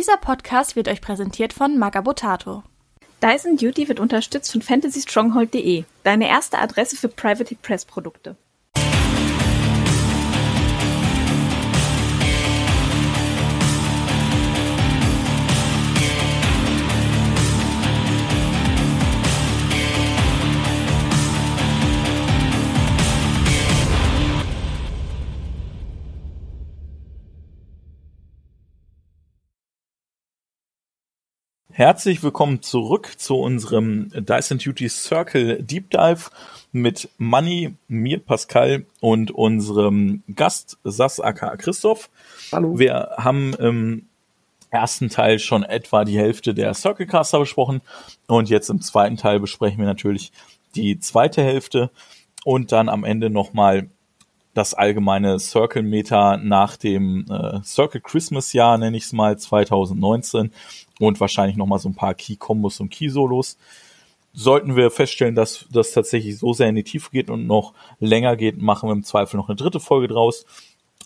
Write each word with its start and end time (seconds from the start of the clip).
Dieser 0.00 0.16
Podcast 0.16 0.76
wird 0.76 0.88
euch 0.88 1.02
präsentiert 1.02 1.52
von 1.52 1.76
Magabotato. 1.76 2.62
Dyson 3.22 3.58
Duty 3.58 3.86
wird 3.86 4.00
unterstützt 4.00 4.50
von 4.50 4.62
fantasystronghold.de, 4.62 5.84
deine 6.04 6.26
erste 6.26 6.58
Adresse 6.58 6.96
für 6.96 7.08
Private 7.08 7.54
Press 7.56 7.84
Produkte. 7.84 8.34
Herzlich 31.80 32.22
willkommen 32.22 32.60
zurück 32.60 33.14
zu 33.16 33.36
unserem 33.36 34.10
Dyson 34.10 34.58
Duty 34.58 34.90
Circle 34.90 35.62
Deep 35.62 35.88
Dive 35.88 36.28
mit 36.72 37.08
Manny, 37.16 37.74
mir 37.88 38.18
Pascal 38.18 38.84
und 39.00 39.30
unserem 39.30 40.22
Gast 40.36 40.76
Sas 40.84 41.20
aka 41.20 41.56
Christoph. 41.56 42.10
Hallo. 42.52 42.78
Wir 42.78 43.12
haben 43.16 43.54
im 43.54 44.04
ersten 44.68 45.08
Teil 45.08 45.38
schon 45.38 45.62
etwa 45.62 46.04
die 46.04 46.18
Hälfte 46.18 46.52
der 46.52 46.74
Circle 46.74 47.06
Caster 47.06 47.38
besprochen 47.38 47.80
und 48.26 48.50
jetzt 48.50 48.68
im 48.68 48.82
zweiten 48.82 49.16
Teil 49.16 49.40
besprechen 49.40 49.78
wir 49.78 49.86
natürlich 49.86 50.32
die 50.74 51.00
zweite 51.00 51.42
Hälfte 51.42 51.90
und 52.44 52.72
dann 52.72 52.90
am 52.90 53.04
Ende 53.04 53.30
nochmal 53.30 53.88
das 54.52 54.74
allgemeine 54.74 55.38
Circle 55.38 55.82
Meta 55.82 56.36
nach 56.36 56.76
dem 56.76 57.24
äh, 57.30 57.62
Circle 57.62 58.00
Christmas 58.02 58.52
Jahr, 58.52 58.76
nenne 58.76 58.96
ich 58.98 59.04
es 59.04 59.12
mal, 59.12 59.38
2019 59.38 60.52
und 61.00 61.18
wahrscheinlich 61.18 61.56
nochmal 61.56 61.78
so 61.78 61.88
ein 61.88 61.94
paar 61.94 62.14
Key 62.14 62.36
Kombos 62.36 62.78
und 62.78 62.90
Key 62.90 63.08
Solos. 63.08 63.58
Sollten 64.32 64.76
wir 64.76 64.90
feststellen, 64.92 65.34
dass 65.34 65.66
das 65.72 65.92
tatsächlich 65.92 66.38
so 66.38 66.52
sehr 66.52 66.68
in 66.68 66.76
die 66.76 66.84
Tiefe 66.84 67.10
geht 67.10 67.30
und 67.30 67.46
noch 67.46 67.74
länger 67.98 68.36
geht, 68.36 68.62
machen 68.62 68.88
wir 68.88 68.92
im 68.92 69.02
Zweifel 69.02 69.36
noch 69.36 69.48
eine 69.48 69.56
dritte 69.56 69.80
Folge 69.80 70.06
draus. 70.06 70.46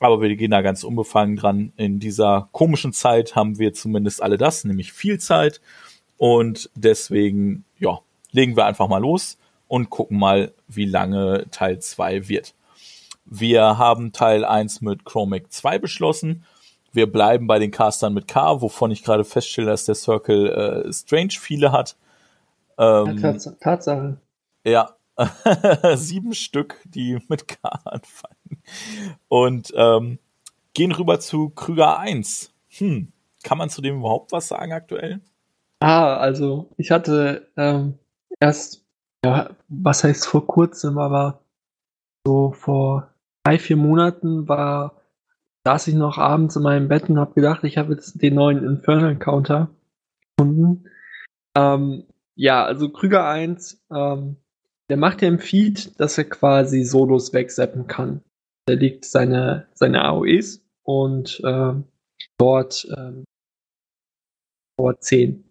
Aber 0.01 0.20
wir 0.20 0.34
gehen 0.36 0.51
da 0.51 0.61
ganz 0.61 0.84
unbefangen 0.84 1.36
dran. 1.36 1.73
In 1.77 2.01
dieser 2.01 2.48
komischen 2.53 2.92
Zeit 2.92 3.36
haben 3.36 3.59
wir 3.59 3.73
zumindest 3.73 4.23
alle 4.23 4.36
das, 4.36 4.64
nämlich 4.64 4.92
viel 4.92 5.19
Zeit. 5.20 5.61
Und 6.19 6.69
deswegen, 6.75 7.64
ja, 7.79 8.01
legen 8.33 8.56
wir 8.56 8.67
einfach 8.67 8.89
mal 8.89 8.98
los 8.98 9.39
und 9.69 9.91
gucken 9.91 10.19
mal, 10.19 10.53
wie 10.69 10.84
lange 10.84 11.47
Teil 11.51 11.79
2 11.79 12.29
wird. 12.29 12.55
Wir 13.25 13.79
haben 13.79 14.12
Teil 14.12 14.45
1 14.45 14.83
mit 14.83 15.05
Chromic 15.05 15.53
2 15.53 15.79
beschlossen. 15.79 16.45
Wir 16.95 17.11
bleiben 17.11 17.48
bei 17.48 17.59
den 17.59 17.73
Castern 17.73 18.14
mit 18.14 18.28
K, 18.28 18.61
wovon 18.61 18.92
ich 18.92 19.03
gerade 19.03 19.25
feststelle, 19.25 19.67
dass 19.67 19.84
der 19.84 19.97
Circle 19.97 20.84
äh, 20.87 20.92
Strange 20.92 21.33
viele 21.33 21.73
hat. 21.73 21.97
Ähm, 22.78 23.19
ja, 23.19 23.33
Tatsache. 23.33 24.17
Ja, 24.64 24.97
sieben 25.97 26.34
Stück, 26.34 26.81
die 26.84 27.19
mit 27.28 27.48
K 27.48 27.56
anfangen. 27.84 28.62
Und 29.27 29.73
ähm, 29.77 30.20
gehen 30.73 30.92
rüber 30.92 31.19
zu 31.19 31.51
Krüger 31.51 31.98
1. 31.98 32.53
Hm, 32.78 33.12
kann 33.42 33.58
man 33.58 33.70
zu 33.70 33.83
dem 33.83 33.98
überhaupt 33.98 34.31
was 34.31 34.47
sagen 34.47 34.73
aktuell? 34.73 35.20
Ah, 35.81 36.17
also 36.17 36.70
ich 36.77 36.92
hatte 36.92 37.48
ähm, 37.56 37.98
erst, 38.39 38.84
ja, 39.25 39.51
was 39.67 40.05
heißt 40.05 40.29
vor 40.29 40.47
kurzem, 40.47 40.98
aber 40.98 41.41
so 42.25 42.53
vor 42.53 43.11
drei, 43.42 43.58
vier 43.58 43.77
Monaten 43.77 44.48
war, 44.48 44.95
saß 45.67 45.89
ich 45.89 45.95
noch 45.95 46.19
abends 46.19 46.57
in 46.57 46.62
meinem 46.62 46.89
Bett 46.89 47.09
und 47.09 47.19
habe 47.19 47.34
gedacht, 47.34 47.65
ich 47.65 47.79
habe 47.79 47.95
jetzt 47.95 48.20
den 48.20 48.34
neuen 48.34 48.65
Infernal 48.65 49.19
Counter 49.19 49.70
gefunden. 50.37 50.91
Ähm, 51.57 52.05
ja, 52.37 52.65
also 52.65 52.91
Krüger 52.91 53.27
1, 53.27 53.85
ähm, 53.91 54.37
der 54.91 54.97
macht 54.97 55.23
ja 55.23 55.29
im 55.29 55.39
Feed, 55.39 55.98
dass 55.98 56.19
er 56.19 56.25
quasi 56.25 56.85
Solos 56.85 57.33
wegseppen 57.33 57.86
kann. 57.86 58.23
Der 58.69 58.77
legt 58.77 59.05
seine, 59.05 59.69
seine 59.75 60.05
AOEs 60.05 60.63
und 60.83 61.41
äh, 61.45 61.75
dort 62.39 62.86
ähm, 62.96 63.25
vor 64.79 64.98
10. 65.01 65.45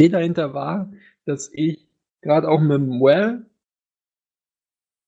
Die 0.00 0.08
dahinter 0.08 0.54
war, 0.54 0.92
dass 1.26 1.50
ich 1.52 1.86
gerade 2.22 2.48
auch 2.48 2.60
mit 2.60 2.72
dem 2.72 3.00
Well 3.00 3.46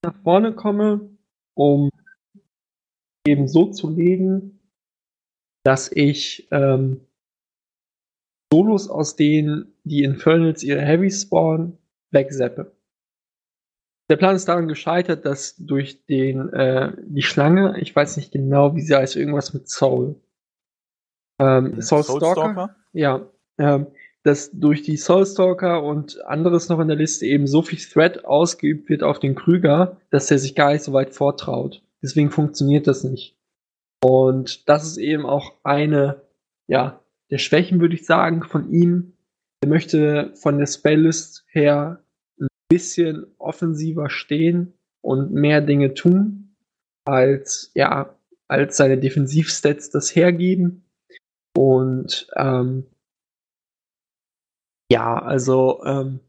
nach 0.04 0.14
vorne 0.22 0.54
komme 0.54 1.16
um 1.54 1.90
eben 3.26 3.48
so 3.48 3.66
zu 3.70 3.90
legen, 3.90 4.60
dass 5.64 5.90
ich 5.92 6.48
ähm, 6.50 7.06
Solos, 8.52 8.88
aus 8.88 9.16
denen 9.16 9.74
die 9.84 10.02
Infernals 10.02 10.62
ihre 10.62 10.82
Heavy 10.82 11.10
spawnen, 11.10 11.78
wegseppe. 12.10 12.72
Der 14.10 14.16
Plan 14.16 14.36
ist 14.36 14.46
daran 14.46 14.68
gescheitert, 14.68 15.24
dass 15.24 15.56
durch 15.56 16.04
den, 16.04 16.52
äh, 16.52 16.92
die 17.06 17.22
Schlange, 17.22 17.78
ich 17.80 17.96
weiß 17.96 18.18
nicht 18.18 18.32
genau, 18.32 18.74
wie 18.74 18.82
sie 18.82 18.94
heißt, 18.94 19.16
irgendwas 19.16 19.54
mit 19.54 19.68
Soul. 19.70 20.16
Ähm, 21.40 21.80
Soul, 21.80 22.02
Soul 22.02 22.20
Stalker? 22.20 22.34
Stalker? 22.34 22.76
Ja. 22.92 23.26
Ähm, 23.58 23.86
dass 24.22 24.50
durch 24.52 24.82
die 24.82 24.96
Soulstalker 24.96 25.82
und 25.82 26.24
anderes 26.26 26.68
noch 26.68 26.78
in 26.78 26.88
der 26.88 26.96
Liste 26.96 27.26
eben 27.26 27.46
so 27.46 27.62
viel 27.62 27.78
Threat 27.78 28.24
ausgeübt 28.24 28.88
wird 28.88 29.02
auf 29.02 29.18
den 29.18 29.34
Krüger, 29.34 29.96
dass 30.10 30.30
er 30.30 30.38
sich 30.38 30.54
gar 30.54 30.72
nicht 30.72 30.84
so 30.84 30.92
weit 30.92 31.14
vortraut. 31.14 31.82
Deswegen 32.02 32.30
funktioniert 32.30 32.86
das 32.86 33.04
nicht. 33.04 33.36
Und 34.02 34.68
das 34.68 34.84
ist 34.84 34.96
eben 34.96 35.24
auch 35.24 35.54
eine, 35.62 36.22
ja, 36.66 37.02
der 37.30 37.38
Schwächen, 37.38 37.80
würde 37.80 37.94
ich 37.94 38.04
sagen, 38.04 38.42
von 38.42 38.70
ihm. 38.72 39.12
Er 39.62 39.68
möchte 39.68 40.34
von 40.34 40.58
der 40.58 40.66
Spelllist 40.66 41.44
her 41.48 42.04
ein 42.40 42.48
bisschen 42.68 43.26
offensiver 43.38 44.10
stehen 44.10 44.74
und 45.02 45.32
mehr 45.32 45.60
Dinge 45.60 45.94
tun, 45.94 46.56
als, 47.04 47.70
ja, 47.74 48.18
als 48.48 48.76
seine 48.76 48.98
Defensivstats 48.98 49.90
das 49.90 50.14
hergeben. 50.14 50.84
Und 51.56 52.26
ähm, 52.36 52.86
ja, 54.90 55.18
also 55.18 55.82
ähm, 55.84 56.20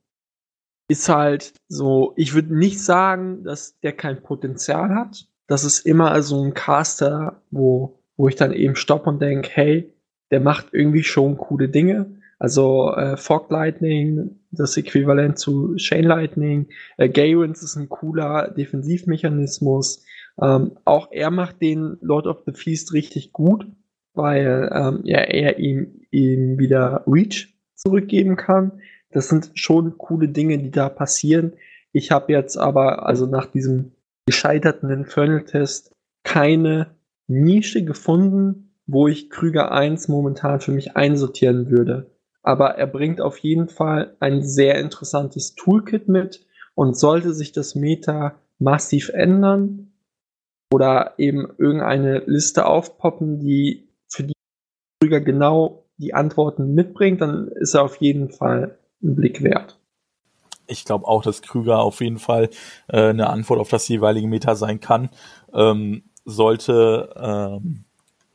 ist 0.89 1.09
halt 1.09 1.53
so, 1.67 2.13
ich 2.17 2.33
würde 2.33 2.56
nicht 2.56 2.79
sagen, 2.79 3.44
dass 3.44 3.79
der 3.79 3.94
kein 3.94 4.22
Potenzial 4.22 4.94
hat. 4.94 5.28
Das 5.53 5.63
ist 5.63 5.85
immer 5.85 6.19
so 6.23 6.43
ein 6.43 6.55
Caster, 6.55 7.43
wo, 7.51 7.99
wo 8.17 8.27
ich 8.27 8.33
dann 8.33 8.53
eben 8.53 8.75
stopp 8.75 9.05
und 9.05 9.21
denke, 9.21 9.51
hey, 9.53 9.93
der 10.31 10.39
macht 10.39 10.69
irgendwie 10.71 11.03
schon 11.03 11.37
coole 11.37 11.69
Dinge. 11.69 12.19
Also 12.39 12.91
äh, 12.95 13.17
Fog 13.17 13.51
Lightning, 13.51 14.39
das 14.49 14.75
Äquivalent 14.77 15.37
zu 15.37 15.75
Chain 15.75 16.05
Lightning. 16.05 16.69
Äh, 16.97 17.07
Gaywins 17.07 17.61
ist 17.61 17.75
ein 17.75 17.87
cooler 17.87 18.49
Defensivmechanismus. 18.49 20.03
Ähm, 20.41 20.71
auch 20.85 21.09
er 21.11 21.29
macht 21.29 21.61
den 21.61 21.97
Lord 22.01 22.25
of 22.25 22.41
the 22.47 22.53
Feast 22.53 22.91
richtig 22.93 23.31
gut, 23.31 23.67
weil 24.15 24.71
ähm, 24.73 25.01
ja, 25.03 25.19
er 25.19 25.59
ihm, 25.59 26.01
ihm 26.09 26.57
wieder 26.57 27.03
Reach 27.05 27.53
zurückgeben 27.75 28.37
kann. 28.37 28.81
Das 29.11 29.29
sind 29.29 29.51
schon 29.53 29.99
coole 29.99 30.29
Dinge, 30.29 30.57
die 30.57 30.71
da 30.71 30.89
passieren. 30.89 31.53
Ich 31.91 32.09
habe 32.09 32.33
jetzt 32.33 32.57
aber, 32.57 33.05
also 33.05 33.27
nach 33.27 33.45
diesem 33.45 33.91
gescheiterten 34.25 34.89
Infernal-Test, 34.89 35.91
keine 36.23 36.95
Nische 37.28 37.84
gefunden, 37.84 38.75
wo 38.85 39.07
ich 39.07 39.29
Krüger 39.29 39.72
1 39.72 40.07
momentan 40.07 40.59
für 40.59 40.72
mich 40.72 40.95
einsortieren 40.95 41.69
würde. 41.69 42.11
Aber 42.41 42.75
er 42.75 42.88
bringt 42.88 43.22
auf 43.22 43.38
jeden 43.38 43.69
Fall 43.69 44.16
ein 44.19 44.44
sehr 44.44 44.79
interessantes 44.79 45.56
Toolkit 45.56 46.09
mit 46.09 46.45
und 46.75 46.97
sollte 46.97 47.33
sich 47.33 47.51
das 47.53 47.75
Meta 47.75 48.39
massiv 48.59 49.09
ändern 49.09 49.94
oder 50.73 51.13
eben 51.17 51.47
irgendeine 51.57 52.19
Liste 52.25 52.66
aufpoppen, 52.66 53.39
die 53.39 53.88
für 54.09 54.23
die 54.23 54.33
Krüger 55.00 55.22
genau 55.22 55.85
die 55.97 56.13
Antworten 56.13 56.74
mitbringt, 56.74 57.21
dann 57.21 57.47
ist 57.47 57.75
er 57.75 57.83
auf 57.83 57.97
jeden 57.97 58.30
Fall 58.30 58.77
ein 59.01 59.15
Blick 59.15 59.44
wert. 59.44 59.80
Ich 60.73 60.85
glaube 60.85 61.07
auch, 61.07 61.21
dass 61.21 61.41
Krüger 61.41 61.79
auf 61.79 62.01
jeden 62.01 62.19
Fall 62.19 62.49
äh, 62.87 63.09
eine 63.09 63.29
Antwort 63.29 63.59
auf 63.59 63.69
das 63.69 63.87
jeweilige 63.87 64.27
Meta 64.27 64.55
sein 64.55 64.79
kann. 64.79 65.09
Ähm, 65.53 66.03
sollte 66.25 67.13
ähm, 67.15 67.85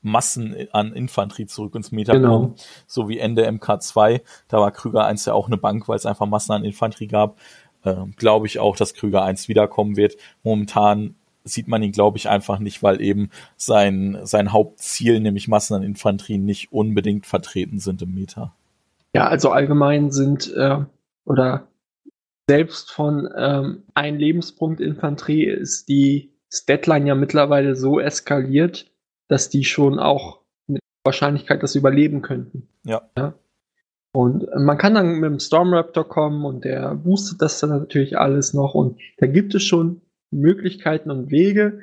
Massen 0.02 0.54
an 0.72 0.92
Infanterie 0.92 1.46
zurück 1.46 1.74
ins 1.74 1.92
Meta 1.92 2.12
genau. 2.12 2.28
kommen, 2.28 2.54
so 2.86 3.08
wie 3.08 3.18
Ende 3.18 3.48
MK2. 3.48 4.22
Da 4.48 4.58
war 4.58 4.70
Krüger 4.70 5.04
1 5.04 5.24
ja 5.26 5.34
auch 5.34 5.46
eine 5.46 5.56
Bank, 5.56 5.88
weil 5.88 5.96
es 5.96 6.06
einfach 6.06 6.26
Massen 6.26 6.52
an 6.52 6.64
Infanterie 6.64 7.08
gab. 7.08 7.38
Ähm, 7.84 8.14
glaube 8.16 8.46
ich 8.46 8.58
auch, 8.58 8.76
dass 8.76 8.94
Krüger 8.94 9.22
1 9.22 9.48
wiederkommen 9.48 9.96
wird. 9.96 10.16
Momentan 10.42 11.14
sieht 11.44 11.68
man 11.68 11.82
ihn, 11.82 11.92
glaube 11.92 12.18
ich, 12.18 12.28
einfach 12.28 12.58
nicht, 12.58 12.82
weil 12.82 13.00
eben 13.00 13.30
sein, 13.56 14.18
sein 14.22 14.52
Hauptziel, 14.52 15.20
nämlich 15.20 15.48
Massen 15.48 15.74
an 15.74 15.82
Infanterie, 15.82 16.38
nicht 16.38 16.72
unbedingt 16.72 17.26
vertreten 17.26 17.78
sind 17.78 18.02
im 18.02 18.14
Meta. 18.14 18.52
Ja, 19.14 19.26
also 19.28 19.50
allgemein 19.50 20.10
sind 20.10 20.52
äh, 20.54 20.78
oder 21.24 21.66
selbst 22.48 22.90
von 22.90 23.28
ähm, 23.36 23.84
ein 23.94 24.18
Lebenspunkt 24.18 24.80
Infanterie 24.80 25.44
ist 25.44 25.88
die 25.88 26.32
Statline 26.50 27.08
ja 27.08 27.14
mittlerweile 27.14 27.76
so 27.76 28.00
eskaliert, 28.00 28.90
dass 29.28 29.50
die 29.50 29.64
schon 29.64 29.98
auch 29.98 30.40
mit 30.66 30.80
Wahrscheinlichkeit, 31.04 31.66
sie 31.68 31.78
überleben 31.78 32.22
könnten. 32.22 32.68
Ja. 32.84 33.02
ja? 33.16 33.34
Und 34.12 34.48
man 34.56 34.78
kann 34.78 34.94
dann 34.94 35.20
mit 35.20 35.30
dem 35.30 35.38
Storm 35.38 35.74
Raptor 35.74 36.08
kommen 36.08 36.44
und 36.46 36.64
der 36.64 36.94
boostet 36.94 37.42
das 37.42 37.60
dann 37.60 37.70
natürlich 37.70 38.18
alles 38.18 38.54
noch 38.54 38.74
und 38.74 38.98
da 39.18 39.26
gibt 39.26 39.54
es 39.54 39.62
schon 39.64 40.00
Möglichkeiten 40.30 41.10
und 41.10 41.30
Wege. 41.30 41.80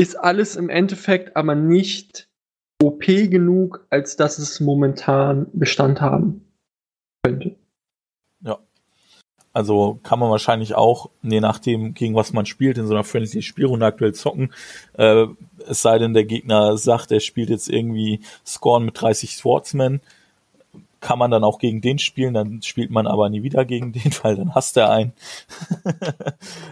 Ist 0.00 0.16
alles 0.16 0.56
im 0.56 0.70
Endeffekt 0.70 1.36
aber 1.36 1.54
nicht 1.54 2.28
OP 2.82 3.04
genug, 3.04 3.86
als 3.90 4.16
dass 4.16 4.38
es 4.38 4.60
momentan 4.60 5.46
Bestand 5.52 6.00
haben 6.00 6.52
könnte. 7.22 7.54
Ja. 8.40 8.58
Also 9.52 9.98
kann 10.02 10.18
man 10.18 10.30
wahrscheinlich 10.30 10.74
auch, 10.74 11.10
je 11.22 11.40
nachdem, 11.40 11.94
gegen 11.94 12.14
was 12.14 12.32
man 12.32 12.46
spielt, 12.46 12.78
in 12.78 12.86
so 12.86 12.94
einer 12.94 13.04
friendly 13.04 13.42
Spielrunde 13.42 13.84
aktuell 13.84 14.14
zocken. 14.14 14.52
Äh, 14.94 15.26
es 15.68 15.82
sei 15.82 15.98
denn, 15.98 16.14
der 16.14 16.24
Gegner 16.24 16.76
sagt, 16.76 17.12
er 17.12 17.20
spielt 17.20 17.50
jetzt 17.50 17.68
irgendwie 17.68 18.20
Scorn 18.46 18.84
mit 18.84 19.00
30 19.00 19.36
Swordsmen 19.36 20.00
kann 21.02 21.18
man 21.18 21.30
dann 21.30 21.44
auch 21.44 21.58
gegen 21.58 21.82
den 21.82 21.98
spielen, 21.98 22.32
dann 22.32 22.62
spielt 22.62 22.90
man 22.90 23.06
aber 23.06 23.28
nie 23.28 23.42
wieder 23.42 23.66
gegen 23.66 23.92
den, 23.92 24.12
weil 24.22 24.36
dann 24.36 24.54
hasst 24.54 24.78
er 24.78 24.90
einen. 24.90 25.12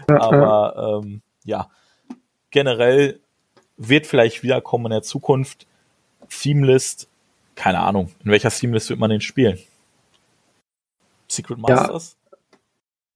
aber 0.07 1.01
ähm, 1.03 1.21
ja, 1.43 1.69
generell 2.49 3.19
wird 3.77 4.07
vielleicht 4.07 4.41
wiederkommen 4.41 4.85
in 4.85 4.91
der 4.91 5.03
Zukunft. 5.03 5.67
Themelist, 6.29 7.09
keine 7.55 7.79
Ahnung, 7.79 8.09
in 8.23 8.31
welcher 8.31 8.49
Themelist 8.49 8.89
wird 8.89 8.99
man 8.99 9.09
den 9.09 9.21
spielen? 9.21 9.59
Secret 11.27 11.59
Masters? 11.59 12.15
Ja. 12.15 12.20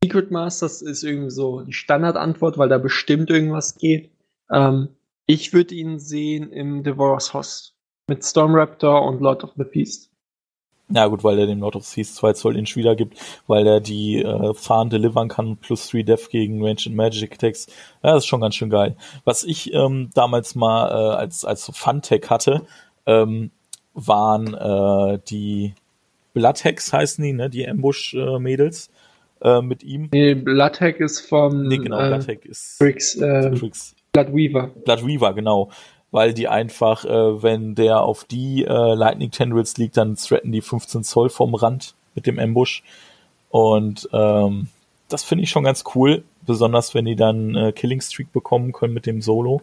Secret 0.06 0.30
Masters 0.30 0.84
ist 0.84 1.04
irgendwie 1.04 1.32
so 1.32 1.62
die 1.62 1.74
Standardantwort, 1.74 2.60
weil 2.60 2.70
da 2.70 2.78
bestimmt 2.78 3.32
irgendwas 3.32 3.76
geht. 3.76 4.12
Ähm, 4.52 4.90
ich 5.26 5.52
würde 5.52 5.74
ihn 5.74 5.98
sehen 5.98 6.52
im 6.52 6.84
Devourer's 6.84 7.34
Host 7.34 7.74
mit 8.08 8.24
Storm 8.24 8.54
Raptor 8.54 9.02
und 9.08 9.20
Lord 9.20 9.44
of 9.44 9.54
the 9.58 9.64
Beast. 9.64 10.12
Ja 10.90 11.08
gut, 11.08 11.24
weil 11.24 11.40
er 11.40 11.48
dem 11.48 11.62
Lord 11.62 11.76
of 11.76 11.86
Seas 11.86 12.14
2 12.14 12.34
Zoll 12.34 12.56
Inch 12.56 12.76
wiedergibt, 12.76 13.18
weil 13.48 13.66
er 13.66 13.80
die 13.80 14.22
äh, 14.22 14.54
Fahren 14.54 14.92
delivern 14.92 15.28
kann, 15.28 15.58
plus 15.58 15.90
3 15.90 16.04
Def 16.04 16.30
gegen 16.30 16.64
Range 16.64 16.78
and 16.86 16.96
Magic 16.96 17.34
Attacks. 17.34 17.66
Ja, 18.04 18.14
das 18.14 18.26
ist 18.26 18.28
schon 18.28 18.42
ganz 18.42 18.54
schön 18.54 18.70
geil. 18.70 18.96
Was 19.24 19.44
ich 19.44 19.74
ähm, 19.74 20.12
damals 20.14 20.54
mal 20.54 20.90
äh, 20.90 21.16
als, 21.16 21.44
als 21.44 21.72
Fun-Tech 21.74 22.30
hatte, 22.30 22.68
ähm, 23.08 23.50
waren 23.96 24.54
äh, 24.54 25.20
die 25.28 25.74
Bloodhacks 26.36 26.94
heißen 26.94 27.24
die, 27.24 27.34
ne? 27.34 27.50
Die 27.50 27.68
Ambush-Mädels 27.68 28.92
äh, 29.46 29.62
mit 29.62 29.84
ihm. 29.84 30.10
Nee, 30.12 30.34
Bloodhack 30.34 31.00
ist 31.00 31.22
vom 31.22 31.68
Nee, 31.68 31.78
genau, 31.78 32.00
äh, 32.00 32.10
Bloodhack 32.10 32.46
ist 32.46 32.78
Tricks, 32.80 33.16
äh, 33.16 33.52
Tricks. 33.52 33.96
Bloodweaver. 34.12 34.72
Bloodweaver, 34.84 35.34
genau 35.34 35.70
weil 36.16 36.34
die 36.34 36.48
einfach, 36.48 37.04
äh, 37.04 37.44
wenn 37.44 37.76
der 37.76 38.00
auf 38.00 38.24
die 38.24 38.64
äh, 38.64 38.94
Lightning 38.94 39.32
Tendrils 39.32 39.76
liegt, 39.76 39.98
dann 39.98 40.16
threaten 40.16 40.54
die 40.54 40.62
15 40.62 41.04
Zoll 41.04 41.30
vom 41.30 41.54
Rand 41.56 41.94
mit 42.14 42.26
dem 42.26 42.40
Ambush. 42.40 42.84
Und 43.50 44.08
ähm, 44.14 44.70
das 45.10 45.24
finde 45.24 45.44
ich 45.44 45.50
schon 45.50 45.66
ganz 45.66 45.84
cool, 45.94 46.24
besonders 46.46 46.94
wenn 46.94 47.04
die 47.04 47.18
dann 47.18 47.56
äh, 47.56 47.74
Killing 47.74 48.00
Streak 48.00 48.32
bekommen 48.32 48.72
können 48.72 48.94
mit 48.94 49.06
dem 49.06 49.22
Solo. 49.22 49.62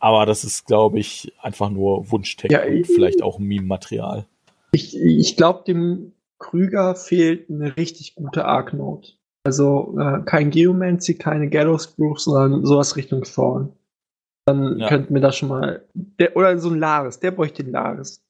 Aber 0.00 0.26
das 0.26 0.42
ist, 0.42 0.66
glaube 0.66 0.98
ich, 0.98 1.32
einfach 1.40 1.70
nur 1.70 2.10
Wunschtech 2.10 2.50
ja, 2.50 2.64
und 2.64 2.84
vielleicht 2.88 3.22
auch 3.22 3.38
Meme-Material. 3.38 4.26
Ich, 4.72 4.96
ich 4.96 5.36
glaube, 5.36 5.62
dem 5.64 6.12
Krüger 6.42 6.94
fehlt 6.94 7.48
eine 7.48 7.76
richtig 7.76 8.14
gute 8.14 8.44
Arc-Note. 8.44 9.12
Also 9.44 9.96
äh, 9.98 10.20
kein 10.24 10.50
Geomancy, 10.50 11.16
keine 11.16 11.48
Gallows 11.48 11.96
Group, 11.96 12.20
sondern 12.20 12.64
sowas 12.66 12.96
Richtung 12.96 13.22
Thorn. 13.22 13.72
Dann 14.46 14.78
ja. 14.78 14.88
könnten 14.88 15.14
wir 15.14 15.20
da 15.20 15.32
schon 15.32 15.48
mal. 15.48 15.86
Der, 15.94 16.36
oder 16.36 16.58
so 16.58 16.70
ein 16.70 16.78
Laris, 16.78 17.20
der 17.20 17.30
bräuchte 17.30 17.64
den 17.64 17.72
Laris. 17.72 18.24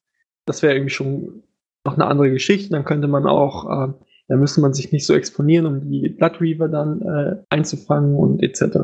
Das 0.46 0.62
wäre 0.62 0.74
irgendwie 0.74 0.90
schon 0.90 1.42
noch 1.84 1.94
eine 1.94 2.06
andere 2.06 2.30
Geschichte. 2.30 2.70
Dann 2.70 2.84
könnte 2.84 3.08
man 3.08 3.26
auch, 3.26 3.64
äh, 3.64 3.92
da 4.28 4.36
müsste 4.36 4.60
man 4.60 4.74
sich 4.74 4.92
nicht 4.92 5.06
so 5.06 5.14
exponieren, 5.14 5.66
um 5.66 5.80
die 5.80 6.08
Blood 6.08 6.40
Reaver 6.40 6.68
dann 6.68 7.02
äh, 7.02 7.36
einzufangen 7.50 8.16
und 8.16 8.42
etc. 8.42 8.78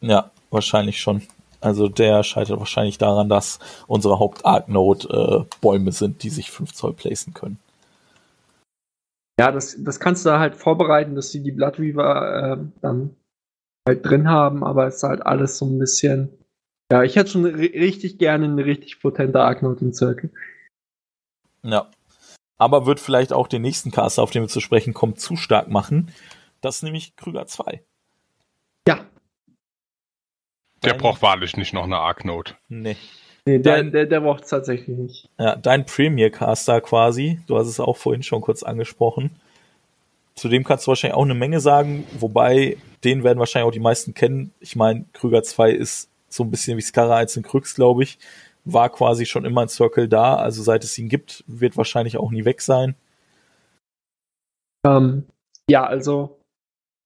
Ja, 0.00 0.30
wahrscheinlich 0.50 1.00
schon. 1.00 1.22
Also 1.64 1.88
der 1.88 2.22
scheitert 2.24 2.58
wahrscheinlich 2.58 2.98
daran, 2.98 3.30
dass 3.30 3.58
unsere 3.86 4.18
Haupt-Arc-Node 4.18 5.46
äh, 5.48 5.56
Bäume 5.62 5.92
sind, 5.92 6.22
die 6.22 6.28
sich 6.28 6.50
5 6.50 6.74
Zoll 6.74 6.92
placen 6.92 7.32
können. 7.32 7.58
Ja, 9.40 9.50
das, 9.50 9.74
das 9.82 9.98
kannst 9.98 10.26
du 10.26 10.28
da 10.28 10.40
halt 10.40 10.56
vorbereiten, 10.56 11.14
dass 11.14 11.30
sie 11.30 11.42
die 11.42 11.52
Blood 11.52 11.78
Reaver 11.78 12.58
äh, 12.58 12.64
dann 12.82 13.16
halt 13.88 14.04
drin 14.04 14.28
haben, 14.28 14.62
aber 14.62 14.86
es 14.86 14.96
ist 14.96 15.02
halt 15.04 15.24
alles 15.24 15.56
so 15.56 15.64
ein 15.64 15.78
bisschen. 15.78 16.36
Ja, 16.92 17.02
ich 17.02 17.16
hätte 17.16 17.30
schon 17.30 17.46
richtig 17.46 18.18
gerne 18.18 18.44
eine 18.44 18.66
richtig 18.66 19.00
potente 19.00 19.40
Arknote 19.40 19.86
im 19.86 19.94
Zirkel. 19.94 20.30
Ja. 21.62 21.90
Aber 22.58 22.84
wird 22.84 23.00
vielleicht 23.00 23.32
auch 23.32 23.48
den 23.48 23.62
nächsten 23.62 23.90
Caster, 23.90 24.22
auf 24.22 24.30
den 24.30 24.42
wir 24.42 24.48
zu 24.48 24.60
sprechen 24.60 24.92
kommen, 24.92 25.16
zu 25.16 25.36
stark 25.36 25.68
machen. 25.68 26.12
Das 26.60 26.76
ist 26.76 26.82
nämlich 26.82 27.16
Krüger 27.16 27.46
2. 27.46 27.82
Der 30.84 30.92
dein, 30.92 31.00
braucht 31.00 31.22
wahrlich 31.22 31.56
nicht 31.56 31.72
noch 31.72 31.84
eine 31.84 31.98
Arknote. 31.98 32.54
Nee. 32.68 32.96
Nee, 33.46 33.58
der, 33.58 33.76
dein, 33.76 33.92
der, 33.92 34.06
der 34.06 34.20
braucht 34.20 34.44
es 34.44 34.50
tatsächlich 34.50 34.96
nicht. 34.96 35.28
Ja, 35.38 35.56
dein 35.56 35.84
Premier 35.84 36.30
Caster 36.30 36.80
quasi, 36.80 37.40
du 37.46 37.58
hast 37.58 37.68
es 37.68 37.78
auch 37.78 37.96
vorhin 37.96 38.22
schon 38.22 38.40
kurz 38.40 38.62
angesprochen. 38.62 39.30
Zu 40.34 40.48
dem 40.48 40.64
kannst 40.64 40.86
du 40.86 40.88
wahrscheinlich 40.88 41.16
auch 41.16 41.24
eine 41.24 41.34
Menge 41.34 41.60
sagen, 41.60 42.06
wobei 42.18 42.78
den 43.04 43.22
werden 43.22 43.38
wahrscheinlich 43.38 43.68
auch 43.68 43.72
die 43.72 43.80
meisten 43.80 44.14
kennen. 44.14 44.52
Ich 44.60 44.76
meine, 44.76 45.04
Krüger 45.12 45.42
2 45.42 45.72
ist 45.72 46.08
so 46.28 46.42
ein 46.42 46.50
bisschen 46.50 46.78
wie 46.78 46.82
Skara 46.82 47.16
1 47.16 47.36
in 47.36 47.42
Krüx, 47.42 47.74
glaube 47.74 48.02
ich. 48.02 48.18
War 48.64 48.88
quasi 48.88 49.26
schon 49.26 49.44
immer 49.44 49.60
ein 49.60 49.68
Circle 49.68 50.08
da, 50.08 50.36
also 50.36 50.62
seit 50.62 50.82
es 50.82 50.98
ihn 50.98 51.10
gibt, 51.10 51.44
wird 51.46 51.76
wahrscheinlich 51.76 52.16
auch 52.16 52.30
nie 52.30 52.46
weg 52.46 52.62
sein. 52.62 52.94
Ähm, 54.86 55.26
ja, 55.68 55.84
also 55.84 56.38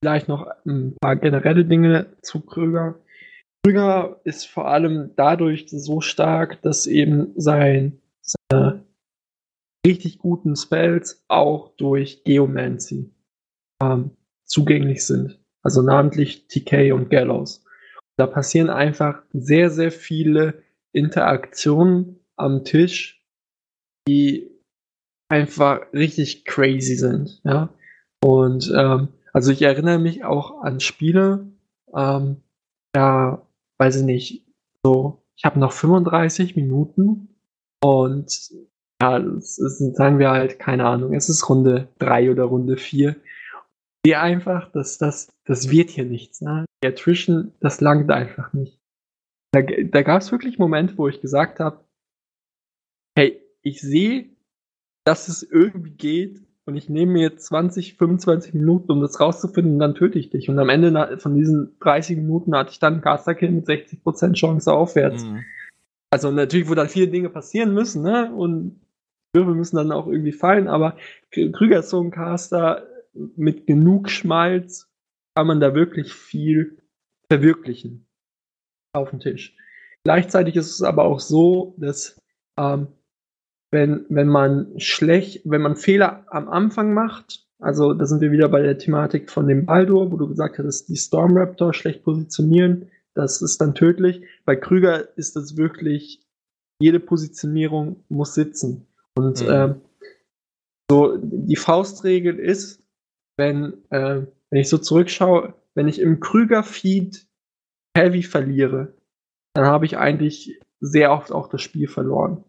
vielleicht 0.03 0.29
noch 0.29 0.47
ein 0.65 0.97
paar 1.01 1.17
generelle 1.17 1.65
Dinge 1.65 2.07
zu 2.23 2.41
Krüger. 2.41 2.95
Krüger 3.65 4.21
ist 4.25 4.47
vor 4.47 4.69
allem 4.69 5.13
dadurch 5.17 5.67
so 5.69 6.01
stark, 6.01 6.63
dass 6.63 6.87
eben 6.87 7.33
sein, 7.37 8.01
seine 8.21 8.85
richtig 9.87 10.19
guten 10.19 10.57
Spells 10.57 11.25
auch 11.29 11.69
durch 11.77 12.25
Geomancy 12.25 13.11
ähm, 13.83 14.11
zugänglich 14.45 15.07
sind. 15.07 15.39
Also 15.63 15.83
namentlich 15.83 16.47
TK 16.49 16.93
und 16.93 17.11
Gallows. 17.11 17.65
Da 18.17 18.27
passieren 18.27 18.71
einfach 18.71 19.23
sehr, 19.33 19.71
sehr 19.71 19.93
viele 19.93 20.63
Interaktionen 20.93 22.21
am 22.37 22.65
Tisch, 22.65 23.23
die 24.09 24.51
einfach 25.29 25.93
richtig 25.93 26.45
crazy 26.45 26.97
sind. 26.97 27.41
Ja? 27.45 27.69
Und 28.25 28.73
ähm, 28.77 29.09
also 29.33 29.53
ich 29.53 29.63
erinnere 29.63 29.99
mich 29.99 30.25
auch 30.25 30.63
an 30.63 30.81
Spiele, 30.81 31.47
ähm, 31.95 32.39
ja, 32.97 33.47
weiß 33.79 33.97
ich 33.97 34.05
nicht, 34.05 34.47
so, 34.83 35.23
ich 35.37 35.45
habe 35.45 35.59
noch 35.59 35.73
35 35.73 36.57
Minuten 36.57 37.29
und 37.83 38.51
ja, 39.01 39.19
das 39.19 39.59
ist, 39.59 39.97
sagen 39.97 40.19
wir 40.19 40.31
halt, 40.31 40.59
keine 40.59 40.87
Ahnung, 40.87 41.15
es 41.15 41.29
ist 41.29 41.49
Runde 41.49 41.89
3 41.99 42.31
oder 42.31 42.45
Runde 42.45 42.77
4 42.77 43.17
sehe 44.05 44.21
einfach, 44.21 44.71
dass 44.73 44.99
das, 44.99 45.29
das 45.45 45.71
wird 45.71 45.91
hier 45.91 46.05
nichts. 46.05 46.41
Ne? 46.41 46.65
Die 46.83 46.89
Attrition, 46.89 47.53
das 47.61 47.81
langt 47.81 48.11
einfach 48.11 48.53
nicht. 48.53 48.81
Da, 49.53 49.61
da 49.63 50.03
gab 50.03 50.23
es 50.23 50.33
wirklich 50.33 50.59
Momente, 50.59 50.97
wo 50.97 51.09
ich 51.09 51.21
gesagt 51.21 51.61
habe, 51.61 51.85
hey, 53.17 53.41
ich 53.63 53.81
sehe, 53.81 54.31
dass 55.05 55.29
es 55.29 55.43
irgendwie 55.43 55.91
geht 55.91 56.43
und 56.69 56.77
ich 56.77 56.91
nehme 56.91 57.13
mir 57.13 57.35
20, 57.35 57.97
25 57.97 58.53
Minuten, 58.53 58.93
um 58.93 59.01
das 59.01 59.19
rauszufinden 59.19 59.73
und 59.73 59.79
dann 59.79 59.95
töte 59.95 60.19
ich 60.19 60.29
dich. 60.29 60.51
Und 60.51 60.59
am 60.59 60.69
Ende 60.69 61.17
von 61.19 61.35
diesen 61.35 61.79
30 61.81 62.19
Minuten 62.19 62.55
hatte 62.55 62.73
ich 62.73 62.79
dann 62.79 62.93
einen 62.93 63.03
Caster-Kill 63.03 63.51
mit 63.53 63.67
60% 63.67 64.35
Chance 64.35 64.71
aufwärts. 64.71 65.25
Mhm. 65.25 65.45
Also 66.11 66.31
natürlich, 66.31 66.69
wo 66.69 66.75
dann 66.75 66.91
viele 66.91 67.09
Dinge 67.09 67.31
passieren 67.31 67.73
müssen, 67.73 68.03
ne? 68.03 68.31
Und 68.35 68.83
Würfel 69.33 69.55
müssen 69.55 69.77
dann 69.77 69.93
auch 69.93 70.09
irgendwie 70.09 70.33
fallen, 70.33 70.69
aber 70.69 70.99
Krüger 71.31 71.79
ist 71.79 71.89
so 71.89 72.03
ein 72.03 72.11
Caster, 72.11 72.87
mit 73.15 73.67
genug 73.67 74.11
Schmalz 74.11 74.91
kann 75.35 75.47
man 75.47 75.61
da 75.61 75.75
wirklich 75.75 76.13
viel 76.13 76.83
verwirklichen 77.31 78.07
auf 78.93 79.09
dem 79.09 79.21
Tisch. 79.21 79.57
Gleichzeitig 80.05 80.57
ist 80.57 80.71
es 80.71 80.83
aber 80.83 81.05
auch 81.05 81.21
so, 81.21 81.75
dass 81.79 82.21
ähm, 82.59 82.89
wenn, 83.71 84.07
wenn 84.09 84.29
man 84.29 84.79
schlecht, 84.79 85.43
wenn 85.45 85.63
man 85.63 85.77
Fehler 85.77 86.25
am 86.29 86.49
Anfang 86.49 86.95
macht, 86.95 87.47
also 87.61 87.93
da 87.93 88.07
sind 88.07 88.21
wir 88.21 88.31
wieder 88.31 88.49
bei 88.49 88.63
der 88.63 88.79
Thematik 88.79 89.31
von 89.31 89.47
dem 89.47 89.67
Baldur, 89.67 90.13
wo 90.13 90.17
du 90.17 90.29
gesagt 90.29 90.59
hast, 90.59 90.87
die 90.87 90.97
Storm 90.97 91.37
Raptor 91.37 91.75
schlecht 91.75 92.05
positionieren, 92.05 92.91
das 93.15 93.43
ist 93.43 93.61
dann 93.61 93.75
tödlich. 93.75 94.23
Bei 94.45 94.55
Krüger 94.55 95.17
ist 95.19 95.35
das 95.35 95.57
wirklich, 95.57 96.23
jede 96.81 97.01
Positionierung 97.01 98.05
muss 98.09 98.35
sitzen. 98.35 98.87
Und 99.17 99.43
mhm. 99.43 99.49
äh, 99.49 99.75
so 100.89 101.19
die 101.21 101.57
Faustregel 101.57 102.39
ist, 102.39 102.81
wenn, 103.37 103.75
äh, 103.91 104.23
wenn 104.51 104.61
ich 104.61 104.69
so 104.69 104.79
zurückschaue, 104.79 105.55
wenn 105.75 105.89
ich 105.89 106.01
im 106.01 106.21
Krüger-Feed 106.21 107.27
Heavy 107.97 108.23
verliere, 108.23 108.95
dann 109.55 109.67
habe 109.67 109.87
ich 109.87 109.99
eigentlich 109.99 110.61
sehr 110.81 111.11
oft 111.11 111.33
auch 111.33 111.49
das 111.49 111.63
Spiel 111.63 111.89
verloren. 111.89 112.45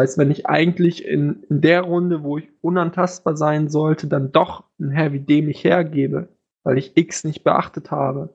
Heißt, 0.00 0.16
wenn 0.16 0.30
ich 0.30 0.46
eigentlich 0.46 1.04
in, 1.04 1.42
in 1.50 1.60
der 1.60 1.82
Runde, 1.82 2.22
wo 2.22 2.38
ich 2.38 2.48
unantastbar 2.62 3.36
sein 3.36 3.68
sollte, 3.68 4.06
dann 4.06 4.32
doch 4.32 4.64
ein 4.78 4.90
Heavy 4.90 5.20
D 5.20 5.42
mich 5.42 5.62
hergebe, 5.62 6.30
weil 6.62 6.78
ich 6.78 6.96
X 6.96 7.22
nicht 7.24 7.44
beachtet 7.44 7.90
habe, 7.90 8.34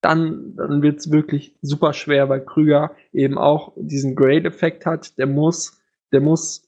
dann, 0.00 0.56
dann 0.56 0.80
wird 0.80 1.00
es 1.00 1.12
wirklich 1.12 1.54
super 1.60 1.92
schwer, 1.92 2.30
weil 2.30 2.42
Krüger 2.42 2.92
eben 3.12 3.36
auch 3.36 3.74
diesen 3.76 4.16
Grade-Effekt 4.16 4.86
hat. 4.86 5.18
Der 5.18 5.26
muss, 5.26 5.78
der 6.12 6.22
muss 6.22 6.66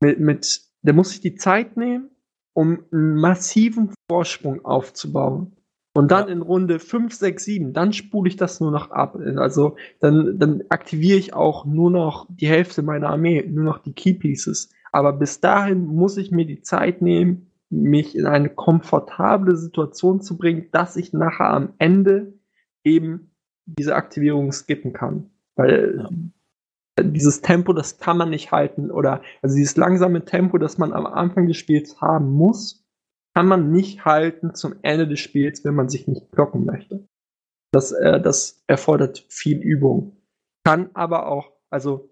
mit, 0.00 0.18
mit, 0.18 0.62
der 0.80 0.94
muss 0.94 1.10
sich 1.10 1.20
die 1.20 1.34
Zeit 1.34 1.76
nehmen, 1.76 2.08
um 2.54 2.82
einen 2.92 3.16
massiven 3.16 3.92
Vorsprung 4.10 4.64
aufzubauen. 4.64 5.54
Und 5.94 6.10
dann 6.10 6.28
ja. 6.28 6.32
in 6.32 6.42
Runde 6.42 6.78
5, 6.78 7.12
6, 7.12 7.44
7, 7.44 7.72
dann 7.72 7.92
spule 7.92 8.28
ich 8.28 8.36
das 8.36 8.60
nur 8.60 8.70
noch 8.70 8.90
ab. 8.90 9.16
Also 9.36 9.76
dann, 10.00 10.38
dann 10.38 10.64
aktiviere 10.70 11.18
ich 11.18 11.34
auch 11.34 11.66
nur 11.66 11.90
noch 11.90 12.26
die 12.30 12.48
Hälfte 12.48 12.82
meiner 12.82 13.10
Armee, 13.10 13.44
nur 13.46 13.64
noch 13.64 13.78
die 13.78 13.92
Key 13.92 14.14
Pieces. 14.14 14.70
Aber 14.90 15.12
bis 15.12 15.40
dahin 15.40 15.86
muss 15.86 16.16
ich 16.16 16.30
mir 16.30 16.46
die 16.46 16.62
Zeit 16.62 17.02
nehmen, 17.02 17.50
mich 17.68 18.16
in 18.16 18.26
eine 18.26 18.50
komfortable 18.50 19.56
Situation 19.56 20.20
zu 20.20 20.36
bringen, 20.36 20.68
dass 20.72 20.96
ich 20.96 21.12
nachher 21.12 21.50
am 21.50 21.72
Ende 21.78 22.34
eben 22.84 23.30
diese 23.64 23.94
Aktivierung 23.94 24.52
skippen 24.52 24.92
kann. 24.92 25.30
Weil 25.56 26.08
ja. 26.98 27.02
dieses 27.04 27.40
Tempo, 27.42 27.72
das 27.72 27.98
kann 27.98 28.16
man 28.16 28.30
nicht 28.30 28.52
halten. 28.52 28.90
Oder 28.90 29.22
also 29.42 29.56
dieses 29.56 29.76
langsame 29.76 30.24
Tempo, 30.24 30.58
das 30.58 30.78
man 30.78 30.92
am 30.92 31.06
Anfang 31.06 31.46
des 31.46 31.56
Spiels 31.56 32.00
haben 32.00 32.30
muss, 32.32 32.81
kann 33.34 33.46
man 33.46 33.70
nicht 33.70 34.04
halten 34.04 34.54
zum 34.54 34.74
Ende 34.82 35.08
des 35.08 35.20
Spiels, 35.20 35.64
wenn 35.64 35.74
man 35.74 35.88
sich 35.88 36.06
nicht 36.06 36.30
blocken 36.30 36.64
möchte. 36.64 37.06
Das, 37.72 37.92
äh, 37.92 38.20
das 38.20 38.62
erfordert 38.66 39.24
viel 39.28 39.58
Übung. 39.58 40.16
Kann 40.64 40.90
aber 40.94 41.26
auch, 41.26 41.52
also 41.70 42.10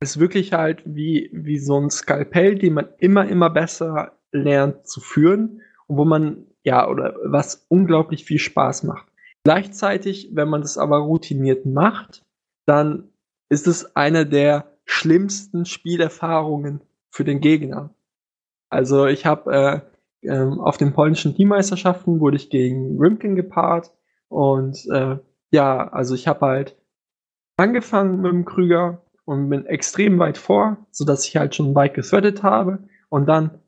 ist 0.00 0.18
wirklich 0.18 0.52
halt 0.52 0.82
wie, 0.84 1.30
wie 1.32 1.58
so 1.58 1.78
ein 1.78 1.90
Skalpell, 1.90 2.56
den 2.56 2.74
man 2.74 2.88
immer, 2.98 3.28
immer 3.28 3.50
besser 3.50 4.18
lernt 4.32 4.86
zu 4.86 5.00
führen 5.00 5.62
und 5.86 5.96
wo 5.96 6.04
man, 6.04 6.46
ja, 6.64 6.88
oder 6.88 7.16
was 7.24 7.66
unglaublich 7.68 8.24
viel 8.24 8.38
Spaß 8.38 8.84
macht. 8.84 9.06
Gleichzeitig, 9.44 10.30
wenn 10.32 10.48
man 10.48 10.62
das 10.62 10.76
aber 10.76 10.98
routiniert 10.98 11.66
macht, 11.66 12.24
dann 12.66 13.10
ist 13.48 13.66
es 13.66 13.94
eine 13.94 14.26
der 14.26 14.76
schlimmsten 14.84 15.66
Spielerfahrungen 15.66 16.80
für 17.10 17.24
den 17.24 17.40
Gegner. 17.40 17.94
Also 18.70 19.06
ich 19.06 19.24
habe 19.24 19.52
äh, 19.52 19.95
ähm, 20.26 20.60
auf 20.60 20.76
den 20.76 20.92
polnischen 20.92 21.34
Teammeisterschaften 21.34 22.20
wurde 22.20 22.36
ich 22.36 22.50
gegen 22.50 22.98
Rimkin 23.00 23.36
gepaart 23.36 23.92
und 24.28 24.86
äh, 24.92 25.18
ja, 25.50 25.88
also 25.88 26.14
ich 26.14 26.28
habe 26.28 26.46
halt 26.46 26.76
angefangen 27.56 28.20
mit 28.20 28.32
dem 28.32 28.44
Krüger 28.44 29.02
und 29.24 29.48
bin 29.48 29.66
extrem 29.66 30.18
weit 30.18 30.38
vor, 30.38 30.76
so 30.90 31.04
dass 31.04 31.26
ich 31.26 31.36
halt 31.36 31.54
schon 31.54 31.74
weit 31.74 31.94
gefördert 31.94 32.42
habe 32.42 32.80
und 33.08 33.26
dann 33.26 33.58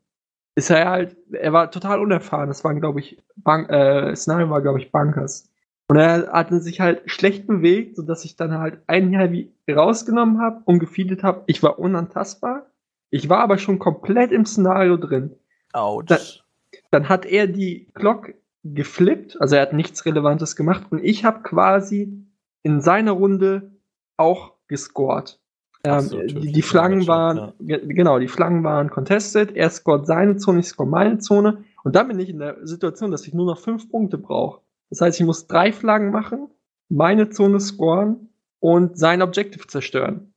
ist 0.58 0.70
er 0.70 0.90
halt, 0.90 1.16
er 1.30 1.52
war 1.52 1.70
total 1.70 2.00
unerfahren. 2.00 2.48
Das 2.48 2.64
waren, 2.64 2.80
glaube 2.80 2.98
ich, 2.98 3.22
Bank, 3.36 3.70
äh, 3.70 4.14
Szenario 4.16 4.50
war, 4.50 4.60
glaube 4.60 4.80
ich, 4.80 4.90
Bankers. 4.90 5.48
Und 5.86 5.96
er 5.96 6.32
hatte 6.32 6.60
sich 6.60 6.80
halt 6.80 7.02
schlecht 7.06 7.46
bewegt, 7.46 7.94
sodass 7.94 8.24
ich 8.24 8.34
dann 8.34 8.58
halt 8.58 8.80
ein 8.88 9.12
Heavy 9.12 9.54
rausgenommen 9.70 10.40
habe 10.40 10.60
und 10.64 10.80
gefeedet 10.80 11.22
habe. 11.22 11.44
Ich 11.46 11.62
war 11.62 11.78
unantastbar. 11.78 12.66
Ich 13.10 13.28
war 13.28 13.38
aber 13.38 13.56
schon 13.58 13.78
komplett 13.78 14.32
im 14.32 14.44
Szenario 14.44 14.96
drin. 14.96 15.36
Autsch. 15.72 16.42
Dann, 16.90 17.08
hat 17.08 17.26
er 17.26 17.46
die 17.46 17.88
Glock 17.94 18.34
geflippt, 18.64 19.40
also 19.40 19.56
er 19.56 19.62
hat 19.62 19.72
nichts 19.72 20.04
Relevantes 20.04 20.56
gemacht 20.56 20.86
und 20.90 21.02
ich 21.02 21.24
habe 21.24 21.42
quasi 21.42 22.26
in 22.62 22.80
seiner 22.80 23.12
Runde 23.12 23.72
auch 24.16 24.54
gescored. 24.66 25.40
Ähm, 25.84 26.00
so, 26.00 26.20
die, 26.20 26.52
die 26.52 26.62
Flaggen 26.62 27.06
waren, 27.06 27.52
ja. 27.60 27.78
genau, 27.78 28.18
die 28.18 28.28
Flaggen 28.28 28.64
waren 28.64 28.90
contested. 28.90 29.54
Er 29.54 29.70
scored 29.70 30.06
seine 30.06 30.36
Zone, 30.36 30.60
ich 30.60 30.66
score 30.66 30.88
meine 30.88 31.18
Zone. 31.18 31.64
Und 31.84 31.94
dann 31.94 32.08
bin 32.08 32.18
ich 32.18 32.28
in 32.28 32.40
der 32.40 32.66
Situation, 32.66 33.10
dass 33.10 33.26
ich 33.26 33.32
nur 33.32 33.46
noch 33.46 33.58
fünf 33.58 33.88
Punkte 33.90 34.18
brauche. 34.18 34.60
Das 34.90 35.00
heißt, 35.00 35.20
ich 35.20 35.26
muss 35.26 35.46
drei 35.46 35.72
Flaggen 35.72 36.10
machen, 36.10 36.48
meine 36.88 37.30
Zone 37.30 37.60
scoren 37.60 38.28
und 38.60 38.98
sein 38.98 39.22
Objective 39.22 39.66
zerstören. 39.66 40.32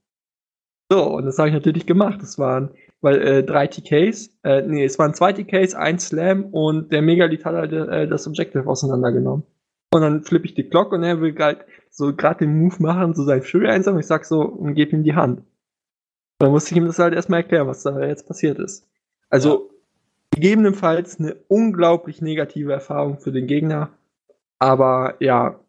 So, 0.89 1.15
und 1.15 1.25
das 1.25 1.39
habe 1.39 1.49
ich 1.49 1.53
natürlich 1.55 1.85
gemacht. 1.85 2.21
Das 2.21 2.37
waren, 2.37 2.71
weil 3.01 3.21
äh, 3.21 3.43
drei 3.43 3.67
TKs, 3.67 4.29
äh, 4.43 4.61
nee, 4.61 4.85
es 4.85 4.97
waren 4.99 5.13
zwei 5.13 5.33
TKs, 5.33 5.73
ein 5.75 5.99
Slam 5.99 6.45
und 6.45 6.91
der 6.91 7.01
Megalith 7.01 7.45
hat 7.45 7.55
halt 7.55 7.73
äh, 7.73 8.07
das 8.07 8.27
Objective 8.27 8.67
auseinandergenommen. 8.67 9.43
Und 9.93 10.01
dann 10.01 10.23
flippe 10.23 10.45
ich 10.45 10.53
die 10.53 10.69
Glock 10.69 10.93
und 10.93 11.03
er 11.03 11.19
will 11.19 11.35
halt 11.37 11.65
so 11.89 12.15
gerade 12.15 12.45
den 12.45 12.57
Move 12.57 12.75
machen, 12.79 13.13
so 13.13 13.23
sein 13.23 13.41
Fury 13.41 13.67
einsammeln. 13.67 14.01
Ich 14.01 14.07
sag 14.07 14.23
so 14.23 14.41
und 14.41 14.75
gebe 14.75 14.95
ihm 14.95 15.03
die 15.03 15.15
Hand. 15.15 15.43
dann 16.39 16.51
musste 16.51 16.71
ich 16.71 16.77
ihm 16.77 16.85
das 16.85 16.99
halt 16.99 17.13
erstmal 17.13 17.41
erklären, 17.41 17.67
was 17.67 17.83
da 17.83 17.99
jetzt 17.99 18.27
passiert 18.27 18.57
ist. 18.59 18.87
Also 19.29 19.69
ja. 19.69 19.75
gegebenenfalls 20.35 21.19
eine 21.19 21.35
unglaublich 21.49 22.21
negative 22.21 22.71
Erfahrung 22.71 23.19
für 23.19 23.31
den 23.31 23.47
Gegner. 23.47 23.89
Aber 24.59 25.15
ja, 25.19 25.59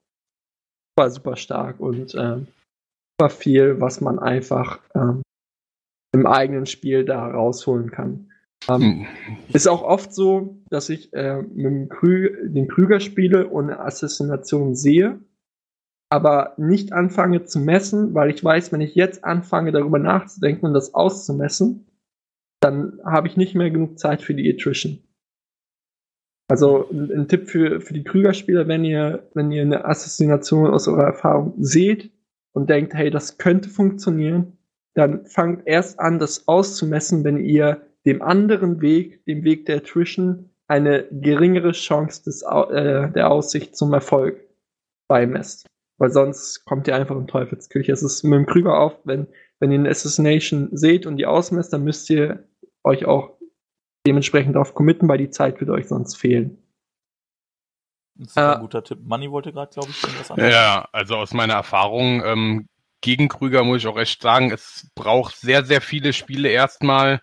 war 0.97 1.11
super 1.11 1.37
stark 1.37 1.81
und 1.81 2.15
ähm, 2.15 2.47
super 3.19 3.31
viel, 3.31 3.81
was 3.81 4.01
man 4.01 4.19
einfach 4.19 4.81
ähm, 4.95 5.23
im 6.13 6.27
eigenen 6.27 6.67
Spiel 6.67 7.05
da 7.05 7.27
rausholen 7.27 7.91
kann. 7.91 8.29
Ähm, 8.69 8.81
hm. 8.81 9.07
Ist 9.53 9.67
auch 9.67 9.83
oft 9.83 10.15
so, 10.15 10.63
dass 10.71 10.89
ich 10.89 11.13
äh, 11.13 11.43
mit 11.43 11.65
dem 11.67 11.89
Krü 11.89 12.49
den 12.49 12.69
Krüger 12.69 13.01
spiele 13.01 13.49
und 13.49 13.71
eine 13.71 13.81
Assassination 13.81 14.75
sehe, 14.75 15.21
aber 16.11 16.55
nicht 16.59 16.93
anfange 16.93 17.45
zu 17.45 17.59
messen, 17.59 18.15
weil 18.15 18.31
ich 18.31 18.45
weiß, 18.45 18.71
wenn 18.73 18.81
ich 18.81 18.95
jetzt 18.95 19.25
anfange, 19.25 19.73
darüber 19.73 19.99
nachzudenken 19.99 20.67
und 20.67 20.75
das 20.75 20.95
auszumessen, 20.95 21.87
dann 22.61 23.01
habe 23.05 23.27
ich 23.27 23.37
nicht 23.37 23.55
mehr 23.55 23.71
genug 23.71 23.99
Zeit 23.99 24.23
für 24.23 24.35
die 24.35 24.49
Attrition. 24.53 24.99
Also 26.49 26.89
ein, 26.91 27.11
ein 27.11 27.29
Tipp 27.29 27.49
für, 27.49 27.81
für 27.81 27.95
die 27.95 28.05
Krüger-Spieler, 28.05 28.69
wenn 28.69 28.85
ihr, 28.85 29.29
wenn 29.35 29.51
ihr 29.51 29.63
eine 29.63 29.87
Assassination 29.87 30.71
aus 30.71 30.87
eurer 30.87 31.05
Erfahrung 31.05 31.55
seht 31.59 32.13
und 32.53 32.69
denkt, 32.69 32.95
hey, 32.95 33.11
das 33.11 33.39
könnte 33.39 33.71
funktionieren, 33.71 34.59
dann 34.95 35.27
fangt 35.27 35.67
erst 35.67 35.99
an, 35.99 36.19
das 36.19 36.49
auszumessen, 36.49 37.25
wenn 37.25 37.39
ihr 37.39 37.83
dem 38.05 38.23
anderen 38.23 38.81
Weg, 38.81 39.25
dem 39.27 39.45
Weg 39.45 39.67
der 39.67 39.79
Attrition, 39.79 40.51
eine 40.67 41.07
geringere 41.11 41.73
Chance 41.73 42.25
des, 42.25 42.43
äh, 42.43 43.11
der 43.11 43.31
Aussicht 43.31 43.77
zum 43.77 43.93
Erfolg 43.93 44.41
beimesst. 45.09 45.67
Weil 45.99 46.11
sonst 46.11 46.65
kommt 46.65 46.89
ihr 46.89 46.97
einfach 46.97 47.17
in 47.17 47.27
Teufelsküche. 47.27 47.93
Es 47.93 48.03
ist 48.03 48.23
mit 48.23 48.33
dem 48.33 48.47
Krüger 48.47 48.79
auf, 48.79 48.99
wenn, 49.05 49.29
wenn 49.61 49.71
ihr 49.71 49.79
eine 49.79 49.91
Assassination 49.91 50.71
seht 50.73 51.07
und 51.07 51.17
die 51.17 51.27
ausmesst, 51.27 51.73
dann 51.73 51.85
müsst 51.85 52.09
ihr 52.11 52.49
euch 52.85 53.05
auch 53.05 53.37
dementsprechend 54.07 54.57
darauf 54.57 54.75
committen, 54.75 55.09
weil 55.09 55.19
die 55.19 55.31
Zeit 55.31 55.61
wird 55.61 55.71
euch 55.71 55.89
sonst 55.89 56.17
fehlen. 56.17 56.59
Das 58.15 58.29
ist 58.29 58.39
ein 58.39 58.57
äh, 58.57 58.61
guter 58.61 58.83
Tipp. 58.85 58.99
Money 59.05 59.31
wollte 59.31 59.53
gerade, 59.53 59.73
glaube 59.73 59.91
ich, 59.91 60.03
irgendwas 60.03 60.31
anderes. 60.31 60.53
Ja, 60.53 60.89
also 60.93 61.17
aus 61.17 61.33
meiner 61.33 61.55
Erfahrung 61.55 62.23
ähm, 62.25 62.67
gegen 63.03 63.29
Krüger 63.29 63.65
muss 63.65 63.79
ich 63.79 63.87
auch 63.87 63.99
echt 63.99 64.23
sagen, 64.23 64.51
es 64.51 64.89
braucht 64.95 65.37
sehr, 65.37 65.65
sehr 65.65 65.83
viele 65.83 66.15
Spiele 66.15 66.49
erstmal, 66.49 67.21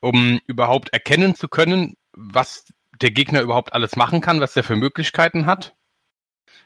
um 0.00 0.40
überhaupt 0.46 0.92
erkennen 0.92 1.34
zu 1.34 1.48
können, 1.48 1.96
was 2.12 2.66
der 3.00 3.12
Gegner 3.12 3.40
überhaupt 3.40 3.72
alles 3.72 3.96
machen 3.96 4.20
kann, 4.20 4.40
was 4.40 4.56
er 4.56 4.64
für 4.64 4.76
Möglichkeiten 4.76 5.46
hat. 5.46 5.74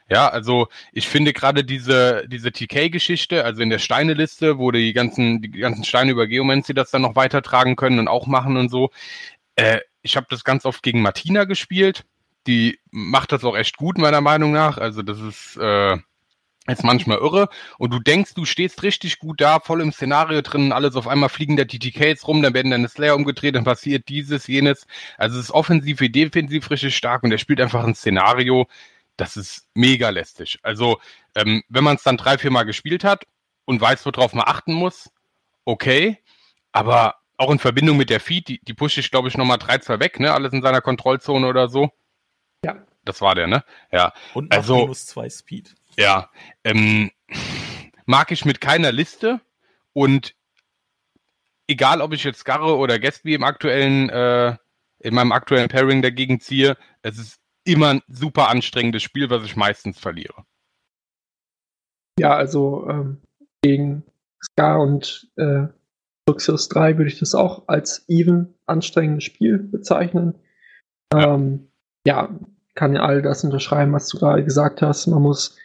Ja, 0.09 0.29
also 0.29 0.67
ich 0.93 1.07
finde 1.07 1.33
gerade 1.33 1.63
diese, 1.63 2.25
diese 2.27 2.51
TK-Geschichte, 2.51 3.43
also 3.43 3.61
in 3.61 3.69
der 3.69 3.79
Steineliste, 3.79 4.57
wo 4.57 4.71
die 4.71 4.93
ganzen, 4.93 5.41
die 5.41 5.51
ganzen 5.51 5.83
Steine 5.83 6.11
über 6.11 6.27
Geomancy 6.27 6.73
das 6.73 6.91
dann 6.91 7.01
noch 7.01 7.15
weitertragen 7.15 7.75
können 7.75 7.99
und 7.99 8.07
auch 8.07 8.25
machen 8.25 8.57
und 8.57 8.69
so. 8.69 8.89
Äh, 9.55 9.81
ich 10.01 10.15
habe 10.15 10.27
das 10.29 10.43
ganz 10.45 10.65
oft 10.65 10.81
gegen 10.83 11.01
Martina 11.01 11.43
gespielt. 11.43 12.05
Die 12.47 12.79
macht 12.91 13.33
das 13.33 13.43
auch 13.43 13.57
echt 13.57 13.77
gut, 13.77 13.97
meiner 13.97 14.21
Meinung 14.21 14.53
nach. 14.53 14.77
Also 14.77 15.01
das 15.01 15.19
ist, 15.19 15.57
äh, 15.57 15.97
ist 16.67 16.83
manchmal 16.83 17.17
irre 17.17 17.49
und 17.77 17.91
du 17.93 17.99
denkst, 17.99 18.33
du 18.33 18.45
stehst 18.45 18.83
richtig 18.83 19.19
gut 19.19 19.41
da, 19.41 19.59
voll 19.59 19.81
im 19.81 19.91
Szenario 19.91 20.41
drin, 20.41 20.71
alles 20.71 20.95
auf 20.95 21.07
einmal 21.07 21.29
fliegen 21.29 21.57
da 21.57 21.63
die 21.63 21.79
TKs 21.79 22.27
rum, 22.27 22.41
dann 22.41 22.53
werden 22.53 22.71
deine 22.71 22.89
Slayer 22.89 23.15
umgedreht, 23.15 23.55
dann 23.55 23.63
passiert 23.63 24.09
dieses, 24.09 24.47
jenes. 24.47 24.85
Also 25.17 25.39
es 25.39 25.45
ist 25.45 25.51
offensiv 25.51 25.99
wie 25.99 26.09
defensiv 26.09 26.69
richtig 26.69 26.95
stark 26.95 27.23
und 27.23 27.31
er 27.31 27.37
spielt 27.37 27.61
einfach 27.61 27.83
ein 27.83 27.95
Szenario, 27.95 28.67
das 29.15 29.37
ist 29.37 29.67
mega 29.73 30.09
lästig. 30.09 30.59
Also 30.61 30.99
ähm, 31.35 31.63
wenn 31.69 31.83
man 31.83 31.95
es 31.95 32.03
dann 32.03 32.17
drei, 32.17 32.37
vier 32.37 32.51
Mal 32.51 32.63
gespielt 32.63 33.03
hat 33.03 33.25
und 33.65 33.81
weiß, 33.81 34.05
worauf 34.05 34.33
man 34.33 34.45
achten 34.47 34.73
muss, 34.73 35.09
okay, 35.65 36.17
aber 36.71 37.15
auch 37.37 37.51
in 37.51 37.59
Verbindung 37.59 37.97
mit 37.97 38.09
der 38.09 38.19
Feed, 38.19 38.47
die, 38.47 38.59
die 38.59 38.73
pushe 38.73 38.99
ich, 38.99 39.11
glaube 39.11 39.27
ich, 39.27 39.37
nochmal 39.37 39.57
drei, 39.57 39.77
zwei 39.77 39.99
weg, 39.99 40.19
ne? 40.19 40.33
Alles 40.33 40.53
in 40.53 40.61
seiner 40.61 40.81
Kontrollzone 40.81 41.47
oder 41.47 41.69
so. 41.69 41.91
Ja. 42.63 42.77
Das 43.07 43.21
war 43.21 43.35
der, 43.35 43.47
ne? 43.47 43.63
Ja. 43.91 44.13
Und 44.33 44.53
also, 44.53 44.77
minus 44.77 45.05
zwei 45.05 45.29
Speed. 45.29 45.73
Ja, 45.97 46.29
ähm, 46.63 47.11
mag 48.05 48.31
ich 48.31 48.45
mit 48.45 48.61
keiner 48.61 48.91
Liste 48.91 49.41
und 49.93 50.35
egal, 51.67 52.01
ob 52.01 52.13
ich 52.13 52.23
jetzt 52.23 52.45
Garre 52.45 52.77
oder 52.77 52.99
Gatsby 52.99 53.33
im 53.33 53.43
aktuellen, 53.43 54.09
äh, 54.09 54.55
in 54.99 55.13
meinem 55.13 55.31
aktuellen 55.31 55.69
Pairing 55.69 56.01
dagegen 56.01 56.39
ziehe, 56.39 56.77
es 57.01 57.17
ist 57.17 57.39
immer 57.63 57.89
ein 57.89 58.01
super 58.07 58.49
anstrengendes 58.49 59.03
Spiel, 59.03 59.29
was 59.29 59.43
ich 59.43 59.55
meistens 59.55 59.99
verliere. 59.99 60.45
Ja, 62.19 62.35
also 62.35 62.87
ähm, 62.89 63.21
gegen 63.61 64.03
Scar 64.43 64.79
und 64.79 65.29
äh, 65.35 65.67
Luxus 66.27 66.69
3 66.69 66.97
würde 66.97 67.09
ich 67.09 67.19
das 67.19 67.35
auch 67.35 67.67
als 67.67 68.05
even 68.07 68.53
anstrengendes 68.65 69.23
Spiel 69.23 69.59
bezeichnen. 69.59 70.35
Ja. 71.13 71.35
Ähm, 71.35 71.71
ja, 72.05 72.29
kann 72.75 72.93
ja 72.93 73.01
all 73.01 73.21
das 73.21 73.43
unterschreiben, 73.43 73.93
was 73.93 74.07
du 74.07 74.19
gerade 74.19 74.43
gesagt 74.43 74.81
hast. 74.81 75.07
Man 75.07 75.21
muss 75.21 75.57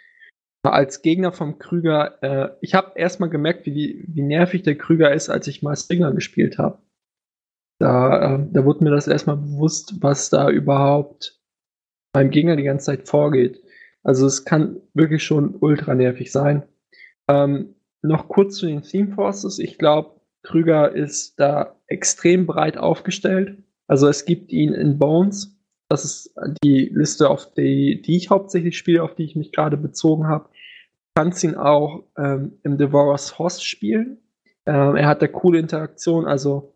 als 0.71 1.03
Gegner 1.03 1.33
vom 1.33 1.59
Krüger, 1.59 2.23
äh, 2.23 2.57
ich 2.61 2.75
habe 2.75 2.93
erstmal 2.97 3.31
gemerkt, 3.31 3.67
wie, 3.67 4.05
wie 4.07 4.23
nervig 4.23 4.63
der 4.63 4.79
Krüger 4.79 5.13
ist, 5.13 5.29
als 5.29 5.49
ich 5.49 5.63
mal 5.63 5.77
Stinger 5.77 6.13
gespielt 6.13 6.59
habe. 6.59 6.79
Da, 7.81 8.37
äh, 8.37 8.47
da 8.53 8.65
wurde 8.65 8.85
mir 8.85 8.91
das 8.91 9.09
erstmal 9.09 9.37
bewusst, 9.37 9.95
was 10.01 10.31
da 10.31 10.49
überhaupt 10.49 11.41
beim 12.13 12.31
Gegner 12.31 12.55
die 12.55 12.63
ganze 12.63 12.87
Zeit 12.87 13.09
vorgeht. 13.09 13.61
Also 14.05 14.27
es 14.27 14.45
kann 14.45 14.81
wirklich 14.95 15.25
schon 15.25 15.57
ultra 15.57 15.95
nervig 15.95 16.31
sein. 16.31 16.63
Ähm, 17.29 17.75
noch 18.03 18.29
kurz 18.29 18.57
zu 18.57 18.67
den 18.67 18.83
Theme 18.83 19.15
Forces. 19.15 19.59
Ich 19.59 19.79
glaube, 19.79 20.21
Krüger 20.43 20.93
ist 20.93 21.39
da 21.39 21.77
extrem 21.87 22.47
breit 22.47 22.77
aufgestellt. 22.77 23.63
Also 23.87 24.09
es 24.09 24.25
gibt 24.25 24.53
ihn 24.53 24.75
in 24.75 24.99
Bones. 24.99 25.57
Das 25.89 26.05
ist 26.05 26.35
die 26.65 26.91
Liste, 26.93 27.29
auf 27.29 27.53
die, 27.53 28.01
die 28.03 28.17
ich 28.17 28.31
hauptsächlich 28.31 28.79
spiele, 28.79 29.03
auf 29.03 29.15
die 29.15 29.25
ich 29.25 29.37
mich 29.37 29.53
gerade 29.53 29.77
bezogen 29.77 30.27
habe. 30.27 30.49
Kannst 31.15 31.45
ihn 31.45 31.57
auch 31.57 32.05
ähm, 32.17 32.59
im 32.63 32.79
Devourer's 32.79 33.39
Host 33.39 33.65
spielen. 33.65 34.19
Ähm, 34.67 34.97
er 34.97 35.09
hat 35.09 35.23
da 35.23 35.27
coole 35.27 35.59
Interaktion, 35.59 36.27
also 36.27 36.73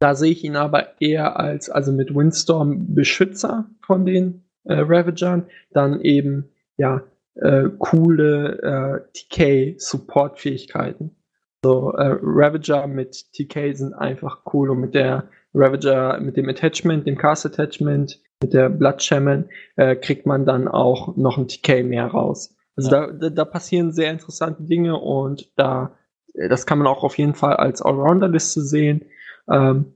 da 0.00 0.14
sehe 0.14 0.32
ich 0.32 0.44
ihn 0.44 0.56
aber 0.56 1.00
eher 1.00 1.38
als, 1.38 1.68
also 1.68 1.92
mit 1.92 2.14
Windstorm 2.14 2.94
Beschützer 2.94 3.68
von 3.84 4.06
den 4.06 4.44
äh, 4.64 4.74
Ravagern, 4.74 5.46
dann 5.72 6.00
eben, 6.00 6.50
ja, 6.76 7.02
äh, 7.34 7.64
coole 7.78 8.62
äh, 8.62 9.00
TK-Support-Fähigkeiten. 9.12 11.16
So, 11.62 11.92
äh, 11.92 12.16
Ravager 12.22 12.86
mit 12.86 13.32
TK 13.34 13.76
sind 13.76 13.92
einfach 13.92 14.40
cool 14.52 14.70
und 14.70 14.80
mit 14.80 14.94
der 14.94 15.28
Ravager, 15.52 16.18
mit 16.20 16.36
dem 16.36 16.48
Attachment, 16.48 17.06
dem 17.06 17.18
Cast 17.18 17.44
Attachment, 17.44 18.18
mit 18.42 18.54
der 18.54 18.70
Blood 18.70 19.02
Shaman, 19.02 19.50
äh, 19.76 19.96
kriegt 19.96 20.24
man 20.24 20.46
dann 20.46 20.68
auch 20.68 21.16
noch 21.16 21.36
ein 21.36 21.48
TK 21.48 21.82
mehr 21.82 22.06
raus. 22.06 22.56
Also 22.76 22.90
ja. 22.90 23.06
da, 23.12 23.30
da, 23.30 23.44
passieren 23.44 23.92
sehr 23.92 24.10
interessante 24.10 24.62
Dinge 24.62 24.98
und 24.98 25.50
da, 25.56 25.96
äh, 26.34 26.48
das 26.48 26.66
kann 26.66 26.78
man 26.78 26.86
auch 26.86 27.02
auf 27.02 27.18
jeden 27.18 27.34
Fall 27.34 27.56
als 27.56 27.82
Allrounder-Liste 27.82 28.62
sehen. 28.62 29.04
Ähm, 29.48 29.94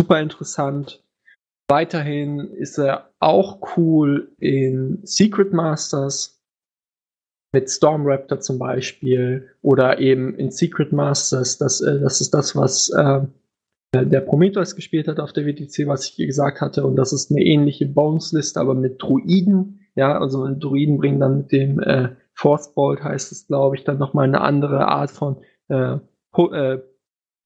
super 0.00 0.20
interessant. 0.20 1.02
Weiterhin 1.68 2.40
ist 2.40 2.78
er 2.78 3.10
auch 3.20 3.76
cool 3.76 4.32
in 4.38 5.00
Secret 5.04 5.52
Masters 5.52 6.42
mit 7.54 7.70
Storm 7.70 8.02
Raptor 8.04 8.40
zum 8.40 8.58
Beispiel 8.58 9.48
oder 9.62 9.98
eben 9.98 10.34
in 10.34 10.50
Secret 10.50 10.92
Masters. 10.92 11.56
Das, 11.56 11.80
äh, 11.80 12.00
das 12.00 12.20
ist 12.20 12.34
das, 12.34 12.54
was 12.54 12.90
äh, 12.90 13.20
der 13.94 14.20
Prometheus 14.20 14.74
gespielt 14.74 15.08
hat 15.08 15.20
auf 15.20 15.32
der 15.32 15.46
WTC, 15.46 15.86
was 15.86 16.04
ich 16.04 16.16
gesagt 16.16 16.60
hatte. 16.60 16.84
Und 16.84 16.96
das 16.96 17.12
ist 17.12 17.30
eine 17.30 17.42
ähnliche 17.42 17.86
Bones-Liste, 17.86 18.60
aber 18.60 18.74
mit 18.74 19.00
Druiden. 19.00 19.83
Ja, 19.94 20.18
also 20.18 20.48
Druiden 20.48 20.98
bringen 20.98 21.20
dann 21.20 21.38
mit 21.38 21.52
dem 21.52 21.80
äh, 21.80 22.10
Force 22.34 22.74
Bolt, 22.74 23.02
heißt 23.02 23.32
es, 23.32 23.46
glaube 23.46 23.76
ich, 23.76 23.84
dann 23.84 23.98
nochmal 23.98 24.26
eine 24.26 24.40
andere 24.40 24.88
Art 24.88 25.10
von 25.10 25.36
äh, 25.68 25.98
Pu 26.32 26.52
äh, 26.52 26.82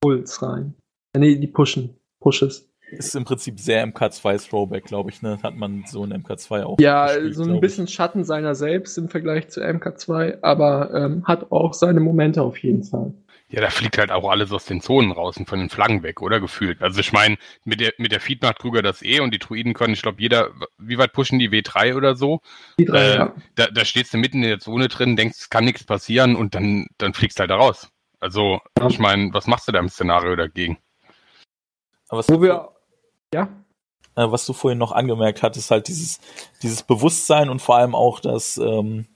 Puls 0.01 0.41
rein. 0.41 0.73
Äh, 1.13 1.19
nee, 1.19 1.35
die 1.35 1.47
pushen. 1.47 1.95
Pushes. 2.19 2.69
Ist 2.91 3.15
im 3.15 3.23
Prinzip 3.23 3.59
sehr 3.59 3.85
MK2 3.87 4.49
Throwback, 4.49 4.85
glaube 4.85 5.11
ich, 5.11 5.21
ne? 5.21 5.37
Hat 5.43 5.55
man 5.55 5.83
so 5.85 6.03
in 6.03 6.11
MK2 6.11 6.63
auch. 6.63 6.79
Ja, 6.79 7.05
gespielt, 7.05 7.35
so 7.35 7.43
ein 7.43 7.61
bisschen 7.61 7.85
ich. 7.85 7.93
Schatten 7.93 8.23
seiner 8.23 8.55
selbst 8.55 8.97
im 8.97 9.09
Vergleich 9.09 9.49
zu 9.49 9.61
MK2, 9.61 10.39
aber 10.41 10.91
ähm, 10.93 11.23
hat 11.25 11.51
auch 11.51 11.73
seine 11.73 11.99
Momente 11.99 12.41
auf 12.41 12.57
jeden 12.57 12.83
Fall. 12.83 13.13
Ja, 13.51 13.61
da 13.61 13.71
fliegt 13.71 13.97
halt 13.97 14.11
auch 14.11 14.29
alles 14.29 14.51
aus 14.51 14.65
den 14.65 14.79
Zonen 14.79 15.11
raus 15.11 15.37
und 15.37 15.49
von 15.49 15.57
den 15.57 15.69
Flaggen 15.69 16.03
weg, 16.03 16.21
oder? 16.21 16.39
Gefühlt. 16.39 16.83
Also 16.83 16.99
ich 16.99 17.11
meine, 17.11 17.37
mit 17.63 17.79
der, 17.79 17.93
mit 17.97 18.11
der 18.11 18.19
Feed 18.19 18.43
macht 18.43 18.59
Krüger 18.59 18.83
das 18.83 19.01
eh 19.01 19.21
und 19.21 19.33
die 19.33 19.39
Druiden 19.39 19.73
können, 19.73 19.93
ich 19.93 20.03
glaube, 20.03 20.21
jeder, 20.21 20.51
wie 20.77 20.99
weit 20.99 21.13
pushen 21.13 21.39
die 21.39 21.49
W3 21.49 21.95
oder 21.95 22.15
so? 22.15 22.41
W3, 22.79 22.95
äh, 22.95 23.15
ja. 23.15 23.35
Da, 23.55 23.67
da 23.67 23.85
stehst 23.85 24.13
du 24.13 24.19
mitten 24.19 24.43
in 24.43 24.49
der 24.49 24.59
Zone 24.59 24.87
drin, 24.87 25.15
denkst, 25.15 25.39
es 25.39 25.49
kann 25.49 25.65
nichts 25.65 25.83
passieren 25.83 26.35
und 26.35 26.53
dann, 26.53 26.87
dann 26.99 27.15
fliegst 27.15 27.39
du 27.39 27.41
halt 27.41 27.49
da 27.49 27.55
raus. 27.55 27.89
Also, 28.19 28.59
ja. 28.77 28.87
ich 28.87 28.99
meine, 28.99 29.33
was 29.33 29.47
machst 29.47 29.67
du 29.67 29.71
da 29.71 29.79
im 29.79 29.89
Szenario 29.89 30.35
dagegen? 30.35 30.77
Aber 32.09 32.23
Wo 32.27 32.41
wir 32.41 32.69
ja. 33.33 33.47
Äh, 34.15 34.31
was 34.31 34.45
du 34.45 34.53
vorhin 34.53 34.77
noch 34.77 34.91
angemerkt 34.91 35.43
hattest, 35.43 35.71
halt 35.71 35.87
dieses, 35.87 36.19
dieses 36.61 36.83
Bewusstsein 36.83 37.49
und 37.49 37.61
vor 37.61 37.77
allem 37.77 37.95
auch 37.95 38.19
das, 38.19 38.57
ähm, 38.57 39.07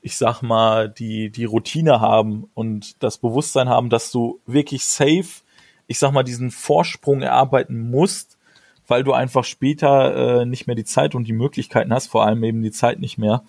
ich 0.00 0.16
sag 0.16 0.42
mal, 0.42 0.88
die, 0.88 1.30
die 1.30 1.44
Routine 1.44 2.00
haben 2.00 2.48
und 2.54 3.02
das 3.02 3.18
Bewusstsein 3.18 3.68
haben, 3.68 3.90
dass 3.90 4.10
du 4.10 4.40
wirklich 4.46 4.84
safe, 4.84 5.42
ich 5.86 5.98
sag 5.98 6.12
mal, 6.12 6.22
diesen 6.22 6.50
Vorsprung 6.50 7.22
erarbeiten 7.22 7.90
musst, 7.90 8.38
weil 8.86 9.04
du 9.04 9.12
einfach 9.12 9.44
später 9.44 10.40
äh, 10.40 10.46
nicht 10.46 10.66
mehr 10.66 10.76
die 10.76 10.84
Zeit 10.84 11.14
und 11.14 11.24
die 11.24 11.32
Möglichkeiten 11.32 11.92
hast, 11.92 12.06
vor 12.06 12.24
allem 12.24 12.42
eben 12.44 12.62
die 12.62 12.70
Zeit 12.70 13.00
nicht 13.00 13.18
mehr, 13.18 13.42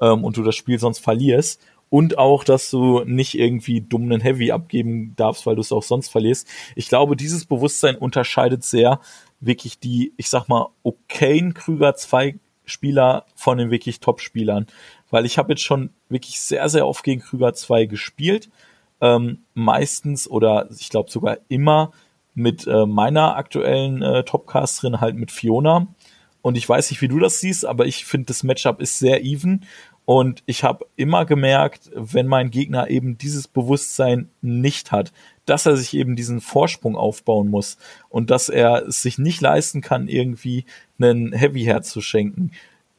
ähm, 0.00 0.24
und 0.24 0.36
du 0.36 0.42
das 0.42 0.56
Spiel 0.56 0.78
sonst 0.78 0.98
verlierst 0.98 1.60
und 1.92 2.16
auch, 2.16 2.42
dass 2.42 2.70
du 2.70 3.04
nicht 3.04 3.38
irgendwie 3.38 3.82
dumm 3.82 4.04
einen 4.04 4.22
Heavy 4.22 4.50
abgeben 4.50 5.12
darfst, 5.16 5.44
weil 5.44 5.56
du 5.56 5.60
es 5.60 5.72
auch 5.72 5.82
sonst 5.82 6.08
verlierst. 6.08 6.48
Ich 6.74 6.88
glaube, 6.88 7.16
dieses 7.16 7.44
Bewusstsein 7.44 7.96
unterscheidet 7.96 8.64
sehr 8.64 8.98
wirklich 9.40 9.78
die, 9.78 10.14
ich 10.16 10.30
sag 10.30 10.48
mal, 10.48 10.68
okayen 10.82 11.52
Krüger 11.52 11.94
2 11.94 12.36
Spieler 12.64 13.26
von 13.34 13.58
den 13.58 13.70
wirklich 13.70 14.00
Top-Spielern. 14.00 14.66
Weil 15.10 15.26
ich 15.26 15.38
habe 15.38 15.52
jetzt 15.52 15.62
schon 15.62 15.90
wirklich 16.08 16.40
sehr, 16.40 16.68
sehr 16.68 16.86
oft 16.86 17.04
gegen 17.04 17.20
Krüger 17.20 17.54
2 17.54 17.86
gespielt. 17.86 18.50
Ähm, 19.00 19.44
meistens 19.54 20.28
oder 20.28 20.68
ich 20.78 20.88
glaube 20.88 21.10
sogar 21.10 21.38
immer 21.48 21.92
mit 22.34 22.66
äh, 22.66 22.86
meiner 22.86 23.36
aktuellen 23.36 24.02
äh, 24.02 24.24
Topcasterin 24.24 25.00
halt 25.00 25.16
mit 25.16 25.30
Fiona. 25.30 25.88
Und 26.40 26.56
ich 26.56 26.68
weiß 26.68 26.90
nicht, 26.90 27.00
wie 27.00 27.08
du 27.08 27.18
das 27.18 27.40
siehst, 27.40 27.64
aber 27.64 27.86
ich 27.86 28.04
finde, 28.04 28.26
das 28.26 28.42
Matchup 28.42 28.80
ist 28.80 28.98
sehr 28.98 29.24
even 29.24 29.64
und 30.04 30.42
ich 30.46 30.64
habe 30.64 30.86
immer 30.96 31.24
gemerkt, 31.24 31.90
wenn 31.94 32.26
mein 32.26 32.50
Gegner 32.50 32.90
eben 32.90 33.18
dieses 33.18 33.46
Bewusstsein 33.46 34.28
nicht 34.40 34.90
hat, 34.90 35.12
dass 35.46 35.66
er 35.66 35.76
sich 35.76 35.94
eben 35.94 36.16
diesen 36.16 36.40
Vorsprung 36.40 36.96
aufbauen 36.96 37.48
muss 37.48 37.78
und 38.08 38.30
dass 38.30 38.48
er 38.48 38.86
es 38.86 39.02
sich 39.02 39.18
nicht 39.18 39.40
leisten 39.40 39.80
kann, 39.80 40.08
irgendwie 40.08 40.64
einen 40.98 41.32
Heavy 41.32 41.62
herzuschenken, 41.62 42.52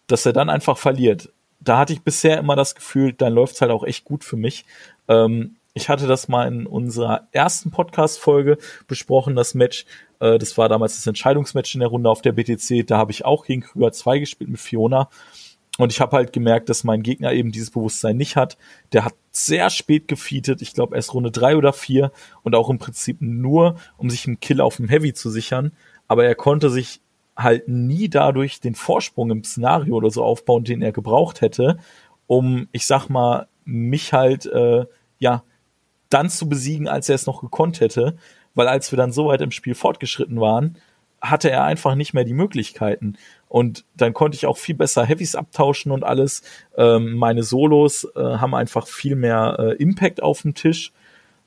dass 0.08 0.26
er 0.26 0.34
dann 0.34 0.50
einfach 0.50 0.78
verliert. 0.78 1.30
Da 1.60 1.78
hatte 1.78 1.94
ich 1.94 2.02
bisher 2.02 2.38
immer 2.38 2.56
das 2.56 2.76
Gefühl, 2.76 3.14
dann 3.14 3.34
läuft's 3.34 3.62
halt 3.62 3.72
auch 3.72 3.84
echt 3.84 4.06
gut 4.06 4.24
für 4.24 4.38
mich. 4.38 4.66
Ähm, 5.08 5.56
ich 5.74 5.90
hatte 5.90 6.08
das 6.08 6.28
mal 6.28 6.48
in 6.48 6.68
unserer 6.68 7.28
ersten 7.32 7.72
Podcast-Folge 7.72 8.58
besprochen, 8.88 9.36
das 9.36 9.56
Match. 9.56 9.86
Äh, 10.20 10.38
das 10.38 10.58
war 10.58 10.70
damals 10.70 10.96
das 10.96 11.08
Entscheidungsmatch 11.08 11.74
in 11.74 11.80
der 11.80 11.90
Runde 11.90 12.10
auf 12.10 12.22
der 12.22 12.34
BTC. 12.34 12.86
Da 12.86 12.98
habe 12.98 13.12
ich 13.12 13.26
auch 13.26 13.46
gegen 13.46 13.62
Krüger 13.62 13.92
2 13.92 14.20
gespielt 14.20 14.50
mit 14.50 14.60
Fiona. 14.60 15.10
Und 15.80 15.92
ich 15.92 16.02
habe 16.02 16.16
halt 16.16 16.34
gemerkt, 16.34 16.70
dass 16.70 16.84
mein 16.84 17.02
Gegner 17.02 17.34
eben 17.34 17.52
dieses 17.52 17.72
Bewusstsein 17.72 18.16
nicht 18.16 18.36
hat. 18.36 18.58
Der 18.92 19.06
hat 19.06 19.16
sehr 19.32 19.72
spät 19.72 20.08
gefeatet, 20.08 20.62
ich 20.62 20.74
glaube 20.74 20.96
erst 20.96 21.14
Runde 21.14 21.32
drei 21.32 21.58
oder 21.58 21.74
vier 21.74 22.12
und 22.44 22.56
auch 22.56 22.70
im 22.70 22.78
Prinzip 22.78 23.18
nur, 23.22 23.78
um 23.98 24.10
sich 24.12 24.28
einen 24.28 24.40
Kill 24.40 24.62
auf 24.62 24.78
dem 24.78 24.88
Heavy 24.88 25.14
zu 25.14 25.32
sichern. 25.32 25.72
Aber 26.08 26.26
er 26.26 26.36
konnte 26.36 26.70
sich 26.70 27.02
halt 27.36 27.68
nie 27.68 28.10
dadurch 28.10 28.60
den 28.60 28.76
Vorsprung 28.76 29.32
im 29.32 29.44
Szenario 29.44 29.96
oder 29.96 30.12
so 30.12 30.24
aufbauen, 30.24 30.64
den 30.64 30.84
er 30.84 30.92
gebraucht 30.92 31.42
hätte, 31.42 31.80
um, 32.28 32.68
ich 32.72 32.86
sag 32.86 33.10
mal, 33.10 33.48
mich 33.66 34.14
halt, 34.14 34.46
äh, 34.46 34.86
ja, 35.18 35.44
dann 36.10 36.30
zu 36.30 36.48
besiegen, 36.48 36.88
als 36.88 37.10
er 37.10 37.16
es 37.16 37.26
noch 37.26 37.42
gekonnt 37.42 37.80
hätte. 37.80 38.18
Weil 38.54 38.68
als 38.68 38.92
wir 38.92 38.98
dann 38.98 39.12
so 39.12 39.28
weit 39.28 39.42
im 39.42 39.52
Spiel 39.52 39.74
fortgeschritten 39.74 40.40
waren, 40.40 40.78
hatte 41.22 41.50
er 41.50 41.64
einfach 41.64 41.96
nicht 41.96 42.14
mehr 42.14 42.26
die 42.26 42.34
Möglichkeiten. 42.34 43.18
Und 43.54 43.86
dann 43.96 44.16
konnte 44.16 44.36
ich 44.36 44.48
auch 44.48 44.58
viel 44.58 44.74
besser 44.74 45.06
Heavys 45.06 45.36
abtauschen 45.36 45.92
und 45.92 46.04
alles. 46.04 46.42
Ähm, 46.76 47.14
meine 47.14 47.44
Solos 47.44 48.04
äh, 48.16 48.20
haben 48.20 48.56
einfach 48.56 48.88
viel 48.88 49.16
mehr 49.16 49.58
äh, 49.60 49.76
Impact 49.76 50.24
auf 50.24 50.42
dem 50.42 50.56
Tisch. 50.56 50.92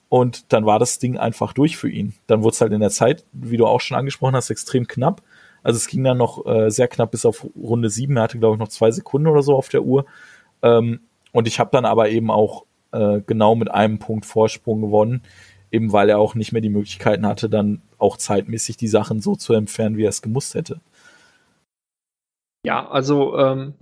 Und 0.09 0.53
dann 0.53 0.65
war 0.67 0.79
das 0.79 1.01
Ding 1.01 1.19
einfach 1.19 1.53
durch 1.53 1.77
für 1.77 1.91
ihn. 1.91 2.15
Dann 2.29 2.45
wurde 2.45 2.55
es 2.55 2.61
halt 2.61 2.73
in 2.73 2.79
der 2.79 2.91
Zeit, 2.91 3.25
wie 3.33 3.57
du 3.57 3.67
auch 3.67 3.81
schon 3.81 3.97
angesprochen 3.97 4.37
hast, 4.37 4.51
extrem 4.51 4.87
knapp. 4.87 5.21
Also 5.65 5.79
es 5.79 5.89
ging 5.89 6.05
dann 6.05 6.17
noch 6.17 6.47
äh, 6.47 6.71
sehr 6.71 6.87
knapp 6.87 7.11
bis 7.11 7.27
auf 7.27 7.45
Runde 7.57 7.91
sieben. 7.91 8.17
Er 8.17 8.23
hatte, 8.23 8.39
glaube 8.39 8.55
ich, 8.55 8.61
noch 8.61 8.69
zwei 8.69 8.93
Sekunden 8.93 9.27
oder 9.27 9.43
so 9.43 9.57
auf 9.57 9.69
der 9.69 9.83
Uhr. 9.83 10.07
Ähm, 10.63 11.01
und 11.33 11.49
ich 11.49 11.59
habe 11.59 11.71
dann 11.73 11.85
aber 11.85 12.09
eben 12.09 12.31
auch 12.31 12.67
äh, 12.93 13.21
genau 13.27 13.57
mit 13.57 13.69
einem 13.69 13.99
Punkt 13.99 14.27
Vorsprung 14.27 14.81
gewonnen, 14.81 15.23
eben 15.73 15.93
weil 15.93 16.09
er 16.09 16.21
auch 16.21 16.37
nicht 16.37 16.53
mehr 16.53 16.63
die 16.63 16.71
Möglichkeiten 16.71 17.27
hatte, 17.27 17.51
dann 17.51 17.83
auch 17.99 18.17
zeitmäßig 18.17 18.77
die 18.77 18.87
Sachen 18.87 19.21
so 19.21 19.35
zu 19.35 19.55
entfernen, 19.55 19.97
wie 19.97 20.05
er 20.05 20.11
es 20.11 20.23
gemusst 20.23 20.55
hätte. 20.55 20.81
Ja, 22.67 22.89
also 22.89 23.39
ähm, 23.39 23.75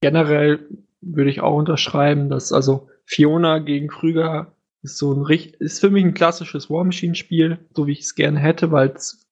generell 0.00 0.60
würde 1.00 1.28
ich 1.28 1.40
auch 1.40 1.56
unterschreiben, 1.56 2.30
dass 2.30 2.52
also 2.52 2.88
Fiona 3.04 3.58
gegen 3.58 3.88
Krüger 3.88 4.54
ist 4.80 4.96
so 4.96 5.12
ein 5.12 5.28
ist 5.58 5.80
für 5.80 5.90
mich 5.90 6.04
ein 6.04 6.14
klassisches 6.14 6.70
War 6.70 6.84
Machine 6.84 7.16
Spiel, 7.16 7.58
so 7.74 7.88
wie 7.88 7.92
ich 7.92 8.02
es 8.02 8.14
gerne 8.14 8.38
hätte, 8.38 8.70
weil 8.70 8.90
es 8.90 9.26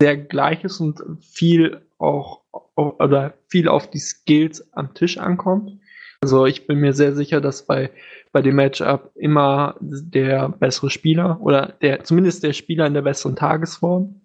sehr 0.00 0.16
gleich 0.16 0.62
ist 0.62 0.78
und 0.78 1.02
viel 1.20 1.80
auch 1.98 2.42
oder 2.76 3.34
viel 3.48 3.66
auf 3.66 3.90
die 3.90 3.98
Skills 3.98 4.72
am 4.72 4.94
Tisch 4.94 5.18
ankommt. 5.18 5.80
Also 6.20 6.46
ich 6.46 6.68
bin 6.68 6.78
mir 6.78 6.92
sehr 6.92 7.12
sicher, 7.12 7.40
dass 7.40 7.66
bei, 7.66 7.90
bei 8.30 8.40
dem 8.40 8.54
Matchup 8.54 9.10
immer 9.16 9.74
der 9.80 10.48
bessere 10.48 10.90
Spieler 10.90 11.40
oder 11.40 11.74
der 11.82 12.04
zumindest 12.04 12.44
der 12.44 12.52
Spieler 12.52 12.86
in 12.86 12.94
der 12.94 13.02
besseren 13.02 13.34
Tagesform 13.34 14.20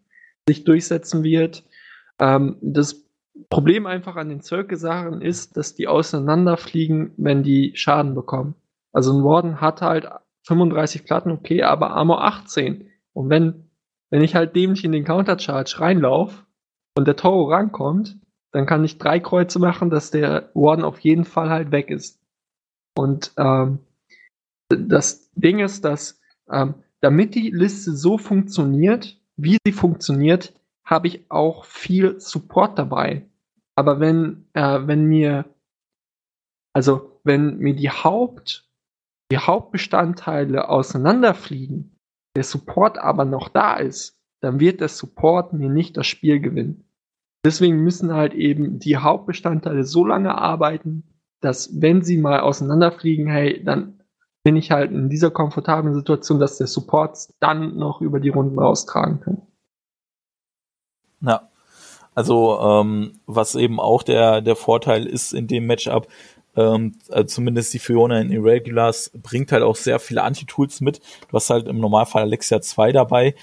sich 0.47 0.65
durchsetzen 0.65 1.23
wird. 1.23 1.63
Ähm, 2.19 2.57
das 2.61 3.08
Problem 3.49 3.85
einfach 3.85 4.15
an 4.15 4.29
den 4.29 4.41
Circle-Sachen 4.41 5.21
ist, 5.21 5.57
dass 5.57 5.75
die 5.75 5.87
auseinanderfliegen, 5.87 7.13
wenn 7.17 7.43
die 7.43 7.71
Schaden 7.75 8.15
bekommen. 8.15 8.55
Also 8.91 9.17
ein 9.17 9.23
Warden 9.23 9.61
hat 9.61 9.81
halt 9.81 10.07
35 10.47 11.05
Platten, 11.05 11.31
okay, 11.31 11.63
aber 11.63 11.91
Armor 11.91 12.23
18. 12.23 12.89
Und 13.13 13.29
wenn, 13.29 13.69
wenn 14.09 14.21
ich 14.21 14.35
halt 14.35 14.55
dämlich 14.55 14.83
in 14.83 14.91
den 14.91 15.03
Countercharge 15.03 15.79
reinlaufe 15.79 16.45
und 16.97 17.07
der 17.07 17.15
Toro 17.15 17.49
rankommt, 17.51 18.17
dann 18.51 18.65
kann 18.65 18.83
ich 18.83 18.97
drei 18.97 19.19
Kreuze 19.19 19.59
machen, 19.59 19.89
dass 19.89 20.11
der 20.11 20.49
Warden 20.53 20.83
auf 20.83 20.99
jeden 20.99 21.25
Fall 21.25 21.49
halt 21.49 21.71
weg 21.71 21.89
ist. 21.91 22.19
Und 22.97 23.31
ähm, 23.37 23.79
das 24.69 25.31
Ding 25.33 25.59
ist, 25.59 25.85
dass 25.85 26.19
ähm, 26.51 26.75
damit 27.01 27.35
die 27.35 27.51
Liste 27.51 27.95
so 27.95 28.17
funktioniert, 28.17 29.19
wie 29.37 29.57
sie 29.63 29.71
funktioniert, 29.71 30.53
habe 30.83 31.07
ich 31.07 31.29
auch 31.29 31.65
viel 31.65 32.19
Support 32.19 32.77
dabei. 32.77 33.28
Aber 33.79 34.01
wenn, 34.01 34.45
äh, 34.55 34.79
wenn 34.87 35.05
mir, 35.05 35.45
also 36.73 37.21
wenn 37.23 37.59
mir 37.59 37.73
die 37.73 37.89
Haupt, 37.89 38.69
die 39.31 39.37
Hauptbestandteile 39.37 40.67
auseinanderfliegen, 40.67 41.95
der 42.35 42.43
Support 42.43 42.97
aber 42.97 43.23
noch 43.23 43.47
da 43.47 43.77
ist, 43.77 44.19
dann 44.41 44.59
wird 44.59 44.81
der 44.81 44.89
Support 44.89 45.53
mir 45.53 45.69
nicht 45.69 45.95
das 45.95 46.07
Spiel 46.07 46.41
gewinnen. 46.41 46.89
Deswegen 47.45 47.81
müssen 47.81 48.11
halt 48.11 48.33
eben 48.33 48.79
die 48.79 48.97
Hauptbestandteile 48.97 49.85
so 49.85 50.05
lange 50.05 50.37
arbeiten, 50.37 51.05
dass 51.39 51.81
wenn 51.81 52.01
sie 52.01 52.17
mal 52.17 52.41
auseinanderfliegen, 52.41 53.27
hey, 53.27 53.63
dann 53.63 54.03
bin 54.43 54.57
ich 54.57 54.71
halt 54.71 54.91
in 54.91 55.07
dieser 55.07 55.31
komfortablen 55.31 55.93
Situation, 55.93 56.41
dass 56.41 56.57
der 56.57 56.67
Support 56.67 57.29
dann 57.39 57.77
noch 57.77 58.01
über 58.01 58.19
die 58.19 58.27
Runden 58.27 58.59
raustragen 58.59 59.21
kann. 59.21 59.41
Ja. 61.21 61.48
Also, 62.19 62.59
ähm, 62.59 63.13
was 63.27 63.55
eben 63.55 63.79
auch 63.79 64.03
der, 64.03 64.41
der 64.41 64.57
Vorteil 64.57 65.05
ist 65.05 65.33
in 65.33 65.47
dem 65.47 65.67
Matchup, 65.67 66.09
ähm, 66.57 66.95
also 67.07 67.23
zumindest 67.23 67.73
die 67.73 67.79
Fiona 67.79 68.19
in 68.19 68.29
Irregulars 68.29 69.11
bringt 69.23 69.53
halt 69.53 69.63
auch 69.63 69.77
sehr 69.77 69.99
viele 69.99 70.23
Anti-Tools 70.23 70.81
mit. 70.81 70.99
Du 71.29 71.37
hast 71.37 71.49
halt 71.49 71.69
im 71.69 71.79
Normalfall 71.79 72.23
Alexia 72.23 72.59
2 72.59 72.91
dabei, 72.91 73.35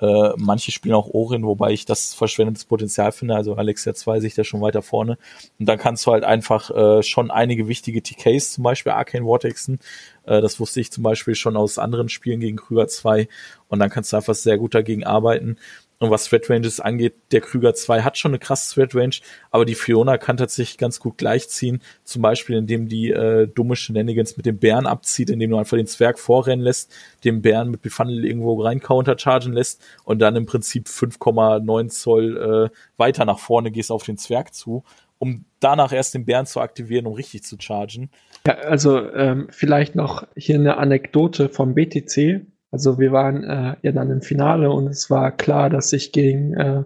äh, 0.00 0.32
manche 0.36 0.72
spielen 0.72 0.94
auch 0.94 1.08
Orin, 1.14 1.44
wobei 1.46 1.70
ich 1.70 1.84
das 1.84 2.14
verschwendetes 2.14 2.64
Potenzial 2.64 3.12
finde. 3.12 3.36
Also 3.36 3.54
Alexia 3.54 3.94
2 3.94 4.20
sich 4.20 4.34
da 4.34 4.42
schon 4.42 4.60
weiter 4.60 4.82
vorne. 4.82 5.18
Und 5.58 5.68
dann 5.68 5.78
kannst 5.78 6.06
du 6.06 6.12
halt 6.12 6.24
einfach 6.24 6.70
äh, 6.70 7.02
schon 7.02 7.30
einige 7.30 7.68
wichtige 7.68 8.02
TKs, 8.02 8.54
zum 8.54 8.64
Beispiel 8.64 8.92
Arcane 8.92 9.24
Vortexen. 9.24 9.78
Äh, 10.24 10.40
das 10.40 10.58
wusste 10.58 10.80
ich 10.80 10.90
zum 10.90 11.04
Beispiel 11.04 11.34
schon 11.34 11.56
aus 11.56 11.78
anderen 11.78 12.08
Spielen 12.08 12.40
gegen 12.40 12.56
Krüger 12.56 12.88
2. 12.88 13.28
Und 13.68 13.78
dann 13.78 13.90
kannst 13.90 14.12
du 14.12 14.16
einfach 14.16 14.34
sehr 14.34 14.58
gut 14.58 14.74
dagegen 14.74 15.04
arbeiten. 15.04 15.56
Und 15.98 16.10
was 16.10 16.28
Threat 16.28 16.50
Ranges 16.50 16.80
angeht, 16.80 17.14
der 17.30 17.40
Krüger 17.40 17.74
2 17.74 18.02
hat 18.02 18.18
schon 18.18 18.32
eine 18.32 18.38
krasse 18.38 18.74
Threat 18.74 18.94
Range, 18.94 19.14
aber 19.50 19.64
die 19.64 19.74
Fiona 19.74 20.18
kann 20.18 20.36
tatsächlich 20.36 20.76
ganz 20.76 20.98
gut 20.98 21.18
gleichziehen. 21.18 21.80
Zum 22.02 22.20
Beispiel, 22.20 22.56
indem 22.56 22.88
die 22.88 23.10
äh, 23.10 23.46
dumme 23.46 23.76
Shenanigans 23.76 24.36
mit 24.36 24.44
dem 24.44 24.58
Bären 24.58 24.86
abzieht, 24.86 25.30
indem 25.30 25.50
du 25.50 25.56
einfach 25.56 25.76
den 25.76 25.86
Zwerg 25.86 26.18
vorrennen 26.18 26.64
lässt, 26.64 26.92
den 27.24 27.42
Bären 27.42 27.70
mit 27.70 27.82
Befundel 27.82 28.24
irgendwo 28.24 28.60
rein 28.60 28.80
counterchargen 28.80 29.52
lässt 29.52 29.82
und 30.04 30.18
dann 30.18 30.36
im 30.36 30.46
Prinzip 30.46 30.88
5,9 30.88 31.88
Zoll 31.88 32.70
äh, 32.72 32.76
weiter 32.96 33.24
nach 33.24 33.38
vorne 33.38 33.70
gehst 33.70 33.90
auf 33.90 34.02
den 34.02 34.18
Zwerg 34.18 34.52
zu, 34.52 34.84
um 35.18 35.44
danach 35.60 35.92
erst 35.92 36.14
den 36.14 36.24
Bären 36.24 36.46
zu 36.46 36.60
aktivieren, 36.60 37.06
um 37.06 37.14
richtig 37.14 37.44
zu 37.44 37.56
chargen. 37.58 38.10
Ja, 38.46 38.54
also 38.58 39.10
ähm, 39.12 39.46
vielleicht 39.50 39.94
noch 39.94 40.26
hier 40.36 40.56
eine 40.56 40.76
Anekdote 40.76 41.48
vom 41.48 41.74
BTC 41.74 42.42
also 42.74 42.98
wir 42.98 43.12
waren 43.12 43.44
äh, 43.44 43.76
ja 43.82 43.92
dann 43.92 44.10
im 44.10 44.20
Finale 44.20 44.68
und 44.68 44.88
es 44.88 45.08
war 45.08 45.30
klar, 45.30 45.70
dass 45.70 45.92
ich 45.92 46.10
gegen 46.10 46.54
äh, 46.54 46.82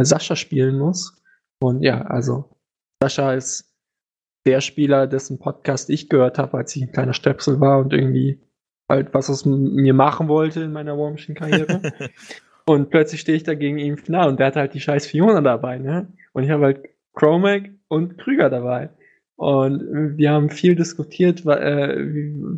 Sascha 0.00 0.34
spielen 0.34 0.78
muss. 0.78 1.22
Und 1.60 1.82
ja, 1.82 2.00
also 2.06 2.56
Sascha 3.02 3.34
ist 3.34 3.70
der 4.46 4.62
Spieler, 4.62 5.06
dessen 5.06 5.38
Podcast 5.38 5.90
ich 5.90 6.08
gehört 6.08 6.38
habe, 6.38 6.56
als 6.56 6.74
ich 6.74 6.84
ein 6.84 6.92
kleiner 6.92 7.12
Stöpsel 7.12 7.60
war 7.60 7.80
und 7.80 7.92
irgendwie 7.92 8.40
halt 8.90 9.12
was 9.12 9.28
aus 9.28 9.44
mir 9.44 9.92
machen 9.92 10.28
wollte 10.28 10.62
in 10.62 10.72
meiner 10.72 10.96
War 10.96 11.14
Karriere. 11.34 11.82
und 12.66 12.88
plötzlich 12.88 13.20
stehe 13.20 13.36
ich 13.36 13.42
da 13.42 13.52
gegen 13.52 13.76
ihn 13.76 13.92
im 13.92 13.98
Finale 13.98 14.30
und 14.30 14.40
der 14.40 14.46
hat 14.46 14.56
halt 14.56 14.72
die 14.72 14.80
scheiß 14.80 15.06
Fiona 15.06 15.42
dabei, 15.42 15.76
ne? 15.76 16.10
Und 16.32 16.44
ich 16.44 16.50
habe 16.50 16.64
halt 16.64 16.88
Chromac 17.12 17.64
und 17.88 18.16
Krüger 18.16 18.48
dabei. 18.48 18.88
Und 19.36 20.16
wir 20.16 20.32
haben 20.32 20.48
viel 20.48 20.74
diskutiert, 20.74 21.44
äh, 21.44 21.94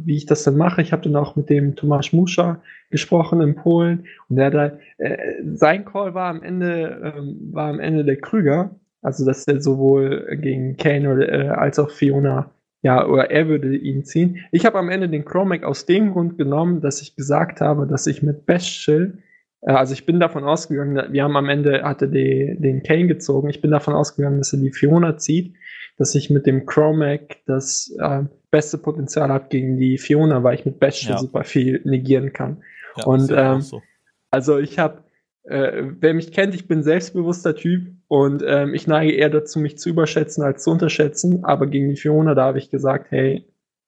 wie, 0.04 0.16
ich 0.16 0.26
das 0.26 0.44
dann 0.44 0.56
mache. 0.56 0.80
Ich 0.80 0.92
habe 0.92 1.02
dann 1.02 1.16
auch 1.16 1.34
mit 1.34 1.50
dem 1.50 1.74
Tomasz 1.74 2.12
Muscha 2.12 2.62
gesprochen 2.90 3.40
in 3.40 3.56
Polen 3.56 4.04
und 4.28 4.36
der 4.36 4.52
hat 4.52 4.78
äh, 4.98 5.16
sein 5.54 5.84
Call 5.84 6.14
war 6.14 6.30
am 6.30 6.42
Ende 6.42 7.14
ähm, 7.16 7.36
war 7.52 7.68
am 7.68 7.80
Ende 7.80 8.04
der 8.04 8.16
Krüger, 8.16 8.76
also 9.02 9.26
dass 9.26 9.46
er 9.48 9.60
sowohl 9.60 10.38
gegen 10.40 10.76
Kane 10.76 11.26
äh, 11.26 11.48
als 11.48 11.80
auch 11.80 11.90
Fiona 11.90 12.52
ja 12.82 13.04
oder 13.06 13.28
er 13.30 13.48
würde 13.48 13.76
ihn 13.76 14.04
ziehen. 14.04 14.38
Ich 14.52 14.64
habe 14.64 14.78
am 14.78 14.88
Ende 14.88 15.08
den 15.08 15.24
Chromac 15.24 15.64
aus 15.64 15.84
dem 15.84 16.12
Grund 16.12 16.38
genommen, 16.38 16.80
dass 16.80 17.02
ich 17.02 17.16
gesagt 17.16 17.60
habe, 17.60 17.88
dass 17.88 18.06
ich 18.06 18.22
mit 18.22 18.46
Bestial 18.46 19.18
also 19.62 19.92
ich 19.92 20.06
bin 20.06 20.20
davon 20.20 20.44
ausgegangen, 20.44 21.12
wir 21.12 21.24
haben 21.24 21.36
am 21.36 21.48
Ende 21.48 21.82
hatte 21.82 22.08
den 22.08 22.82
Kane 22.84 23.08
gezogen. 23.08 23.50
Ich 23.50 23.60
bin 23.60 23.72
davon 23.72 23.92
ausgegangen, 23.92 24.38
dass 24.38 24.52
er 24.52 24.60
die 24.60 24.70
Fiona 24.70 25.16
zieht 25.16 25.56
dass 25.98 26.14
ich 26.14 26.30
mit 26.30 26.46
dem 26.46 26.64
Chromac 26.64 27.38
das 27.46 27.94
äh, 27.98 28.22
beste 28.50 28.78
Potenzial 28.78 29.28
habe 29.28 29.48
gegen 29.48 29.76
die 29.76 29.98
Fiona, 29.98 30.42
weil 30.42 30.54
ich 30.54 30.64
mit 30.64 30.78
Bastion 30.78 31.12
ja. 31.12 31.18
super 31.18 31.44
viel 31.44 31.82
negieren 31.84 32.32
kann. 32.32 32.62
Ja, 32.96 33.04
und 33.04 33.32
ähm, 33.34 33.60
so. 33.60 33.82
also 34.30 34.58
ich 34.58 34.78
habe, 34.78 35.02
äh, 35.42 35.82
wer 36.00 36.14
mich 36.14 36.32
kennt, 36.32 36.54
ich 36.54 36.68
bin 36.68 36.82
selbstbewusster 36.82 37.56
Typ 37.56 37.92
und 38.06 38.42
ähm, 38.46 38.74
ich 38.74 38.86
neige 38.86 39.12
eher 39.12 39.28
dazu, 39.28 39.58
mich 39.58 39.76
zu 39.78 39.88
überschätzen 39.88 40.42
als 40.44 40.62
zu 40.62 40.70
unterschätzen. 40.70 41.44
Aber 41.44 41.66
gegen 41.66 41.90
die 41.90 41.96
Fiona, 41.96 42.34
da 42.34 42.44
habe 42.44 42.58
ich 42.58 42.70
gesagt, 42.70 43.10
hey, 43.10 43.44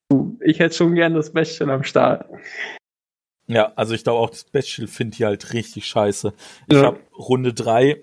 du, 0.08 0.36
ich 0.44 0.58
hätte 0.58 0.74
schon 0.74 0.96
gern 0.96 1.14
das 1.14 1.32
Bastion 1.32 1.70
am 1.70 1.84
Start. 1.84 2.28
Ja, 3.46 3.72
also 3.76 3.94
ich 3.94 4.02
glaube 4.02 4.18
auch, 4.18 4.30
das 4.30 4.44
Bestial 4.44 4.88
finde 4.88 5.14
ich 5.14 5.22
halt 5.22 5.54
richtig 5.54 5.86
scheiße. 5.86 6.32
Ich 6.68 6.76
ja. 6.76 6.84
habe 6.84 7.00
Runde 7.16 7.52
drei 7.52 8.02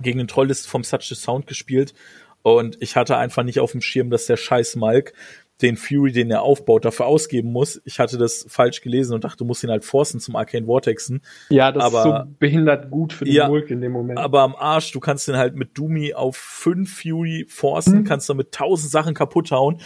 gegen 0.00 0.18
den 0.18 0.28
Trollist 0.28 0.66
vom 0.68 0.84
Such 0.84 1.02
the 1.02 1.14
Sound 1.14 1.46
gespielt 1.46 1.94
und 2.42 2.76
ich 2.80 2.96
hatte 2.96 3.16
einfach 3.16 3.42
nicht 3.42 3.60
auf 3.60 3.72
dem 3.72 3.80
Schirm, 3.80 4.10
dass 4.10 4.26
der 4.26 4.36
scheiß 4.36 4.76
Malk 4.76 5.12
den 5.62 5.76
Fury, 5.76 6.12
den 6.12 6.30
er 6.30 6.42
aufbaut, 6.42 6.84
dafür 6.84 7.06
ausgeben 7.06 7.52
muss. 7.52 7.80
Ich 7.84 7.98
hatte 7.98 8.18
das 8.18 8.46
falsch 8.48 8.80
gelesen 8.80 9.14
und 9.14 9.24
dachte, 9.24 9.38
du 9.38 9.44
musst 9.44 9.62
ihn 9.62 9.70
halt 9.70 9.84
forcen 9.84 10.20
zum 10.20 10.36
Arcane 10.36 10.66
Vortexen. 10.66 11.22
Ja, 11.50 11.72
das 11.72 11.84
aber, 11.84 11.98
ist 11.98 12.04
so 12.04 12.34
behindert 12.38 12.90
gut 12.90 13.12
für 13.12 13.24
den 13.24 13.34
ja, 13.34 13.48
Mulk 13.48 13.70
in 13.70 13.80
dem 13.80 13.92
Moment. 13.92 14.18
Aber 14.18 14.42
am 14.42 14.54
Arsch, 14.56 14.92
du 14.92 15.00
kannst 15.00 15.28
den 15.28 15.36
halt 15.36 15.54
mit 15.54 15.76
Doomy 15.76 16.14
auf 16.14 16.36
fünf 16.36 17.02
Fury 17.02 17.46
forcen, 17.48 17.98
hm. 17.98 18.04
kannst 18.04 18.28
damit 18.28 18.52
tausend 18.52 18.90
Sachen 18.90 19.14
kaputt 19.14 19.50
hauen. 19.50 19.80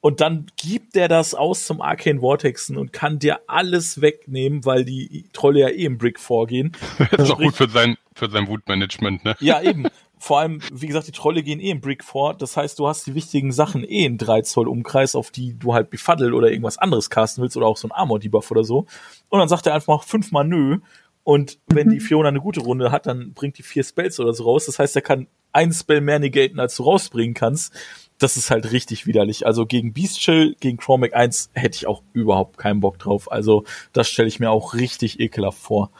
Und 0.00 0.20
dann 0.20 0.46
gibt 0.56 0.94
der 0.94 1.08
das 1.08 1.34
aus 1.34 1.66
zum 1.66 1.80
Arcane 1.80 2.20
Vortexen 2.20 2.76
und 2.76 2.92
kann 2.92 3.18
dir 3.18 3.40
alles 3.48 4.00
wegnehmen, 4.00 4.64
weil 4.64 4.84
die 4.84 5.28
Trolle 5.32 5.60
ja 5.60 5.68
eh 5.68 5.84
im 5.84 5.98
Brick 5.98 6.20
vorgehen. 6.20 6.72
das 7.10 7.24
ist 7.24 7.30
auch 7.32 7.38
gut 7.38 7.56
für 7.56 7.68
sein, 7.68 7.96
für 8.14 8.30
sein 8.30 8.46
Wutmanagement, 8.46 9.24
ne? 9.24 9.34
Ja, 9.40 9.60
eben. 9.60 9.86
vor 10.18 10.40
allem, 10.40 10.60
wie 10.72 10.86
gesagt, 10.86 11.06
die 11.06 11.12
Trolle 11.12 11.42
gehen 11.42 11.60
eh 11.60 11.70
im 11.70 11.80
Brick 11.80 12.04
vor. 12.04 12.34
Das 12.34 12.56
heißt, 12.56 12.78
du 12.78 12.88
hast 12.88 13.06
die 13.06 13.14
wichtigen 13.14 13.52
Sachen 13.52 13.84
eh 13.84 14.04
in 14.04 14.18
3 14.18 14.42
Zoll 14.42 14.68
Umkreis, 14.68 15.14
auf 15.14 15.30
die 15.30 15.58
du 15.58 15.74
halt 15.74 15.90
Befuddle 15.90 16.34
oder 16.34 16.50
irgendwas 16.50 16.78
anderes 16.78 17.10
casten 17.10 17.42
willst 17.42 17.56
oder 17.56 17.66
auch 17.66 17.76
so 17.76 17.88
ein 17.88 17.92
Armor-Debuff 17.92 18.50
oder 18.50 18.64
so. 18.64 18.86
Und 19.28 19.38
dann 19.38 19.48
sagt 19.48 19.66
er 19.66 19.74
einfach 19.74 20.02
fünfmal 20.02 20.44
nö. 20.44 20.78
Und 21.24 21.58
wenn 21.66 21.88
mhm. 21.88 21.92
die 21.92 22.00
Fiona 22.00 22.28
eine 22.28 22.40
gute 22.40 22.60
Runde 22.60 22.90
hat, 22.90 23.06
dann 23.06 23.32
bringt 23.34 23.58
die 23.58 23.62
vier 23.62 23.84
Spells 23.84 24.18
oder 24.18 24.32
so 24.32 24.44
raus. 24.44 24.66
Das 24.66 24.78
heißt, 24.78 24.96
er 24.96 25.02
kann 25.02 25.26
ein 25.52 25.72
Spell 25.72 26.00
mehr 26.00 26.18
negaten, 26.18 26.60
als 26.60 26.76
du 26.76 26.84
rausbringen 26.84 27.34
kannst. 27.34 27.72
Das 28.18 28.36
ist 28.36 28.50
halt 28.50 28.72
richtig 28.72 29.06
widerlich. 29.06 29.46
Also 29.46 29.66
gegen 29.66 29.92
Beastchill, 29.92 30.56
gegen 30.58 30.78
Chromac 30.78 31.14
1 31.14 31.50
hätte 31.52 31.76
ich 31.76 31.86
auch 31.86 32.02
überhaupt 32.12 32.58
keinen 32.58 32.80
Bock 32.80 32.98
drauf. 32.98 33.30
Also 33.30 33.64
das 33.92 34.08
stelle 34.08 34.28
ich 34.28 34.40
mir 34.40 34.50
auch 34.50 34.74
richtig 34.74 35.20
ekelhaft 35.20 35.58
vor. 35.58 35.90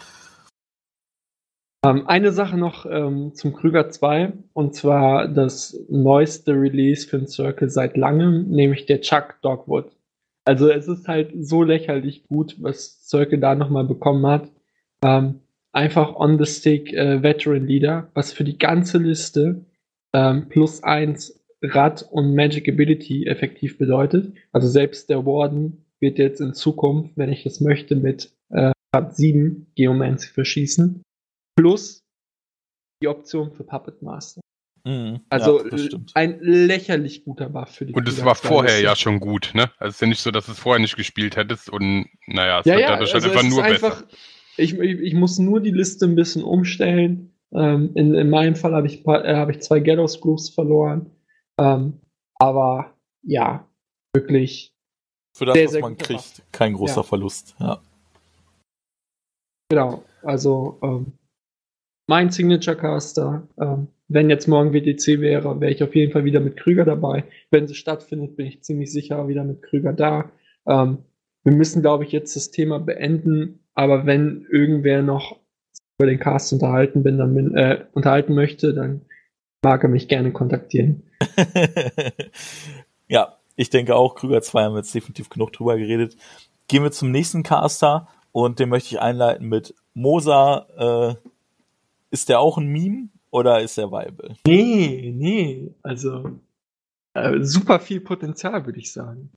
Ähm, 1.84 2.08
eine 2.08 2.32
Sache 2.32 2.56
noch 2.56 2.86
ähm, 2.86 3.34
zum 3.34 3.52
Krüger 3.52 3.88
2, 3.88 4.32
und 4.52 4.74
zwar 4.74 5.28
das 5.28 5.78
neueste 5.88 6.52
Release 6.52 7.06
für 7.06 7.18
den 7.18 7.28
Circle 7.28 7.70
seit 7.70 7.96
langem, 7.96 8.48
nämlich 8.48 8.86
der 8.86 9.00
Chuck 9.00 9.36
Dogwood. 9.42 9.92
Also 10.44 10.70
es 10.70 10.88
ist 10.88 11.06
halt 11.06 11.32
so 11.38 11.62
lächerlich 11.62 12.24
gut, 12.26 12.56
was 12.60 13.06
Circle 13.06 13.38
da 13.38 13.54
nochmal 13.54 13.84
bekommen 13.84 14.26
hat. 14.26 14.50
Ähm, 15.04 15.40
einfach 15.72 16.16
on 16.16 16.42
the 16.42 16.50
stick 16.50 16.92
äh, 16.92 17.22
Veteran 17.22 17.66
Leader, 17.66 18.10
was 18.14 18.32
für 18.32 18.44
die 18.44 18.58
ganze 18.58 18.98
Liste 18.98 19.66
ähm, 20.12 20.48
plus 20.48 20.82
eins 20.82 21.38
Rad 21.62 22.08
und 22.10 22.34
Magic 22.34 22.68
Ability 22.68 23.26
effektiv 23.26 23.78
bedeutet. 23.78 24.32
Also 24.50 24.68
selbst 24.68 25.10
der 25.10 25.26
Warden 25.26 25.84
wird 26.00 26.18
jetzt 26.18 26.40
in 26.40 26.54
Zukunft, 26.54 27.12
wenn 27.16 27.30
ich 27.30 27.44
das 27.44 27.60
möchte, 27.60 27.94
mit 27.94 28.32
äh, 28.48 28.72
Rad 28.92 29.14
7 29.14 29.66
Geomancy 29.76 30.28
verschießen 30.28 31.02
plus 31.58 32.04
die 33.02 33.08
Option 33.08 33.52
für 33.52 33.64
Puppet 33.64 34.00
Master. 34.02 34.40
Mhm. 34.84 35.20
Also 35.28 35.66
ja, 35.68 35.98
ein 36.14 36.38
lächerlich 36.40 37.24
guter 37.24 37.48
Buff 37.48 37.70
für 37.70 37.84
die 37.84 37.92
Und 37.94 38.08
es 38.08 38.24
war 38.24 38.36
2 38.36 38.48
vorher 38.48 38.80
ja 38.80 38.94
schon 38.96 39.18
gut, 39.20 39.50
ne? 39.54 39.70
Also 39.78 39.90
es 39.90 39.94
ist 39.96 40.00
ja 40.00 40.06
nicht 40.06 40.20
so, 40.22 40.30
dass 40.30 40.46
du 40.46 40.52
es 40.52 40.58
vorher 40.58 40.80
nicht 40.80 40.96
gespielt 40.96 41.36
hättest 41.36 41.68
und 41.68 42.06
naja, 42.26 42.60
es 42.60 42.66
Ja, 42.66 42.74
wird 42.74 42.82
ja, 42.82 42.90
dadurch 42.92 43.14
also 43.14 43.28
halt 43.28 43.36
einfach 43.36 43.42
es 43.42 43.48
ist 43.48 43.54
nur 43.54 43.64
einfach, 43.64 44.02
besser. 44.02 44.18
ich, 44.56 44.78
ich, 44.78 45.00
ich 45.00 45.14
muss 45.14 45.38
nur 45.38 45.60
die 45.60 45.72
Liste 45.72 46.06
ein 46.06 46.14
bisschen 46.14 46.42
umstellen. 46.44 47.34
Ähm, 47.52 47.90
in, 47.94 48.14
in 48.14 48.30
meinem 48.30 48.54
Fall 48.54 48.74
habe 48.74 48.86
ich, 48.86 49.06
äh, 49.06 49.36
hab 49.36 49.50
ich 49.50 49.60
zwei 49.60 49.80
Gallows 49.80 50.20
Groups 50.20 50.48
verloren. 50.50 51.10
Ähm, 51.58 52.00
aber 52.38 52.94
ja, 53.22 53.68
wirklich, 54.14 54.72
Für 55.36 55.46
das, 55.46 55.54
sehr, 55.54 55.64
was 55.64 55.72
sehr 55.72 55.80
man 55.80 55.98
kriegt, 55.98 56.42
kein 56.52 56.74
großer 56.74 56.96
Ja. 56.96 57.02
Verlust. 57.02 57.56
Ja. 57.58 57.80
genau. 59.70 60.04
Also 60.22 60.78
ähm, 60.82 61.17
mein 62.08 62.30
Signature 62.30 62.76
Caster, 62.76 63.46
ähm, 63.60 63.88
wenn 64.08 64.30
jetzt 64.30 64.48
morgen 64.48 64.72
WTC 64.72 65.20
wäre, 65.20 65.60
wäre 65.60 65.70
ich 65.70 65.82
auf 65.82 65.94
jeden 65.94 66.10
Fall 66.10 66.24
wieder 66.24 66.40
mit 66.40 66.56
Krüger 66.56 66.86
dabei. 66.86 67.24
Wenn 67.50 67.68
sie 67.68 67.74
stattfindet, 67.74 68.36
bin 68.36 68.46
ich 68.46 68.62
ziemlich 68.62 68.90
sicher 68.90 69.28
wieder 69.28 69.44
mit 69.44 69.62
Krüger 69.62 69.92
da. 69.92 70.30
Ähm, 70.66 70.98
wir 71.44 71.52
müssen, 71.52 71.82
glaube 71.82 72.04
ich, 72.04 72.12
jetzt 72.12 72.34
das 72.34 72.50
Thema 72.50 72.80
beenden. 72.80 73.60
Aber 73.74 74.06
wenn 74.06 74.46
irgendwer 74.50 75.02
noch 75.02 75.38
über 75.98 76.08
den 76.08 76.18
Cast 76.18 76.52
unterhalten 76.52 77.02
bin, 77.02 77.18
dann 77.18 77.34
bin, 77.34 77.54
äh, 77.54 77.84
unterhalten 77.92 78.34
möchte, 78.34 78.72
dann 78.72 79.02
mag 79.62 79.82
er 79.82 79.90
mich 79.90 80.08
gerne 80.08 80.32
kontaktieren. 80.32 81.02
ja, 83.08 83.36
ich 83.56 83.68
denke 83.68 83.94
auch, 83.94 84.14
Krüger 84.14 84.40
2 84.40 84.62
haben 84.62 84.72
wir 84.72 84.78
jetzt 84.78 84.94
definitiv 84.94 85.28
genug 85.28 85.52
drüber 85.52 85.76
geredet. 85.76 86.16
Gehen 86.68 86.82
wir 86.82 86.92
zum 86.92 87.10
nächsten 87.10 87.42
Caster 87.42 88.08
und 88.32 88.60
den 88.60 88.70
möchte 88.70 88.94
ich 88.94 89.00
einleiten 89.00 89.48
mit 89.48 89.74
Mosa. 89.92 91.16
Äh, 91.18 91.28
ist 92.10 92.28
der 92.28 92.40
auch 92.40 92.58
ein 92.58 92.66
Meme 92.66 93.08
oder 93.30 93.60
ist 93.60 93.78
er 93.78 93.90
viable? 93.90 94.36
Nee, 94.46 95.12
nee, 95.14 95.74
also 95.82 96.40
äh, 97.14 97.42
super 97.42 97.80
viel 97.80 98.00
Potenzial, 98.00 98.64
würde 98.66 98.78
ich 98.78 98.92
sagen. 98.92 99.30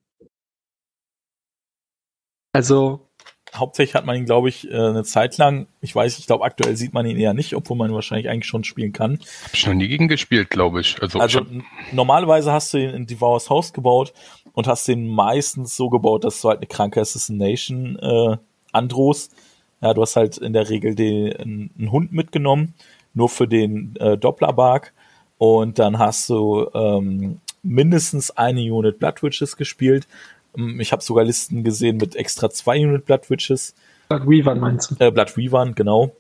Also, 2.54 3.12
Hauptsächlich 3.54 3.96
hat 3.96 4.06
man 4.06 4.16
ihn, 4.16 4.26
glaube 4.26 4.48
ich, 4.48 4.70
äh, 4.72 4.74
eine 4.74 5.04
Zeit 5.04 5.38
lang, 5.38 5.68
ich 5.82 5.94
weiß, 5.94 6.18
ich 6.20 6.26
glaube, 6.26 6.46
aktuell 6.46 6.78
sieht 6.78 6.94
man 6.94 7.06
ihn 7.06 7.18
eher 7.18 7.34
nicht, 7.34 7.54
obwohl 7.54 7.76
man 7.76 7.92
ihn 7.92 7.96
wahrscheinlich 7.96 8.30
eigentlich 8.30 8.46
schon 8.46 8.64
spielen 8.64 8.94
kann. 8.94 9.20
Hab 9.44 9.54
ich 9.54 9.68
noch 9.68 9.74
nie 9.74 9.90
gegen 9.90 10.08
gespielt, 10.08 10.50
glaube 10.50 10.80
ich. 10.80 11.02
Also, 11.02 11.20
Also 11.20 11.42
ich 11.42 11.64
normalerweise 11.92 12.54
hast 12.54 12.74
du 12.74 12.78
ihn 12.78 12.92
in 12.92 13.08
Devour's 13.08 13.50
Haus 13.50 13.74
gebaut 13.74 14.14
und 14.54 14.68
hast 14.68 14.88
den 14.88 15.06
meistens 15.06 15.76
so 15.76 15.90
gebaut, 15.90 16.24
dass 16.24 16.40
du 16.40 16.48
halt 16.48 16.60
eine 16.60 16.68
kranke 16.68 17.02
Assassination 17.02 18.00
äh, 18.00 18.38
androhst. 18.72 19.36
Ja, 19.82 19.94
du 19.94 20.02
hast 20.02 20.16
halt 20.16 20.38
in 20.38 20.54
der 20.54 20.70
Regel 20.70 20.96
den, 20.96 21.36
einen 21.78 21.92
Hund 21.92 22.14
mitgenommen, 22.14 22.74
nur 23.14 23.30
für 23.30 23.48
den 23.48 23.96
äh, 23.98 24.18
Dopplerbark. 24.18 24.94
Und 25.38 25.80
dann 25.80 25.98
hast 25.98 26.30
du 26.30 26.70
ähm, 26.74 27.40
mindestens 27.64 28.32
eine 28.32 28.62
Unit 28.62 29.00
Blood 29.00 29.24
Witches 29.24 29.58
gespielt. 29.58 30.08
Ähm, 30.56 30.80
Ich 30.80 30.92
habe 30.92 31.02
sogar 31.02 31.24
Listen 31.24 31.64
gesehen 31.64 31.98
mit 31.98 32.16
extra 32.16 32.50
zwei 32.50 32.78
Unit 32.86 33.06
Blood 33.06 33.30
Witches. 33.30 33.74
Blood 34.10 34.28
Weaver 34.28 34.56
meinst 34.56 34.92
du? 34.92 34.96
Äh, 35.04 35.12
Blood 35.12 35.36
Reavern, 35.38 35.74
genau. 35.74 36.12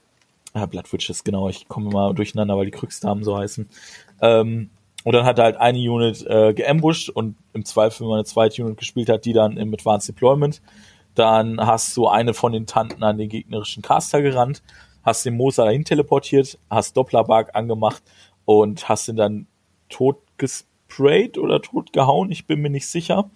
Äh, 0.53 0.65
Blood 0.65 0.91
Witches, 0.91 1.23
genau. 1.23 1.49
Ich 1.49 1.67
komme 1.67 1.91
immer 1.91 2.13
durcheinander, 2.13 2.57
weil 2.57 2.65
die 2.65 2.71
Krüxdamen 2.71 3.23
so 3.23 3.37
heißen. 3.37 3.69
Ähm, 4.21 4.69
und 5.03 5.13
dann 5.13 5.25
hat 5.25 5.39
er 5.39 5.45
halt 5.45 5.57
eine 5.57 5.79
Unit 5.79 6.25
äh, 6.27 6.53
geambusht 6.53 7.09
und 7.09 7.35
im 7.53 7.65
Zweifel, 7.65 8.01
wenn 8.01 8.09
man 8.09 8.17
eine 8.17 8.25
zweite 8.25 8.63
Unit 8.63 8.77
gespielt 8.77 9.09
hat, 9.09 9.25
die 9.25 9.33
dann 9.33 9.57
im 9.57 9.73
Advanced 9.73 10.09
Deployment. 10.09 10.61
Dann 11.15 11.59
hast 11.59 11.95
du 11.97 12.07
eine 12.07 12.33
von 12.33 12.51
den 12.51 12.65
Tanten 12.65 13.03
an 13.03 13.17
den 13.17 13.29
gegnerischen 13.29 13.83
Caster 13.83 14.21
gerannt, 14.21 14.63
hast 15.03 15.25
den 15.25 15.35
Moser 15.35 15.65
dahin 15.65 15.85
teleportiert, 15.85 16.57
hast 16.69 16.95
Dopplerbark 16.95 17.55
angemacht 17.55 18.03
und 18.45 18.87
hast 18.87 19.07
ihn 19.07 19.15
dann 19.15 19.47
tot 19.89 20.17
gesprayt 20.37 21.37
oder 21.37 21.61
tot 21.61 21.93
gehauen, 21.93 22.31
ich 22.31 22.47
bin 22.47 22.61
mir 22.61 22.69
nicht 22.69 22.87
sicher. 22.87 23.29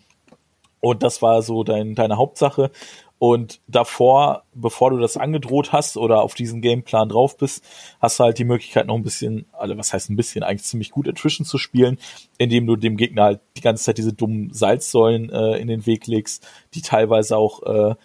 Und 0.79 1.01
das 1.01 1.21
war 1.21 1.41
so 1.41 1.63
dein, 1.63 1.95
deine 1.95 2.17
Hauptsache. 2.17 2.69
Und 3.17 3.61
davor, 3.67 4.43
bevor 4.53 4.89
du 4.89 4.97
das 4.97 5.15
angedroht 5.15 5.71
hast 5.71 5.95
oder 5.95 6.21
auf 6.21 6.33
diesen 6.33 6.61
Gameplan 6.61 7.07
drauf 7.07 7.37
bist, 7.37 7.63
hast 8.01 8.19
du 8.19 8.25
halt 8.25 8.37
die 8.37 8.43
Möglichkeit 8.43 8.87
noch 8.87 8.95
ein 8.95 9.03
bisschen, 9.03 9.45
also 9.53 9.77
was 9.77 9.93
heißt 9.93 10.09
ein 10.09 10.17
bisschen, 10.17 10.43
eigentlich 10.43 10.65
ziemlich 10.65 10.91
gut 10.91 11.07
Attrition 11.07 11.45
zu 11.45 11.57
spielen, 11.57 11.97
indem 12.37 12.67
du 12.67 12.75
dem 12.75 12.97
Gegner 12.97 13.23
halt 13.23 13.39
die 13.55 13.61
ganze 13.61 13.85
Zeit 13.85 13.97
diese 13.97 14.13
dummen 14.13 14.51
Salzsäulen 14.53 15.29
äh, 15.29 15.57
in 15.57 15.67
den 15.67 15.85
Weg 15.85 16.07
legst, 16.07 16.45
die 16.73 16.81
teilweise 16.81 17.37
auch, 17.37 17.63
äh, 17.63 17.95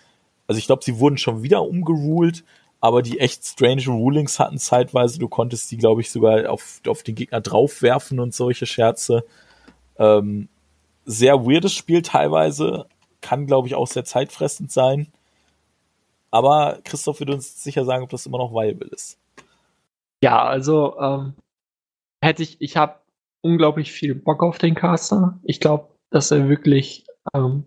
also 0.47 0.59
ich 0.59 0.67
glaube, 0.67 0.85
sie 0.85 1.01
wurden 1.01 1.19
schon 1.19 1.43
wieder 1.43 1.63
umgeruled, 1.63 2.45
aber 2.81 3.03
die 3.03 3.19
echt 3.19 3.45
strange 3.45 3.87
Rulings 3.89 4.39
hatten 4.39 4.59
zeitweise, 4.59 5.19
du 5.19 5.29
konntest 5.29 5.71
die, 5.73 5.77
glaube 5.77 6.01
ich, 6.03 6.11
sogar 6.11 6.49
auf, 6.51 6.81
auf 6.87 7.03
den 7.03 7.17
Gegner 7.17 7.41
draufwerfen 7.41 8.21
und 8.21 8.33
solche 8.33 8.65
Scherze. 8.65 9.25
Ähm, 9.99 10.49
sehr 11.05 11.45
weirdes 11.45 11.75
Spiel 11.75 12.03
teilweise, 12.03 12.87
kann, 13.21 13.47
glaube 13.47 13.69
ich, 13.69 13.75
auch 13.75 13.87
sehr 13.87 14.05
zeitfressend 14.05 14.73
sein. 14.73 15.13
Aber 16.31 16.79
Christoph 16.85 17.21
wird 17.21 17.31
uns 17.31 17.63
sicher 17.63 17.85
sagen, 17.85 18.05
ob 18.05 18.11
das 18.11 18.27
immer 18.27 18.39
noch 18.39 18.53
viable 18.53 18.89
ist. 18.89 19.19
Ja, 20.23 20.45
also 20.45 20.99
ähm, 20.99 21.35
hätte 22.23 22.43
ich, 22.43 22.61
ich 22.61 22.77
habe 22.77 23.01
unglaublich 23.43 23.93
viel 23.93 24.15
Bock 24.15 24.43
auf 24.43 24.59
den 24.59 24.75
Caster. 24.75 25.39
Ich 25.43 25.61
glaube, 25.61 25.89
dass 26.11 26.31
er 26.31 26.49
wirklich 26.49 27.05
ähm, 27.35 27.65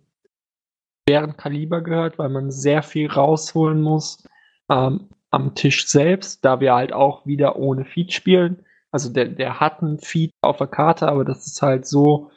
deren 1.08 1.36
Kaliber 1.36 1.82
gehört, 1.82 2.18
weil 2.20 2.30
man 2.30 2.52
sehr 2.52 2.84
viel 2.84 3.10
rausholen 3.10 3.82
muss 3.82 4.24
ähm, 4.70 5.10
am 5.32 5.56
Tisch 5.56 5.88
selbst, 5.88 6.46
da 6.46 6.60
wir 6.60 6.74
halt 6.74 6.94
auch 6.94 7.26
wieder 7.26 7.58
ohne 7.58 7.86
Feed 7.86 8.13
spielen. 8.13 8.66
Also 8.92 9.12
der, 9.12 9.26
der 9.26 9.60
hat 9.60 9.82
einen 9.82 10.00
Feed 10.00 10.32
auf 10.42 10.58
der 10.58 10.68
Karte, 10.68 11.08
aber 11.08 11.26
das 11.26 11.48
ist 11.48 11.62
halt 11.62 11.88
so 11.88 12.30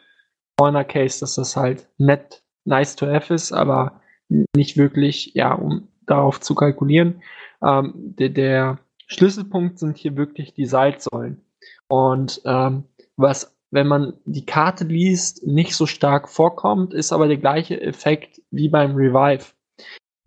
Corner 0.59 0.85
Case, 0.85 1.21
dass 1.21 1.35
das 1.35 1.57
halt 1.57 1.89
nett, 1.99 2.43
nice 2.67 2.97
to 2.97 3.07
have 3.07 3.33
ist, 3.33 3.53
aber 3.53 4.01
nicht 4.29 4.77
wirklich, 4.77 5.33
ja, 5.35 5.53
um 5.53 5.89
darauf 6.07 6.41
zu 6.41 6.55
kalkulieren. 6.55 7.23
Ähm, 7.63 7.93
der, 7.95 8.29
der 8.31 8.79
Schlüsselpunkt 9.07 9.79
sind 9.79 9.97
hier 9.97 10.17
wirklich 10.17 10.55
die 10.55 10.67
Salzsäulen. 10.67 11.45
Und 11.89 12.41
ähm, 12.45 12.85
was, 13.17 13.57
wenn 13.71 13.87
man 13.87 14.15
die 14.25 14.47
Karte 14.47 14.85
liest, 14.85 15.47
nicht 15.47 15.75
so 15.75 15.87
stark 15.87 16.29
vorkommt, 16.29 16.93
ist 16.93 17.13
aber 17.13 17.29
der 17.29 17.39
gleiche 17.39 17.81
Effekt 17.81 18.41
wie 18.51 18.69
beim 18.69 18.95
Revive. 18.95 19.53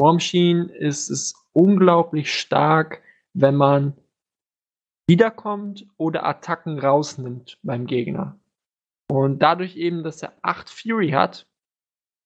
Machine 0.02 0.72
ist 0.78 1.10
es 1.10 1.34
unglaublich 1.52 2.34
stark, 2.34 3.02
wenn 3.34 3.56
man 3.56 3.94
wiederkommt 5.08 5.88
oder 5.98 6.26
Attacken 6.26 6.80
rausnimmt 6.80 7.58
beim 7.64 7.86
Gegner. 7.86 8.40
Und 9.12 9.40
dadurch 9.40 9.76
eben, 9.76 10.04
dass 10.04 10.22
er 10.22 10.34
8 10.44 10.70
Fury 10.70 11.10
hat 11.10 11.48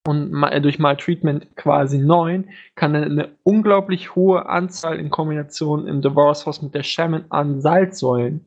und 0.08 0.32
ma- 0.32 0.60
durch 0.60 0.80
Maltreatment 0.80 1.56
quasi 1.56 1.98
9, 1.98 2.50
kann 2.76 2.96
er 2.96 3.04
eine 3.04 3.30
unglaublich 3.44 4.16
hohe 4.16 4.46
Anzahl 4.48 5.00
in 5.00 5.10
Kombination 5.10 5.88
im 5.88 6.02
Devour's 6.02 6.46
House 6.46 6.62
mit 6.62 6.74
der 6.74 6.84
Shaman 6.84 7.26
an 7.30 7.62
Salzsäulen 7.62 8.46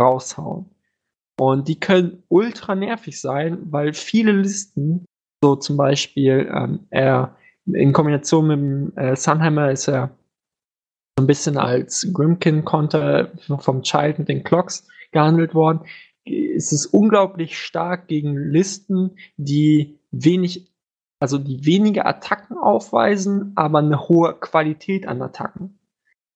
raushauen. 0.00 0.66
Und 1.40 1.68
die 1.68 1.78
können 1.78 2.22
ultra 2.28 2.74
nervig 2.74 3.20
sein, 3.20 3.58
weil 3.70 3.94
viele 3.94 4.32
Listen, 4.32 5.04
so 5.42 5.56
zum 5.56 5.76
Beispiel, 5.76 6.50
ähm, 6.52 6.80
er 6.90 7.36
in 7.64 7.92
Kombination 7.92 8.46
mit 8.48 8.58
dem 8.58 8.96
äh, 8.96 9.14
Sunhammer 9.16 9.70
ist 9.70 9.88
er 9.88 10.10
so 11.16 11.24
ein 11.24 11.26
bisschen 11.26 11.56
als 11.56 12.08
Grimkin-Konter 12.12 13.32
vom 13.58 13.82
Child 13.82 14.20
mit 14.20 14.28
den 14.28 14.42
Clocks 14.42 14.86
gehandelt 15.12 15.54
worden. 15.54 15.80
Es 16.24 16.72
ist 16.72 16.86
unglaublich 16.86 17.58
stark 17.58 18.08
gegen 18.08 18.50
Listen, 18.50 19.16
die 19.36 19.98
wenig, 20.10 20.70
also 21.20 21.38
die 21.38 21.64
wenige 21.66 22.06
Attacken 22.06 22.58
aufweisen, 22.58 23.52
aber 23.56 23.78
eine 23.78 24.08
hohe 24.08 24.34
Qualität 24.34 25.06
an 25.06 25.22
Attacken. 25.22 25.78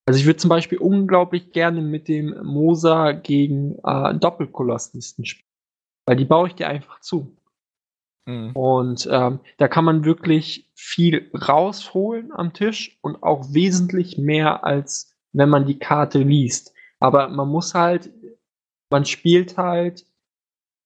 Also 0.07 0.19
ich 0.19 0.27
würde 0.27 0.39
zum 0.39 0.51
Beispiel 0.51 0.79
unglaublich 0.79 1.53
gerne 1.53 1.81
mit 1.81 2.09
dem 2.09 2.35
Mosa 2.45 3.13
gegen 3.13 3.79
äh, 3.85 4.15
Doppelkolosslisten 4.15 5.25
spielen. 5.25 5.49
Weil 6.07 6.17
die 6.17 6.25
baue 6.25 6.49
ich 6.49 6.55
dir 6.55 6.69
einfach 6.69 7.01
zu. 7.01 7.37
Und 8.55 9.09
ähm, 9.11 9.41
da 9.59 9.69
kann 9.69 9.85
man 9.85 10.05
wirklich 10.05 10.71
viel 10.75 11.31
rausholen 11.35 12.33
am 12.33 12.53
Tisch 12.53 12.99
und 13.03 13.23
auch 13.23 13.53
wesentlich 13.53 14.19
mehr, 14.19 14.65
als 14.65 15.17
wenn 15.33 15.49
man 15.49 15.67
die 15.67 15.79
Karte 15.79 16.19
liest. 16.19 16.73
Aber 17.01 17.29
man 17.29 17.49
muss 17.49 17.75
halt, 17.75 18.13
man 18.91 19.05
spielt 19.05 19.59
halt, 19.59 20.07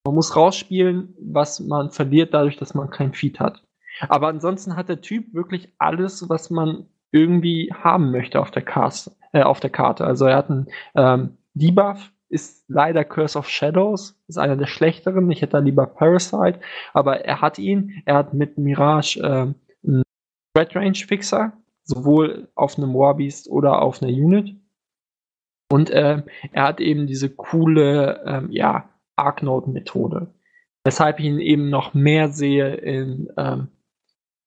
man 0.05 0.15
muss 0.15 0.37
rausspielen, 0.37 1.15
was 1.19 1.61
man 1.61 1.91
verliert, 1.91 2.33
dadurch, 2.33 2.57
dass 2.57 2.75
man 2.75 2.91
kein 2.91 3.13
Feed 3.13 3.41
hat. 3.41 3.66
Aber 4.09 4.29
ansonsten 4.29 4.77
hat 4.77 4.89
der 4.89 5.01
Typ 5.01 5.33
wirklich 5.35 5.73
alles, 5.79 6.29
was 6.29 6.51
man 6.51 6.87
irgendwie 7.13 7.73
haben 7.73 8.11
möchte 8.11 8.41
auf 8.41 8.51
der, 8.51 8.63
Cast, 8.63 9.17
äh, 9.33 9.43
auf 9.43 9.61
der 9.61 9.71
Karte. 9.71 10.05
Also 10.05 10.27
er 10.27 10.37
hat 10.37 10.51
einen 10.51 10.67
ähm, 10.95 11.39
Debuff, 11.55 12.13
ist 12.29 12.65
leider 12.69 13.05
Curse 13.05 13.39
of 13.39 13.49
Shadows, 13.49 14.21
ist 14.27 14.39
einer 14.39 14.57
der 14.57 14.67
schlechteren. 14.67 15.31
Ich 15.31 15.43
hätte 15.43 15.53
da 15.53 15.59
lieber 15.59 15.87
Parasite, 15.87 16.61
aber 16.93 17.25
er 17.25 17.41
hat 17.41 17.59
ihn. 17.59 18.03
Er 18.05 18.17
hat 18.17 18.35
mit 18.35 18.59
Mirage 18.59 19.21
ähm, 19.21 19.55
einen 19.87 20.03
Red 20.57 20.75
Range 20.75 20.95
Fixer, 20.95 21.53
sowohl 21.85 22.49
auf 22.55 22.77
einem 22.77 22.95
Warbeast 22.95 23.49
oder 23.49 23.81
auf 23.81 24.03
einer 24.03 24.13
Unit. 24.13 24.57
Und 25.71 25.91
ähm, 25.93 26.25
er 26.53 26.65
hat 26.65 26.81
eben 26.81 27.07
diese 27.07 27.31
coole, 27.31 28.23
ähm, 28.27 28.51
ja, 28.51 28.89
Arknoten-Methode. 29.17 30.35
Weshalb 30.85 31.19
ich 31.19 31.27
ihn 31.27 31.41
eben 31.41 31.71
noch 31.71 31.95
mehr 31.95 32.29
sehe 32.29 32.75
in 32.75 33.29
ähm, 33.37 33.69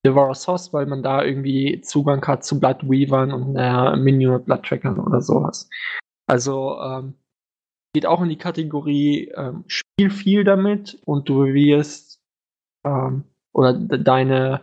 Devourer's 0.06 0.48
Host, 0.48 0.74
weil 0.74 0.86
man 0.86 1.04
da 1.04 1.24
irgendwie 1.24 1.82
Zugang 1.82 2.26
hat 2.26 2.44
zu 2.44 2.60
Bloodweavern 2.60 3.34
und 3.34 3.56
äh, 3.58 3.96
Minion 3.98 4.44
Blood 4.44 4.64
Trackern 4.64 5.00
oder 5.00 5.22
sowas. 5.22 5.70
Also 6.28 6.80
ähm, 6.82 7.16
geht 7.94 8.06
auch 8.06 8.22
in 8.22 8.30
die 8.30 8.38
Kategorie 8.38 9.32
ähm, 9.36 9.66
Spiel 9.68 10.10
viel 10.10 10.44
damit 10.44 11.00
und 11.06 11.28
du 11.28 11.46
wirst 11.46 12.22
ähm, 12.86 13.24
oder 13.54 13.74
deine 13.74 14.62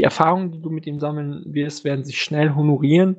die 0.00 0.04
Erfahrungen, 0.04 0.50
die 0.50 0.60
du 0.60 0.70
mit 0.70 0.86
ihm 0.86 0.98
sammeln 0.98 1.42
wirst, 1.46 1.84
werden 1.84 2.04
sich 2.04 2.20
schnell 2.20 2.54
honorieren. 2.54 3.16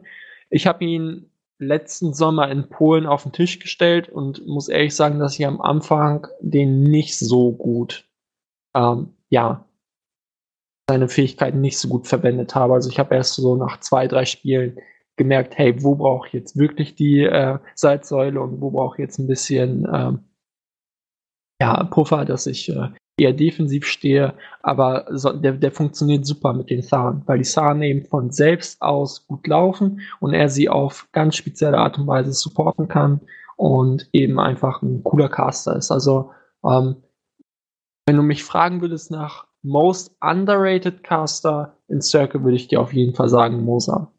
Ich 0.49 0.67
habe 0.67 0.83
ihn 0.83 1.31
letzten 1.57 2.13
Sommer 2.13 2.51
in 2.51 2.69
Polen 2.69 3.05
auf 3.05 3.23
den 3.23 3.31
Tisch 3.31 3.59
gestellt 3.59 4.09
und 4.09 4.45
muss 4.45 4.67
ehrlich 4.67 4.93
sagen, 4.93 5.19
dass 5.19 5.39
ich 5.39 5.47
am 5.47 5.61
Anfang 5.61 6.27
den 6.41 6.83
nicht 6.83 7.17
so 7.17 7.53
gut, 7.53 8.05
ähm, 8.75 9.13
ja, 9.29 9.65
seine 10.89 11.09
Fähigkeiten 11.09 11.61
nicht 11.61 11.77
so 11.79 11.87
gut 11.87 12.07
verwendet 12.07 12.55
habe. 12.55 12.73
Also 12.73 12.89
ich 12.89 12.99
habe 12.99 13.15
erst 13.15 13.35
so 13.35 13.55
nach 13.55 13.79
zwei, 13.79 14.07
drei 14.07 14.25
Spielen 14.25 14.79
gemerkt, 15.17 15.57
hey, 15.57 15.81
wo 15.81 15.95
brauche 15.95 16.27
ich 16.27 16.33
jetzt 16.33 16.57
wirklich 16.57 16.95
die 16.95 17.21
äh, 17.21 17.57
Salzsäule 17.73 18.41
und 18.41 18.61
wo 18.61 18.71
brauche 18.71 18.95
ich 18.95 18.99
jetzt 18.99 19.17
ein 19.17 19.27
bisschen 19.27 19.87
ähm, 19.91 20.19
ja, 21.61 21.83
Puffer, 21.85 22.25
dass 22.25 22.47
ich 22.47 22.69
äh, 22.69 22.89
eher 23.17 23.33
defensiv 23.33 23.85
stehe, 23.85 24.33
aber 24.61 25.05
so, 25.09 25.31
der, 25.31 25.53
der 25.53 25.71
funktioniert 25.71 26.25
super 26.25 26.53
mit 26.53 26.69
den 26.69 26.83
Zahn, 26.83 27.23
weil 27.25 27.37
die 27.37 27.45
Zahn 27.45 27.81
eben 27.81 28.05
von 28.05 28.31
selbst 28.31 28.81
aus 28.81 29.25
gut 29.25 29.47
laufen 29.47 30.01
und 30.19 30.33
er 30.33 30.49
sie 30.49 30.67
auf 30.67 31.07
ganz 31.13 31.37
spezielle 31.37 31.77
Art 31.77 31.97
und 31.97 32.07
Weise 32.07 32.33
supporten 32.33 32.89
kann 32.89 33.21
und 33.55 34.09
eben 34.11 34.37
einfach 34.37 34.81
ein 34.81 35.01
cooler 35.03 35.29
Caster 35.29 35.77
ist. 35.77 35.91
Also 35.91 36.31
ähm, 36.65 36.97
wenn 38.05 38.17
du 38.17 38.21
mich 38.21 38.43
fragen 38.43 38.81
würdest 38.81 39.11
nach 39.11 39.47
Most 39.65 40.15
Underrated 40.21 41.03
Caster 41.03 41.75
in 41.87 42.01
Circle, 42.01 42.43
würde 42.43 42.55
ich 42.55 42.67
dir 42.67 42.79
auf 42.79 42.93
jeden 42.93 43.15
Fall 43.15 43.29
sagen 43.29 43.63
Mosa. 43.63 44.11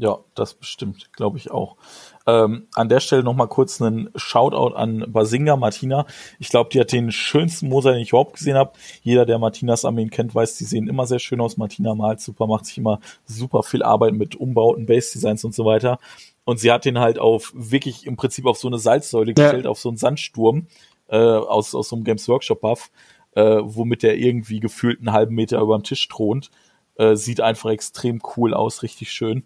Ja, 0.00 0.20
das 0.34 0.54
bestimmt, 0.54 1.12
glaube 1.12 1.38
ich 1.38 1.50
auch. 1.50 1.76
Ähm, 2.24 2.68
an 2.74 2.88
der 2.88 3.00
Stelle 3.00 3.24
nochmal 3.24 3.48
kurz 3.48 3.82
einen 3.82 4.10
Shoutout 4.14 4.76
an 4.76 5.04
Basinga 5.08 5.56
Martina. 5.56 6.06
Ich 6.38 6.50
glaube, 6.50 6.70
die 6.70 6.78
hat 6.78 6.92
den 6.92 7.10
schönsten 7.10 7.68
Moser, 7.68 7.92
den 7.92 8.00
ich 8.00 8.10
überhaupt 8.10 8.34
gesehen 8.34 8.56
habe. 8.56 8.72
Jeder, 9.02 9.26
der 9.26 9.38
Martinas 9.38 9.84
Armeen 9.84 10.10
kennt, 10.10 10.34
weiß, 10.34 10.56
die 10.56 10.64
sehen 10.64 10.88
immer 10.88 11.06
sehr 11.06 11.18
schön 11.18 11.40
aus. 11.40 11.56
Martina 11.56 11.94
malt 11.94 12.20
super, 12.20 12.46
macht 12.46 12.66
sich 12.66 12.78
immer 12.78 13.00
super 13.24 13.64
viel 13.64 13.82
Arbeit 13.82 14.14
mit 14.14 14.36
Umbauten, 14.36 14.86
Base-Designs 14.86 15.44
und 15.44 15.54
so 15.54 15.64
weiter. 15.64 15.98
Und 16.44 16.60
sie 16.60 16.70
hat 16.70 16.84
den 16.84 17.00
halt 17.00 17.18
auf 17.18 17.52
wirklich 17.54 18.06
im 18.06 18.16
Prinzip 18.16 18.46
auf 18.46 18.56
so 18.56 18.68
eine 18.68 18.78
Salzsäule 18.78 19.34
ja. 19.36 19.44
gestellt, 19.44 19.66
auf 19.66 19.80
so 19.80 19.88
einen 19.88 19.98
Sandsturm 19.98 20.68
äh, 21.08 21.16
aus, 21.16 21.74
aus 21.74 21.88
so 21.88 21.96
einem 21.96 22.04
Games 22.04 22.28
Workshop-Buff, 22.28 22.90
äh, 23.32 23.58
womit 23.62 24.02
der 24.02 24.18
irgendwie 24.18 24.60
gefühlt 24.60 25.00
einen 25.00 25.12
halben 25.12 25.34
Meter 25.34 25.60
über 25.60 25.78
dem 25.78 25.84
Tisch 25.84 26.06
thront. 26.08 26.50
Äh, 26.96 27.16
sieht 27.16 27.40
einfach 27.40 27.70
extrem 27.70 28.20
cool 28.36 28.54
aus, 28.54 28.82
richtig 28.82 29.12
schön. 29.12 29.44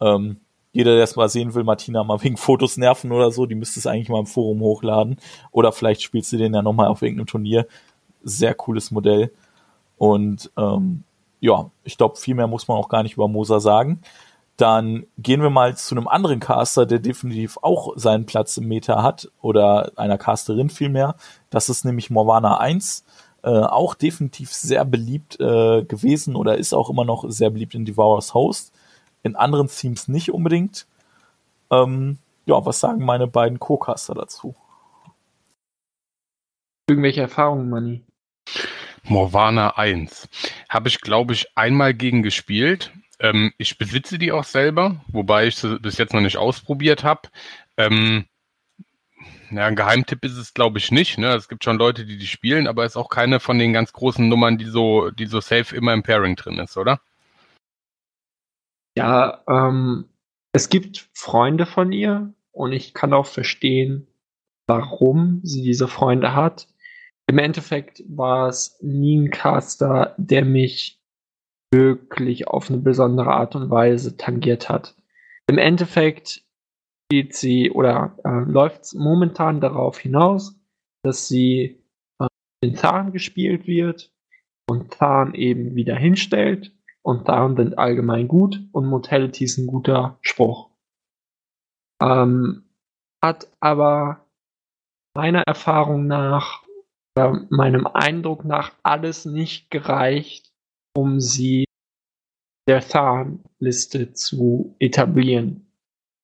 Ähm, 0.00 0.38
jeder, 0.72 0.94
der 0.94 1.04
es 1.04 1.16
mal 1.16 1.28
sehen 1.28 1.54
will, 1.54 1.64
Martina 1.64 2.04
mal 2.04 2.22
wegen 2.22 2.36
Fotos 2.36 2.76
nerven 2.76 3.12
oder 3.12 3.30
so, 3.30 3.46
die 3.46 3.54
müsste 3.54 3.80
es 3.80 3.86
eigentlich 3.86 4.08
mal 4.08 4.20
im 4.20 4.26
Forum 4.26 4.60
hochladen. 4.60 5.16
Oder 5.50 5.72
vielleicht 5.72 6.02
spielst 6.02 6.32
du 6.32 6.36
den 6.36 6.54
ja 6.54 6.62
nochmal 6.62 6.88
auf 6.88 7.02
irgendeinem 7.02 7.26
Turnier. 7.26 7.66
Sehr 8.22 8.54
cooles 8.54 8.90
Modell. 8.90 9.32
Und 9.96 10.50
ähm, 10.56 11.04
ja, 11.40 11.70
ich 11.84 11.96
glaube, 11.96 12.16
viel 12.16 12.34
mehr 12.34 12.46
muss 12.46 12.68
man 12.68 12.76
auch 12.76 12.88
gar 12.88 13.02
nicht 13.02 13.14
über 13.14 13.28
Moser 13.28 13.60
sagen. 13.60 14.00
Dann 14.58 15.06
gehen 15.16 15.40
wir 15.40 15.50
mal 15.50 15.76
zu 15.76 15.94
einem 15.94 16.08
anderen 16.08 16.40
Caster, 16.40 16.84
der 16.84 16.98
definitiv 16.98 17.58
auch 17.62 17.92
seinen 17.96 18.26
Platz 18.26 18.56
im 18.58 18.68
Meta 18.68 19.02
hat, 19.02 19.30
oder 19.40 19.92
einer 19.96 20.18
Casterin 20.18 20.68
vielmehr. 20.68 21.14
Das 21.48 21.70
ist 21.70 21.84
nämlich 21.84 22.10
Morvana 22.10 22.58
1. 22.58 23.04
Äh, 23.44 23.50
auch 23.50 23.94
definitiv 23.94 24.52
sehr 24.52 24.84
beliebt 24.84 25.38
äh, 25.40 25.84
gewesen 25.84 26.34
oder 26.34 26.58
ist 26.58 26.74
auch 26.74 26.90
immer 26.90 27.04
noch 27.04 27.24
sehr 27.28 27.50
beliebt 27.50 27.74
in 27.74 27.84
Devourer's 27.84 28.34
Host 28.34 28.72
in 29.22 29.36
anderen 29.36 29.68
Teams 29.68 30.08
nicht 30.08 30.32
unbedingt. 30.32 30.86
Ähm, 31.70 32.18
ja, 32.46 32.64
was 32.64 32.80
sagen 32.80 33.04
meine 33.04 33.26
beiden 33.26 33.60
Co-Caster 33.60 34.14
dazu? 34.14 34.54
Irgendwelche 36.88 37.20
Erfahrungen, 37.20 37.70
Manni? 37.70 38.04
Morvana 39.04 39.76
1. 39.76 40.28
Habe 40.68 40.88
ich, 40.88 41.00
glaube 41.00 41.34
ich, 41.34 41.46
einmal 41.56 41.94
gegen 41.94 42.22
gespielt. 42.22 42.92
Ähm, 43.20 43.52
ich 43.58 43.78
besitze 43.78 44.18
die 44.18 44.32
auch 44.32 44.44
selber, 44.44 45.00
wobei 45.08 45.46
ich 45.46 45.56
sie 45.56 45.78
bis 45.78 45.98
jetzt 45.98 46.14
noch 46.14 46.20
nicht 46.20 46.36
ausprobiert 46.36 47.04
habe. 47.04 47.28
Ähm, 47.76 48.26
ja, 49.50 49.66
ein 49.66 49.76
Geheimtipp 49.76 50.24
ist 50.24 50.36
es, 50.36 50.54
glaube 50.54 50.78
ich, 50.78 50.90
nicht. 50.90 51.18
Ne? 51.18 51.34
Es 51.34 51.48
gibt 51.48 51.64
schon 51.64 51.78
Leute, 51.78 52.04
die 52.04 52.18
die 52.18 52.26
spielen, 52.26 52.66
aber 52.66 52.84
ist 52.84 52.96
auch 52.96 53.08
keine 53.08 53.40
von 53.40 53.58
den 53.58 53.72
ganz 53.72 53.92
großen 53.92 54.28
Nummern, 54.28 54.58
die 54.58 54.66
so, 54.66 55.10
die 55.10 55.26
so 55.26 55.40
safe 55.40 55.74
immer 55.74 55.94
im 55.94 56.02
Pairing 56.02 56.36
drin 56.36 56.58
ist, 56.58 56.76
oder? 56.76 57.00
Ja, 58.96 59.42
ähm, 59.48 60.08
es 60.52 60.68
gibt 60.68 61.08
Freunde 61.12 61.66
von 61.66 61.92
ihr 61.92 62.34
und 62.52 62.72
ich 62.72 62.94
kann 62.94 63.12
auch 63.12 63.26
verstehen, 63.26 64.06
warum 64.66 65.40
sie 65.44 65.62
diese 65.62 65.88
Freunde 65.88 66.34
hat. 66.34 66.68
Im 67.26 67.38
Endeffekt 67.38 68.02
war 68.08 68.48
es 68.48 68.78
nie 68.80 69.18
ein 69.18 69.30
Caster, 69.30 70.14
der 70.18 70.44
mich 70.44 70.97
wirklich 71.72 72.48
auf 72.48 72.70
eine 72.70 72.78
besondere 72.78 73.32
Art 73.32 73.54
und 73.54 73.70
Weise 73.70 74.16
tangiert 74.16 74.68
hat. 74.68 74.94
Im 75.48 75.58
Endeffekt 75.58 76.42
spielt 77.06 77.34
sie 77.34 77.70
oder 77.70 78.16
äh, 78.24 78.50
läuft 78.50 78.94
momentan 78.94 79.60
darauf 79.60 79.98
hinaus, 79.98 80.58
dass 81.02 81.28
sie 81.28 81.82
äh, 82.20 82.26
in 82.60 82.74
Zahn 82.74 83.12
gespielt 83.12 83.66
wird 83.66 84.12
und 84.68 84.94
Zahn 84.94 85.34
eben 85.34 85.74
wieder 85.74 85.96
hinstellt 85.96 86.72
und 87.02 87.28
Damen 87.28 87.56
sind 87.56 87.78
allgemein 87.78 88.28
gut 88.28 88.60
und 88.72 88.86
Mortality 88.86 89.44
ist 89.44 89.58
ein 89.58 89.66
guter 89.66 90.18
Spruch. 90.20 90.70
Ähm, 92.02 92.64
hat 93.22 93.48
aber 93.60 94.26
meiner 95.14 95.42
Erfahrung 95.46 96.06
nach, 96.06 96.62
oder 97.16 97.46
meinem 97.50 97.86
Eindruck 97.86 98.44
nach, 98.44 98.72
alles 98.82 99.24
nicht 99.24 99.70
gereicht, 99.70 100.47
um 100.98 101.20
sie 101.20 101.64
der 102.68 102.80
Than-Liste 102.80 104.12
zu 104.12 104.74
etablieren. 104.78 105.72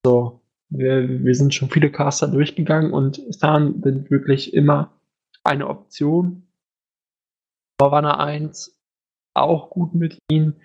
So, 0.05 0.41
wir, 0.69 1.09
wir 1.25 1.35
sind 1.35 1.55
schon 1.55 1.71
viele 1.71 1.91
Caster 1.91 2.29
durchgegangen 2.29 2.93
und 2.93 3.23
Than 3.41 3.83
sind 3.83 4.11
wirklich 4.11 4.53
immer 4.53 4.93
eine 5.43 5.69
Option. 5.69 6.47
Morwana 7.81 8.19
1 8.19 8.79
auch 9.35 9.71
gut 9.71 9.95
mit 9.95 10.19
ihnen 10.31 10.61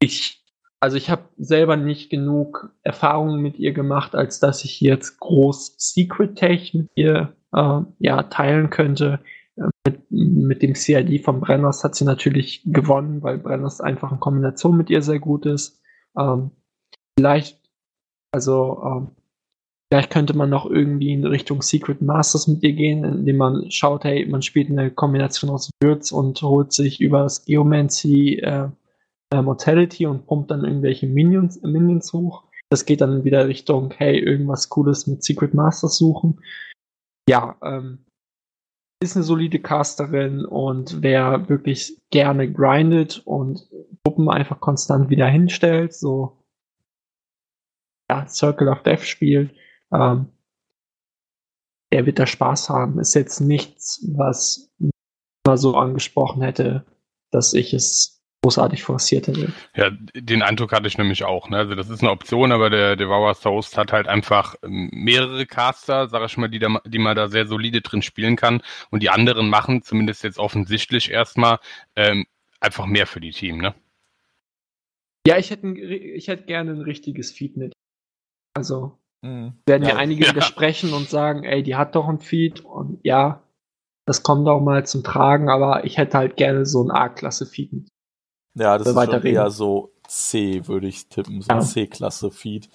ich, 0.00 0.42
also 0.80 0.96
ich 0.96 1.10
habe 1.10 1.28
selber 1.36 1.76
nicht 1.76 2.10
genug 2.10 2.74
Erfahrungen 2.82 3.40
mit 3.40 3.58
ihr 3.58 3.72
gemacht, 3.72 4.14
als 4.14 4.40
dass 4.40 4.64
ich 4.64 4.80
jetzt 4.80 5.20
groß 5.20 5.74
Secret 5.78 6.36
Tech 6.36 6.74
mit 6.74 6.88
ihr 6.94 7.36
äh, 7.52 7.80
ja, 7.98 8.22
teilen 8.24 8.70
könnte. 8.70 9.20
Mit, 9.86 10.10
mit 10.10 10.62
dem 10.62 10.74
CID 10.74 11.22
von 11.24 11.40
Brenners 11.40 11.84
hat 11.84 11.94
sie 11.94 12.04
natürlich 12.04 12.62
gewonnen, 12.64 13.22
weil 13.22 13.38
Brenners 13.38 13.80
einfach 13.80 14.10
in 14.12 14.20
Kombination 14.20 14.76
mit 14.76 14.90
ihr 14.90 15.02
sehr 15.02 15.18
gut 15.18 15.46
ist. 15.46 15.80
Ähm, 16.16 16.50
vielleicht, 17.18 17.60
also 18.32 18.82
ähm, 18.84 19.10
Vielleicht 19.92 20.10
könnte 20.10 20.36
man 20.36 20.50
noch 20.50 20.70
irgendwie 20.70 21.12
in 21.12 21.26
Richtung 21.26 21.62
Secret 21.62 22.00
Masters 22.00 22.46
mit 22.46 22.62
ihr 22.62 22.74
gehen, 22.74 23.02
indem 23.02 23.38
man 23.38 23.70
schaut, 23.72 24.04
hey, 24.04 24.24
man 24.24 24.40
spielt 24.40 24.70
eine 24.70 24.92
Kombination 24.92 25.50
aus 25.50 25.68
Würz 25.82 26.12
und 26.12 26.40
holt 26.42 26.72
sich 26.72 27.00
über 27.00 27.24
das 27.24 27.44
Geomancy 27.44 28.36
äh, 28.36 28.68
äh, 29.32 29.42
Mortality 29.42 30.06
und 30.06 30.26
pumpt 30.26 30.52
dann 30.52 30.64
irgendwelche 30.64 31.08
Minions, 31.08 31.60
Minions 31.62 32.12
hoch. 32.12 32.44
Das 32.70 32.84
geht 32.84 33.00
dann 33.00 33.24
wieder 33.24 33.48
Richtung, 33.48 33.92
hey, 33.96 34.16
irgendwas 34.16 34.68
Cooles 34.68 35.08
mit 35.08 35.24
Secret 35.24 35.54
Masters 35.54 35.98
suchen. 35.98 36.40
Ja, 37.28 37.56
ähm, 37.60 38.04
ist 39.02 39.16
eine 39.16 39.24
solide 39.24 39.58
Casterin 39.58 40.44
und 40.44 41.02
wer 41.02 41.48
wirklich 41.48 42.00
gerne 42.10 42.52
grindet 42.52 43.22
und 43.24 43.66
Puppen 44.04 44.28
einfach 44.28 44.60
konstant 44.60 45.08
wieder 45.08 45.26
hinstellt, 45.26 45.94
so 45.94 46.44
ja, 48.10 48.26
Circle 48.26 48.68
of 48.68 48.82
Death 48.82 49.06
spielt, 49.06 49.54
ähm, 49.92 50.26
der 51.92 52.06
wird 52.06 52.18
da 52.18 52.26
Spaß 52.26 52.68
haben. 52.68 52.98
Ist 52.98 53.14
jetzt 53.14 53.40
nichts, 53.40 54.04
was 54.16 54.70
mal 55.46 55.56
so 55.56 55.76
angesprochen 55.76 56.42
hätte, 56.42 56.84
dass 57.30 57.54
ich 57.54 57.72
es 57.72 58.19
großartig 58.42 58.82
forciert 58.82 59.26
hätte. 59.26 59.52
Ja, 59.74 59.90
den 60.14 60.42
Eindruck 60.42 60.72
hatte 60.72 60.86
ich 60.86 60.98
nämlich 60.98 61.24
auch. 61.24 61.48
Ne? 61.48 61.58
Also 61.58 61.74
das 61.74 61.90
ist 61.90 62.02
eine 62.02 62.10
Option, 62.10 62.52
aber 62.52 62.70
der 62.70 62.96
Devour 62.96 63.34
Toast 63.34 63.76
hat 63.76 63.92
halt 63.92 64.08
einfach 64.08 64.54
ähm, 64.62 64.88
mehrere 64.92 65.46
Caster, 65.46 66.08
sag 66.08 66.24
ich 66.26 66.36
mal, 66.36 66.48
die, 66.48 66.58
da, 66.58 66.80
die 66.84 66.98
man 66.98 67.16
da 67.16 67.28
sehr 67.28 67.46
solide 67.46 67.80
drin 67.80 68.02
spielen 68.02 68.36
kann. 68.36 68.62
Und 68.90 69.02
die 69.02 69.10
anderen 69.10 69.48
machen, 69.48 69.82
zumindest 69.82 70.24
jetzt 70.24 70.38
offensichtlich 70.38 71.10
erstmal, 71.10 71.58
ähm, 71.96 72.26
einfach 72.60 72.86
mehr 72.86 73.06
für 73.06 73.20
die 73.20 73.32
Team, 73.32 73.58
ne? 73.58 73.74
Ja, 75.26 75.36
ich 75.36 75.50
hätte, 75.50 75.66
ich 75.68 76.28
hätte 76.28 76.44
gerne 76.44 76.72
ein 76.72 76.80
richtiges 76.80 77.30
Feed 77.30 77.56
mit. 77.56 77.72
Also 78.54 79.00
Mhm. 79.22 79.54
Werden 79.66 79.82
ja, 79.82 79.90
ja 79.90 79.96
einige 79.96 80.24
ja. 80.24 80.30
widersprechen 80.30 80.92
und 80.92 81.08
sagen, 81.08 81.44
ey, 81.44 81.62
die 81.62 81.76
hat 81.76 81.94
doch 81.94 82.08
ein 82.08 82.20
Feed 82.20 82.60
und 82.60 83.00
ja, 83.02 83.42
das 84.06 84.22
kommt 84.22 84.48
auch 84.48 84.60
mal 84.60 84.86
zum 84.86 85.04
Tragen, 85.04 85.48
aber 85.48 85.84
ich 85.84 85.98
hätte 85.98 86.18
halt 86.18 86.36
gerne 86.36 86.66
so 86.66 86.82
ein 86.82 86.90
A-Klasse-Feed. 86.90 87.88
Ja, 88.54 88.78
das 88.78 88.88
ist 88.88 88.94
schon 88.94 89.22
eher 89.24 89.50
so 89.50 89.90
C, 90.06 90.66
würde 90.66 90.88
ich 90.88 91.06
tippen, 91.06 91.40
so 91.40 91.50
ein 91.50 91.62
C-Klasse-Feed. 91.62 92.68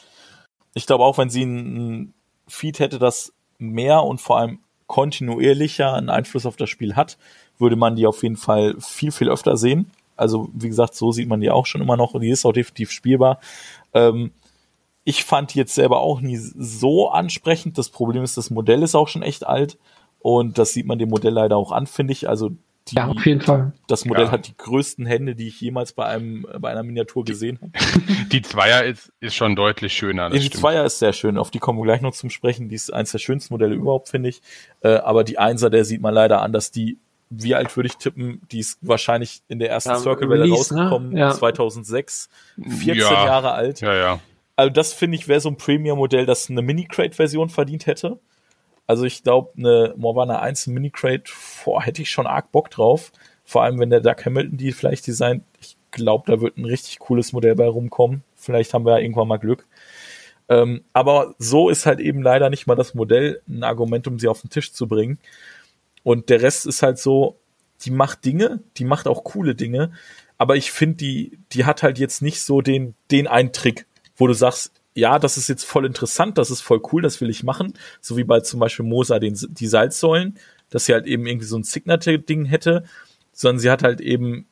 Ich 0.73 0.86
glaube 0.86 1.03
auch, 1.03 1.17
wenn 1.17 1.30
sie 1.30 1.43
ein 1.43 2.13
Feed 2.47 2.80
hätte, 2.80 2.99
das 2.99 3.34
mehr 3.57 4.03
und 4.03 4.21
vor 4.21 4.39
allem 4.39 4.59
kontinuierlicher 4.88 5.93
einen 5.93 6.09
Einfluss 6.09 6.45
auf 6.45 6.55
das 6.55 6.69
Spiel 6.69 6.95
hat, 6.95 7.17
würde 7.57 7.76
man 7.76 7.95
die 7.95 8.07
auf 8.07 8.23
jeden 8.23 8.38
Fall 8.38 8.76
viel, 8.80 9.11
viel 9.11 9.30
öfter 9.30 9.57
sehen. 9.57 9.91
Also, 10.15 10.49
wie 10.53 10.69
gesagt, 10.69 10.95
so 10.95 11.11
sieht 11.11 11.28
man 11.28 11.41
die 11.41 11.51
auch 11.51 11.65
schon 11.65 11.82
immer 11.82 11.97
noch 11.97 12.13
und 12.13 12.21
die 12.21 12.30
ist 12.30 12.45
auch 12.45 12.53
definitiv 12.53 12.91
spielbar. 12.91 13.39
Ähm, 13.93 14.32
ich 15.03 15.23
fand 15.23 15.53
die 15.53 15.59
jetzt 15.59 15.76
selber 15.76 15.99
auch 15.99 16.21
nie 16.21 16.38
so 16.38 17.09
ansprechend. 17.09 17.78
Das 17.78 17.89
Problem 17.89 18.23
ist, 18.23 18.38
das 18.38 18.49
Modell 18.49 18.82
ist 18.82 18.95
auch 18.95 19.07
schon 19.07 19.23
echt 19.23 19.45
alt 19.45 19.78
und 20.19 20.57
das 20.57 20.73
sieht 20.73 20.88
man 20.88 20.99
dem 20.99 21.09
Modell 21.09 21.34
leider 21.34 21.57
auch 21.57 21.71
an, 21.71 21.86
finde 21.86 22.13
ich. 22.13 22.30
Also 22.30 22.51
die, 22.88 22.95
ja, 22.95 23.07
auf 23.07 23.25
jeden 23.25 23.41
Fall. 23.41 23.73
Das 23.88 24.05
Modell 24.05 24.25
ja. 24.25 24.31
hat 24.31 24.47
die 24.47 24.55
größten 24.55 25.05
Hände, 25.05 25.36
die 25.36 25.47
ich 25.47 25.59
jemals 25.59 25.93
bei 25.93 26.05
einem 26.05 26.45
bei 26.59 26.69
einer 26.69 26.83
Miniatur 26.83 27.25
gesehen 27.25 27.59
habe. 27.59 27.71
Die 28.31 28.41
Zweier 28.41 28.83
ist, 28.83 29.11
ist 29.19 29.36
schon 29.36 29.55
deutlich 29.55 29.93
schöner. 29.93 30.29
die 30.29 30.41
stimmt. 30.41 30.55
Zweier 30.55 30.86
ist 30.86 30.99
sehr 30.99 31.13
schön. 31.13 31.38
Auf 31.38 31.51
die 31.51 31.59
kommen 31.59 31.79
wir 31.79 31.83
gleich 31.83 32.01
noch 32.01 32.13
zum 32.13 32.29
Sprechen. 32.29 32.69
Die 32.69 32.75
ist 32.75 32.93
eins 32.93 33.11
der 33.11 33.19
schönsten 33.19 33.53
Modelle 33.53 33.75
überhaupt, 33.75 34.09
finde 34.09 34.29
ich. 34.29 34.41
Äh, 34.81 34.95
aber 34.97 35.23
die 35.23 35.38
Einser, 35.38 35.69
der 35.69 35.86
sieht 35.86 36.01
man 36.01 36.13
leider 36.13 36.41
an, 36.41 36.51
dass 36.51 36.71
die 36.71 36.97
wie 37.29 37.55
alt 37.55 37.75
würde 37.75 37.88
ich 37.88 37.97
tippen? 37.97 38.41
Die 38.51 38.59
ist 38.59 38.77
wahrscheinlich 38.81 39.41
in 39.47 39.59
der 39.59 39.69
ersten 39.69 39.89
ja, 39.89 39.97
Circle-Welle 39.97 40.47
ne? 40.47 40.53
rausgekommen, 40.53 41.09
ne? 41.09 41.19
ja. 41.19 41.31
2006. 41.31 42.29
14 42.61 42.95
ja. 42.95 43.11
Jahre 43.11 43.51
alt. 43.51 43.81
Ja, 43.81 43.95
ja. 43.95 44.19
Also 44.55 44.71
das 44.71 44.93
finde 44.93 45.17
ich 45.17 45.27
wäre 45.27 45.39
so 45.39 45.49
ein 45.49 45.57
Premium-Modell, 45.57 46.25
das 46.25 46.49
eine 46.49 46.61
Mini-Crate-Version 46.61 47.49
verdient 47.49 47.88
hätte. 47.88 48.19
Also 48.88 49.05
ich 49.05 49.23
glaube, 49.23 49.51
eine 49.57 49.93
Morvana 49.97 50.39
1 50.39 50.67
Mini-Crate, 50.67 51.31
boah, 51.63 51.81
hätte 51.81 52.01
ich 52.01 52.11
schon 52.11 52.27
arg 52.27 52.51
Bock 52.51 52.69
drauf. 52.69 53.11
Vor 53.43 53.63
allem, 53.63 53.79
wenn 53.79 53.89
der 53.89 54.01
Doug 54.01 54.23
Hamilton 54.25 54.57
die 54.57 54.71
vielleicht 54.71 55.07
designt. 55.07 55.43
Ich 55.59 55.77
glaube, 55.91 56.31
da 56.31 56.41
wird 56.41 56.57
ein 56.57 56.65
richtig 56.65 56.99
cooles 56.99 57.33
Modell 57.33 57.55
bei 57.55 57.67
rumkommen. 57.67 58.23
Vielleicht 58.36 58.73
haben 58.73 58.86
wir 58.86 58.93
ja 58.93 58.99
irgendwann 58.99 59.27
mal 59.27 59.38
Glück. 59.38 59.67
Ähm, 60.49 60.83
aber 60.93 61.33
so 61.39 61.69
ist 61.69 61.86
halt 61.86 61.99
eben 61.99 62.21
leider 62.21 62.49
nicht 62.49 62.67
mal 62.67 62.75
das 62.75 62.93
Modell 62.93 63.41
ein 63.47 63.63
Argument, 63.63 64.07
um 64.07 64.19
sie 64.19 64.27
auf 64.27 64.41
den 64.41 64.49
Tisch 64.49 64.73
zu 64.73 64.88
bringen. 64.88 65.17
Und 66.03 66.29
der 66.29 66.41
Rest 66.41 66.67
ist 66.67 66.83
halt 66.83 66.99
so, 66.99 67.38
die 67.81 67.91
macht 67.91 68.25
Dinge, 68.25 68.59
die 68.77 68.86
macht 68.86 69.07
auch 69.07 69.23
coole 69.23 69.55
Dinge, 69.55 69.91
aber 70.38 70.55
ich 70.55 70.71
finde, 70.71 70.97
die, 70.97 71.39
die 71.51 71.65
hat 71.65 71.83
halt 71.83 71.97
jetzt 71.97 72.21
nicht 72.21 72.41
so 72.41 72.61
den, 72.61 72.95
den 73.11 73.27
einen 73.27 73.53
Trick, 73.53 73.86
wo 74.15 74.27
du 74.27 74.33
sagst, 74.33 74.71
ja, 74.95 75.19
das 75.19 75.37
ist 75.37 75.47
jetzt 75.47 75.65
voll 75.65 75.85
interessant, 75.85 76.37
das 76.37 76.49
ist 76.49 76.61
voll 76.61 76.81
cool, 76.91 77.01
das 77.01 77.21
will 77.21 77.29
ich 77.29 77.43
machen. 77.43 77.73
So 78.01 78.17
wie 78.17 78.23
bei 78.23 78.39
zum 78.39 78.59
Beispiel 78.59 78.85
Mosa 78.85 79.19
den, 79.19 79.37
die 79.49 79.67
Salzsäulen, 79.67 80.39
dass 80.69 80.85
sie 80.85 80.93
halt 80.93 81.05
eben 81.05 81.27
irgendwie 81.27 81.45
so 81.45 81.57
ein 81.57 81.63
Signature-Ding 81.63 82.45
hätte, 82.45 82.83
sondern 83.33 83.59
sie 83.59 83.69
hat 83.69 83.83
halt 83.83 84.01
eben 84.01 84.47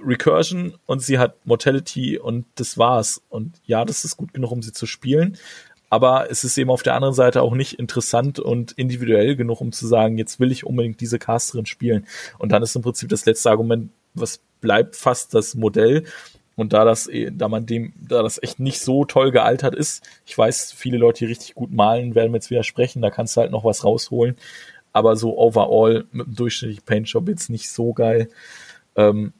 Recursion 0.00 0.74
und 0.86 1.00
sie 1.00 1.18
hat 1.18 1.46
Mortality 1.46 2.18
und 2.18 2.44
das 2.56 2.76
war's. 2.76 3.22
Und 3.28 3.54
ja, 3.64 3.84
das 3.84 4.04
ist 4.04 4.16
gut 4.16 4.34
genug, 4.34 4.50
um 4.50 4.62
sie 4.62 4.72
zu 4.72 4.86
spielen 4.86 5.38
aber 5.94 6.28
es 6.28 6.42
ist 6.42 6.58
eben 6.58 6.70
auf 6.70 6.82
der 6.82 6.96
anderen 6.96 7.14
Seite 7.14 7.40
auch 7.40 7.54
nicht 7.54 7.74
interessant 7.74 8.40
und 8.40 8.72
individuell 8.72 9.36
genug, 9.36 9.60
um 9.60 9.70
zu 9.70 9.86
sagen, 9.86 10.18
jetzt 10.18 10.40
will 10.40 10.50
ich 10.50 10.66
unbedingt 10.66 11.00
diese 11.00 11.20
Casterin 11.20 11.66
spielen. 11.66 12.08
Und 12.36 12.50
dann 12.50 12.64
ist 12.64 12.74
im 12.74 12.82
Prinzip 12.82 13.10
das 13.10 13.26
letzte 13.26 13.50
Argument, 13.50 13.90
was 14.12 14.40
bleibt 14.60 14.96
fast 14.96 15.34
das 15.34 15.54
Modell. 15.54 16.02
Und 16.56 16.72
da 16.72 16.84
das, 16.84 17.08
eh, 17.08 17.30
da 17.32 17.48
man 17.48 17.66
dem, 17.66 17.92
da 17.96 18.22
das 18.22 18.42
echt 18.42 18.60
nicht 18.60 18.80
so 18.80 19.04
toll 19.04 19.30
gealtert 19.30 19.74
ist, 19.74 20.06
ich 20.24 20.36
weiß, 20.36 20.72
viele 20.72 20.98
Leute, 20.98 21.20
die 21.20 21.26
richtig 21.26 21.54
gut 21.54 21.72
malen, 21.72 22.14
werden 22.14 22.30
mir 22.30 22.38
jetzt 22.38 22.50
widersprechen, 22.50 23.02
da 23.02 23.10
kannst 23.10 23.36
du 23.36 23.40
halt 23.40 23.50
noch 23.50 23.64
was 23.64 23.84
rausholen. 23.84 24.36
Aber 24.92 25.16
so 25.16 25.36
overall 25.36 26.04
mit 26.12 26.26
dem 26.26 26.36
durchschnittlichen 26.36 26.84
Paintjob 26.84 27.28
jetzt 27.28 27.50
nicht 27.50 27.68
so 27.68 27.92
geil. 27.92 28.28
Ähm, 28.94 29.32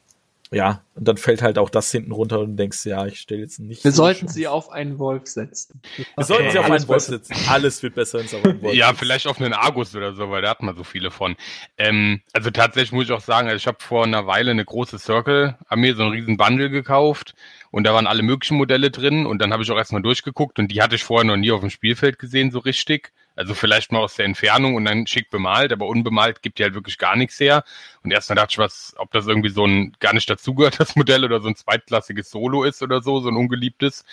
ja, 0.54 0.82
und 0.94 1.08
dann 1.08 1.16
fällt 1.16 1.42
halt 1.42 1.58
auch 1.58 1.68
das 1.68 1.90
hinten 1.90 2.12
runter 2.12 2.38
und 2.38 2.56
denkst, 2.56 2.86
ja, 2.86 3.04
ich 3.06 3.18
stelle 3.18 3.40
jetzt 3.40 3.58
nicht. 3.58 3.82
Wir 3.82 3.90
so 3.90 4.04
sollten 4.04 4.28
sie 4.28 4.46
auf 4.46 4.70
einen 4.70 5.00
Wolf 5.00 5.26
setzen. 5.26 5.82
Wir 6.16 6.24
sollten 6.24 6.50
sie 6.50 6.58
auf 6.58 6.70
einen 6.70 6.86
Wolf 6.86 7.02
setzen. 7.02 7.34
Alles 7.48 7.82
wird 7.82 7.96
besser, 7.96 8.20
wenn 8.20 8.26
es 8.26 8.34
auf 8.34 8.44
einen 8.44 8.62
Wolf 8.62 8.74
Ja, 8.76 8.94
vielleicht 8.94 9.26
auf 9.26 9.40
einen 9.40 9.52
Argus 9.52 9.96
oder 9.96 10.14
so, 10.14 10.30
weil 10.30 10.42
da 10.42 10.50
hat 10.50 10.62
man 10.62 10.76
so 10.76 10.84
viele 10.84 11.10
von. 11.10 11.34
Ähm, 11.76 12.22
also 12.32 12.50
tatsächlich 12.50 12.92
muss 12.92 13.06
ich 13.06 13.12
auch 13.12 13.20
sagen, 13.20 13.48
also 13.48 13.56
ich 13.56 13.66
habe 13.66 13.78
vor 13.80 14.04
einer 14.04 14.28
Weile 14.28 14.52
eine 14.52 14.64
große 14.64 14.98
Circle-Armee, 14.98 15.92
so 15.94 16.04
einen 16.04 16.12
riesen 16.12 16.36
Bundle 16.36 16.70
gekauft 16.70 17.34
und 17.72 17.84
da 17.84 17.92
waren 17.92 18.06
alle 18.06 18.22
möglichen 18.22 18.56
Modelle 18.56 18.92
drin 18.92 19.26
und 19.26 19.40
dann 19.40 19.52
habe 19.52 19.64
ich 19.64 19.70
auch 19.72 19.76
erstmal 19.76 20.02
durchgeguckt 20.02 20.60
und 20.60 20.68
die 20.68 20.80
hatte 20.80 20.94
ich 20.94 21.02
vorher 21.02 21.24
noch 21.24 21.36
nie 21.36 21.50
auf 21.50 21.60
dem 21.60 21.70
Spielfeld 21.70 22.20
gesehen, 22.20 22.52
so 22.52 22.60
richtig. 22.60 23.12
Also 23.36 23.54
vielleicht 23.54 23.90
mal 23.90 23.98
aus 23.98 24.14
der 24.14 24.26
Entfernung 24.26 24.76
und 24.76 24.84
dann 24.84 25.06
schick 25.06 25.28
bemalt, 25.30 25.72
aber 25.72 25.86
unbemalt 25.86 26.40
gibt 26.42 26.58
die 26.58 26.62
halt 26.62 26.74
wirklich 26.74 26.98
gar 26.98 27.16
nichts 27.16 27.40
her. 27.40 27.64
Und 28.02 28.12
erstmal 28.12 28.36
dachte 28.36 28.52
ich, 28.52 28.58
was, 28.58 28.94
ob 28.96 29.10
das 29.10 29.26
irgendwie 29.26 29.48
so 29.48 29.66
ein 29.66 29.92
gar 29.98 30.12
nicht 30.14 30.30
dazugehört, 30.30 30.78
das 30.80 30.94
Modell, 30.94 31.24
oder 31.24 31.40
so 31.40 31.48
ein 31.48 31.56
zweitklassiges 31.56 32.30
Solo 32.30 32.64
ist 32.64 32.82
oder 32.82 33.02
so, 33.02 33.20
so 33.20 33.28
ein 33.28 33.36
ungeliebtes. 33.36 34.04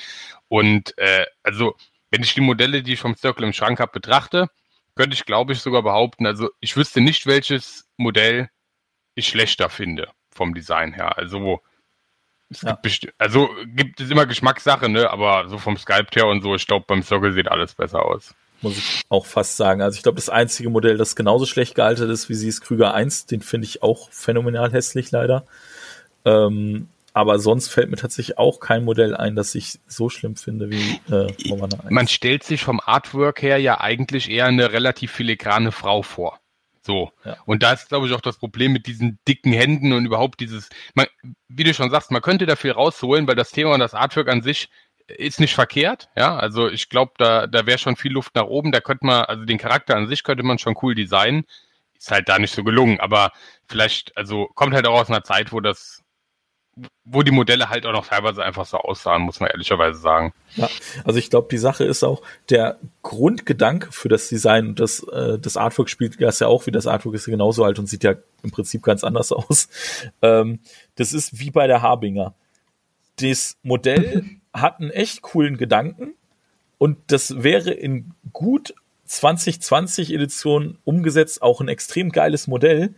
Und 0.47 0.97
äh, 0.97 1.25
also, 1.43 1.75
wenn 2.09 2.23
ich 2.23 2.33
die 2.33 2.41
Modelle, 2.41 2.81
die 2.83 2.93
ich 2.93 2.99
vom 2.99 3.15
Circle 3.15 3.45
im 3.45 3.53
Schrank 3.53 3.79
habe, 3.79 3.91
betrachte, 3.91 4.49
könnte 4.95 5.13
ich, 5.13 5.25
glaube 5.25 5.53
ich, 5.53 5.61
sogar 5.61 5.83
behaupten, 5.83 6.25
also 6.25 6.49
ich 6.59 6.75
wüsste 6.75 6.99
nicht, 7.01 7.25
welches 7.25 7.87
Modell 7.97 8.49
ich 9.15 9.27
schlechter 9.27 9.69
finde 9.69 10.09
vom 10.31 10.53
Design 10.53 10.93
her. 10.93 11.17
Also 11.17 11.61
es 12.49 12.63
ja. 12.63 12.77
gibt 12.81 13.13
also 13.17 13.49
gibt 13.65 14.01
es 14.01 14.09
immer 14.09 14.25
Geschmackssache, 14.25 14.89
ne? 14.89 15.09
Aber 15.09 15.47
so 15.47 15.57
vom 15.57 15.77
Skype 15.77 16.07
her 16.13 16.27
und 16.27 16.41
so, 16.41 16.55
ich 16.55 16.67
glaube, 16.67 16.85
beim 16.87 17.03
Circle 17.03 17.33
sieht 17.33 17.49
alles 17.49 17.75
besser 17.75 18.03
aus 18.03 18.35
muss 18.61 18.77
ich 18.77 19.01
auch 19.09 19.25
fast 19.25 19.57
sagen. 19.57 19.81
Also 19.81 19.95
ich 19.95 20.03
glaube, 20.03 20.17
das 20.17 20.29
einzige 20.29 20.69
Modell, 20.69 20.97
das 20.97 21.15
genauso 21.15 21.45
schlecht 21.45 21.75
gealtert 21.75 22.09
ist 22.09 22.29
wie 22.29 22.35
sie 22.35 22.47
ist 22.47 22.61
Krüger 22.61 22.93
1, 22.93 23.25
den 23.25 23.41
finde 23.41 23.65
ich 23.65 23.83
auch 23.83 24.09
phänomenal 24.11 24.71
hässlich 24.71 25.11
leider. 25.11 25.45
Ähm, 26.25 26.87
aber 27.13 27.39
sonst 27.39 27.67
fällt 27.67 27.89
mir 27.89 27.97
tatsächlich 27.97 28.37
auch 28.37 28.59
kein 28.59 28.85
Modell 28.85 29.15
ein, 29.15 29.35
das 29.35 29.53
ich 29.55 29.79
so 29.87 30.09
schlimm 30.09 30.37
finde 30.37 30.69
wie 30.69 31.01
äh, 31.09 31.27
Romana 31.49 31.79
1. 31.81 31.91
Man 31.91 32.07
stellt 32.07 32.43
sich 32.43 32.63
vom 32.63 32.79
Artwork 32.79 33.41
her 33.41 33.57
ja 33.57 33.81
eigentlich 33.81 34.29
eher 34.29 34.45
eine 34.45 34.71
relativ 34.71 35.11
filigrane 35.11 35.71
Frau 35.71 36.03
vor. 36.03 36.39
So. 36.83 37.11
Ja. 37.25 37.37
Und 37.45 37.63
da 37.63 37.73
ist, 37.73 37.89
glaube 37.89 38.07
ich, 38.07 38.13
auch 38.13 38.21
das 38.21 38.37
Problem 38.37 38.71
mit 38.71 38.87
diesen 38.87 39.19
dicken 39.27 39.53
Händen 39.53 39.93
und 39.93 40.05
überhaupt 40.05 40.39
dieses, 40.39 40.69
man, 40.95 41.07
wie 41.47 41.63
du 41.63 41.73
schon 41.73 41.91
sagst, 41.91 42.11
man 42.11 42.21
könnte 42.21 42.45
da 42.45 42.55
viel 42.55 42.71
rausholen, 42.71 43.27
weil 43.27 43.35
das 43.35 43.51
Thema 43.51 43.73
und 43.73 43.79
das 43.81 43.93
Artwork 43.93 44.29
an 44.29 44.41
sich 44.41 44.69
ist 45.07 45.39
nicht 45.39 45.55
verkehrt, 45.55 46.09
ja. 46.15 46.35
Also 46.35 46.69
ich 46.69 46.89
glaube, 46.89 47.13
da, 47.17 47.47
da 47.47 47.65
wäre 47.65 47.77
schon 47.77 47.95
viel 47.95 48.11
Luft 48.11 48.35
nach 48.35 48.45
oben. 48.45 48.71
Da 48.71 48.81
könnte 48.81 49.05
man, 49.05 49.25
also 49.25 49.45
den 49.45 49.57
Charakter 49.57 49.95
an 49.95 50.07
sich 50.07 50.23
könnte 50.23 50.43
man 50.43 50.59
schon 50.59 50.77
cool 50.81 50.95
designen. 50.95 51.45
Ist 51.97 52.11
halt 52.11 52.29
da 52.29 52.39
nicht 52.39 52.53
so 52.53 52.63
gelungen, 52.63 52.99
aber 52.99 53.31
vielleicht, 53.67 54.17
also 54.17 54.47
kommt 54.55 54.73
halt 54.73 54.87
auch 54.87 54.99
aus 54.99 55.09
einer 55.09 55.23
Zeit, 55.23 55.51
wo 55.51 55.59
das, 55.59 56.01
wo 57.03 57.21
die 57.21 57.31
Modelle 57.31 57.69
halt 57.69 57.85
auch 57.85 57.91
noch 57.91 58.07
teilweise 58.07 58.43
einfach 58.43 58.65
so 58.65 58.77
aussahen, 58.77 59.21
muss 59.21 59.39
man 59.39 59.49
ehrlicherweise 59.49 59.99
sagen. 59.99 60.33
Ja, 60.55 60.69
also 61.03 61.19
ich 61.19 61.29
glaube, 61.29 61.47
die 61.51 61.57
Sache 61.57 61.83
ist 61.83 62.03
auch, 62.03 62.23
der 62.49 62.79
Grundgedanke 63.03 63.91
für 63.91 64.09
das 64.09 64.29
Design 64.29 64.69
und 64.69 64.79
das, 64.79 65.03
äh, 65.03 65.37
das 65.37 65.57
Artwork 65.57 65.89
spielt 65.89 66.19
das 66.19 66.39
ja 66.39 66.47
auch, 66.47 66.65
wie 66.65 66.71
das 66.71 66.87
Artwork 66.87 67.15
ist 67.15 67.25
genauso 67.25 67.63
alt 67.63 67.77
und 67.77 67.87
sieht 67.87 68.03
ja 68.03 68.15
im 68.41 68.51
Prinzip 68.51 68.81
ganz 68.81 69.03
anders 69.03 69.31
aus. 69.31 69.69
Ähm, 70.23 70.59
das 70.95 71.13
ist 71.13 71.39
wie 71.39 71.51
bei 71.51 71.67
der 71.67 71.81
Harbinger. 71.81 72.33
Das 73.17 73.57
Modell 73.61 74.40
hat 74.53 74.79
einen 74.79 74.91
echt 74.91 75.21
coolen 75.21 75.57
Gedanken 75.57 76.13
und 76.77 76.97
das 77.07 77.43
wäre 77.43 77.71
in 77.71 78.13
gut 78.33 78.73
2020 79.05 80.13
Edition 80.13 80.77
umgesetzt 80.83 81.41
auch 81.41 81.61
ein 81.61 81.67
extrem 81.67 82.11
geiles 82.11 82.47
Modell. 82.47 82.95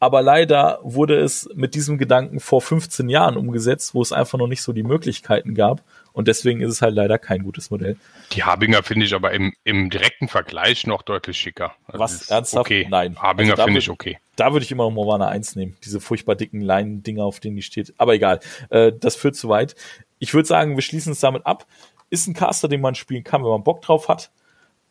Aber 0.00 0.20
leider 0.20 0.80
wurde 0.82 1.18
es 1.20 1.48
mit 1.54 1.74
diesem 1.74 1.96
Gedanken 1.96 2.40
vor 2.40 2.60
15 2.60 3.08
Jahren 3.08 3.36
umgesetzt, 3.36 3.94
wo 3.94 4.02
es 4.02 4.12
einfach 4.12 4.38
noch 4.38 4.48
nicht 4.48 4.62
so 4.62 4.72
die 4.72 4.82
Möglichkeiten 4.82 5.54
gab. 5.54 5.82
Und 6.14 6.28
deswegen 6.28 6.62
ist 6.62 6.70
es 6.70 6.80
halt 6.80 6.94
leider 6.94 7.18
kein 7.18 7.42
gutes 7.42 7.70
Modell. 7.70 7.96
Die 8.32 8.44
Habinger 8.44 8.82
finde 8.82 9.04
ich 9.04 9.14
aber 9.14 9.32
im, 9.32 9.52
im 9.64 9.90
direkten 9.90 10.28
Vergleich 10.28 10.86
noch 10.86 11.02
deutlich 11.02 11.36
schicker. 11.36 11.74
Also 11.86 11.98
Was? 11.98 12.30
Ernsthaft? 12.30 12.66
Okay. 12.66 12.86
Nein. 12.88 13.20
Habinger 13.20 13.52
also 13.52 13.64
finde 13.64 13.80
ich 13.80 13.90
okay. 13.90 14.18
Da 14.36 14.52
würde 14.52 14.64
ich 14.64 14.72
immer 14.72 14.84
noch 14.84 14.92
Morwana 14.92 15.28
1 15.28 15.56
nehmen. 15.56 15.76
Diese 15.84 16.00
furchtbar 16.00 16.34
dicken 16.34 16.60
Leinen-Dinger, 16.60 17.24
auf 17.24 17.40
denen 17.40 17.56
die 17.56 17.62
steht. 17.62 17.92
Aber 17.98 18.14
egal. 18.14 18.40
Äh, 18.70 18.92
das 18.98 19.16
führt 19.16 19.36
zu 19.36 19.48
weit 19.48 19.74
ich 20.24 20.32
würde 20.32 20.48
sagen, 20.48 20.74
wir 20.74 20.82
schließen 20.82 21.12
es 21.12 21.20
damit 21.20 21.44
ab. 21.44 21.66
Ist 22.08 22.26
ein 22.26 22.34
Caster, 22.34 22.66
den 22.66 22.80
man 22.80 22.94
spielen 22.94 23.24
kann, 23.24 23.42
wenn 23.42 23.50
man 23.50 23.62
Bock 23.62 23.82
drauf 23.82 24.08
hat. 24.08 24.30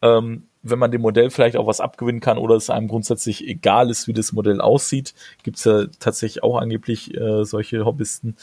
Ähm, 0.03 0.47
wenn 0.61 0.79
man 0.79 0.91
dem 0.91 1.01
Modell 1.01 1.31
vielleicht 1.31 1.57
auch 1.57 1.65
was 1.65 1.81
abgewinnen 1.81 2.21
kann 2.21 2.37
oder 2.37 2.55
es 2.55 2.69
einem 2.69 2.87
grundsätzlich 2.87 3.47
egal 3.47 3.89
ist, 3.89 4.07
wie 4.07 4.13
das 4.13 4.31
Modell 4.31 4.61
aussieht, 4.61 5.15
gibt 5.41 5.57
es 5.57 5.63
ja 5.63 5.85
tatsächlich 5.99 6.43
auch 6.43 6.57
angeblich 6.57 7.15
äh, 7.15 7.45
solche 7.45 7.83
Hobbyisten. 7.83 8.37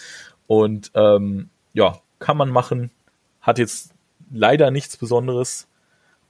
Und 0.48 0.90
ähm, 0.94 1.48
ja, 1.74 2.00
kann 2.20 2.36
man 2.36 2.50
machen. 2.50 2.92
Hat 3.40 3.58
jetzt 3.58 3.92
leider 4.32 4.70
nichts 4.70 4.96
Besonderes. 4.96 5.66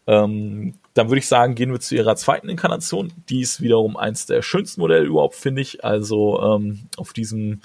Ähm, 0.06 0.74
dann 0.94 1.08
würde 1.08 1.18
ich 1.18 1.28
sagen, 1.28 1.54
gehen 1.54 1.70
wir 1.70 1.80
zu 1.80 1.94
ihrer 1.94 2.16
zweiten 2.16 2.48
Inkarnation. 2.48 3.12
Die 3.28 3.42
ist 3.42 3.60
wiederum 3.60 3.98
eins 3.98 4.24
der 4.24 4.40
schönsten 4.40 4.80
Modelle 4.80 5.04
überhaupt, 5.04 5.34
finde 5.34 5.60
ich. 5.60 5.84
Also 5.84 6.40
ähm, 6.42 6.88
auf 6.96 7.12
diesem, 7.12 7.60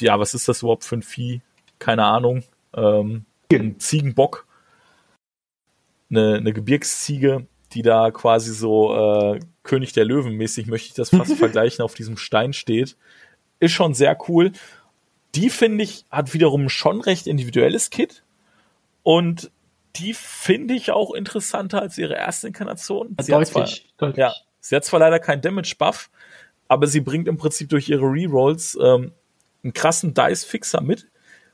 ja, 0.00 0.18
was 0.18 0.34
ist 0.34 0.48
das 0.48 0.62
überhaupt 0.62 0.84
für 0.84 0.96
ein 0.96 1.02
Vieh? 1.02 1.40
keine 1.78 2.04
Ahnung, 2.04 2.42
ähm, 2.74 3.24
ein 3.52 3.78
Ziegenbock. 3.78 4.46
eine, 6.10 6.36
eine 6.36 6.52
Gebirgsziege, 6.52 7.46
die 7.72 7.82
da 7.82 8.10
quasi 8.10 8.52
so 8.54 8.94
äh, 8.94 9.40
König 9.62 9.92
der 9.92 10.04
Löwen 10.04 10.34
mäßig, 10.34 10.66
möchte 10.66 10.88
ich 10.88 10.94
das 10.94 11.10
fast 11.10 11.32
vergleichen, 11.36 11.84
auf 11.84 11.94
diesem 11.94 12.16
Stein 12.16 12.52
steht. 12.52 12.96
Ist 13.58 13.72
schon 13.72 13.94
sehr 13.94 14.16
cool. 14.28 14.52
Die 15.36 15.50
finde 15.50 15.84
ich, 15.84 16.04
hat 16.10 16.32
wiederum 16.32 16.68
schon 16.68 17.00
recht 17.00 17.26
individuelles 17.26 17.90
Kit. 17.90 18.22
Und 19.02 19.50
die 19.96 20.14
finde 20.14 20.74
ich 20.74 20.90
auch 20.90 21.14
interessanter 21.14 21.80
als 21.80 21.98
ihre 21.98 22.14
erste 22.14 22.48
Inkarnation. 22.48 23.16
Sie 23.20 23.32
deutlich, 23.32 23.50
zwar, 23.50 23.68
deutlich. 23.98 24.18
Ja, 24.18 24.34
sie 24.60 24.76
hat 24.76 24.84
zwar 24.84 25.00
leider 25.00 25.18
keinen 25.18 25.42
Damage-Buff, 25.42 26.10
aber 26.68 26.86
sie 26.86 27.00
bringt 27.00 27.28
im 27.28 27.36
Prinzip 27.36 27.68
durch 27.68 27.88
ihre 27.88 28.04
Rerolls 28.04 28.76
ähm, 28.80 29.12
einen 29.62 29.72
krassen 29.72 30.14
Dice-Fixer 30.14 30.80
mit. 30.80 31.06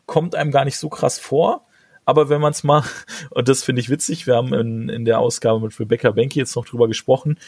Kommt 0.07 0.35
einem 0.35 0.51
gar 0.51 0.65
nicht 0.65 0.79
so 0.79 0.89
krass 0.89 1.19
vor. 1.19 1.67
Aber 2.05 2.29
wenn 2.29 2.41
man 2.41 2.53
es 2.53 2.65
mal, 2.65 2.85
und 3.31 3.49
das 3.49 3.63
finde 3.63 3.81
ich 3.81 3.91
witzig, 3.91 4.27
wir 4.27 4.37
haben 4.37 4.53
in, 4.55 4.89
in 4.89 5.05
der 5.05 5.19
Ausgabe 5.19 5.61
mit 5.61 5.79
Rebecca 5.79 6.11
Benke 6.11 6.39
jetzt 6.39 6.57
noch 6.57 6.65
drüber 6.65 6.89
gesprochen, 6.89 7.39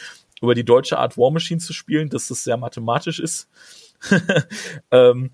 über 0.41 0.53
die 0.53 0.65
deutsche 0.65 0.97
Art 0.97 1.17
War 1.17 1.31
Machine 1.31 1.59
zu 1.59 1.73
spielen, 1.73 2.09
dass 2.09 2.27
das 2.27 2.43
sehr 2.43 2.57
mathematisch 2.57 3.19
ist. 3.19 3.49
ähm, 4.91 5.31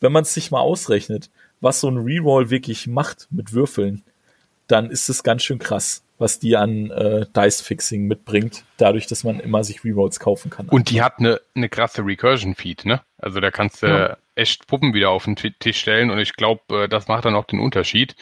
wenn 0.00 0.12
man 0.12 0.22
es 0.22 0.34
sich 0.34 0.50
mal 0.50 0.60
ausrechnet, 0.60 1.30
was 1.60 1.80
so 1.80 1.88
ein 1.88 1.98
Reroll 1.98 2.50
wirklich 2.50 2.86
macht 2.86 3.26
mit 3.30 3.52
Würfeln, 3.52 4.02
dann 4.68 4.90
ist 4.90 5.08
es 5.08 5.22
ganz 5.22 5.42
schön 5.42 5.58
krass, 5.58 6.02
was 6.18 6.38
die 6.38 6.56
an 6.56 6.90
äh, 6.90 7.26
Dice-Fixing 7.34 8.06
mitbringt, 8.06 8.64
dadurch, 8.76 9.06
dass 9.06 9.24
man 9.24 9.40
immer 9.40 9.64
sich 9.64 9.84
Rerolls 9.84 10.20
kaufen 10.20 10.50
kann. 10.50 10.68
Und 10.68 10.90
die 10.90 11.02
hat 11.02 11.18
eine, 11.18 11.40
eine 11.54 11.68
krasse 11.68 12.04
Recursion-Feed, 12.04 12.84
ne? 12.84 13.00
Also 13.18 13.40
da 13.40 13.50
kannst 13.50 13.82
du 13.82 13.86
Ja. 13.86 14.16
echt 14.34 14.66
Puppen 14.66 14.94
wieder 14.94 15.10
auf 15.10 15.24
den 15.24 15.36
Ti- 15.36 15.54
Tisch 15.58 15.78
stellen 15.80 16.10
und 16.10 16.18
ich 16.18 16.34
glaube, 16.34 16.84
äh, 16.84 16.88
das 16.88 17.08
macht 17.08 17.24
dann 17.24 17.34
auch 17.34 17.46
den 17.46 17.60
Unterschied. 17.60 18.14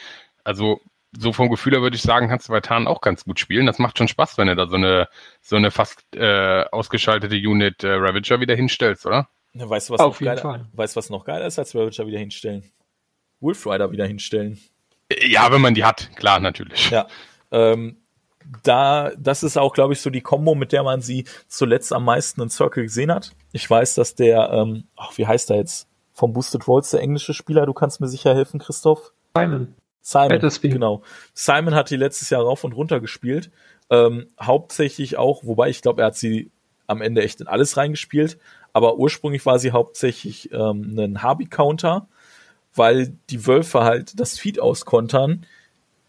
Also 0.43 0.79
so 1.17 1.33
vom 1.33 1.49
Gefühl 1.49 1.73
her 1.73 1.81
würde 1.81 1.95
ich 1.95 2.01
sagen, 2.01 2.27
kannst 2.29 2.47
du 2.47 2.53
bei 2.53 2.59
Tarn 2.61 2.87
auch 2.87 3.01
ganz 3.01 3.23
gut 3.23 3.39
spielen. 3.39 3.65
Das 3.65 3.79
macht 3.79 3.97
schon 3.97 4.07
Spaß, 4.07 4.37
wenn 4.37 4.47
du 4.47 4.55
da 4.55 4.67
so 4.67 4.75
eine 4.75 5.07
so 5.41 5.55
eine 5.55 5.71
fast 5.71 6.03
äh, 6.15 6.63
ausgeschaltete 6.71 7.35
Unit 7.35 7.83
äh, 7.83 7.93
Ravager 7.93 8.39
wieder 8.39 8.55
hinstellst, 8.55 9.05
oder? 9.05 9.27
Weißt 9.59 9.89
du, 9.89 9.93
was 9.93 9.99
Auf 10.01 10.15
noch 10.15 10.21
jeden 10.21 10.35
geiler, 10.35 10.41
Fall. 10.41 10.65
weißt 10.73 10.95
du, 10.95 10.97
was 10.97 11.09
noch 11.09 11.25
geiler 11.25 11.45
ist, 11.47 11.59
als 11.59 11.75
Ravager 11.75 12.07
wieder 12.07 12.19
hinstellen? 12.19 12.63
Wolf 13.39 13.65
Rider 13.67 13.91
wieder 13.91 14.05
hinstellen. 14.05 14.59
Äh, 15.09 15.27
Ja, 15.27 15.51
wenn 15.51 15.61
man 15.61 15.73
die 15.73 15.83
hat, 15.85 16.09
klar, 16.15 16.39
natürlich. 16.39 16.89
Ja. 16.89 17.07
Ähm, 17.51 17.97
da, 18.63 19.11
das 19.17 19.43
ist 19.43 19.57
auch, 19.57 19.73
glaube 19.73 19.93
ich, 19.93 20.01
so 20.01 20.09
die 20.09 20.21
Combo, 20.21 20.55
mit 20.55 20.71
der 20.71 20.83
man 20.83 21.01
sie 21.01 21.25
zuletzt 21.47 21.91
am 21.93 22.05
meisten 22.05 22.41
in 22.41 22.49
Circle 22.49 22.83
gesehen 22.83 23.11
hat. 23.11 23.31
Ich 23.51 23.69
weiß, 23.69 23.95
dass 23.95 24.15
der, 24.15 24.49
ähm, 24.51 24.85
ach, 24.95 25.17
wie 25.17 25.27
heißt 25.27 25.49
er 25.51 25.57
jetzt? 25.57 25.87
Vom 26.13 26.33
Boosted 26.33 26.67
Rolls, 26.67 26.89
der 26.91 27.01
englische 27.01 27.33
Spieler, 27.33 27.65
du 27.65 27.73
kannst 27.73 28.01
mir 28.01 28.07
sicher 28.07 28.33
helfen, 28.33 28.59
Christoph. 28.59 29.11
Simon. 29.35 29.75
Simon, 30.01 30.39
genau. 30.61 31.03
Simon 31.33 31.75
hat 31.75 31.89
die 31.89 31.97
letztes 31.97 32.29
Jahr 32.29 32.41
rauf 32.41 32.63
und 32.63 32.71
runter 32.73 32.99
gespielt. 33.01 33.51
Ähm, 33.89 34.27
hauptsächlich 34.41 35.17
auch, 35.17 35.43
wobei 35.43 35.69
ich 35.69 35.81
glaube, 35.81 36.01
er 36.01 36.07
hat 36.07 36.15
sie 36.15 36.49
am 36.87 37.01
Ende 37.01 37.21
echt 37.21 37.41
in 37.41 37.47
alles 37.47 37.75
reingespielt. 37.75 38.39
Aber 38.73 38.97
ursprünglich 38.97 39.45
war 39.45 39.59
sie 39.59 39.71
hauptsächlich 39.71 40.51
ähm, 40.51 40.97
ein 40.97 41.21
Harby-Counter, 41.23 42.07
weil 42.75 43.13
die 43.29 43.47
Wölfe 43.47 43.83
halt 43.83 44.19
das 44.19 44.37
Feed 44.37 44.59
auskontern. 44.59 45.45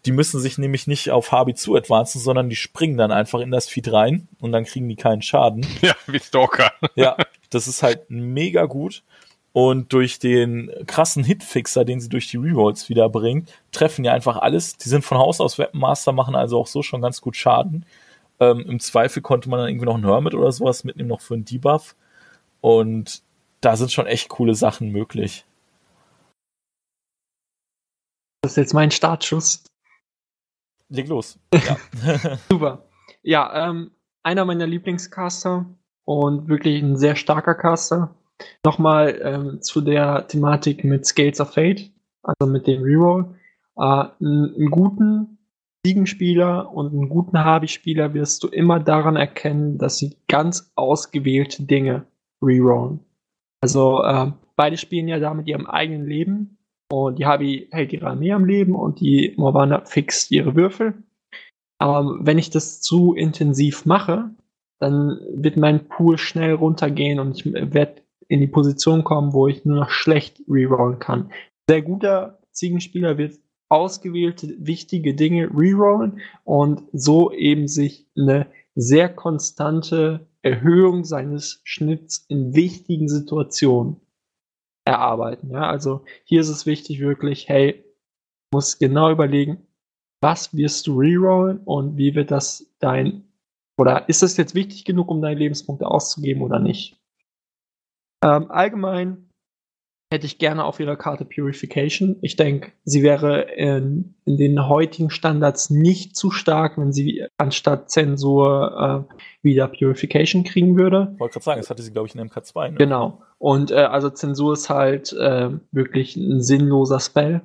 Die 0.05 0.11
müssen 0.11 0.39
sich 0.39 0.57
nämlich 0.57 0.87
nicht 0.87 1.11
auf 1.11 1.31
Harby 1.31 1.55
zu 1.55 1.75
advancen, 1.75 2.21
sondern 2.21 2.49
die 2.49 2.55
springen 2.55 2.97
dann 2.97 3.11
einfach 3.11 3.39
in 3.39 3.51
das 3.51 3.67
Feed 3.67 3.91
rein 3.91 4.27
und 4.39 4.51
dann 4.51 4.63
kriegen 4.63 4.87
die 4.87 4.95
keinen 4.95 5.21
Schaden. 5.21 5.65
Ja, 5.81 5.95
wie 6.07 6.19
Stalker. 6.19 6.71
Ja, 6.95 7.17
das 7.49 7.67
ist 7.67 7.83
halt 7.83 8.09
mega 8.09 8.65
gut. 8.65 9.03
Und 9.51 9.93
durch 9.93 10.19
den 10.19 10.71
krassen 10.85 11.23
Hitfixer, 11.23 11.83
den 11.83 11.99
sie 11.99 12.09
durch 12.09 12.29
die 12.29 12.37
Rerolls 12.37 12.87
wieder 12.87 13.09
bringt, 13.09 13.51
treffen 13.71 14.05
ja 14.05 14.13
einfach 14.13 14.37
alles. 14.37 14.77
Die 14.77 14.89
sind 14.89 15.03
von 15.03 15.17
Haus 15.17 15.41
aus 15.41 15.57
Weaponmaster, 15.57 16.11
machen 16.11 16.35
also 16.35 16.59
auch 16.59 16.67
so 16.67 16.83
schon 16.83 17.01
ganz 17.01 17.19
gut 17.19 17.35
Schaden. 17.35 17.85
Ähm, 18.39 18.59
Im 18.61 18.79
Zweifel 18.79 19.21
konnte 19.21 19.49
man 19.49 19.59
dann 19.59 19.69
irgendwie 19.69 19.85
noch 19.85 19.95
einen 19.95 20.05
Hermit 20.05 20.35
oder 20.35 20.51
sowas 20.51 20.83
mitnehmen, 20.83 21.09
noch 21.09 21.21
für 21.21 21.33
einen 21.33 21.45
Debuff. 21.45 21.95
Und 22.61 23.23
da 23.61 23.75
sind 23.75 23.91
schon 23.91 24.07
echt 24.07 24.29
coole 24.29 24.55
Sachen 24.55 24.91
möglich. 24.91 25.45
Das 28.41 28.53
ist 28.53 28.57
jetzt 28.57 28.73
mein 28.73 28.91
Startschuss. 28.91 29.63
Leg 30.89 31.07
los. 31.07 31.37
Ja. 31.53 31.77
Super. 32.49 32.85
Ja, 33.21 33.69
ähm, 33.69 33.91
einer 34.23 34.45
meiner 34.45 34.65
Lieblingscaster 34.65 35.65
und 36.05 36.47
wirklich 36.47 36.81
ein 36.81 36.97
sehr 36.97 37.15
starker 37.15 37.55
Caster. 37.55 38.15
Nochmal 38.63 39.19
ähm, 39.21 39.61
zu 39.61 39.81
der 39.81 40.27
Thematik 40.27 40.83
mit 40.83 41.05
Scales 41.05 41.41
of 41.41 41.53
Fate, 41.53 41.91
also 42.23 42.51
mit 42.51 42.65
dem 42.65 42.81
Reroll. 42.81 43.35
Äh, 43.77 43.81
einen, 43.81 44.71
guten 44.71 45.37
Siegenspieler 45.85 46.71
und 46.71 46.93
einen 46.93 47.09
guten 47.09 47.37
Harvey-Spieler 47.37 48.13
wirst 48.13 48.43
du 48.43 48.47
immer 48.47 48.79
daran 48.79 49.17
erkennen, 49.17 49.77
dass 49.77 49.97
sie 49.97 50.17
ganz 50.27 50.71
ausgewählte 50.75 51.63
Dinge 51.63 52.05
rerollen. 52.41 52.99
Also 53.61 54.03
äh, 54.03 54.31
beide 54.55 54.77
spielen 54.77 55.07
ja 55.07 55.19
da 55.19 55.33
mit 55.33 55.47
ihrem 55.47 55.67
eigenen 55.67 56.05
Leben 56.05 56.57
und 56.91 57.19
die 57.19 57.25
Harvey 57.25 57.67
hält 57.71 57.93
ihre 57.93 58.07
Armee 58.07 58.31
am 58.31 58.45
Leben 58.45 58.75
und 58.75 58.99
die 58.99 59.33
Morvana 59.37 59.85
fixt 59.85 60.31
ihre 60.31 60.55
Würfel. 60.55 61.03
Aber 61.77 62.17
wenn 62.19 62.37
ich 62.37 62.49
das 62.49 62.81
zu 62.81 63.13
intensiv 63.13 63.85
mache, 63.85 64.31
dann 64.79 65.19
wird 65.33 65.57
mein 65.57 65.87
Pool 65.87 66.17
schnell 66.17 66.53
runtergehen 66.53 67.19
und 67.19 67.37
ich 67.37 67.53
werde 67.53 68.01
in 68.27 68.39
die 68.39 68.47
Position 68.47 69.03
kommen, 69.03 69.33
wo 69.33 69.47
ich 69.47 69.65
nur 69.65 69.77
noch 69.77 69.89
schlecht 69.89 70.41
rerollen 70.47 70.99
kann. 70.99 71.31
Sehr 71.69 71.81
guter 71.81 72.39
Ziegenspieler 72.51 73.17
wird 73.17 73.39
ausgewählte 73.69 74.55
wichtige 74.59 75.13
Dinge 75.15 75.49
rerollen 75.53 76.19
und 76.43 76.83
so 76.91 77.31
eben 77.31 77.67
sich 77.67 78.07
eine 78.17 78.47
sehr 78.75 79.09
konstante 79.09 80.27
Erhöhung 80.41 81.03
seines 81.03 81.61
Schnitts 81.63 82.25
in 82.29 82.53
wichtigen 82.53 83.09
Situationen 83.09 83.97
erarbeiten. 84.85 85.51
Ja, 85.51 85.69
also 85.69 86.05
hier 86.23 86.41
ist 86.41 86.49
es 86.49 86.65
wichtig 86.65 86.99
wirklich, 86.99 87.49
hey, 87.49 87.83
du 88.51 88.57
musst 88.57 88.79
genau 88.79 89.11
überlegen, 89.11 89.67
was 90.21 90.55
wirst 90.55 90.87
du 90.87 90.99
rerollen 90.99 91.59
und 91.59 91.97
wie 91.97 92.15
wird 92.15 92.31
das 92.31 92.73
dein 92.79 93.25
oder 93.77 94.09
ist 94.09 94.21
das 94.23 94.35
jetzt 94.35 94.55
wichtig 94.55 94.83
genug, 94.83 95.09
um 95.09 95.21
deine 95.21 95.39
Lebenspunkte 95.39 95.87
auszugeben 95.87 96.41
oder 96.41 96.59
nicht? 96.59 96.99
Ähm, 98.21 98.51
allgemein 98.51 99.28
hätte 100.11 100.25
ich 100.25 100.39
gerne 100.39 100.63
auf 100.65 100.79
ihrer 100.79 100.95
Karte 100.95 101.23
Purification. 101.23 102.17
Ich 102.21 102.35
denke, 102.35 102.71
sie 102.83 103.03
wäre 103.03 103.41
in, 103.41 104.15
in, 104.25 104.37
den 104.37 104.67
heutigen 104.67 105.11
Standards 105.11 105.69
nicht 105.69 106.15
zu 106.15 106.31
stark, 106.31 106.77
wenn 106.77 106.91
sie 106.91 107.25
anstatt 107.37 107.91
Zensur 107.91 109.07
äh, 109.11 109.15
wieder 109.43 109.67
Purification 109.67 110.43
kriegen 110.43 110.77
würde. 110.77 111.15
Wollte 111.19 111.33
gerade 111.33 111.43
sagen, 111.43 111.59
das 111.59 111.69
hatte 111.69 111.83
sie, 111.83 111.91
glaube 111.91 112.07
ich, 112.07 112.15
in 112.15 112.27
MK2. 112.27 112.69
Ne? 112.69 112.77
Genau. 112.77 113.21
Und 113.37 113.69
äh, 113.69 113.75
also 113.75 114.09
Zensur 114.09 114.53
ist 114.53 114.69
halt 114.69 115.13
äh, 115.13 115.51
wirklich 115.71 116.15
ein 116.15 116.41
sinnloser 116.41 116.99
Spell. 116.99 117.41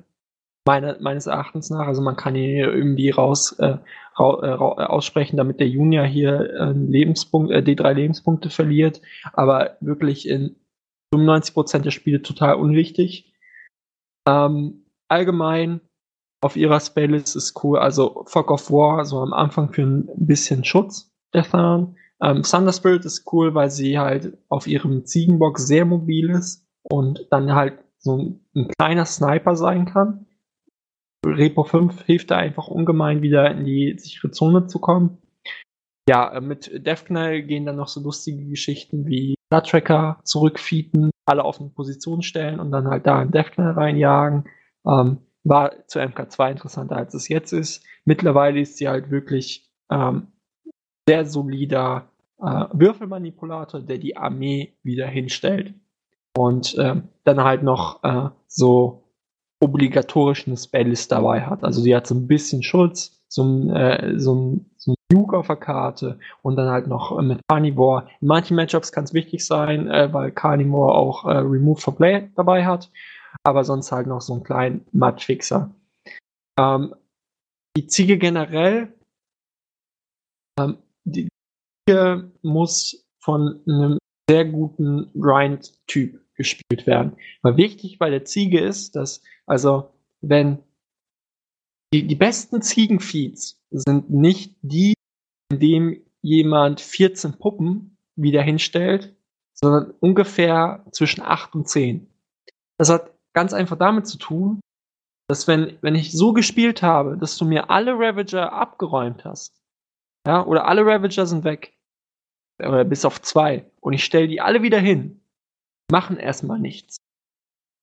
Meine, 0.67 0.97
meines 0.99 1.27
Erachtens 1.27 1.69
nach. 1.69 1.85
Also 1.85 2.01
man 2.01 2.15
kann 2.15 2.33
hier 2.33 2.73
irgendwie 2.73 3.11
raus, 3.11 3.51
äh, 3.59 3.77
ra, 4.17 4.39
äh, 4.41 4.49
ra, 4.49 4.87
aussprechen, 4.87 5.37
damit 5.37 5.59
der 5.59 5.67
Junior 5.67 6.05
hier 6.05 6.49
äh, 6.59 6.71
Lebenspunkt, 6.71 7.51
äh, 7.51 7.59
D3 7.59 7.93
Lebenspunkte 7.93 8.49
verliert, 8.49 9.01
aber 9.33 9.77
wirklich 9.81 10.27
in 10.27 10.55
95% 11.15 11.79
der 11.79 11.91
Spiele 11.91 12.21
total 12.21 12.55
unwichtig. 12.55 13.33
Ähm, 14.27 14.85
allgemein 15.07 15.81
auf 16.41 16.55
ihrer 16.55 16.79
Spelllist 16.79 17.35
ist 17.35 17.63
cool, 17.63 17.79
also 17.79 18.23
Fog 18.27 18.51
of 18.51 18.71
War, 18.71 19.05
so 19.05 19.19
am 19.19 19.33
Anfang 19.33 19.73
für 19.73 19.83
ein 19.83 20.07
bisschen 20.15 20.63
Schutz, 20.63 21.11
Deathan. 21.33 21.97
Ähm, 22.21 22.43
Thunder 22.43 22.71
Spirit 22.71 23.05
ist 23.05 23.31
cool, 23.33 23.53
weil 23.55 23.69
sie 23.69 23.99
halt 23.99 24.37
auf 24.49 24.67
ihrem 24.67 25.05
Ziegenbock 25.05 25.59
sehr 25.59 25.85
mobil 25.85 26.29
ist 26.29 26.65
und 26.83 27.27
dann 27.31 27.53
halt 27.53 27.79
so 27.97 28.17
ein, 28.17 28.45
ein 28.55 28.69
kleiner 28.77 29.05
Sniper 29.05 29.55
sein 29.55 29.85
kann. 29.85 30.27
Repo 31.25 31.63
5 31.63 32.03
hilft 32.03 32.31
da 32.31 32.37
einfach 32.37 32.67
ungemein 32.67 33.21
wieder 33.21 33.49
in 33.51 33.65
die 33.65 33.95
sichere 33.97 34.31
Zone 34.31 34.67
zu 34.67 34.79
kommen. 34.79 35.17
Ja, 36.07 36.39
mit 36.39 36.85
Deathknell 36.85 37.41
gehen 37.43 37.65
dann 37.65 37.77
noch 37.77 37.87
so 37.87 37.99
lustige 37.99 38.45
Geschichten 38.45 39.07
wie 39.07 39.34
Blood 39.49 39.67
Tracker 39.67 40.19
zurückfeeden, 40.23 41.11
alle 41.25 41.43
auf 41.43 41.59
eine 41.59 41.69
Position 41.69 42.21
stellen 42.21 42.59
und 42.59 42.71
dann 42.71 42.87
halt 42.87 43.05
da 43.05 43.19
einen 43.19 43.31
Deathknell 43.31 43.71
reinjagen. 43.71 44.45
Ähm, 44.85 45.19
war 45.43 45.87
zu 45.87 45.99
MK2 45.99 46.51
interessanter 46.51 46.97
als 46.97 47.13
es 47.13 47.29
jetzt 47.29 47.53
ist. 47.53 47.83
Mittlerweile 48.03 48.59
ist 48.59 48.77
sie 48.77 48.87
halt 48.87 49.11
wirklich 49.11 49.71
ähm, 49.91 50.27
sehr 51.07 51.25
solider 51.25 52.09
äh, 52.39 52.65
Würfelmanipulator, 52.73 53.81
der 53.81 53.99
die 53.99 54.17
Armee 54.17 54.73
wieder 54.83 55.07
hinstellt. 55.07 55.73
Und 56.37 56.75
ähm, 56.77 57.09
dann 57.23 57.43
halt 57.43 57.63
noch 57.63 58.03
äh, 58.03 58.29
so 58.47 59.03
obligatorisch 59.61 60.47
eine 60.47 60.57
Spelllist 60.57 61.11
dabei 61.11 61.41
hat. 61.41 61.63
Also 61.63 61.81
sie 61.81 61.95
hat 61.95 62.07
so 62.07 62.15
ein 62.15 62.27
bisschen 62.27 62.61
Schutz, 62.61 63.23
so 63.29 63.43
ein, 63.43 63.69
äh, 63.69 64.19
so 64.19 64.35
ein, 64.35 64.71
Nuke 65.11 65.37
auf 65.37 65.47
der 65.47 65.55
Karte 65.55 66.19
und 66.41 66.55
dann 66.55 66.69
halt 66.69 66.87
noch 66.87 67.17
äh, 67.17 67.21
mit 67.21 67.41
Carnivore. 67.47 68.07
In 68.21 68.27
manchen 68.27 68.55
Matchups 68.55 68.91
kann 68.91 69.03
es 69.03 69.13
wichtig 69.13 69.45
sein, 69.45 69.87
äh, 69.89 70.11
weil 70.11 70.31
Carnivore 70.31 70.95
auch 70.95 71.25
äh, 71.25 71.37
Remove 71.37 71.79
for 71.79 71.95
Play 71.95 72.29
dabei 72.35 72.65
hat, 72.65 72.91
aber 73.43 73.63
sonst 73.63 73.91
halt 73.91 74.07
noch 74.07 74.21
so 74.21 74.33
einen 74.33 74.43
kleinen 74.43 74.85
Matchfixer. 74.91 75.71
Ähm, 76.59 76.95
die 77.77 77.87
Ziege 77.87 78.17
generell 78.17 78.93
ähm, 80.59 80.77
die 81.03 81.27
Ziege 81.87 82.31
muss 82.41 83.05
von 83.19 83.61
einem 83.67 83.97
sehr 84.29 84.45
guten 84.45 85.11
Grind-Typ 85.19 86.19
gespielt 86.35 86.87
werden. 86.87 87.17
Weil 87.41 87.57
wichtig 87.57 87.99
bei 87.99 88.09
der 88.09 88.25
Ziege 88.25 88.59
ist, 88.59 88.95
dass, 88.95 89.23
also, 89.45 89.91
wenn 90.21 90.59
die, 91.93 92.07
die 92.07 92.15
besten 92.15 92.61
Ziegenfeeds 92.61 93.61
sind 93.71 94.09
nicht 94.09 94.55
die, 94.61 94.93
in 95.51 95.59
dem 95.59 96.01
jemand 96.21 96.81
14 96.81 97.37
Puppen 97.37 97.97
wieder 98.15 98.41
hinstellt, 98.41 99.15
sondern 99.53 99.91
ungefähr 99.99 100.85
zwischen 100.91 101.21
8 101.21 101.55
und 101.55 101.69
10. 101.69 102.07
Das 102.77 102.89
hat 102.89 103.11
ganz 103.33 103.53
einfach 103.53 103.77
damit 103.77 104.07
zu 104.07 104.17
tun, 104.17 104.59
dass 105.27 105.47
wenn, 105.47 105.77
wenn 105.81 105.95
ich 105.95 106.11
so 106.11 106.33
gespielt 106.33 106.81
habe, 106.81 107.17
dass 107.17 107.37
du 107.37 107.45
mir 107.45 107.69
alle 107.69 107.93
Ravager 107.93 108.53
abgeräumt 108.53 109.25
hast, 109.25 109.61
ja, 110.27 110.45
oder 110.45 110.67
alle 110.67 110.85
Ravager 110.85 111.25
sind 111.25 111.43
weg, 111.43 111.77
oder 112.59 112.83
bis 112.83 113.05
auf 113.05 113.21
zwei, 113.21 113.69
und 113.79 113.93
ich 113.93 114.03
stelle 114.03 114.27
die 114.27 114.41
alle 114.41 114.61
wieder 114.61 114.79
hin, 114.79 115.21
machen 115.91 116.17
erstmal 116.17 116.59
nichts. 116.59 116.97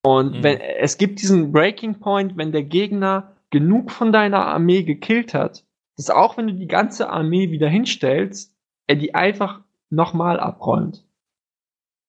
Und 0.05 0.38
mhm. 0.38 0.42
wenn 0.42 0.61
es 0.61 0.98
gibt 0.98 1.20
diesen 1.20 1.53
Breaking 1.53 2.00
Point, 2.00 2.36
wenn 2.36 2.53
der 2.53 2.64
Gegner 2.64 3.36
genug 3.53 3.92
von 3.92 4.11
deiner 4.11 4.46
Armee 4.46 4.82
gekillt 4.82 5.34
hat, 5.34 5.64
dass 5.96 6.11
auch 6.11 6.36
wenn 6.36 6.48
du 6.48 6.55
die 6.55 6.66
ganze 6.66 7.11
Armee 7.11 7.53
wieder 7.53 7.68
hinstellst, 7.68 8.57
er 8.88 8.96
die 8.96 9.14
einfach 9.14 9.61
nochmal 9.90 10.40
abräumt. 10.40 11.07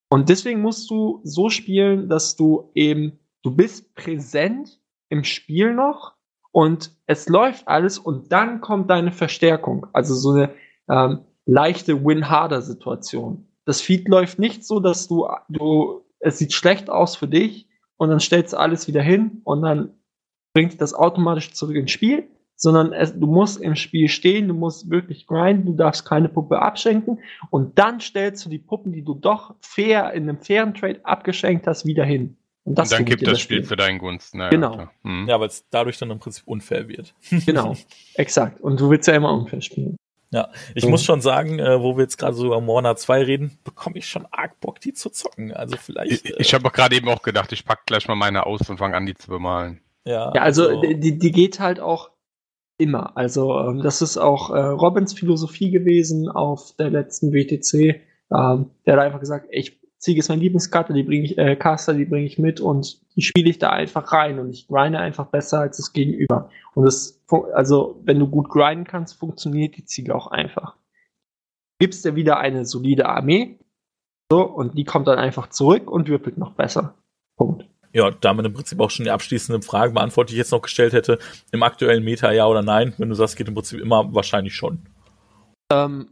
Und 0.10 0.30
deswegen 0.30 0.62
musst 0.62 0.90
du 0.90 1.22
so 1.24 1.50
spielen, 1.50 2.10
dass 2.10 2.36
du 2.36 2.72
eben, 2.74 3.20
du 3.44 3.56
bist 3.56 3.94
präsent 3.94 4.80
im 5.10 5.24
Spiel 5.24 5.74
noch 5.74 6.14
und 6.52 6.96
es 7.08 7.28
läuft 7.30 7.68
alles 7.68 8.00
und 8.00 8.32
dann 8.32 8.62
kommt 8.62 8.90
deine 8.90 9.12
Verstärkung. 9.12 9.88
Also 9.92 10.16
so 10.16 10.32
eine 10.32 10.54
ähm, 10.90 11.26
leichte 11.46 12.06
Win-Harder-Situation. 12.06 13.48
Das 13.66 13.82
Feed 13.82 14.08
läuft 14.08 14.40
nicht 14.40 14.66
so, 14.66 14.80
dass 14.80 15.08
du, 15.08 15.28
du, 15.50 16.06
es 16.20 16.38
sieht 16.38 16.54
schlecht 16.54 16.90
aus 16.90 17.16
für 17.16 17.28
dich 17.28 17.68
und 17.98 18.10
dann 18.10 18.20
stellst 18.20 18.54
du 18.54 18.58
alles 18.58 18.88
wieder 18.88 19.02
hin 19.02 19.42
und 19.44 19.62
dann 19.62 19.94
bringt 20.54 20.80
das 20.82 20.94
automatisch 20.94 21.54
zurück 21.54 21.76
ins 21.76 21.92
Spiel, 21.92 22.28
sondern 22.56 22.94
es, 22.94 23.18
du 23.20 23.28
musst 23.28 23.60
im 23.62 23.76
Spiel 23.76 24.08
stehen, 24.08 24.48
du 24.48 24.54
musst 24.54 24.90
wirklich 24.90 25.28
grinden, 25.28 25.66
du 25.66 25.74
darfst 25.74 26.06
keine 26.06 26.30
Puppe 26.30 26.62
abschenken 26.62 27.20
und 27.50 27.78
dann 27.78 28.00
stellst 28.00 28.46
du 28.46 28.50
die 28.50 28.60
Puppen, 28.60 28.94
die 28.94 29.04
du 29.04 29.16
doch 29.16 29.56
fair 29.60 30.14
in 30.14 30.30
einem 30.30 30.40
fairen 30.40 30.74
Trade 30.74 31.02
abgeschenkt 31.04 31.68
hast, 31.68 31.86
wieder 31.86 32.06
hin. 32.06 32.38
Und, 32.66 32.80
und 32.80 32.92
dann 32.92 33.04
kippt 33.04 33.28
das 33.28 33.42
Spiel, 33.42 33.58
Spiel 33.58 33.68
für 33.68 33.76
deinen 33.76 34.00
Gunsten. 34.00 34.40
Ja, 34.40 34.50
genau. 34.50 34.88
Hm. 35.04 35.28
Ja, 35.28 35.38
weil 35.40 35.48
es 35.48 35.68
dadurch 35.70 35.98
dann 35.98 36.12
im 36.12 36.20
Prinzip 36.20 36.48
unfair 36.48 36.88
wird. 36.88 37.14
genau, 37.46 37.76
exakt. 38.14 38.62
Und 38.62 38.80
du 38.80 38.90
willst 38.90 39.08
ja 39.08 39.16
immer 39.16 39.34
unfair 39.34 39.62
spielen. 39.62 39.98
Ja, 40.32 40.50
ich 40.74 40.86
mhm. 40.86 40.92
muss 40.92 41.04
schon 41.04 41.22
sagen, 41.22 41.60
äh, 41.60 41.80
wo 41.80 41.96
wir 41.96 42.04
jetzt 42.04 42.18
gerade 42.18 42.34
so 42.34 42.48
über 42.48 42.60
Morna 42.60 42.96
2 42.96 43.24
reden, 43.24 43.60
bekomme 43.64 43.98
ich 43.98 44.08
schon 44.08 44.26
arg 44.32 44.60
Bock, 44.62 44.80
die 44.80 44.94
zu 44.94 45.12
zocken. 45.12 45.54
Also 45.54 45.78
vielleicht. 45.78 46.26
Ich, 46.26 46.40
ich 46.40 46.54
habe 46.56 46.72
gerade 46.72 46.96
eben 46.96 47.08
auch 47.10 47.22
gedacht, 47.22 47.52
ich 47.52 47.66
pack 47.66 47.86
gleich 47.86 48.08
mal 48.08 48.16
meine 48.16 48.46
aus 48.46 48.68
und 48.68 48.78
fange 48.78 48.96
an, 48.96 49.06
die 49.06 49.14
zu 49.14 49.28
bemalen. 49.28 49.83
Ja, 50.06 50.32
ja 50.34 50.42
also, 50.42 50.68
also 50.68 50.82
die, 50.82 51.18
die 51.18 51.32
geht 51.32 51.60
halt 51.60 51.80
auch 51.80 52.12
immer. 52.78 53.16
Also 53.16 53.60
ähm, 53.60 53.82
das 53.82 54.02
ist 54.02 54.18
auch 54.18 54.50
äh, 54.50 54.60
Robins 54.60 55.14
Philosophie 55.14 55.72
gewesen 55.72 56.30
auf 56.30 56.76
der 56.78 56.90
letzten 56.90 57.32
WTC. 57.32 58.02
Ähm, 58.32 58.72
der 58.86 58.94
hat 58.94 59.00
einfach 59.00 59.20
gesagt, 59.20 59.48
ich 59.52 59.80
Ziege 60.04 60.20
ist 60.20 60.28
meine 60.28 60.42
Lieblingskarte, 60.42 60.94
die 60.94 61.04
bringe 61.04 61.24
ich, 61.24 61.38
äh, 61.38 61.56
Caster, 61.56 61.94
die 61.94 62.04
bringe 62.04 62.26
ich 62.26 62.38
mit 62.38 62.60
und 62.60 63.00
die 63.16 63.22
spiele 63.22 63.50
ich 63.50 63.58
da 63.58 63.70
einfach 63.70 64.12
rein 64.12 64.38
und 64.38 64.50
ich 64.50 64.68
grinde 64.68 65.00
einfach 65.00 65.28
besser 65.28 65.62
als 65.62 65.78
das 65.78 65.94
Gegenüber. 65.94 66.50
Und 66.76 66.84
das, 66.84 67.24
also 67.54 68.02
wenn 68.04 68.20
du 68.20 68.28
gut 68.28 68.50
grinden 68.50 68.84
kannst, 68.84 69.18
funktioniert 69.18 69.78
die 69.78 69.86
Ziege 69.86 70.14
auch 70.14 70.28
einfach. 70.28 70.76
Gibst 71.80 72.04
dir 72.04 72.18
wieder 72.18 72.38
eine 72.38 72.66
solide 72.66 73.08
Armee, 73.08 73.60
so, 74.30 74.44
und 74.44 74.78
die 74.78 74.84
kommt 74.84 75.08
dann 75.08 75.20
einfach 75.20 75.48
zurück 75.50 75.90
und 75.90 76.10
wirbelt 76.10 76.38
noch 76.38 76.54
besser. 76.54 76.96
Punkt. 77.38 77.66
Ja, 77.94 78.10
damit 78.10 78.46
im 78.46 78.54
Prinzip 78.54 78.80
auch 78.80 78.90
schon 78.90 79.06
die 79.06 79.12
abschließende 79.12 79.62
Frage 79.62 79.94
beantwortet, 79.94 80.32
die 80.32 80.36
ich 80.36 80.40
jetzt 80.40 80.52
noch 80.52 80.64
gestellt 80.64 80.94
hätte. 80.94 81.20
Im 81.52 81.62
aktuellen 81.62 82.04
Meta 82.04 82.32
ja 82.32 82.48
oder 82.48 82.64
nein? 82.64 82.94
Wenn 82.98 83.10
du 83.10 83.16
sagst, 83.16 83.38
geht 83.38 83.48
im 83.48 83.54
Prinzip 83.54 83.80
immer 83.80 84.14
wahrscheinlich 84.14 84.56
schon. 84.56 84.80
Ähm, 85.72 86.10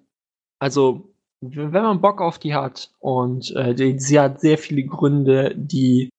also, 0.60 1.12
wenn 1.42 1.72
man 1.72 2.02
Bock 2.02 2.22
auf 2.22 2.38
die 2.38 2.54
hat 2.54 2.92
und 3.00 3.56
äh, 3.56 3.74
die, 3.74 4.00
sie 4.00 4.20
hat 4.20 4.40
sehr 4.40 4.60
viele 4.60 4.84
Gründe, 4.84 5.54
die 5.56 6.10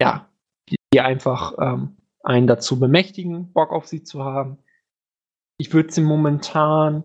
ja, 0.00 0.28
die, 0.68 0.76
die 0.92 1.00
einfach 1.00 1.54
ähm, 1.58 1.96
einen 2.22 2.46
dazu 2.46 2.78
bemächtigen, 2.78 3.52
Bock 3.52 3.72
auf 3.72 3.86
sie 3.86 4.02
zu 4.02 4.24
haben. 4.24 4.58
Ich 5.58 5.72
würde 5.72 5.92
sie 5.92 6.00
momentan, 6.00 7.04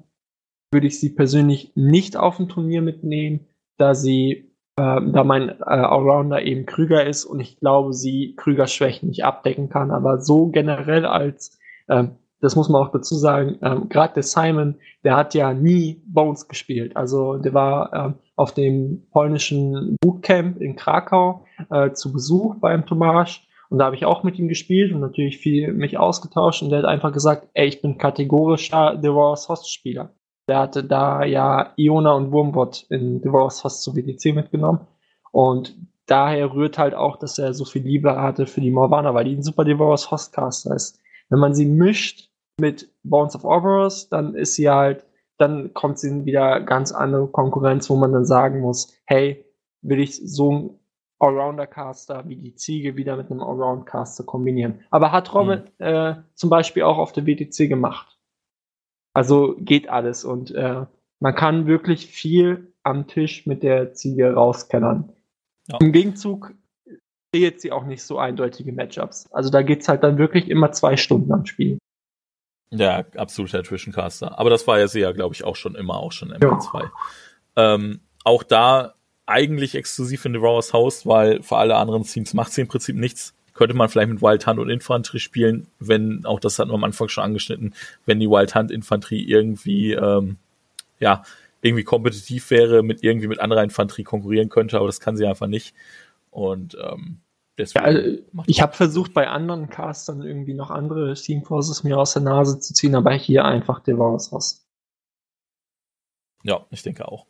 würde 0.72 0.88
ich 0.88 1.00
sie 1.00 1.10
persönlich 1.10 1.72
nicht 1.76 2.18
auf 2.18 2.40
ein 2.40 2.50
Turnier 2.50 2.82
mitnehmen, 2.82 3.48
da 3.78 3.96
sie 3.96 4.55
äh, 4.78 5.02
da 5.02 5.24
mein 5.24 5.50
äh, 5.50 5.64
Allrounder 5.64 6.42
eben 6.42 6.66
Krüger 6.66 7.06
ist 7.06 7.26
und 7.26 7.40
ich 7.40 7.60
glaube, 7.60 7.94
sie 7.94 8.36
Krüger 8.38 8.68
Schwächen 8.68 9.10
nicht 9.10 9.24
abdecken 9.24 9.70
kann. 9.70 9.92
Aber 9.92 10.20
so 10.20 10.48
generell 10.48 11.06
als, 11.06 11.58
äh, 11.88 12.06
das 12.42 12.56
muss 12.56 12.70
man 12.70 12.82
auch 12.82 12.92
dazu 12.92 13.16
sagen, 13.16 13.58
ähm, 13.62 13.90
gerade 13.90 14.16
der 14.16 14.24
Simon, 14.24 14.76
der 15.04 15.16
hat 15.16 15.34
ja 15.34 15.54
nie 15.54 16.02
Bones 16.06 16.48
gespielt. 16.48 16.96
Also 16.98 17.38
der 17.38 17.54
war 17.54 17.94
äh, 17.94 18.14
auf 18.36 18.54
dem 18.54 19.08
polnischen 19.12 19.96
Bootcamp 20.02 20.62
in 20.62 20.76
Krakau 20.76 21.46
äh, 21.70 21.92
zu 21.92 22.12
Besuch 22.12 22.56
beim 22.60 22.86
Tomasz 22.86 23.42
und 23.70 23.80
da 23.80 23.86
habe 23.86 23.96
ich 23.96 24.06
auch 24.06 24.24
mit 24.24 24.38
ihm 24.38 24.48
gespielt 24.48 24.94
und 24.94 25.00
natürlich 25.00 25.38
viel 25.38 25.74
mich 25.74 25.98
ausgetauscht 25.98 26.62
und 26.62 26.70
der 26.70 26.80
hat 26.80 26.86
einfach 26.86 27.14
gesagt, 27.14 27.48
ey, 27.54 27.68
ich 27.68 27.82
bin 27.82 27.98
kategorischer 27.98 29.00
The 29.02 29.08
Royals 29.08 29.50
Host 29.50 29.72
Spieler. 29.72 30.12
Der 30.48 30.60
hatte 30.60 30.84
da 30.84 31.24
ja 31.24 31.74
Iona 31.76 32.14
und 32.14 32.32
Wurmbot 32.32 32.86
in 32.90 33.22
Devour's 33.22 33.62
fast 33.62 33.84
zu 33.84 33.96
WDC 33.96 34.36
mitgenommen. 34.36 34.88
Und 35.32 35.76
daher 36.06 36.54
rührt 36.54 36.78
halt 36.78 36.94
auch, 36.94 37.18
dass 37.18 37.40
er 37.40 37.54
so 37.54 37.66
viel 37.66 37.82
Liebe 37.82 38.22
hatte 38.22 38.46
für 38.46 38.62
die 38.62 38.72
Morvana, 38.72 39.14
weil 39.14 39.26
die 39.26 39.36
ein 39.36 39.44
super 39.44 39.66
Devour's 39.66 40.12
Hostcaster 40.12 40.76
ist. 40.76 41.00
Wenn 41.30 41.40
man 41.40 41.56
sie 41.56 41.66
mischt 41.66 42.30
mit 42.60 42.90
Bones 43.04 43.36
of 43.36 43.44
Oberos, 43.44 44.10
dann 44.10 44.36
ist 44.36 44.56
sie 44.56 44.70
halt, 44.70 45.04
dann 45.38 45.74
kommt 45.74 46.00
sie 46.00 46.10
in 46.10 46.26
wieder 46.26 46.62
ganz 46.62 46.92
andere 46.92 47.28
Konkurrenz, 47.28 47.90
wo 47.90 47.96
man 47.96 48.14
dann 48.14 48.26
sagen 48.26 48.62
muss, 48.62 48.94
hey, 49.06 49.46
will 49.82 50.00
ich 50.00 50.22
so 50.24 50.52
ein 50.52 50.80
Allrounder-Caster 51.20 52.28
wie 52.28 52.36
die 52.36 52.56
Ziege 52.56 52.96
wieder 52.96 53.16
mit 53.16 53.32
einem 53.32 53.42
Allround-Caster 53.42 54.24
kombinieren. 54.24 54.82
Aber 54.90 55.12
hat 55.12 55.34
Robin 55.34 55.64
mhm. 55.80 55.86
äh, 55.86 56.16
zum 56.34 56.50
Beispiel 56.50 56.84
auch 56.84 56.98
auf 56.98 57.12
der 57.14 57.26
WTC 57.26 57.70
gemacht. 57.70 58.15
Also 59.16 59.56
geht 59.60 59.90
alles 59.90 60.26
und 60.26 60.52
äh, 60.52 60.86
man 61.20 61.36
kann 61.36 61.68
wirklich 61.68 62.08
viel 62.08 62.74
am 62.84 63.08
Tisch 63.08 63.46
mit 63.46 63.64
der 63.64 63.94
Ziege 63.94 64.34
rauskellern. 64.34 65.14
Ja. 65.68 65.78
Im 65.80 65.94
Gegenzug 65.94 66.54
jetzt 67.40 67.62
sie 67.62 67.72
auch 67.72 67.86
nicht 67.86 68.04
so 68.04 68.18
eindeutige 68.18 68.72
Matchups. 68.72 69.32
Also 69.32 69.50
da 69.50 69.62
geht 69.62 69.82
es 69.82 69.88
halt 69.88 70.04
dann 70.04 70.18
wirklich 70.18 70.50
immer 70.50 70.72
zwei 70.72 70.98
Stunden 70.98 71.32
am 71.32 71.46
Spiel. 71.46 71.78
Ja, 72.72 73.06
absoluter 73.16 73.64
Zwischencaster. 73.64 74.38
Aber 74.40 74.50
das 74.50 74.68
war 74.68 74.80
ja 74.80 74.88
sie 74.88 75.02
ja, 75.02 75.12
glaube 75.12 75.36
ich, 75.36 75.44
auch 75.44 75.56
schon 75.56 75.76
immer, 75.76 75.98
auch 75.98 76.12
schon 76.12 76.34
MP2. 76.34 76.84
Ja. 76.84 77.76
Ähm, 77.76 78.02
auch 78.24 78.44
da 78.44 78.96
eigentlich 79.26 79.76
exklusiv 79.76 80.26
in 80.26 80.34
The 80.34 80.40
Rowers 80.40 80.74
House, 80.74 81.06
weil 81.06 81.42
für 81.42 81.58
alle 81.58 81.76
anderen 81.76 82.04
Teams 82.04 82.34
macht 82.34 82.54
sie 82.54 82.62
im 82.62 82.68
Prinzip 82.68 82.96
nichts 82.96 83.35
könnte 83.56 83.74
man 83.74 83.90
vielleicht 83.90 84.10
mit 84.10 84.22
Wild 84.22 84.46
Hunt 84.46 84.60
und 84.60 84.70
Infanterie 84.70 85.20
spielen, 85.20 85.68
wenn, 85.80 86.26
auch 86.26 86.40
das 86.40 86.60
hatten 86.60 86.70
wir 86.70 86.76
am 86.76 86.84
Anfang 86.84 87.08
schon 87.08 87.24
angeschnitten, 87.24 87.74
wenn 88.06 88.20
die 88.20 88.30
Wild 88.30 88.54
Hunt 88.54 88.70
Infanterie 88.70 89.24
irgendwie, 89.24 89.94
ähm, 89.94 90.38
ja, 91.00 91.24
irgendwie 91.62 91.84
kompetitiv 91.84 92.52
wäre, 92.52 92.84
mit 92.84 93.04
irgendwie 93.04 93.28
mit 93.28 93.40
anderer 93.40 93.64
Infanterie 93.64 94.04
konkurrieren 94.04 94.50
könnte, 94.50 94.78
aber 94.78 94.86
das 94.86 95.00
kann 95.00 95.18
sie 95.18 95.26
einfach 95.26 95.48
nicht. 95.48 95.74
Und 96.30 96.78
ähm, 96.80 97.22
deswegen. 97.58 97.86
Ja, 97.86 97.92
also 97.92 98.18
ich 98.46 98.62
habe 98.62 98.74
versucht, 98.74 99.14
bei 99.14 99.28
anderen 99.28 99.70
Castern 99.70 100.22
irgendwie 100.22 100.54
noch 100.54 100.70
andere 100.70 101.16
Steam 101.16 101.44
Forces 101.44 101.84
mir 101.84 101.98
aus 101.98 102.14
der 102.14 102.22
Nase 102.22 102.60
zu 102.60 102.74
ziehen, 102.74 102.94
aber 102.94 103.14
hier 103.14 103.46
einfach 103.46 103.80
der 103.80 103.98
war 103.98 104.14
was 104.14 104.32
raus. 104.32 104.68
Ja, 106.44 106.66
ich 106.70 106.84
denke 106.84 107.08
auch. 107.08 107.26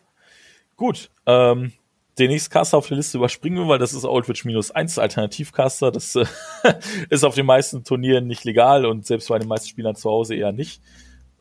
Gut, 0.76 1.11
ähm, 1.26 1.71
den 2.18 2.32
nächsten 2.32 2.51
Caster 2.51 2.78
auf 2.78 2.88
der 2.88 2.97
Liste 2.97 3.18
überspringen 3.18 3.57
wir, 3.57 3.68
weil 3.68 3.80
das 3.80 3.93
ist 3.93 4.05
Outwitch 4.05 4.45
minus 4.45 4.72
1 4.72 4.99
Alternativcaster. 4.99 5.91
Das 5.91 6.16
äh, 6.16 6.26
ist 7.09 7.24
auf 7.24 7.36
den 7.36 7.45
meisten 7.45 7.84
Turnieren 7.84 8.28
nicht 8.28 8.43
legal 8.45 8.86
und 8.86 9.05
selbst 9.05 9.28
bei 9.28 9.39
den 9.39 9.47
meisten 9.47 9.68
Spielern 9.68 9.95
zu 9.95 10.09
Hause 10.09 10.36
eher 10.36 10.51
nicht. 10.51 10.82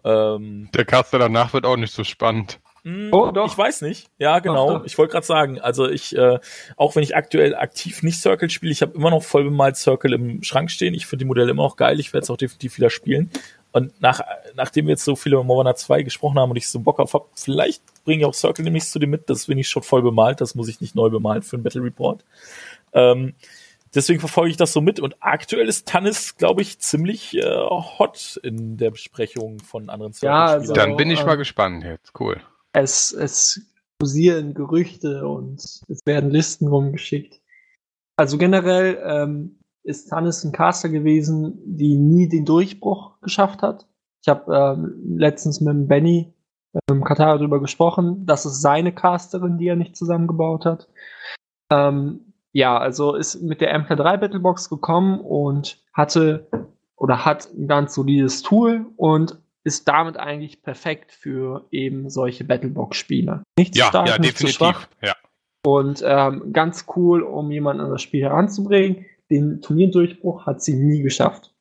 Ähm, 0.05 0.69
Der 0.75 0.85
Caster 0.85 1.19
danach 1.19 1.53
wird 1.53 1.65
auch 1.65 1.77
nicht 1.77 1.95
so 1.95 2.05
spannend. 2.05 2.61
Mh, 2.83 2.93
hm, 2.93 3.09
oh, 3.13 3.31
doch. 3.31 3.53
Ich 3.53 3.59
weiß 3.59 3.83
nicht. 3.83 4.09
Ja, 4.19 4.39
genau. 4.41 4.79
Doch, 4.79 4.85
Ich 4.85 4.99
wollte 4.99 5.13
gerade 5.13 5.27
sagen, 5.27 5.61
also 5.61 5.89
ich, 5.89 6.17
äh, 6.17 6.39
auch 6.77 6.95
wenn 6.95 7.03
ich 7.03 7.17
aktuell 7.17 7.55
aktiv 7.55 8.03
nicht 8.03 8.21
Circle 8.21 8.51
spiele, 8.51 8.73
ich 8.73 8.83
habe 8.83 8.95
immer 8.95 9.11
noch 9.11 9.23
voll 9.23 9.45
bemalt 9.45 9.77
Circle 9.77 10.13
im 10.13 10.43
Schrank 10.43 10.71
stehen. 10.71 10.93
Ich 10.95 11.07
finde 11.07 11.25
die 11.25 11.29
Modelle 11.29 11.51
immer 11.51 11.63
noch 11.63 11.77
geil. 11.77 11.99
Ich 11.99 12.13
werde 12.13 12.25
es 12.25 12.31
auch 12.31 12.37
definitiv 12.37 12.77
wieder 12.77 12.91
spielen. 12.91 13.31
Und 13.75 14.01
nach, 14.01 14.21
nachdem 14.55 14.87
wir 14.87 14.93
jetzt 14.93 15.05
so 15.05 15.17
viele 15.17 15.35
über 15.35 15.43
Morana 15.43 15.75
2 15.75 16.05
gesprochen 16.05 16.39
haben 16.39 16.51
und 16.51 16.57
ich 16.57 16.69
so 16.69 16.79
Bock 16.79 17.01
auf 17.01 17.13
habe, 17.13 17.27
vielleicht 17.35 17.83
bringe 18.05 18.21
ich 18.21 18.25
auch 18.25 18.33
Circle 18.33 18.65
nämlich 18.65 18.85
zu 18.85 19.01
dem 19.01 19.11
mit. 19.11 19.29
Das 19.29 19.47
bin 19.47 19.59
ich 19.59 19.69
schon 19.69 19.83
voll 19.83 20.01
bemalt. 20.01 20.41
Das 20.41 20.55
muss 20.55 20.69
ich 20.69 20.81
nicht 20.81 20.95
neu 20.95 21.11
bemalen 21.11 21.43
für 21.43 21.57
einen 21.57 21.65
Battle 21.65 21.83
Report. 21.83 22.25
Ähm, 22.93 23.35
deswegen 23.93 24.21
verfolge 24.21 24.53
ich 24.53 24.57
das 24.57 24.73
so 24.73 24.81
mit. 24.81 25.01
Und 25.01 25.17
aktuell 25.19 25.69
ist 25.69 25.89
Tannis, 25.89 26.37
glaube 26.37 26.63
ich, 26.63 26.79
ziemlich 26.79 27.37
äh, 27.37 27.43
hot 27.43 28.39
in 28.45 28.77
der 28.77 28.93
Besprechung 28.93 29.59
von 29.59 29.91
anderen 29.91 30.15
Ja, 30.21 30.47
also-. 30.47 30.73
Dann 30.73 30.97
bin 30.97 31.11
ich 31.11 31.27
mal 31.27 31.35
gespannt 31.35 31.83
jetzt. 31.83 32.13
Cool. 32.21 32.41
es, 32.73 33.11
es 33.11 33.61
kursieren 33.99 34.55
Gerüchte 34.55 35.27
und 35.27 35.59
es 35.89 36.01
werden 36.05 36.31
Listen 36.31 36.69
rumgeschickt. 36.69 37.41
Also 38.17 38.39
generell 38.39 39.03
ähm, 39.05 39.59
ist 39.85 40.09
Tannis 40.09 40.43
ein 40.45 40.53
Caster 40.53 40.89
gewesen, 40.89 41.61
die 41.65 41.97
nie 41.97 42.29
den 42.29 42.45
Durchbruch 42.45 43.21
geschafft 43.21 43.63
hat. 43.63 43.87
Ich 44.23 44.29
habe 44.29 44.55
ähm, 44.55 45.17
letztens 45.19 45.61
mit 45.61 45.75
dem 45.75 45.87
Benny 45.87 46.35
ähm, 46.91 47.05
Katar 47.05 47.39
darüber 47.39 47.61
gesprochen. 47.61 48.27
Das 48.27 48.47
ist 48.47 48.63
seine 48.63 48.93
Casterin, 48.93 49.59
die 49.59 49.69
er 49.69 49.77
nicht 49.77 49.97
zusammengebaut 49.97 50.65
hat. 50.65 50.89
Ähm, 51.71 52.33
ja, 52.53 52.79
also 52.79 53.15
ist 53.15 53.43
mit 53.43 53.61
der 53.61 53.79
MK3 53.79 54.17
Battlebox 54.17 54.71
gekommen 54.71 55.21
und 55.21 55.83
hatte 55.93 56.49
oder 56.97 57.25
hat 57.25 57.49
ein 57.53 57.69
ganz 57.69 57.95
solides 57.95 58.43
Tool 58.43 58.87
und 58.97 59.39
ist 59.65 59.89
damit 59.89 60.17
eigentlich 60.17 60.63
perfekt 60.63 61.13
für 61.13 61.67
eben 61.71 62.11
solche 62.11 62.45
Battlebox-Spiele. 62.45 63.43
Nicht 63.59 63.75
zu 63.75 63.81
Ja, 63.81 63.87
stark, 63.87 64.09
ja, 64.09 64.19
nicht 64.19 64.39
zu 64.39 64.47
schwach. 64.47 64.87
Ja. 65.03 65.15
und 65.67 66.03
ähm, 66.07 66.53
ganz 66.53 66.87
cool, 66.97 67.23
um 67.23 67.51
jemanden 67.51 67.83
an 67.83 67.91
das 67.91 68.03
Spiel 68.03 68.23
heranzubringen. 68.23 69.07
Den 69.31 69.61
Turnierdurchbruch 69.63 70.47
hat 70.47 70.63
sie 70.63 70.75
nie 70.75 71.03
geschafft. 71.03 71.55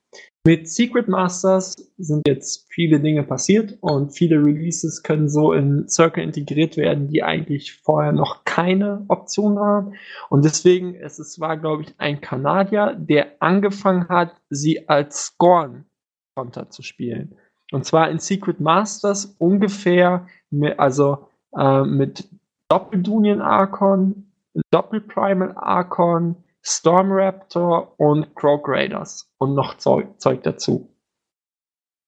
Mit 0.45 0.67
Secret 0.67 1.07
Masters 1.07 1.73
sind 1.97 2.27
jetzt 2.27 2.67
viele 2.69 2.99
Dinge 2.99 3.23
passiert 3.23 3.77
und 3.79 4.11
viele 4.11 4.35
Releases 4.35 5.01
können 5.01 5.29
so 5.29 5.53
in 5.53 5.87
Circle 5.87 6.21
integriert 6.21 6.75
werden, 6.75 7.07
die 7.07 7.23
eigentlich 7.23 7.71
vorher 7.71 8.11
noch 8.11 8.43
keine 8.43 9.05
Option 9.07 9.55
waren. 9.55 9.95
Und 10.29 10.43
deswegen, 10.43 10.95
es 10.95 11.17
ist, 11.17 11.39
war, 11.39 11.55
glaube 11.55 11.83
ich, 11.83 11.95
ein 11.97 12.19
Kanadier, 12.19 12.93
der 12.99 13.41
angefangen 13.41 14.09
hat, 14.09 14.35
sie 14.49 14.89
als 14.89 15.27
Scorn-Konter 15.27 16.69
zu 16.69 16.81
spielen. 16.81 17.35
Und 17.71 17.85
zwar 17.85 18.11
in 18.11 18.19
Secret 18.19 18.59
Masters 18.59 19.37
ungefähr, 19.39 20.27
mit, 20.49 20.77
also 20.77 21.29
äh, 21.57 21.83
mit 21.85 22.27
Doppel-Dunion 22.67 23.41
Archon, 23.41 24.25
Doppel-Primal 24.71 25.53
Archon, 25.55 26.35
Storm 26.65 27.11
Raptor 27.11 27.99
und 27.99 28.35
Croak 28.35 28.67
Raiders 28.67 29.29
und 29.37 29.53
noch 29.53 29.77
Zeug, 29.77 30.19
Zeug 30.19 30.43
dazu. 30.43 30.89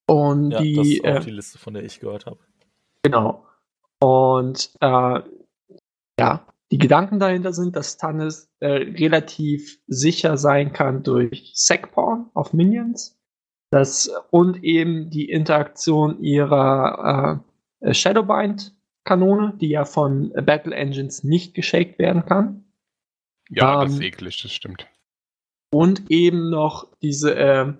Und 0.07 0.51
ja, 0.51 0.57
das 0.59 0.65
die, 0.65 0.97
ist 0.97 1.05
auch 1.05 1.15
äh, 1.15 1.19
die 1.19 1.31
Liste, 1.31 1.57
von 1.57 1.73
der 1.73 1.83
ich 1.83 1.99
gehört 1.99 2.25
habe. 2.25 2.39
genau. 3.03 3.45
Und 3.99 4.71
äh, 4.81 5.21
ja, 6.19 6.47
die 6.71 6.77
Gedanken 6.77 7.19
dahinter 7.19 7.53
sind, 7.53 7.75
dass 7.75 7.97
Tannis 7.97 8.49
äh, 8.59 8.67
relativ 8.67 9.79
sicher 9.87 10.37
sein 10.37 10.73
kann 10.73 11.03
durch 11.03 11.51
Sackpawn 11.55 12.29
auf 12.33 12.53
Minions. 12.53 13.19
Das, 13.71 14.09
und 14.29 14.63
eben 14.63 15.09
die 15.09 15.29
Interaktion 15.29 16.21
ihrer 16.21 17.43
äh, 17.81 17.93
Shadowbind-Kanone, 17.93 19.57
die 19.59 19.69
ja 19.69 19.85
von 19.85 20.31
Battle 20.45 20.73
Engines 20.73 21.23
nicht 21.23 21.55
geshaked 21.55 21.99
werden 21.99 22.25
kann. 22.25 22.64
Ja, 23.49 23.83
das 23.83 23.93
Ähm, 23.93 23.97
ist 23.97 24.03
eklig, 24.03 24.41
das 24.41 24.51
stimmt. 24.51 24.87
Und 25.71 26.09
eben 26.09 26.49
noch 26.49 26.87
diese, 27.01 27.33
ähm, 27.33 27.77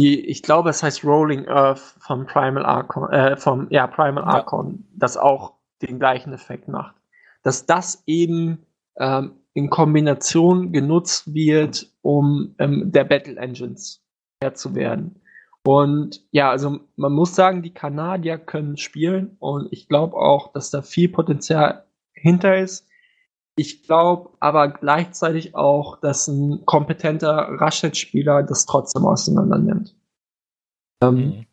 die, 0.00 0.26
ich 0.26 0.42
glaube, 0.42 0.70
es 0.70 0.82
heißt 0.82 1.04
Rolling 1.04 1.48
Earth 1.48 1.96
vom 2.00 2.26
Primal 2.26 2.64
Archon, 2.64 3.10
äh, 3.10 3.36
vom, 3.36 3.66
ja, 3.70 3.86
Primal 3.86 4.24
Ja. 4.24 4.30
Archon, 4.30 4.86
das 4.94 5.16
auch 5.16 5.54
den 5.82 5.98
gleichen 5.98 6.32
Effekt 6.32 6.68
macht. 6.68 6.94
Dass 7.42 7.66
das 7.66 8.02
eben 8.06 8.66
ähm, 8.98 9.32
in 9.54 9.70
Kombination 9.70 10.72
genutzt 10.72 11.32
wird, 11.34 11.90
um 12.02 12.54
ähm, 12.58 12.92
der 12.92 13.04
Battle 13.04 13.36
Engines 13.36 14.02
Herr 14.42 14.54
zu 14.54 14.74
werden. 14.74 15.20
Und 15.64 16.22
ja, 16.30 16.50
also 16.50 16.80
man 16.96 17.12
muss 17.12 17.34
sagen, 17.34 17.62
die 17.62 17.74
Kanadier 17.74 18.38
können 18.38 18.76
spielen 18.78 19.36
und 19.38 19.68
ich 19.72 19.88
glaube 19.88 20.16
auch, 20.16 20.52
dass 20.52 20.70
da 20.70 20.80
viel 20.82 21.08
Potenzial 21.10 21.84
hinter 22.12 22.56
ist. 22.56 22.86
Ich 23.60 23.82
glaube 23.82 24.30
aber 24.40 24.68
gleichzeitig 24.68 25.54
auch, 25.54 26.00
dass 26.00 26.28
ein 26.28 26.64
kompetenter 26.64 27.30
Rashid-Spieler 27.60 28.42
das 28.42 28.64
trotzdem 28.64 29.04
auseinander 29.04 29.58
nimmt. 29.58 29.94
Ähm, 31.02 31.16
Mhm. 31.16 31.46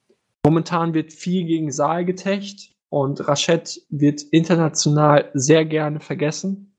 Momentan 0.46 0.94
wird 0.94 1.12
viel 1.12 1.44
gegen 1.44 1.70
Saal 1.70 2.06
getecht 2.06 2.74
und 2.88 3.28
Rashid 3.28 3.82
wird 3.90 4.22
international 4.22 5.30
sehr 5.34 5.66
gerne 5.66 6.00
vergessen. 6.00 6.78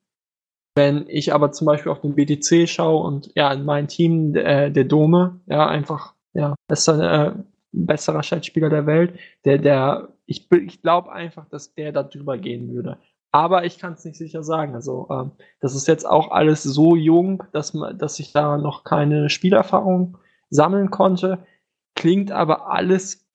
Wenn 0.74 1.04
ich 1.08 1.34
aber 1.34 1.52
zum 1.52 1.66
Beispiel 1.66 1.92
auf 1.92 2.00
den 2.00 2.14
BTC 2.14 2.66
schaue 2.66 3.04
und 3.04 3.30
ja, 3.34 3.52
in 3.52 3.66
mein 3.66 3.86
Team 3.86 4.34
äh, 4.34 4.70
der 4.70 4.84
Dome, 4.84 5.42
ja, 5.46 5.66
einfach, 5.66 6.14
ja, 6.32 6.54
bester, 6.68 7.26
äh, 7.26 7.34
besserer 7.72 8.22
Chatspieler 8.22 8.70
der 8.70 8.86
Welt, 8.86 9.18
der, 9.44 9.58
der, 9.58 10.08
ich, 10.24 10.50
ich 10.50 10.80
glaube 10.80 11.12
einfach, 11.12 11.46
dass 11.50 11.74
der 11.74 11.92
da 11.92 12.02
drüber 12.02 12.38
gehen 12.38 12.72
würde. 12.72 12.96
Aber 13.32 13.64
ich 13.64 13.78
kann 13.78 13.92
es 13.92 14.04
nicht 14.04 14.16
sicher 14.16 14.42
sagen. 14.42 14.74
Also, 14.74 15.06
ähm, 15.10 15.32
das 15.60 15.74
ist 15.74 15.86
jetzt 15.86 16.06
auch 16.06 16.30
alles 16.30 16.62
so 16.62 16.96
jung, 16.96 17.44
dass, 17.52 17.74
man, 17.74 17.98
dass 17.98 18.18
ich 18.18 18.32
da 18.32 18.56
noch 18.56 18.84
keine 18.84 19.28
Spielerfahrung 19.28 20.18
sammeln 20.50 20.90
konnte. 20.90 21.46
Klingt 21.94 22.32
aber 22.32 22.70
alles, 22.70 23.26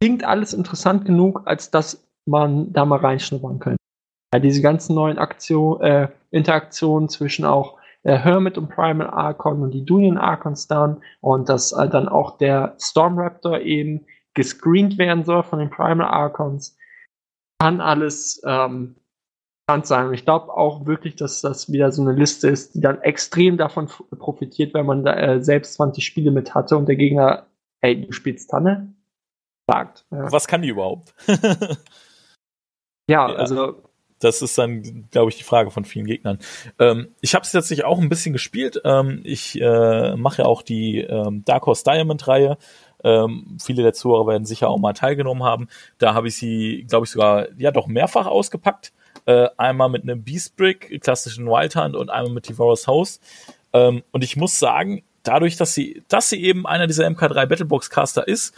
klingt 0.00 0.24
alles 0.24 0.52
interessant 0.52 1.04
genug, 1.04 1.42
als 1.46 1.70
dass 1.70 2.06
man 2.26 2.72
da 2.72 2.84
mal 2.84 2.98
reinschnuppern 2.98 3.58
könnte. 3.58 3.78
Ja, 4.34 4.40
diese 4.40 4.62
ganzen 4.62 4.94
neuen 4.94 5.18
Aktion, 5.18 5.80
äh, 5.80 6.08
Interaktionen 6.30 7.08
zwischen 7.08 7.44
auch 7.44 7.78
äh, 8.02 8.16
Hermit 8.16 8.58
und 8.58 8.68
Primal 8.68 9.10
Archon 9.10 9.62
und 9.62 9.72
die 9.72 9.84
Dunion 9.84 10.18
Archons 10.18 10.66
dann 10.66 11.02
und 11.20 11.48
dass 11.48 11.72
äh, 11.72 11.88
dann 11.88 12.08
auch 12.08 12.38
der 12.38 12.74
Storm 12.78 13.18
Raptor 13.18 13.60
eben 13.60 14.06
gescreent 14.34 14.98
werden 14.98 15.24
soll 15.24 15.42
von 15.42 15.58
den 15.58 15.70
Primal 15.70 16.06
Archons, 16.06 16.76
kann 17.62 17.80
alles 17.80 18.42
ähm, 18.44 18.96
sein. 19.84 20.08
Und 20.08 20.14
ich 20.14 20.24
glaube 20.24 20.52
auch 20.52 20.84
wirklich, 20.84 21.14
dass 21.14 21.40
das 21.40 21.70
wieder 21.70 21.92
so 21.92 22.02
eine 22.02 22.12
Liste 22.12 22.48
ist, 22.48 22.74
die 22.74 22.80
dann 22.80 23.00
extrem 23.02 23.56
davon 23.56 23.88
profitiert, 24.18 24.74
wenn 24.74 24.84
man 24.84 25.04
da, 25.04 25.14
äh, 25.14 25.40
selbst 25.42 25.74
20 25.74 26.04
Spiele 26.04 26.32
mit 26.32 26.56
hatte 26.56 26.76
und 26.76 26.88
der 26.88 26.96
Gegner, 26.96 27.46
hey, 27.80 28.04
du 28.04 28.12
spielst 28.12 28.50
Tanne? 28.50 28.92
Sagt. 29.70 30.04
Ja, 30.10 30.32
Was 30.32 30.48
kann 30.48 30.62
die 30.62 30.70
überhaupt? 30.70 31.14
ja 33.08 33.28
Ja. 33.28 33.36
also 33.36 33.80
Das 34.18 34.42
ist 34.42 34.58
dann, 34.58 35.08
glaube 35.10 35.30
ich, 35.30 35.36
die 35.36 35.44
Frage 35.44 35.70
von 35.70 35.84
vielen 35.84 36.06
Gegnern. 36.06 36.40
Ähm, 36.80 37.14
ich 37.20 37.34
habe 37.36 37.44
es 37.44 37.52
tatsächlich 37.52 37.84
auch 37.84 38.00
ein 38.00 38.08
bisschen 38.08 38.32
gespielt. 38.32 38.80
Ähm, 38.84 39.20
ich 39.22 39.60
äh, 39.60 40.16
mache 40.16 40.42
ja 40.42 40.48
auch 40.48 40.62
die 40.62 40.98
ähm, 40.98 41.44
Dark 41.44 41.66
Horse 41.66 41.84
Diamond 41.84 42.26
Reihe. 42.26 42.58
Ähm, 43.04 43.58
viele 43.62 43.82
der 43.82 43.92
Zuhörer 43.92 44.26
werden 44.26 44.44
sicher 44.44 44.68
auch 44.68 44.78
mal 44.78 44.92
teilgenommen 44.92 45.42
haben. 45.42 45.68
Da 45.98 46.14
habe 46.14 46.28
ich 46.28 46.36
sie, 46.36 46.84
glaube 46.88 47.06
ich, 47.06 47.10
sogar 47.10 47.48
ja 47.58 47.70
doch 47.70 47.86
mehrfach 47.86 48.26
ausgepackt. 48.26 48.92
Äh, 49.24 49.48
einmal 49.56 49.88
mit 49.88 50.02
einem 50.02 50.22
Beast 50.22 50.56
Brick, 50.56 51.00
klassischen 51.00 51.46
Wild 51.46 51.76
Hunt 51.76 51.96
und 51.96 52.10
einmal 52.10 52.32
mit 52.32 52.48
Devourer's 52.48 52.86
House. 52.86 53.20
Ähm, 53.72 54.02
und 54.10 54.24
ich 54.24 54.36
muss 54.36 54.58
sagen, 54.58 55.02
dadurch, 55.22 55.56
dass 55.56 55.74
sie, 55.74 56.02
dass 56.08 56.28
sie 56.28 56.42
eben 56.42 56.66
einer 56.66 56.86
dieser 56.86 57.06
MK3 57.06 57.46
Battlebox 57.46 57.90
Caster 57.90 58.26
ist, 58.26 58.54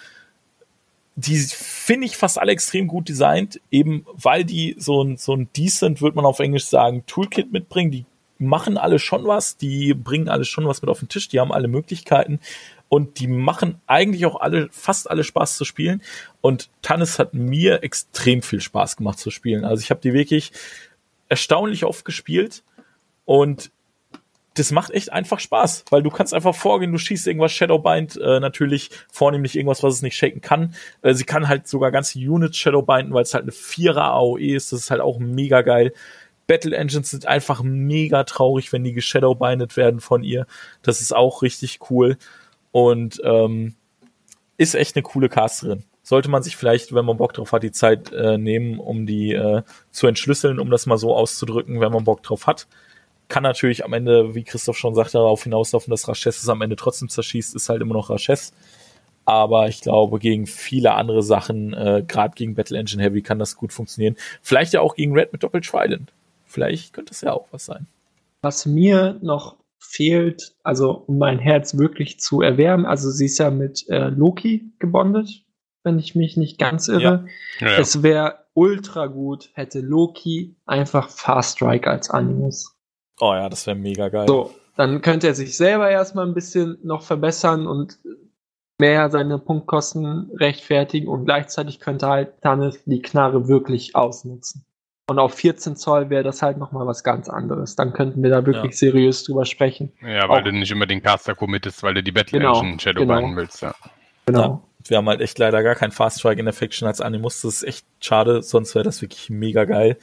die 1.17 1.37
finde 1.37 2.07
ich 2.07 2.17
fast 2.17 2.39
alle 2.39 2.53
extrem 2.53 2.89
gut 2.89 3.09
designt, 3.09 3.61
eben 3.71 4.05
weil 4.13 4.45
die 4.45 4.75
so 4.79 5.03
ein, 5.03 5.17
so 5.17 5.35
ein 5.35 5.49
decent, 5.57 6.01
würde 6.01 6.17
man 6.17 6.25
auf 6.25 6.41
Englisch 6.41 6.67
sagen, 6.67 7.05
Toolkit 7.07 7.53
mitbringen. 7.53 7.93
Die 7.93 8.05
machen 8.39 8.79
alle 8.79 8.99
schon 8.99 9.25
was, 9.25 9.57
die 9.57 9.95
bringen 9.95 10.29
alle 10.29 10.45
schon 10.45 10.67
was 10.67 10.83
mit 10.83 10.91
auf 10.91 10.99
den 10.99 11.09
Tisch, 11.09 11.29
die 11.29 11.39
haben 11.39 11.53
alle 11.53 11.69
Möglichkeiten 11.69 12.41
und 12.89 13.19
die 13.19 13.27
machen 13.27 13.81
eigentlich 13.87 14.27
auch 14.27 14.41
alle, 14.41 14.69
fast 14.71 15.11
alle 15.11 15.25
Spaß 15.25 15.57
zu 15.57 15.65
spielen. 15.65 16.03
Und 16.41 16.71
Tannis 16.83 17.19
hat 17.19 17.35
mir 17.35 17.83
extrem 17.83 18.43
viel 18.43 18.61
Spaß 18.61 18.97
gemacht 18.97 19.19
zu 19.19 19.31
spielen. 19.31 19.65
Also 19.65 19.83
ich 19.83 19.91
habe 19.91 20.01
die 20.01 20.13
wirklich 20.13 20.53
erstaunlich 21.29 21.85
oft 21.85 22.05
gespielt 22.05 22.63
und 23.25 23.71
das 24.57 24.71
macht 24.71 24.93
echt 24.93 25.13
einfach 25.13 25.41
Spaß, 25.41 25.87
weil 25.91 26.05
du 26.05 26.11
kannst 26.11 26.33
einfach 26.33 26.55
vorgehen, 26.55 26.93
du 26.93 26.99
schießt 26.99 27.27
irgendwas 27.27 27.51
Shadowbind, 27.51 28.17
äh, 28.17 28.39
natürlich 28.39 28.91
vornehmlich 29.11 29.57
irgendwas, 29.57 29.83
was 29.83 29.95
es 29.95 30.03
nicht 30.03 30.17
shaken 30.17 30.41
kann. 30.41 30.75
Äh, 31.03 31.15
sie 31.15 31.25
kann 31.25 31.49
halt 31.49 31.67
sogar 31.67 31.91
ganze 31.91 32.21
Units 32.21 32.57
Shadowbinden, 32.57 33.13
weil 33.13 33.25
es 33.25 33.35
halt 33.35 33.43
eine 33.43 33.53
Vierer 33.53 34.13
AOE 34.13 34.55
ist, 34.55 34.73
das 34.73 34.81
ist 34.81 34.91
halt 34.93 35.01
auch 35.01 35.19
mega 35.19 35.63
geil. 35.63 35.93
Battle 36.47 36.77
Engines 36.77 37.11
sind 37.11 37.27
einfach 37.27 37.63
mega 37.63 38.23
traurig, 38.25 38.73
wenn 38.73 38.85
die 38.85 38.93
geshadowbindet 38.93 39.77
werden 39.77 40.01
von 40.01 40.23
ihr. 40.23 40.47
Das 40.83 41.01
ist 41.01 41.17
auch 41.17 41.43
richtig 41.43 41.81
cool 41.91 42.19
und 42.75 43.23
ähm, 43.25 43.77
ist 44.57 44.75
echt 44.75 44.97
eine 44.97 45.05
coole 45.05 45.29
Casterin. 45.29 45.85
Sollte 46.03 46.29
man 46.29 46.43
sich 46.43 46.57
vielleicht, 46.57 46.93
wenn 46.93 47.05
man 47.05 47.17
Bock 47.17 47.33
drauf 47.33 47.53
hat, 47.53 47.63
die 47.63 47.71
Zeit 47.71 48.13
äh, 48.13 48.37
nehmen, 48.37 48.81
um 48.81 49.07
die 49.07 49.33
äh, 49.33 49.63
zu 49.93 50.09
entschlüsseln, 50.09 50.59
um 50.59 50.71
das 50.71 50.87
mal 50.87 50.99
so 50.99 51.15
auszudrücken, 51.15 51.81
wenn 51.81 51.93
man 51.93 52.05
Bock 52.05 52.23
drauf 52.23 52.47
hat 52.49 52.67
kann 53.29 53.43
natürlich 53.43 53.85
am 53.85 53.93
Ende, 53.93 54.35
wie 54.35 54.45
Christoph 54.45 54.77
schon 54.77 54.95
sagte, 54.95 55.15
darauf 55.15 55.43
hinauslaufen, 55.45 55.91
dass 55.91 56.09
Raches 56.09 56.43
es 56.43 56.49
am 56.49 56.63
Ende 56.63 56.77
trotzdem 56.77 57.09
zerschießt, 57.09 57.55
ist 57.55 57.69
halt 57.69 57.81
immer 57.81 57.95
noch 57.95 58.11
Raches. 58.11 58.53
Aber 59.25 59.69
ich 59.69 59.81
glaube, 59.81 60.19
gegen 60.19 60.47
viele 60.47 60.93
andere 60.93 61.23
Sachen, 61.23 61.73
äh, 61.73 62.05
gerade 62.07 62.35
gegen 62.35 62.55
Battle 62.55 62.79
Engine 62.79 63.03
Heavy, 63.03 63.23
kann 63.23 63.39
das 63.39 63.57
gut 63.57 63.73
funktionieren. 63.73 64.17
Vielleicht 64.43 64.75
ja 64.75 64.83
auch 64.83 64.95
gegen 64.95 65.15
Red 65.15 65.33
mit 65.33 65.43
Doppel 65.43 65.63
Trident. 65.63 66.13
Vielleicht 66.45 66.93
könnte 66.93 67.13
es 67.13 67.23
ja 67.23 67.33
auch 67.33 67.47
was 67.51 67.65
sein. 67.65 67.87
Was 68.43 68.67
mir 68.67 69.19
noch 69.23 69.57
fehlt, 69.85 70.57
also 70.63 71.05
um 71.07 71.19
mein 71.19 71.39
Herz 71.39 71.77
wirklich 71.77 72.19
zu 72.21 72.41
erwärmen. 72.41 72.87
Also 72.87 73.11
sie 73.11 73.27
ist 73.27 73.39
ja 73.39 73.51
mit 73.51 73.89
äh, 73.89 74.09
Loki 74.09 74.73
gebondet, 74.79 75.45
wenn 75.83 75.99
ich 75.99 76.15
mich 76.15 76.37
nicht 76.37 76.59
ganz 76.59 76.89
irre. 76.89 77.27
Ja, 77.61 77.69
ja. 77.69 77.79
Es 77.79 78.03
wäre 78.03 78.47
ultra 78.55 79.07
gut, 79.07 79.51
hätte 79.55 79.81
Loki 79.81 80.57
einfach 80.67 81.11
Fast 81.11 81.57
Strike 81.57 81.91
als 81.91 82.11
Animus. 82.11 82.77
Oh 83.21 83.33
ja, 83.33 83.49
das 83.49 83.67
wäre 83.67 83.77
mega 83.77 84.09
geil. 84.09 84.27
So, 84.27 84.53
dann 84.77 85.03
könnte 85.03 85.29
er 85.29 85.35
sich 85.35 85.57
selber 85.57 85.91
erstmal 85.91 86.27
ein 86.27 86.35
bisschen 86.35 86.79
noch 86.83 87.03
verbessern 87.03 87.67
und 87.67 87.99
mehr 88.81 89.11
seine 89.11 89.39
Punktkosten 89.39 90.31
rechtfertigen 90.35 91.09
und 91.09 91.25
gleichzeitig 91.25 91.79
könnte 91.79 92.09
halt 92.09 92.41
Tannis 92.41 92.83
die 92.85 93.03
Knarre 93.03 93.47
wirklich 93.49 93.95
ausnutzen. 93.95 94.67
Und 95.07 95.19
auf 95.19 95.35
14 95.35 95.77
Zoll 95.77 96.09
wäre 96.09 96.23
das 96.23 96.41
halt 96.41 96.57
nochmal 96.57 96.87
was 96.87 97.05
ganz 97.05 97.29
anderes. 97.29 97.77
Dann 97.77 97.93
könnten 97.93 98.23
wir 98.23 98.31
da 98.31 98.47
wirklich 98.47 98.73
Ja. 98.73 98.77
seriös 98.91 99.23
drüber 99.25 99.45
sprechen. 99.45 99.93
Ja, 100.01 100.29
weil 100.29 100.41
Auch- 100.41 100.45
du 100.45 100.53
nicht 100.53 100.71
immer 100.73 100.87
den 100.87 101.03
Caster 101.03 101.35
committest, 101.35 101.83
weil 101.83 101.95
du 101.95 102.03
die 102.03 102.13
Battle 102.13 102.39
Genau, 102.39 102.59
Engine 102.59 102.81
Shadow 102.81 103.01
genau. 103.01 103.37
willst. 103.37 103.61
Ja. 103.63 103.75
Genau. 104.27 104.63
Wir 104.87 104.97
haben 104.97 105.09
halt 105.09 105.21
echt 105.21 105.39
leider 105.39 105.63
gar 105.63 105.75
kein 105.75 105.91
Fast 105.91 106.21
Strike 106.21 106.39
in 106.39 106.47
der 106.47 106.55
Faction 106.55 106.89
als 106.89 107.01
Animus. 107.03 107.43
Das 107.43 107.55
ist 107.57 107.63
echt 107.65 107.87
schade, 108.01 108.43
sonst 108.43 108.75
wäre 108.75 108.85
das 108.85 109.03
wirklich 109.03 109.29
mega 109.29 109.65
geil. 109.65 109.99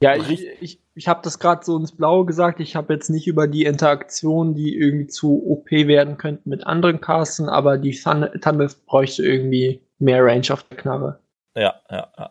Ja, 0.00 0.14
ich, 0.16 0.46
ich, 0.60 0.80
ich 0.94 1.08
habe 1.08 1.20
das 1.24 1.38
gerade 1.40 1.64
so 1.64 1.76
ins 1.76 1.92
Blaue 1.92 2.24
gesagt. 2.26 2.60
Ich 2.60 2.74
habe 2.76 2.92
jetzt 2.94 3.10
nicht 3.10 3.26
über 3.26 3.48
die 3.48 3.64
Interaktion, 3.64 4.54
die 4.54 4.76
irgendwie 4.76 5.08
zu 5.08 5.42
OP 5.46 5.70
werden 5.88 6.16
könnten 6.16 6.48
mit 6.48 6.64
anderen 6.66 7.00
Casten, 7.00 7.48
aber 7.48 7.76
die 7.76 7.90
Thun- 7.92 8.30
Thunderf 8.40 8.84
bräuchte 8.86 9.24
irgendwie 9.24 9.82
mehr 9.98 10.24
Range 10.24 10.46
auf 10.50 10.62
der 10.64 10.78
Knarre. 10.78 11.18
Ja, 11.56 11.74
ja, 11.90 12.08
ja. 12.16 12.30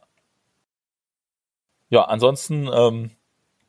Ja, 1.90 2.04
ansonsten 2.04 2.70
ähm, 2.74 3.12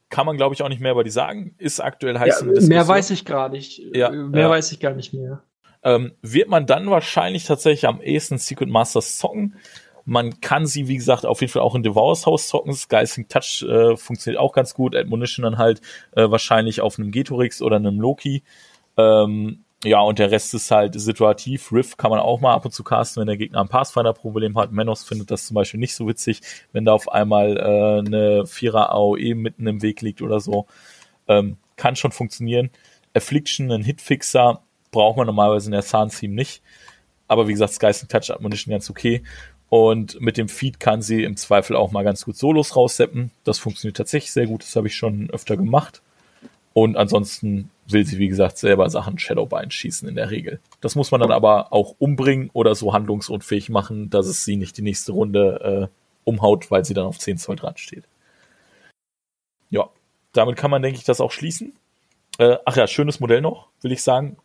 kann 0.09 0.27
man, 0.27 0.37
glaube 0.37 0.55
ich, 0.55 0.63
auch 0.63 0.69
nicht 0.69 0.81
mehr 0.81 0.93
über 0.93 1.05
die 1.05 1.11
sagen. 1.11 1.55
Ist 1.59 1.81
aktuell 1.81 2.19
heiß 2.19 2.45
Ja, 2.47 2.61
mehr 2.67 2.87
weiß 2.89 3.11
ich 3.11 3.25
gar 3.25 3.49
nicht. 3.49 3.81
Ja, 3.95 4.09
Äh, 4.09 4.17
mehr 4.17 4.43
ja. 4.43 4.51
weiß 4.51 4.73
ich 4.73 4.81
gar 4.81 4.93
nicht 4.95 5.13
mehr. 5.15 5.43
ähm, 5.83 6.13
wird 6.21 6.49
man 6.49 6.67
dann 6.67 6.91
wahrscheinlich 6.91 7.45
tatsächlich 7.45 7.87
am 7.89 8.01
ehesten 8.03 8.37
Secret 8.39 8.69
Masters 8.69 9.17
zocken. 9.19 9.57
Man 10.05 10.41
kann 10.41 10.67
sie, 10.67 10.89
wie 10.89 10.97
gesagt, 10.97 11.25
auf 11.25 11.41
jeden 11.41 11.53
Fall 11.53 11.63
auch 11.63 11.75
in 11.75 11.83
Devour's 11.83 12.27
Haus 12.27 12.49
zocken. 12.49 12.73
Slicing 12.75 13.29
Touch 13.29 13.63
äh, 13.69 13.97
funktioniert 13.97 14.41
auch 14.41 14.53
ganz 14.53 14.75
gut. 14.75 14.97
Admonition 14.97 15.45
dann 15.45 15.59
halt 15.59 15.81
äh, 16.17 16.31
wahrscheinlich 16.31 16.81
auf 16.81 16.99
einem 16.99 17.13
Getorix 17.13 17.63
oder 17.63 17.77
einem 17.77 18.01
Loki. 18.01 18.43
Ähm, 18.97 19.65
ja, 19.85 20.01
und 20.01 20.19
der 20.19 20.31
Rest 20.31 20.53
ist 20.53 20.71
halt 20.71 21.01
situativ. 21.01 21.73
Riff 21.73 21.97
kann 21.97 22.11
man 22.11 22.21
auch 22.21 22.41
mal 22.41 22.55
ab 22.55 22.67
und 22.67 22.73
zu 22.73 22.85
casten, 22.85 23.21
wenn 23.21 23.29
der 23.29 23.39
Gegner 23.39 23.61
ein 23.61 23.69
Pathfinder-Problem 23.69 24.59
hat. 24.59 24.73
Menos 24.73 25.05
findet 25.05 25.31
das 25.31 25.47
zum 25.47 25.55
Beispiel 25.55 25.81
nicht 25.81 25.95
so 25.95 26.07
witzig, 26.07 26.43
wenn 26.73 26.85
da 26.85 26.93
auf 26.93 27.11
einmal 27.11 27.57
äh, 27.57 28.07
eine 28.07 28.47
Vierer 28.47 28.93
AOE 28.93 29.35
mitten 29.35 29.67
im 29.67 29.81
Weg 29.81 30.03
liegt 30.03 30.21
oder 30.21 30.41
so. 30.41 30.67
Ähm, 31.29 31.57
kann 31.77 31.97
schon 31.97 32.13
funktionieren. 32.13 32.71
Affliction, 33.15 33.73
ein 33.73 33.83
Hitfixer, 33.83 34.61
braucht 34.91 35.17
man 35.17 35.27
normalerweise 35.27 35.69
in 35.69 35.73
der 35.73 35.83
Zahn-Theme 35.83 36.35
nicht. 36.35 36.63
Aber 37.27 37.49
wie 37.49 37.53
gesagt, 37.53 37.73
Skies 37.73 38.03
and 38.03 38.11
Touch 38.11 38.31
Admonition 38.31 38.73
ganz 38.73 38.91
okay. 38.91 39.23
Und 39.71 40.21
mit 40.21 40.37
dem 40.37 40.49
Feed 40.49 40.79
kann 40.79 41.01
sie 41.01 41.23
im 41.23 41.37
Zweifel 41.37 41.77
auch 41.77 41.91
mal 41.91 42.05
ganz 42.05 42.25
gut 42.25 42.37
Solos 42.37 42.77
rausseppen. 42.77 43.31
Das 43.45 43.59
funktioniert 43.59 43.97
tatsächlich 43.97 44.33
sehr 44.33 44.47
gut. 44.47 44.63
Das 44.63 44.77
habe 44.77 44.89
ich 44.89 44.97
schon 44.97 45.31
öfter 45.31 45.57
gemacht. 45.57 46.03
Und 46.73 46.97
ansonsten 46.97 47.71
will 47.89 48.07
sie, 48.07 48.19
wie 48.19 48.29
gesagt, 48.29 48.59
selber 48.59 48.89
Sachen 48.91 49.19
Shadowbind 49.19 49.75
schießen 49.75 50.09
in 50.09 50.15
der 50.15 50.31
Regel. 50.31 50.61
Das 50.81 50.95
muss 50.95 51.11
man 51.11 51.21
dann 51.21 51.33
aber 51.33 51.73
auch 51.73 51.97
umbringen 51.99 52.51
oder 52.53 52.75
so 52.75 52.93
handlungsunfähig 52.93 53.71
machen, 53.71 54.11
dass 54.11 54.27
es 54.27 54.45
sie 54.45 54.57
nicht 54.57 54.77
die 54.77 54.83
nächste 54.83 55.13
Runde 55.13 55.91
äh, 55.91 55.95
umhaut, 56.25 56.71
weil 56.71 56.85
sie 56.85 56.95
dann 56.95 57.07
auf 57.07 57.19
10 57.19 57.39
Zoll 57.39 57.57
dran 57.57 57.77
steht. 57.77 58.05
Ja, 59.69 59.91
damit 60.33 60.57
kann 60.57 60.71
man, 60.71 60.83
denke 60.83 60.99
ich, 60.99 61.05
das 61.05 61.21
auch 61.21 61.33
schließen. 61.33 61.73
Äh, 62.39 62.57
ach 62.65 62.77
ja, 62.77 62.87
schönes 62.87 63.21
Modell 63.21 63.41
noch, 63.41 63.69
will 63.83 63.93
ich 63.93 64.03
sagen. 64.03 64.37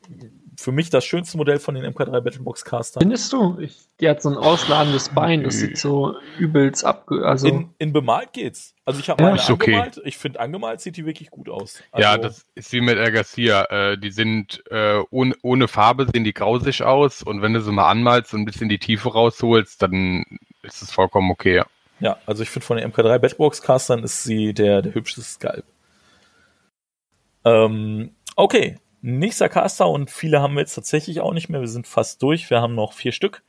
Für 0.57 0.71
mich 0.71 0.89
das 0.89 1.05
schönste 1.05 1.37
Modell 1.37 1.59
von 1.59 1.75
den 1.75 1.85
MK3 1.85 2.21
Battlebox 2.21 2.63
Castern. 2.65 3.01
Findest 3.01 3.31
du? 3.33 3.57
Ich, 3.59 3.77
die 3.99 4.09
hat 4.09 4.21
so 4.21 4.29
ein 4.29 4.37
ausladendes 4.37 5.09
Bein, 5.09 5.43
das 5.43 5.55
sieht 5.55 5.77
so 5.77 6.15
übelst 6.37 6.85
abge... 6.85 7.25
Also, 7.25 7.47
In, 7.47 7.69
in 7.77 7.93
bemalt 7.93 8.33
geht's. 8.33 8.73
Also 8.85 8.99
ich 8.99 9.09
habe 9.09 9.21
Ja, 9.21 9.29
meine 9.29 9.41
ist 9.41 9.49
okay. 9.49 9.73
angemalt. 9.73 10.01
Ich 10.05 10.17
finde 10.17 10.39
angemalt 10.39 10.81
sieht 10.81 10.97
die 10.97 11.05
wirklich 11.05 11.29
gut 11.29 11.49
aus. 11.49 11.81
Also, 11.91 12.03
ja, 12.03 12.17
das 12.17 12.45
ist 12.55 12.71
wie 12.71 12.81
mit 12.81 12.97
El 12.97 13.11
Garcia. 13.11 13.63
Äh, 13.65 13.97
die 13.97 14.11
sind 14.11 14.63
äh, 14.69 15.01
ohne, 15.09 15.35
ohne 15.41 15.67
Farbe 15.67 16.07
sehen 16.11 16.23
die 16.23 16.33
grausig 16.33 16.83
aus 16.83 17.23
und 17.23 17.41
wenn 17.41 17.53
du 17.53 17.61
sie 17.61 17.71
mal 17.71 17.89
anmalst 17.89 18.33
und 18.33 18.41
ein 18.41 18.45
bisschen 18.45 18.69
die 18.69 18.79
Tiefe 18.79 19.11
rausholst, 19.11 19.81
dann 19.81 20.23
ist 20.61 20.81
es 20.81 20.91
vollkommen 20.91 21.31
okay. 21.31 21.55
Ja. 21.55 21.65
Ja, 21.99 22.17
also 22.25 22.43
ich 22.43 22.49
finde 22.49 22.65
von 22.65 22.77
den 22.77 22.91
MK3 22.91 23.19
Battlebox 23.19 23.61
Castern 23.61 24.03
ist 24.03 24.23
sie 24.23 24.53
der, 24.53 24.81
der 24.81 24.93
hübscheste 24.93 25.21
Skalp. 25.21 25.63
Ähm, 27.45 28.15
okay, 28.35 28.77
nächster 29.05 29.49
Caster 29.49 29.87
und 29.87 30.09
viele 30.09 30.41
haben 30.41 30.55
wir 30.55 30.61
jetzt 30.61 30.73
tatsächlich 30.73 31.21
auch 31.21 31.33
nicht 31.33 31.47
mehr. 31.47 31.61
Wir 31.61 31.67
sind 31.67 31.87
fast 31.87 32.21
durch. 32.21 32.49
Wir 32.49 32.61
haben 32.61 32.75
noch 32.75 32.93
vier 32.93 33.11
Stück. 33.11 33.43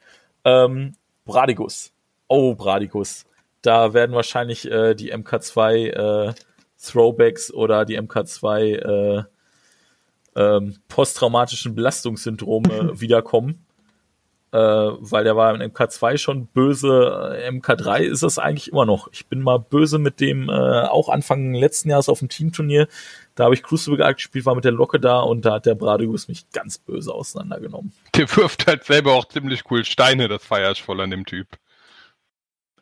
Ähm, 0.45 0.95
Bradigus. 1.25 1.93
Oh, 2.29 2.55
Bradigus. 2.55 3.25
Da 3.63 3.95
werden 3.95 4.15
wahrscheinlich 4.15 4.71
äh, 4.71 4.95
die 4.95 5.13
MK2 5.15 6.29
äh, 6.29 6.35
Throwbacks 6.81 7.53
oder 7.53 7.85
die 7.85 7.99
MK2 7.99 8.61
äh, 8.61 9.25
ähm, 10.37 10.77
posttraumatischen 10.89 11.75
Belastungssyndrome 11.75 13.01
wiederkommen. 13.01 13.66
Äh, 14.57 14.97
weil 15.01 15.25
der 15.25 15.37
war 15.37 15.55
im 15.55 15.61
MK2 15.71 16.17
schon 16.17 16.47
böse. 16.47 17.37
Äh, 17.39 17.51
MK3 17.51 18.01
ist 18.01 18.23
es 18.23 18.39
eigentlich 18.39 18.73
immer 18.73 18.87
noch. 18.87 19.09
Ich 19.13 19.27
bin 19.27 19.43
mal 19.43 19.59
böse 19.59 19.99
mit 19.99 20.19
dem, 20.21 20.49
äh, 20.49 20.53
auch 20.53 21.11
Anfang 21.11 21.53
letzten 21.53 21.91
Jahres 21.91 22.09
auf 22.09 22.21
dem 22.21 22.31
Teamturnier. 22.31 22.89
Da 23.35 23.45
habe 23.45 23.55
ich 23.55 23.63
Crucible 23.63 23.99
gespielt, 24.15 24.47
war 24.47 24.55
mit 24.55 24.65
der 24.65 24.73
Locke 24.73 24.99
da 24.99 25.21
und 25.21 25.45
da 25.45 25.55
hat 25.55 25.67
der 25.67 25.75
Bradigus 25.75 26.27
mich 26.29 26.49
ganz 26.53 26.79
böse 26.79 27.13
auseinandergenommen. 27.13 27.93
Der 28.15 28.35
wirft 28.37 28.67
halt 28.67 28.85
selber 28.85 29.13
auch 29.13 29.27
ziemlich 29.27 29.71
cool 29.71 29.85
Steine, 29.85 30.27
das 30.29 30.43
feier 30.45 30.73
ich 30.73 30.83
voll 30.83 31.01
an 31.03 31.11
dem 31.11 31.27
Typ. 31.27 31.49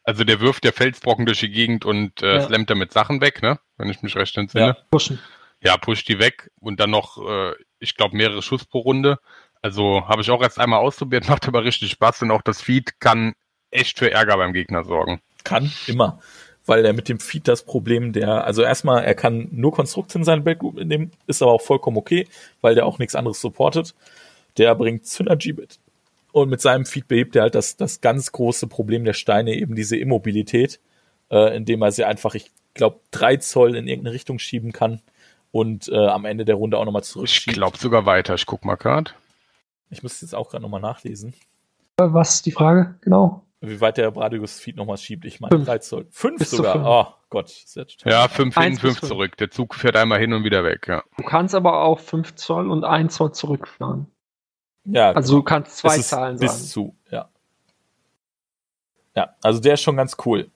Also 0.04 0.22
der 0.22 0.40
wirft 0.40 0.62
der 0.64 0.72
Felsbrocken 0.72 1.26
durch 1.26 1.40
die 1.40 1.50
Gegend 1.50 1.84
und 1.84 2.22
äh, 2.22 2.34
Ja. 2.36 2.40
slammt 2.42 2.70
damit 2.70 2.92
Sachen 2.92 3.20
weg, 3.20 3.42
ne? 3.42 3.58
Wenn 3.78 3.88
ich 3.88 4.02
mich 4.02 4.14
recht 4.16 4.36
entsinne. 4.36 4.66
Ja. 4.66 4.76
pushen. 4.90 5.18
Ja, 5.60 5.76
pusht 5.78 6.08
die 6.08 6.18
weg 6.18 6.50
und 6.60 6.78
dann 6.78 6.90
noch, 6.90 7.16
äh, 7.26 7.52
ich 7.78 7.96
glaube, 7.96 8.16
mehrere 8.16 8.42
Schuss 8.42 8.64
pro 8.66 8.80
Runde. 8.80 9.18
Also 9.64 10.06
habe 10.06 10.20
ich 10.20 10.30
auch 10.30 10.42
erst 10.42 10.60
einmal 10.60 10.80
ausprobiert, 10.80 11.26
macht 11.30 11.48
aber 11.48 11.64
richtig 11.64 11.90
Spaß 11.92 12.20
und 12.22 12.30
auch 12.30 12.42
das 12.42 12.60
Feed 12.60 13.00
kann 13.00 13.32
echt 13.70 13.98
für 13.98 14.10
Ärger 14.10 14.36
beim 14.36 14.52
Gegner 14.52 14.84
sorgen. 14.84 15.20
Kann 15.42 15.72
immer. 15.86 16.20
Weil 16.66 16.84
er 16.84 16.92
mit 16.92 17.08
dem 17.08 17.18
Feed 17.18 17.48
das 17.48 17.62
Problem 17.64 18.12
der, 18.12 18.44
also 18.44 18.62
erstmal, 18.62 19.04
er 19.04 19.14
kann 19.14 19.48
nur 19.52 19.72
Konstrukt 19.72 20.14
in 20.14 20.24
seinen 20.24 20.44
Backgroup 20.44 20.74
nehmen, 20.76 21.12
ist 21.26 21.40
aber 21.42 21.52
auch 21.52 21.62
vollkommen 21.62 21.96
okay, 21.96 22.28
weil 22.60 22.74
der 22.74 22.84
auch 22.84 22.98
nichts 22.98 23.14
anderes 23.14 23.40
supportet. 23.40 23.94
Der 24.58 24.74
bringt 24.74 25.06
Synergy 25.06 25.54
mit. 25.54 25.78
Und 26.32 26.50
mit 26.50 26.60
seinem 26.60 26.84
Feed 26.84 27.08
behebt 27.08 27.34
er 27.34 27.42
halt 27.42 27.54
das, 27.54 27.76
das 27.76 28.02
ganz 28.02 28.32
große 28.32 28.66
Problem 28.66 29.04
der 29.04 29.12
Steine, 29.14 29.54
eben 29.54 29.74
diese 29.76 29.96
Immobilität, 29.96 30.78
äh, 31.30 31.56
indem 31.56 31.80
er 31.80 31.90
sie 31.90 32.04
einfach, 32.04 32.34
ich 32.34 32.50
glaube, 32.74 33.00
drei 33.10 33.36
Zoll 33.38 33.76
in 33.76 33.88
irgendeine 33.88 34.14
Richtung 34.14 34.38
schieben 34.38 34.72
kann 34.72 35.00
und 35.52 35.88
äh, 35.88 35.96
am 35.96 36.26
Ende 36.26 36.44
der 36.44 36.56
Runde 36.56 36.76
auch 36.76 36.84
nochmal 36.84 37.02
Ich 37.02 37.08
zurückschiebt. 37.08 37.56
glaube 37.56 37.78
sogar 37.78 38.04
weiter. 38.04 38.34
Ich 38.34 38.44
guck 38.44 38.64
mal 38.66 38.76
gerade. 38.76 39.12
Ich 39.90 40.02
müsste 40.02 40.24
jetzt 40.26 40.34
auch 40.34 40.48
gerade 40.50 40.62
nochmal 40.62 40.80
nachlesen, 40.80 41.34
Was 41.96 42.34
ist 42.36 42.46
die 42.46 42.52
Frage? 42.52 42.96
Genau. 43.02 43.42
wie 43.60 43.80
weit 43.80 43.96
der 43.96 44.10
Bradigus 44.10 44.58
Feed 44.58 44.76
nochmal 44.76 44.96
schiebt. 44.98 45.24
Ich 45.24 45.40
meine, 45.40 45.54
Fünf. 45.54 45.66
drei 45.66 45.78
Zoll. 45.78 46.06
Fünf 46.10 46.38
Bis 46.38 46.50
zu 46.50 46.56
sogar. 46.56 46.72
fünf. 46.74 46.84
Oh 46.86 47.06
Gott. 47.30 47.46
ist 47.50 47.76
ja 47.76 47.84
total- 47.84 48.12
Ja, 48.12 48.28
fünf 48.28 48.58
Eins 48.58 48.66
hin, 48.66 48.72
bis 48.74 48.80
fünf 48.80 48.98
fünf. 49.00 49.08
zurück. 49.10 49.36
Der 49.38 49.50
Zug 49.50 49.74
fährt 49.74 49.96
einmal 49.96 50.18
hin 50.18 50.32
und 50.32 50.44
wieder 50.44 50.64
weg, 50.64 50.86
ja. 50.88 51.02
Du 51.16 51.22
kannst 51.24 51.54
aber 51.54 51.82
auch 51.82 51.98
5 52.00 52.34
Zoll 52.34 52.70
und 52.70 52.84
1 52.84 53.14
Zoll 53.14 53.32
zurückfahren. 53.32 54.06
ja 54.84 55.12
Also 55.12 55.36
du 55.36 55.42
kannst 55.42 55.76
zwei 55.78 55.98
Zahlen 55.98 56.38
bis 56.38 56.50
sagen. 56.52 56.64
zu, 56.64 56.96
ja. 57.10 57.28
Ja, 59.16 59.34
also 59.42 59.60
der 59.60 59.74
ist 59.74 59.80
schon 59.82 59.96
ganz 59.96 60.16
cool. 60.26 60.50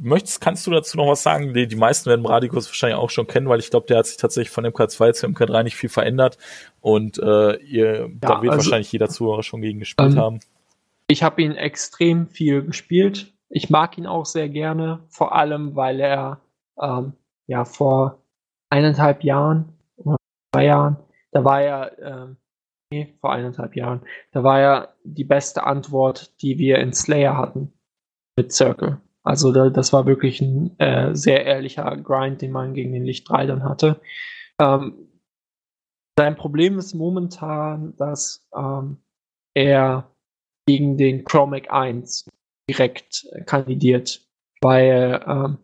Möchtest, 0.00 0.40
kannst 0.40 0.66
du 0.66 0.70
dazu 0.70 0.96
noch 0.96 1.08
was 1.08 1.22
sagen? 1.22 1.54
Die, 1.54 1.66
die 1.66 1.76
meisten 1.76 2.08
werden 2.08 2.22
Bradikus 2.22 2.66
wahrscheinlich 2.68 2.98
auch 2.98 3.10
schon 3.10 3.26
kennen, 3.26 3.48
weil 3.48 3.60
ich 3.60 3.70
glaube, 3.70 3.86
der 3.86 3.98
hat 3.98 4.06
sich 4.06 4.16
tatsächlich 4.16 4.50
von 4.50 4.66
MK2 4.66 5.12
zu 5.12 5.26
MK3 5.26 5.62
nicht 5.62 5.76
viel 5.76 5.88
verändert. 5.90 6.38
Und 6.80 7.18
äh, 7.18 7.56
ihr, 7.56 8.10
da 8.20 8.42
wird 8.42 8.52
also- 8.52 8.64
wahrscheinlich 8.64 8.92
jeder 8.92 9.08
Zuhörer 9.08 9.42
schon 9.42 9.62
gegen 9.62 9.78
gespielt 9.80 10.12
Ähm, 10.12 10.18
haben. 10.18 10.40
Ich 11.08 11.22
habe 11.22 11.42
ihn 11.42 11.52
extrem 11.52 12.28
viel 12.28 12.62
gespielt. 12.62 13.32
Ich 13.48 13.68
mag 13.68 13.98
ihn 13.98 14.06
auch 14.06 14.26
sehr 14.26 14.48
gerne, 14.48 15.00
vor 15.08 15.34
allem 15.34 15.74
weil 15.74 15.98
er 15.98 16.40
ähm, 16.80 17.14
ja 17.48 17.64
vor 17.64 18.22
eineinhalb 18.70 19.24
Jahren 19.24 19.70
oder 19.96 20.16
zwei 20.54 20.66
Jahren, 20.66 20.96
da 21.32 21.44
war 21.44 21.60
er, 21.60 21.98
ähm, 21.98 22.36
nee, 22.92 23.12
vor 23.20 23.32
eineinhalb 23.32 23.74
Jahren, 23.74 24.02
da 24.30 24.44
war 24.44 24.60
er 24.60 24.94
die 25.02 25.24
beste 25.24 25.64
Antwort, 25.64 26.40
die 26.42 26.58
wir 26.58 26.78
in 26.78 26.92
Slayer 26.92 27.36
hatten 27.36 27.72
mit 28.36 28.52
Circle. 28.52 28.98
Also 29.22 29.52
da, 29.52 29.70
das 29.70 29.92
war 29.92 30.06
wirklich 30.06 30.40
ein 30.40 30.78
äh, 30.78 31.14
sehr 31.14 31.44
ehrlicher 31.44 31.96
Grind, 31.96 32.40
den 32.42 32.52
man 32.52 32.74
gegen 32.74 32.92
den 32.92 33.04
Licht 33.04 33.28
3 33.28 33.46
dann 33.46 33.64
hatte. 33.64 34.00
Ähm, 34.60 35.08
sein 36.18 36.36
Problem 36.36 36.78
ist 36.78 36.94
momentan, 36.94 37.94
dass 37.96 38.46
ähm, 38.56 38.98
er 39.54 40.10
gegen 40.66 40.96
den 40.96 41.24
Chromac 41.24 41.70
1 41.70 42.28
direkt 42.68 43.26
kandidiert, 43.46 44.26
weil 44.62 45.22
ähm, 45.26 45.58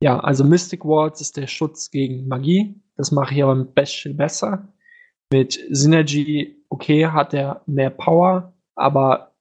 Ja, 0.00 0.20
also 0.20 0.44
Mystic 0.44 0.84
Wards 0.84 1.20
ist 1.20 1.36
der 1.36 1.46
Schutz 1.46 1.90
gegen 1.90 2.28
Magie. 2.28 2.80
Das 2.96 3.10
mache 3.10 3.34
ich 3.34 3.42
aber 3.42 3.54
mit 3.54 3.74
Bestial 3.74 4.14
besser. 4.14 4.68
Mit 5.32 5.58
Synergy, 5.70 6.64
okay, 6.68 7.06
hat 7.06 7.34
er 7.34 7.62
mehr 7.66 7.90
Power, 7.90 8.52
aber 8.76 9.34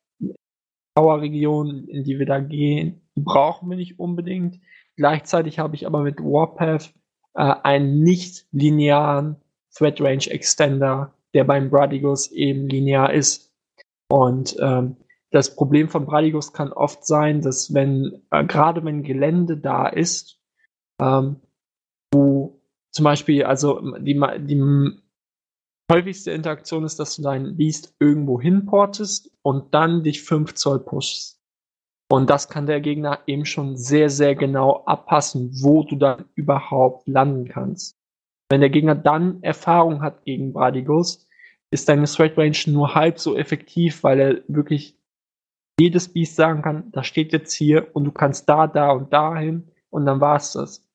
Power-Region, 0.95 1.87
in 1.87 2.03
die 2.03 2.17
wir 2.17 2.25
da 2.25 2.39
gehen, 2.39 3.06
brauchen 3.23 3.69
wir 3.69 3.77
nicht 3.77 3.99
unbedingt. 3.99 4.59
Gleichzeitig 4.95 5.59
habe 5.59 5.75
ich 5.75 5.85
aber 5.85 6.01
mit 6.01 6.19
Warpath 6.19 6.93
äh, 7.33 7.41
einen 7.63 8.01
nicht 8.03 8.47
linearen 8.51 9.37
Threat 9.75 10.01
Range 10.01 10.27
Extender, 10.27 11.13
der 11.33 11.43
beim 11.43 11.69
Bradigus 11.69 12.31
eben 12.31 12.67
linear 12.67 13.13
ist. 13.13 13.53
Und 14.09 14.55
ähm, 14.59 14.97
das 15.31 15.55
Problem 15.55 15.89
von 15.89 16.05
Bradigus 16.05 16.53
kann 16.53 16.71
oft 16.71 17.05
sein, 17.05 17.41
dass 17.41 17.73
wenn, 17.73 18.23
äh, 18.31 18.45
gerade 18.45 18.83
wenn 18.83 19.03
Gelände 19.03 19.57
da 19.57 19.87
ist, 19.87 20.39
ähm, 20.99 21.41
du 22.11 22.61
zum 22.91 23.03
Beispiel, 23.03 23.43
also 23.43 23.79
die, 23.99 24.19
die 24.39 25.01
häufigste 25.91 26.31
Interaktion 26.31 26.83
ist, 26.83 26.99
dass 26.99 27.15
du 27.15 27.21
deinen 27.21 27.57
Beast 27.57 27.95
irgendwo 27.99 28.41
hinportest 28.41 29.31
und 29.41 29.73
dann 29.73 30.03
dich 30.03 30.23
5 30.23 30.53
Zoll 30.55 30.79
pushst. 30.79 31.36
Und 32.09 32.29
das 32.29 32.47
kann 32.47 32.67
der 32.67 32.79
Gegner 32.79 33.19
eben 33.27 33.45
schon 33.45 33.75
sehr, 33.75 34.09
sehr 34.09 34.35
genau 34.35 34.83
abpassen, 34.85 35.51
wo 35.61 35.83
du 35.83 35.97
dann 35.97 36.25
überhaupt 36.35 37.07
landen 37.07 37.49
kannst. 37.49 37.97
Wenn 38.49 38.61
der 38.61 38.69
Gegner 38.69 38.95
dann 38.95 39.43
Erfahrung 39.43 40.01
hat 40.01 40.23
gegen 40.23 40.53
Bradigos, 40.53 41.27
ist 41.69 41.89
deine 41.89 42.05
Threat 42.05 42.37
Range 42.37 42.57
nur 42.67 42.95
halb 42.95 43.19
so 43.19 43.35
effektiv, 43.35 44.03
weil 44.03 44.19
er 44.19 44.41
wirklich 44.47 44.97
jedes 45.79 46.11
Beast 46.11 46.35
sagen 46.35 46.61
kann, 46.61 46.91
das 46.91 47.07
steht 47.07 47.33
jetzt 47.33 47.53
hier 47.53 47.89
und 47.93 48.05
du 48.05 48.11
kannst 48.11 48.47
da, 48.47 48.67
da 48.67 48.91
und 48.91 49.11
da 49.11 49.37
hin 49.37 49.67
und 49.89 50.05
dann 50.05 50.21
war's 50.21 50.53
das. 50.53 50.87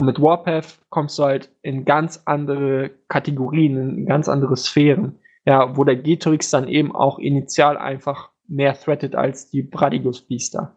Und 0.00 0.06
mit 0.06 0.20
Warpath 0.20 0.80
kommst 0.90 1.18
du 1.18 1.22
halt 1.22 1.50
in 1.62 1.84
ganz 1.84 2.22
andere 2.26 2.90
Kategorien, 3.08 3.98
in 3.98 4.06
ganz 4.06 4.28
andere 4.28 4.56
Sphären, 4.56 5.18
ja, 5.46 5.76
wo 5.76 5.84
der 5.84 5.96
Getrix 5.96 6.50
dann 6.50 6.68
eben 6.68 6.94
auch 6.94 7.18
initial 7.18 7.78
einfach 7.78 8.30
mehr 8.48 8.78
threatet 8.78 9.14
als 9.14 9.50
die 9.50 9.62
Bradigus 9.62 10.20
Biester. 10.20 10.76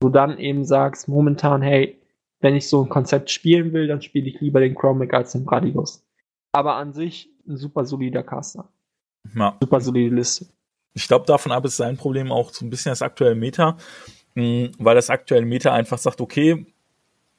Du 0.00 0.08
dann 0.08 0.38
eben 0.38 0.64
sagst, 0.64 1.08
momentan, 1.08 1.62
hey, 1.62 2.00
wenn 2.40 2.56
ich 2.56 2.68
so 2.68 2.82
ein 2.82 2.88
Konzept 2.88 3.30
spielen 3.30 3.72
will, 3.72 3.86
dann 3.86 4.02
spiele 4.02 4.28
ich 4.28 4.40
lieber 4.40 4.60
den 4.60 4.74
Chromic 4.74 5.14
als 5.14 5.32
den 5.32 5.44
Bradigus. 5.44 6.04
Aber 6.52 6.74
an 6.74 6.92
sich 6.92 7.30
ein 7.46 7.56
super 7.56 7.84
solider 7.84 8.22
Caster. 8.22 8.68
Ja. 9.34 9.56
Super 9.60 9.80
solide 9.80 10.14
Liste. 10.14 10.46
Ich 10.94 11.08
glaube, 11.08 11.24
davon 11.26 11.52
ab 11.52 11.64
ist 11.64 11.76
sein 11.76 11.96
Problem 11.96 12.30
auch 12.30 12.52
so 12.52 12.64
ein 12.64 12.70
bisschen 12.70 12.90
das 12.90 13.02
aktuelle 13.02 13.34
Meta, 13.34 13.76
mh, 14.34 14.70
weil 14.78 14.94
das 14.94 15.08
aktuelle 15.08 15.46
Meta 15.46 15.72
einfach 15.72 15.98
sagt, 15.98 16.20
okay, 16.20 16.66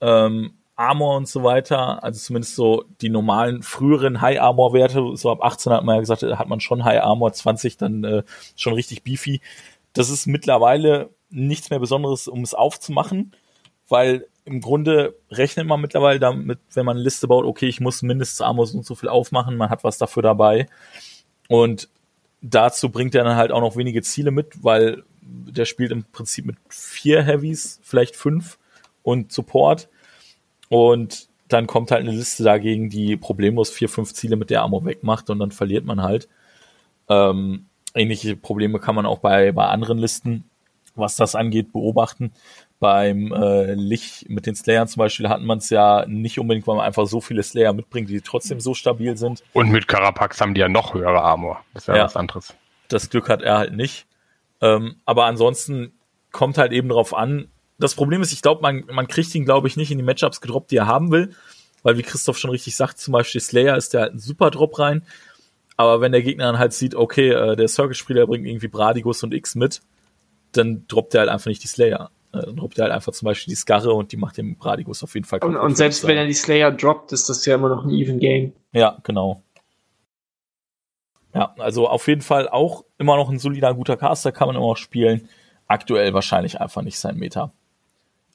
ähm, 0.02 0.54
Armor 0.76 1.18
und 1.18 1.28
so 1.28 1.44
weiter, 1.44 2.04
also 2.04 2.20
zumindest 2.20 2.56
so 2.56 2.86
die 3.02 3.10
normalen 3.10 3.62
früheren 3.62 4.22
High 4.22 4.40
Armor 4.42 4.74
Werte, 4.74 5.16
so 5.16 5.30
ab 5.30 5.44
18 5.44 5.72
hat 5.72 5.84
man 5.84 5.96
ja 5.96 6.00
gesagt, 6.00 6.24
hat 6.24 6.48
man 6.48 6.60
schon 6.60 6.84
High 6.84 7.02
Armor, 7.02 7.32
20 7.32 7.78
dann 7.78 8.04
äh, 8.04 8.24
schon 8.56 8.74
richtig 8.74 9.04
beefy. 9.04 9.42
Das 9.94 10.10
ist 10.10 10.26
mittlerweile 10.26 11.10
nichts 11.30 11.70
mehr 11.70 11.80
Besonderes, 11.80 12.28
um 12.28 12.42
es 12.42 12.54
aufzumachen, 12.54 13.34
weil 13.88 14.28
im 14.46 14.62
Grunde 14.62 15.16
rechnet 15.30 15.68
man 15.68 15.80
mittlerweile 15.80 16.20
damit, 16.20 16.60
wenn 16.74 16.86
man 16.86 16.98
eine 16.98 17.04
Liste 17.04 17.28
baut, 17.28 17.46
okay, 17.46 17.68
ich 17.68 17.80
muss 17.80 18.02
mindestens 18.02 18.42
Armor 18.42 18.68
so 18.68 18.78
und 18.78 18.86
so 18.86 18.96
viel 18.96 19.10
aufmachen, 19.10 19.56
man 19.56 19.70
hat 19.70 19.84
was 19.84 19.98
dafür 19.98 20.24
dabei. 20.24 20.68
Und 21.48 21.88
dazu 22.42 22.90
bringt 22.90 23.16
er 23.16 23.24
dann 23.24 23.38
halt 23.38 23.52
auch 23.52 23.62
noch 23.62 23.78
wenige 23.78 24.02
Ziele 24.02 24.32
mit, 24.32 24.64
weil 24.64 25.04
der 25.22 25.66
spielt 25.66 25.92
im 25.92 26.04
Prinzip 26.04 26.46
mit 26.46 26.58
vier 26.70 27.24
Heavies, 27.24 27.80
vielleicht 27.84 28.16
fünf 28.16 28.58
und 29.02 29.32
Support. 29.32 29.88
Und 30.74 31.28
dann 31.50 31.68
kommt 31.68 31.92
halt 31.92 32.02
eine 32.02 32.18
Liste 32.18 32.44
dagegen, 32.44 32.90
die 32.90 33.16
problemlos 33.16 33.70
vier, 33.70 33.90
fünf 33.90 34.12
Ziele 34.14 34.38
mit 34.38 34.50
der 34.50 34.64
Armor 34.64 34.86
wegmacht 34.86 35.30
und 35.30 35.38
dann 35.38 35.52
verliert 35.52 35.86
man 35.86 36.02
halt. 36.02 36.28
Ähm, 37.10 37.68
ähnliche 37.94 38.36
Probleme 38.36 38.80
kann 38.80 38.96
man 38.96 39.06
auch 39.06 39.20
bei, 39.20 39.52
bei 39.52 39.68
anderen 39.68 40.00
Listen, 40.00 40.46
was 40.96 41.16
das 41.16 41.36
angeht, 41.36 41.72
beobachten. 41.74 42.32
Beim 42.80 43.32
äh, 43.32 43.76
Lich 43.76 44.26
mit 44.30 44.48
den 44.48 44.56
Slayern 44.56 44.88
zum 44.88 45.02
Beispiel 45.02 45.30
hat 45.30 45.44
man 45.44 45.60
es 45.60 45.70
ja 45.70 46.08
nicht 46.08 46.40
unbedingt, 46.40 46.66
weil 46.66 46.78
man 46.78 46.86
einfach 46.88 47.06
so 47.06 47.22
viele 47.22 47.44
Slayer 47.44 47.74
mitbringt, 47.74 48.10
die 48.10 48.22
trotzdem 48.22 48.60
so 48.60 48.74
stabil 48.74 49.16
sind. 49.16 49.44
Und 49.54 49.70
mit 49.70 49.88
Carapax 49.88 50.42
haben 50.42 50.56
die 50.56 50.62
ja 50.62 50.70
noch 50.70 50.96
höhere 50.96 51.22
Armor. 51.22 51.64
Das 51.76 51.84
ist 51.84 51.88
ja, 51.88 51.98
ja 51.98 52.06
was 52.06 52.16
anderes. 52.16 52.56
Das 52.88 53.12
Glück 53.12 53.30
hat 53.30 53.44
er 53.44 53.60
halt 53.60 53.76
nicht. 53.76 54.08
Ähm, 54.60 54.96
aber 55.06 55.26
ansonsten 55.26 55.94
kommt 56.32 56.58
halt 56.58 56.72
eben 56.72 56.90
darauf 56.90 57.14
an. 57.14 57.50
Das 57.84 57.96
Problem 57.96 58.22
ist, 58.22 58.32
ich 58.32 58.42
glaube, 58.42 58.62
man, 58.62 58.86
man 58.90 59.10
kriegt 59.10 59.36
ihn, 59.36 59.44
glaube 59.44 59.68
ich, 59.68 59.76
nicht 59.76 59.92
in 59.92 59.98
die 59.98 60.06
Matchups 60.06 60.40
gedroppt, 60.40 60.72
die 60.72 60.78
er 60.78 60.88
haben 60.88 61.12
will. 61.12 61.36
Weil, 61.82 61.98
wie 61.98 62.02
Christoph 62.02 62.38
schon 62.38 62.52
richtig 62.52 62.78
sagt, 62.78 62.98
zum 62.98 63.12
Beispiel 63.12 63.42
Slayer 63.42 63.76
ist 63.76 63.94
der 63.94 64.04
halt 64.04 64.14
ein 64.14 64.20
super 64.20 64.52
Drop 64.52 64.80
rein. 64.80 65.04
Aber 65.76 66.00
wenn 66.00 66.14
der 66.14 66.22
Gegner 66.22 66.46
dann 66.46 66.60
halt 66.60 66.72
sieht, 66.72 66.96
okay, 66.96 67.32
äh, 67.32 67.58
der 67.58 67.68
Circle-Spieler 67.68 68.26
bringt 68.26 68.48
irgendwie 68.48 68.70
Bradigus 68.70 69.22
und 69.24 69.34
X 69.34 69.56
mit, 69.56 69.82
dann 70.54 70.86
droppt 70.88 71.14
er 71.14 71.22
halt 71.22 71.30
einfach 71.30 71.48
nicht 71.48 71.62
die 71.62 71.68
Slayer. 71.68 72.10
Äh, 72.32 72.44
dann 72.46 72.56
droppt 72.56 72.78
er 72.78 72.84
halt 72.84 72.94
einfach 72.94 73.12
zum 73.12 73.26
Beispiel 73.26 73.52
die 73.52 73.58
Skarre 73.58 73.92
und 73.92 74.14
die 74.14 74.18
macht 74.18 74.38
dem 74.38 74.56
Bradigus 74.56 75.04
auf 75.04 75.14
jeden 75.14 75.26
Fall. 75.26 75.40
Und, 75.40 75.58
und 75.58 75.76
selbst 75.76 76.08
wenn 76.08 76.16
er 76.16 76.26
die 76.26 76.34
Slayer 76.34 76.72
droppt, 76.72 77.12
ist 77.12 77.28
das 77.28 77.46
ja 77.46 77.56
immer 77.56 77.68
noch 77.68 77.84
ein 77.84 77.90
Even 77.90 78.18
Game. 78.18 78.54
Ja, 78.72 78.98
genau. 79.04 79.44
Ja, 81.34 81.54
also 81.58 81.90
auf 81.90 82.08
jeden 82.08 82.22
Fall 82.22 82.48
auch 82.48 82.86
immer 82.98 83.18
noch 83.18 83.30
ein 83.30 83.40
solider, 83.40 83.74
guter 83.74 83.98
Caster, 83.98 84.32
kann 84.32 84.48
man 84.48 84.56
immer 84.56 84.68
noch 84.68 84.78
spielen. 84.78 85.28
Aktuell 85.68 86.14
wahrscheinlich 86.14 86.62
einfach 86.62 86.82
nicht 86.82 86.98
sein 86.98 87.18
Meta. 87.18 87.52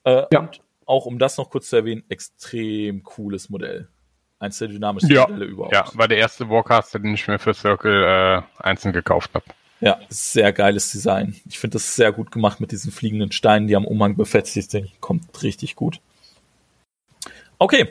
Äh, 0.09 0.27
ja. 0.33 0.41
Und 0.41 0.61
auch 0.87 1.07
um 1.07 1.19
das 1.19 1.37
noch 1.37 1.51
kurz 1.51 1.69
zu 1.69 1.77
erwähnen, 1.77 2.03
extrem 2.09 3.03
cooles 3.03 3.51
Modell. 3.51 3.89
Eins 4.39 4.59
der 4.59 4.69
dynamischsten 4.69 5.15
ja. 5.15 5.27
Modelle 5.27 5.45
überhaupt. 5.45 5.75
Ja, 5.75 5.91
war 5.95 6.09
der 6.09 6.19
erste 6.19 6.49
Warcaster, 6.49 6.99
den 6.99 7.15
ich 7.15 7.27
mir 7.29 7.39
für 7.39 7.53
Circle 7.53 8.05
äh, 8.05 8.63
einzeln 8.63 8.93
gekauft 8.93 9.33
habe. 9.35 9.45
Ja, 9.81 10.01
sehr 10.09 10.53
geiles 10.53 10.91
Design. 10.91 11.37
Ich 11.49 11.59
finde 11.59 11.75
das 11.75 11.95
sehr 11.95 12.13
gut 12.13 12.31
gemacht 12.31 12.59
mit 12.59 12.73
diesen 12.73 12.91
fliegenden 12.91 13.33
Steinen, 13.33 13.69
die 13.69 13.77
am 13.77 13.85
Umhang 13.85 14.17
befestigt 14.17 14.71
sind. 14.71 14.91
Kommt 15.01 15.43
richtig 15.43 15.77
gut. 15.77 16.01
Okay, 17.59 17.89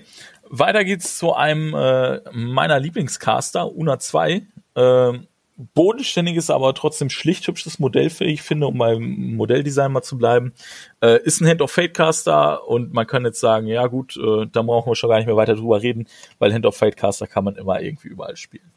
weiter 0.50 0.84
geht's 0.84 1.18
zu 1.18 1.34
einem 1.34 1.74
äh, 1.74 2.22
meiner 2.32 2.80
Lieblingscaster, 2.80 3.74
Una 3.74 4.00
2. 4.00 4.42
Äh, 4.76 5.14
bodenständiges, 5.58 6.50
aber 6.50 6.74
trotzdem 6.74 7.10
schlicht 7.10 7.48
hübsches 7.48 7.80
Modell, 7.80 8.10
für 8.10 8.26
ich 8.26 8.44
finde, 8.44 8.68
um 8.68 8.78
beim 8.78 9.36
Modelldesign 9.36 9.92
mal 9.92 10.04
zu 10.04 10.18
bleiben. 10.18 10.54
Äh, 11.02 11.22
ist 11.24 11.42
ein 11.42 11.48
Hand 11.48 11.62
of 11.62 11.72
Fate 11.72 11.94
Caster 11.94 12.68
und 12.68 12.94
man 12.94 13.08
kann 13.08 13.26
jetzt 13.26 13.40
sagen, 13.40 13.68
ja 13.68 13.88
gut, 13.88 14.18
äh, 14.18 14.46
da 14.52 14.62
brauchen 14.62 14.90
wir 14.90 14.96
schon 14.96 15.10
gar 15.10 15.18
nicht 15.18 15.26
mehr 15.26 15.36
weiter 15.36 15.56
drüber 15.56 15.82
reden, 15.82 16.08
weil 16.40 16.54
Hand 16.54 16.66
of 16.66 16.78
Fate 16.78 16.96
Caster 16.96 17.28
kann 17.28 17.44
man 17.44 17.56
immer 17.56 17.82
irgendwie 17.82 18.08
überall 18.08 18.36
spielen. 18.36 18.72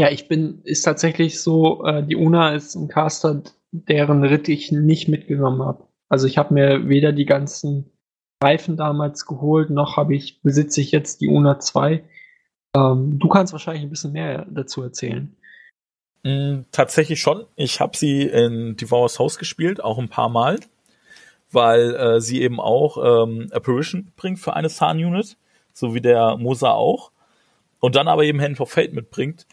Ja, 0.00 0.10
ich 0.10 0.28
bin, 0.28 0.60
ist 0.64 0.82
tatsächlich 0.82 1.40
so, 1.40 1.84
äh, 1.84 2.02
die 2.02 2.16
Una 2.16 2.54
ist 2.54 2.74
ein 2.74 2.88
Caster, 2.88 3.42
deren 3.70 4.24
Ritt 4.24 4.48
ich 4.48 4.72
nicht 4.72 5.08
mitgenommen 5.08 5.62
habe. 5.62 5.84
Also 6.08 6.26
ich 6.26 6.38
habe 6.38 6.54
mir 6.54 6.88
weder 6.88 7.12
die 7.12 7.26
ganzen 7.26 7.90
Reifen 8.42 8.76
damals 8.76 9.26
geholt, 9.26 9.70
noch 9.70 9.96
habe 9.96 10.14
ich, 10.14 10.42
besitze 10.42 10.80
ich 10.80 10.90
jetzt 10.92 11.20
die 11.20 11.28
Una 11.28 11.58
2. 11.58 12.02
Ähm, 12.74 13.18
du 13.18 13.28
kannst 13.28 13.52
wahrscheinlich 13.52 13.82
ein 13.82 13.90
bisschen 13.90 14.12
mehr 14.12 14.46
dazu 14.48 14.82
erzählen. 14.82 15.34
Mm, 16.22 16.62
tatsächlich 16.70 17.20
schon. 17.20 17.46
Ich 17.56 17.80
habe 17.80 17.96
sie 17.96 18.22
in 18.22 18.76
Devour's 18.76 19.18
House 19.18 19.38
gespielt, 19.38 19.82
auch 19.82 19.98
ein 19.98 20.08
paar 20.08 20.28
Mal, 20.28 20.60
weil 21.50 21.94
äh, 21.94 22.20
sie 22.20 22.42
eben 22.42 22.60
auch 22.60 23.24
ähm, 23.24 23.48
Apparition 23.52 24.12
bringt 24.16 24.38
für 24.38 24.54
eine 24.54 24.68
Zahn-Unit, 24.68 25.36
so 25.72 25.94
wie 25.94 26.00
der 26.00 26.36
Mosa 26.36 26.72
auch. 26.72 27.10
Und 27.80 27.96
dann 27.96 28.08
aber 28.08 28.24
eben 28.24 28.40
Hand 28.40 28.60
of 28.60 28.70
Fate 28.70 28.92
mitbringt. 28.92 29.46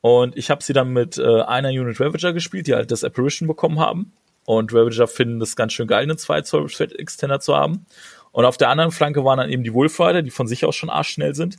Und 0.00 0.36
ich 0.36 0.50
habe 0.50 0.62
sie 0.62 0.72
dann 0.72 0.92
mit 0.92 1.18
äh, 1.18 1.42
einer 1.42 1.68
Unit 1.68 2.00
Ravager 2.00 2.32
gespielt, 2.32 2.66
die 2.66 2.74
halt 2.74 2.90
das 2.90 3.04
Apparition 3.04 3.46
bekommen 3.46 3.78
haben. 3.78 4.12
Und 4.46 4.72
Ravager 4.74 5.06
finden 5.06 5.38
das 5.38 5.56
ganz 5.56 5.72
schön 5.72 5.86
geil, 5.86 6.02
einen 6.02 6.18
2 6.18 6.42
Zoll 6.42 6.70
Extender 6.98 7.40
zu 7.40 7.56
haben. 7.56 7.86
Und 8.32 8.44
auf 8.44 8.56
der 8.56 8.68
anderen 8.68 8.90
Flanke 8.90 9.24
waren 9.24 9.38
dann 9.38 9.48
eben 9.48 9.62
die 9.62 9.72
Wolfrider, 9.72 10.22
die 10.22 10.30
von 10.30 10.46
sich 10.46 10.64
aus 10.64 10.74
schon 10.74 10.90
arschschnell 10.90 11.34
sind. 11.34 11.56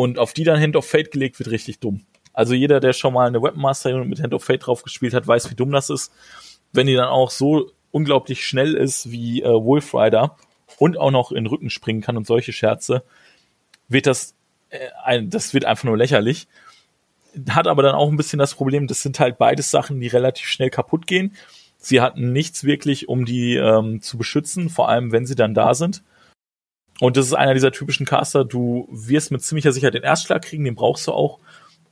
Und 0.00 0.18
auf 0.18 0.32
die 0.32 0.44
dann 0.44 0.58
Hand 0.58 0.76
of 0.76 0.88
Fate 0.88 1.10
gelegt 1.10 1.38
wird 1.40 1.50
richtig 1.50 1.78
dumm. 1.78 2.06
Also 2.32 2.54
jeder, 2.54 2.80
der 2.80 2.94
schon 2.94 3.12
mal 3.12 3.26
eine 3.26 3.42
Weaponmaster 3.42 3.94
Unit 3.94 4.08
mit 4.08 4.22
Hand 4.22 4.32
of 4.32 4.42
Fate 4.42 4.64
drauf 4.64 4.82
gespielt 4.82 5.12
hat, 5.12 5.26
weiß, 5.26 5.50
wie 5.50 5.54
dumm 5.54 5.72
das 5.72 5.90
ist. 5.90 6.10
Wenn 6.72 6.86
die 6.86 6.94
dann 6.94 7.08
auch 7.08 7.30
so 7.30 7.70
unglaublich 7.90 8.46
schnell 8.46 8.76
ist 8.76 9.10
wie 9.10 9.42
äh, 9.42 9.48
Wolfrider 9.48 10.38
und 10.78 10.96
auch 10.96 11.10
noch 11.10 11.32
in 11.32 11.44
den 11.44 11.48
Rücken 11.48 11.68
springen 11.68 12.00
kann 12.00 12.16
und 12.16 12.26
solche 12.26 12.54
Scherze, 12.54 13.02
wird 13.88 14.06
das, 14.06 14.34
äh, 14.70 14.78
ein, 15.04 15.28
das 15.28 15.52
wird 15.52 15.66
einfach 15.66 15.84
nur 15.84 15.98
lächerlich 15.98 16.48
hat 17.50 17.68
aber 17.68 17.82
dann 17.82 17.94
auch 17.94 18.08
ein 18.08 18.16
bisschen 18.16 18.38
das 18.38 18.54
Problem, 18.54 18.86
das 18.86 19.02
sind 19.02 19.20
halt 19.20 19.36
beides 19.36 19.70
Sachen, 19.70 20.00
die 20.00 20.08
relativ 20.08 20.46
schnell 20.46 20.70
kaputt 20.70 21.06
gehen. 21.06 21.36
Sie 21.76 22.00
hatten 22.00 22.32
nichts 22.32 22.64
wirklich, 22.64 23.08
um 23.08 23.26
die 23.26 23.54
ähm, 23.54 24.00
zu 24.00 24.16
beschützen, 24.18 24.70
vor 24.70 24.88
allem 24.88 25.12
wenn 25.12 25.26
sie 25.26 25.34
dann 25.34 25.54
da 25.54 25.74
sind. 25.74 26.02
Und 27.00 27.16
das 27.16 27.26
ist 27.26 27.34
einer 27.34 27.54
dieser 27.54 27.72
typischen 27.72 28.06
Caster, 28.06 28.44
du 28.44 28.86
wirst 28.90 29.30
mit 29.30 29.42
ziemlicher 29.42 29.72
Sicherheit 29.72 29.94
den 29.94 30.02
Erstschlag 30.02 30.42
kriegen, 30.42 30.64
den 30.64 30.74
brauchst 30.74 31.06
du 31.06 31.12
auch. 31.12 31.38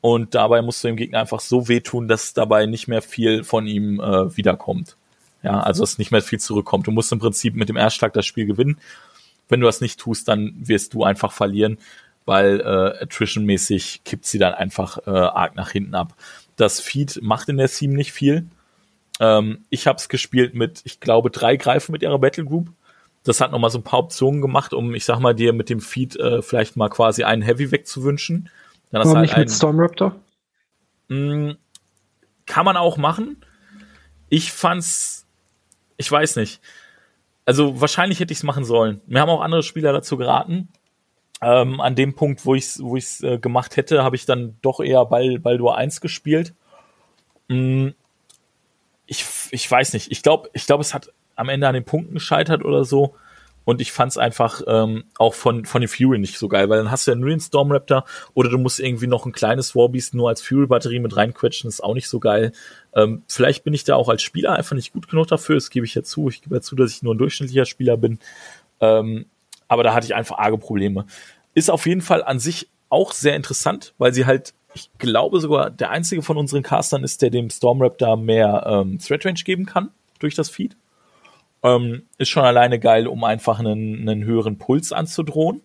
Und 0.00 0.34
dabei 0.34 0.62
musst 0.62 0.84
du 0.84 0.88
dem 0.88 0.96
Gegner 0.96 1.20
einfach 1.20 1.40
so 1.40 1.66
wehtun, 1.66 2.06
dass 2.06 2.34
dabei 2.34 2.66
nicht 2.66 2.86
mehr 2.86 3.02
viel 3.02 3.42
von 3.42 3.66
ihm 3.66 4.00
äh, 4.00 4.36
wiederkommt. 4.36 4.96
Ja, 5.42 5.60
also 5.60 5.82
dass 5.82 5.98
nicht 5.98 6.10
mehr 6.10 6.22
viel 6.22 6.38
zurückkommt. 6.38 6.86
Du 6.86 6.90
musst 6.90 7.10
im 7.10 7.18
Prinzip 7.18 7.54
mit 7.54 7.68
dem 7.68 7.76
Erstschlag 7.76 8.12
das 8.12 8.26
Spiel 8.26 8.46
gewinnen. 8.46 8.78
Wenn 9.48 9.60
du 9.60 9.66
das 9.66 9.80
nicht 9.80 9.98
tust, 9.98 10.28
dann 10.28 10.54
wirst 10.58 10.94
du 10.94 11.04
einfach 11.04 11.32
verlieren, 11.32 11.78
weil 12.26 12.60
äh, 12.60 13.02
attrition-mäßig 13.02 14.02
kippt 14.04 14.26
sie 14.26 14.38
dann 14.38 14.52
einfach 14.52 14.98
äh, 15.06 15.10
arg 15.10 15.56
nach 15.56 15.70
hinten 15.70 15.94
ab. 15.94 16.14
Das 16.56 16.80
Feed 16.80 17.20
macht 17.22 17.48
in 17.48 17.56
der 17.56 17.68
Theme 17.68 17.94
nicht 17.94 18.12
viel. 18.12 18.46
Ähm, 19.20 19.64
ich 19.70 19.86
habe 19.86 19.96
es 19.96 20.08
gespielt 20.08 20.54
mit, 20.54 20.82
ich 20.84 21.00
glaube, 21.00 21.30
drei 21.30 21.56
Greifen 21.56 21.92
mit 21.92 22.02
ihrer 22.02 22.18
Battle 22.18 22.44
Group. 22.44 22.68
Das 23.28 23.42
hat 23.42 23.52
nochmal 23.52 23.68
so 23.68 23.78
ein 23.78 23.84
paar 23.84 23.98
Optionen 23.98 24.40
gemacht, 24.40 24.72
um, 24.72 24.94
ich 24.94 25.04
sag 25.04 25.18
mal, 25.20 25.34
dir 25.34 25.52
mit 25.52 25.68
dem 25.68 25.80
Feed 25.80 26.16
äh, 26.16 26.40
vielleicht 26.40 26.76
mal 26.76 26.88
quasi 26.88 27.24
einen 27.24 27.42
Heavy 27.42 27.70
wegzuwünschen. 27.70 28.48
Dann 28.90 29.02
Warum 29.02 29.18
halt 29.18 29.28
nicht 29.28 29.36
mit 29.36 29.50
Stormraptor? 29.50 30.16
Mh, 31.08 31.34
mm, 31.50 31.56
kann 32.46 32.64
man 32.64 32.78
auch 32.78 32.96
machen. 32.96 33.44
Ich 34.30 34.50
fand's, 34.50 35.26
ich 35.98 36.10
weiß 36.10 36.36
nicht. 36.36 36.62
Also 37.44 37.82
wahrscheinlich 37.82 38.18
hätte 38.18 38.32
ich 38.32 38.38
es 38.38 38.44
machen 38.44 38.64
sollen. 38.64 39.02
Mir 39.06 39.20
haben 39.20 39.28
auch 39.28 39.42
andere 39.42 39.62
Spieler 39.62 39.92
dazu 39.92 40.16
geraten. 40.16 40.68
Ähm, 41.42 41.82
an 41.82 41.94
dem 41.96 42.14
Punkt, 42.14 42.46
wo 42.46 42.54
ich 42.54 42.64
es 42.64 42.82
wo 42.82 42.96
ich's, 42.96 43.22
äh, 43.22 43.38
gemacht 43.38 43.76
hätte, 43.76 44.04
habe 44.04 44.16
ich 44.16 44.24
dann 44.24 44.56
doch 44.62 44.80
eher 44.80 45.04
Ball, 45.04 45.38
Baldur 45.38 45.76
1 45.76 46.00
gespielt. 46.00 46.54
Mm, 47.48 47.88
ich, 49.04 49.26
ich 49.50 49.70
weiß 49.70 49.92
nicht. 49.92 50.10
Ich 50.10 50.22
glaube, 50.22 50.48
ich 50.54 50.64
glaube, 50.64 50.80
es 50.80 50.94
hat 50.94 51.12
am 51.38 51.48
Ende 51.48 51.68
an 51.68 51.74
den 51.74 51.84
Punkten 51.84 52.14
gescheitert 52.14 52.64
oder 52.64 52.84
so. 52.84 53.14
Und 53.64 53.82
ich 53.82 53.92
fand 53.92 54.12
es 54.12 54.16
einfach 54.16 54.62
ähm, 54.66 55.04
auch 55.18 55.34
von, 55.34 55.66
von 55.66 55.82
den 55.82 55.88
Fury 55.88 56.18
nicht 56.18 56.38
so 56.38 56.48
geil, 56.48 56.70
weil 56.70 56.78
dann 56.78 56.90
hast 56.90 57.06
du 57.06 57.10
ja 57.10 57.16
nur 57.16 57.28
den 57.28 57.38
Storm 57.38 57.70
Raptor 57.70 58.06
oder 58.32 58.48
du 58.48 58.56
musst 58.56 58.80
irgendwie 58.80 59.06
noch 59.06 59.26
ein 59.26 59.32
kleines 59.32 59.76
Warbeast 59.76 60.14
nur 60.14 60.30
als 60.30 60.40
Fury-Batterie 60.40 61.00
mit 61.00 61.14
reinquetschen, 61.14 61.68
ist 61.68 61.84
auch 61.84 61.92
nicht 61.92 62.08
so 62.08 62.18
geil. 62.18 62.52
Ähm, 62.94 63.24
vielleicht 63.28 63.64
bin 63.64 63.74
ich 63.74 63.84
da 63.84 63.96
auch 63.96 64.08
als 64.08 64.22
Spieler 64.22 64.54
einfach 64.54 64.74
nicht 64.74 64.94
gut 64.94 65.10
genug 65.10 65.26
dafür, 65.26 65.54
das 65.54 65.68
gebe 65.68 65.84
ich 65.84 65.94
ja 65.94 66.02
zu. 66.02 66.30
Ich 66.30 66.40
gebe 66.40 66.54
ja 66.54 66.60
zu, 66.62 66.76
dass 66.76 66.92
ich 66.92 67.02
nur 67.02 67.14
ein 67.14 67.18
durchschnittlicher 67.18 67.66
Spieler 67.66 67.98
bin. 67.98 68.18
Ähm, 68.80 69.26
aber 69.68 69.82
da 69.82 69.92
hatte 69.92 70.06
ich 70.06 70.14
einfach 70.14 70.38
arge 70.38 70.56
Probleme. 70.56 71.04
Ist 71.52 71.70
auf 71.70 71.84
jeden 71.84 72.00
Fall 72.00 72.24
an 72.24 72.38
sich 72.38 72.68
auch 72.88 73.12
sehr 73.12 73.36
interessant, 73.36 73.92
weil 73.98 74.14
sie 74.14 74.24
halt, 74.24 74.54
ich 74.72 74.88
glaube 74.96 75.40
sogar, 75.40 75.68
der 75.68 75.90
einzige 75.90 76.22
von 76.22 76.38
unseren 76.38 76.62
Castern 76.62 77.04
ist, 77.04 77.20
der 77.20 77.28
dem 77.28 77.50
Storm 77.50 77.82
Raptor 77.82 78.16
mehr 78.16 78.64
ähm, 78.66 78.98
Threat 78.98 79.26
Range 79.26 79.40
geben 79.44 79.66
kann 79.66 79.90
durch 80.20 80.34
das 80.34 80.48
Feed. 80.48 80.74
Ähm, 81.62 82.02
ist 82.18 82.28
schon 82.28 82.44
alleine 82.44 82.78
geil, 82.78 83.06
um 83.06 83.24
einfach 83.24 83.58
einen, 83.58 84.08
einen 84.08 84.24
höheren 84.24 84.58
Puls 84.58 84.92
anzudrohen. 84.92 85.62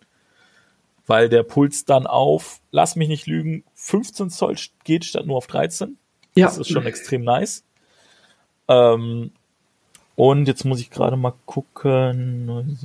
Weil 1.06 1.28
der 1.28 1.44
Puls 1.44 1.84
dann 1.84 2.08
auf, 2.08 2.62
lass 2.72 2.96
mich 2.96 3.10
nicht 3.10 3.28
lügen, 3.28 3.66
15 3.76 4.30
Zoll 4.30 4.56
geht 4.86 5.04
statt 5.04 5.26
nur 5.26 5.38
auf 5.38 5.48
13. 5.48 5.98
Ja. 6.36 6.48
Das 6.48 6.58
ist 6.58 6.70
schon 6.70 6.86
extrem 6.86 7.24
nice. 7.24 7.64
Ähm, 8.70 9.32
und 10.16 10.48
jetzt 10.48 10.64
muss 10.64 10.80
ich 10.80 10.92
gerade 10.92 11.18
mal 11.18 11.34
gucken. 11.46 12.78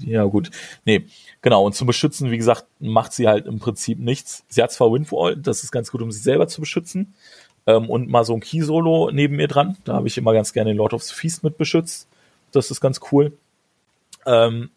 Ja, 0.00 0.24
gut. 0.24 0.50
Nee, 0.84 1.06
genau. 1.40 1.64
Und 1.64 1.74
zum 1.74 1.86
Beschützen, 1.86 2.30
wie 2.30 2.36
gesagt, 2.36 2.66
macht 2.80 3.12
sie 3.12 3.28
halt 3.28 3.46
im 3.46 3.60
Prinzip 3.60 3.98
nichts. 3.98 4.44
Sie 4.48 4.62
hat 4.62 4.72
zwar 4.72 4.92
Windfall, 4.92 5.36
das 5.36 5.62
ist 5.62 5.70
ganz 5.70 5.90
gut, 5.90 6.02
um 6.02 6.10
sich 6.10 6.22
selber 6.22 6.48
zu 6.48 6.60
beschützen. 6.60 7.14
Ähm, 7.66 7.88
und 7.88 8.08
mal 8.08 8.24
so 8.24 8.34
ein 8.34 8.40
Key-Solo 8.40 9.10
neben 9.12 9.36
mir 9.36 9.46
dran. 9.46 9.76
Da 9.84 9.94
habe 9.94 10.08
ich 10.08 10.18
immer 10.18 10.32
ganz 10.32 10.52
gerne 10.52 10.70
den 10.70 10.76
Lord 10.76 10.94
of 10.94 11.02
the 11.04 11.14
Feast 11.14 11.44
mit 11.44 11.58
beschützt. 11.58 12.08
Das 12.52 12.70
ist 12.70 12.80
ganz 12.80 13.00
cool. 13.12 13.36
Ähm, 14.26 14.70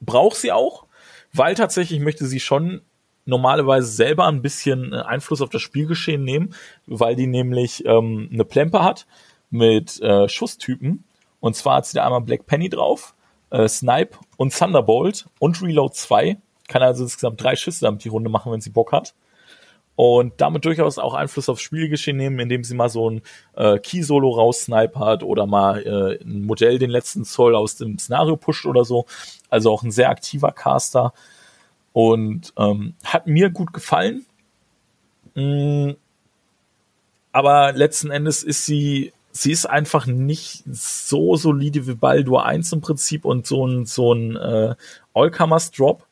braucht 0.00 0.36
sie 0.36 0.52
auch, 0.52 0.86
weil 1.32 1.54
tatsächlich 1.54 2.00
möchte 2.00 2.26
sie 2.26 2.40
schon 2.40 2.82
normalerweise 3.26 3.88
selber 3.88 4.26
ein 4.26 4.42
bisschen 4.42 4.92
äh, 4.92 4.96
Einfluss 4.96 5.40
auf 5.40 5.50
das 5.50 5.62
Spielgeschehen 5.62 6.24
nehmen, 6.24 6.54
weil 6.86 7.16
die 7.16 7.26
nämlich 7.26 7.84
ähm, 7.86 8.28
eine 8.32 8.44
Plempe 8.44 8.82
hat 8.82 9.06
mit 9.50 10.00
äh, 10.00 10.28
Schusstypen. 10.28 11.04
Und 11.40 11.56
zwar 11.56 11.76
hat 11.76 11.86
sie 11.86 11.94
da 11.94 12.04
einmal 12.04 12.20
Black 12.20 12.46
Penny 12.46 12.68
drauf, 12.68 13.14
äh, 13.50 13.68
Snipe 13.68 14.18
und 14.36 14.56
Thunderbolt 14.56 15.26
und 15.38 15.60
Reload 15.62 15.94
2. 15.94 16.38
Kann 16.68 16.82
also 16.82 17.04
insgesamt 17.04 17.42
drei 17.42 17.56
Schüsse 17.56 17.84
damit 17.84 18.04
die 18.04 18.08
Runde 18.08 18.30
machen, 18.30 18.52
wenn 18.52 18.60
sie 18.60 18.70
Bock 18.70 18.92
hat 18.92 19.14
und 20.00 20.32
damit 20.38 20.64
durchaus 20.64 20.98
auch 20.98 21.12
Einfluss 21.12 21.50
aufs 21.50 21.60
Spielgeschehen 21.60 22.16
nehmen, 22.16 22.38
indem 22.38 22.64
sie 22.64 22.74
mal 22.74 22.88
so 22.88 23.10
ein 23.10 23.20
äh, 23.54 23.78
Key-Solo 23.78 24.30
raussnipert 24.30 25.22
oder 25.22 25.44
mal 25.44 25.82
äh, 25.82 26.24
ein 26.24 26.46
Modell 26.46 26.78
den 26.78 26.88
letzten 26.88 27.26
Zoll 27.26 27.54
aus 27.54 27.76
dem 27.76 27.98
Szenario 27.98 28.38
pusht 28.38 28.64
oder 28.64 28.86
so. 28.86 29.04
Also 29.50 29.70
auch 29.70 29.82
ein 29.82 29.90
sehr 29.90 30.08
aktiver 30.08 30.52
Caster 30.52 31.12
und 31.92 32.54
ähm, 32.56 32.94
hat 33.04 33.26
mir 33.26 33.50
gut 33.50 33.74
gefallen. 33.74 34.24
Mm, 35.34 35.90
aber 37.32 37.72
letzten 37.72 38.10
Endes 38.10 38.42
ist 38.42 38.64
sie, 38.64 39.12
sie 39.32 39.52
ist 39.52 39.66
einfach 39.66 40.06
nicht 40.06 40.64
so 40.66 41.36
solide 41.36 41.86
wie 41.86 41.94
Baldur 41.94 42.46
1 42.46 42.72
im 42.72 42.80
Prinzip 42.80 43.26
und 43.26 43.46
so 43.46 43.66
ein, 43.66 43.84
so 43.84 44.14
ein 44.14 44.34
äh, 44.36 44.74
Allcomers 45.12 45.72
Drop 45.72 46.06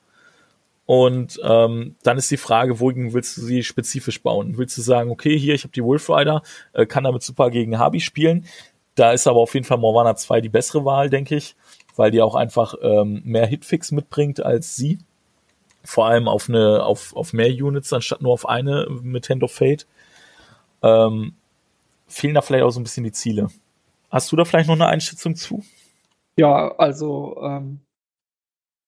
und 0.88 1.38
ähm, 1.44 1.96
dann 2.02 2.16
ist 2.16 2.30
die 2.30 2.38
Frage, 2.38 2.80
wohin 2.80 3.12
willst 3.12 3.36
du 3.36 3.42
sie 3.42 3.62
spezifisch 3.62 4.22
bauen? 4.22 4.56
Willst 4.56 4.78
du 4.78 4.80
sagen, 4.80 5.10
okay, 5.10 5.38
hier, 5.38 5.52
ich 5.54 5.64
habe 5.64 5.72
die 5.74 5.84
Wolf 5.84 6.08
Rider, 6.08 6.40
äh, 6.72 6.86
kann 6.86 7.04
damit 7.04 7.22
super 7.22 7.50
gegen 7.50 7.78
Habi 7.78 8.00
spielen. 8.00 8.46
Da 8.94 9.12
ist 9.12 9.26
aber 9.26 9.40
auf 9.40 9.52
jeden 9.52 9.66
Fall 9.66 9.76
Morwana 9.76 10.16
2 10.16 10.40
die 10.40 10.48
bessere 10.48 10.86
Wahl, 10.86 11.10
denke 11.10 11.36
ich, 11.36 11.56
weil 11.94 12.10
die 12.10 12.22
auch 12.22 12.34
einfach 12.34 12.74
ähm, 12.80 13.20
mehr 13.22 13.46
Hitfix 13.46 13.92
mitbringt 13.92 14.40
als 14.40 14.76
sie. 14.76 14.98
Vor 15.84 16.06
allem 16.06 16.26
auf 16.26 16.48
eine, 16.48 16.82
auf, 16.82 17.14
auf 17.14 17.34
mehr 17.34 17.50
Units 17.50 17.92
anstatt 17.92 18.22
nur 18.22 18.32
auf 18.32 18.48
eine 18.48 18.88
mit 19.02 19.28
Hand 19.28 19.42
of 19.42 19.52
Fate. 19.52 19.86
Ähm, 20.82 21.34
fehlen 22.06 22.32
da 22.32 22.40
vielleicht 22.40 22.64
auch 22.64 22.70
so 22.70 22.80
ein 22.80 22.84
bisschen 22.84 23.04
die 23.04 23.12
Ziele. 23.12 23.48
Hast 24.08 24.32
du 24.32 24.36
da 24.36 24.46
vielleicht 24.46 24.68
noch 24.68 24.76
eine 24.76 24.86
Einschätzung 24.86 25.36
zu? 25.36 25.62
Ja, 26.38 26.74
also 26.78 27.36
ähm, 27.42 27.80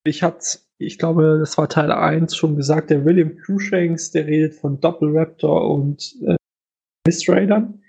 ich 0.02 0.22
hatte 0.22 0.60
ich 0.80 0.98
glaube, 0.98 1.38
das 1.38 1.58
war 1.58 1.68
Teil 1.68 1.92
1 1.92 2.34
schon 2.34 2.56
gesagt, 2.56 2.90
der 2.90 3.04
William 3.04 3.36
Cruikshanks, 3.36 4.10
der 4.12 4.26
redet 4.26 4.54
von 4.54 4.80
Doppelraptor 4.80 5.70
und 5.70 6.16
äh, 6.22 6.36
Mist 7.06 7.28
Raidern. 7.28 7.82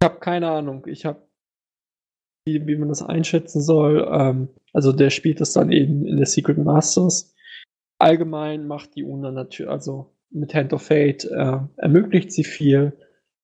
Ich 0.00 0.08
habe 0.08 0.20
keine 0.20 0.48
Ahnung. 0.48 0.86
Ich 0.86 1.04
habe, 1.04 1.28
wie, 2.46 2.66
wie 2.66 2.76
man 2.76 2.88
das 2.88 3.02
einschätzen 3.02 3.60
soll. 3.60 4.08
Ähm, 4.10 4.48
also 4.72 4.92
der 4.92 5.10
spielt 5.10 5.40
das 5.40 5.52
dann 5.52 5.70
eben 5.70 6.06
in 6.06 6.16
der 6.16 6.26
Secret 6.26 6.58
Masters. 6.58 7.34
Allgemein 8.00 8.66
macht 8.66 8.94
die 8.94 9.04
UNA 9.04 9.30
natürlich, 9.30 9.70
also 9.70 10.14
mit 10.30 10.54
Hand 10.54 10.72
of 10.72 10.82
Fate 10.82 11.24
äh, 11.24 11.58
ermöglicht 11.76 12.32
sie 12.32 12.44
viel, 12.44 12.92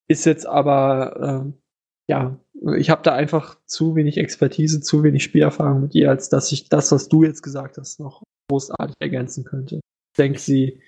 ist 0.08 0.26
jetzt 0.26 0.46
aber 0.46 1.44
äh, 1.46 1.52
ja, 2.08 2.38
ich 2.76 2.90
habe 2.90 3.02
da 3.02 3.14
einfach 3.14 3.58
zu 3.66 3.96
wenig 3.96 4.18
Expertise, 4.18 4.80
zu 4.80 5.02
wenig 5.02 5.24
Spielerfahrung 5.24 5.82
mit 5.82 5.94
ihr, 5.94 6.10
als 6.10 6.28
dass 6.28 6.52
ich 6.52 6.68
das, 6.68 6.92
was 6.92 7.08
du 7.08 7.24
jetzt 7.24 7.42
gesagt 7.42 7.78
hast, 7.78 8.00
noch 8.00 8.22
großartig 8.48 8.96
ergänzen 9.00 9.44
könnte. 9.44 9.76
Ich 9.76 10.16
denke, 10.16 10.38
sie, 10.38 10.80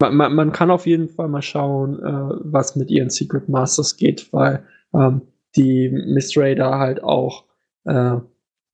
man, 0.00 0.14
man, 0.14 0.34
man, 0.34 0.52
kann 0.52 0.70
auf 0.70 0.86
jeden 0.86 1.08
Fall 1.08 1.28
mal 1.28 1.42
schauen, 1.42 1.98
äh, 2.02 2.36
was 2.44 2.76
mit 2.76 2.90
ihren 2.90 3.10
Secret 3.10 3.48
Masters 3.48 3.96
geht, 3.96 4.32
weil 4.32 4.66
ähm, 4.94 5.22
die 5.56 5.88
Miss 5.88 6.36
Raider 6.36 6.78
halt 6.78 7.02
auch 7.02 7.44
äh, 7.84 8.18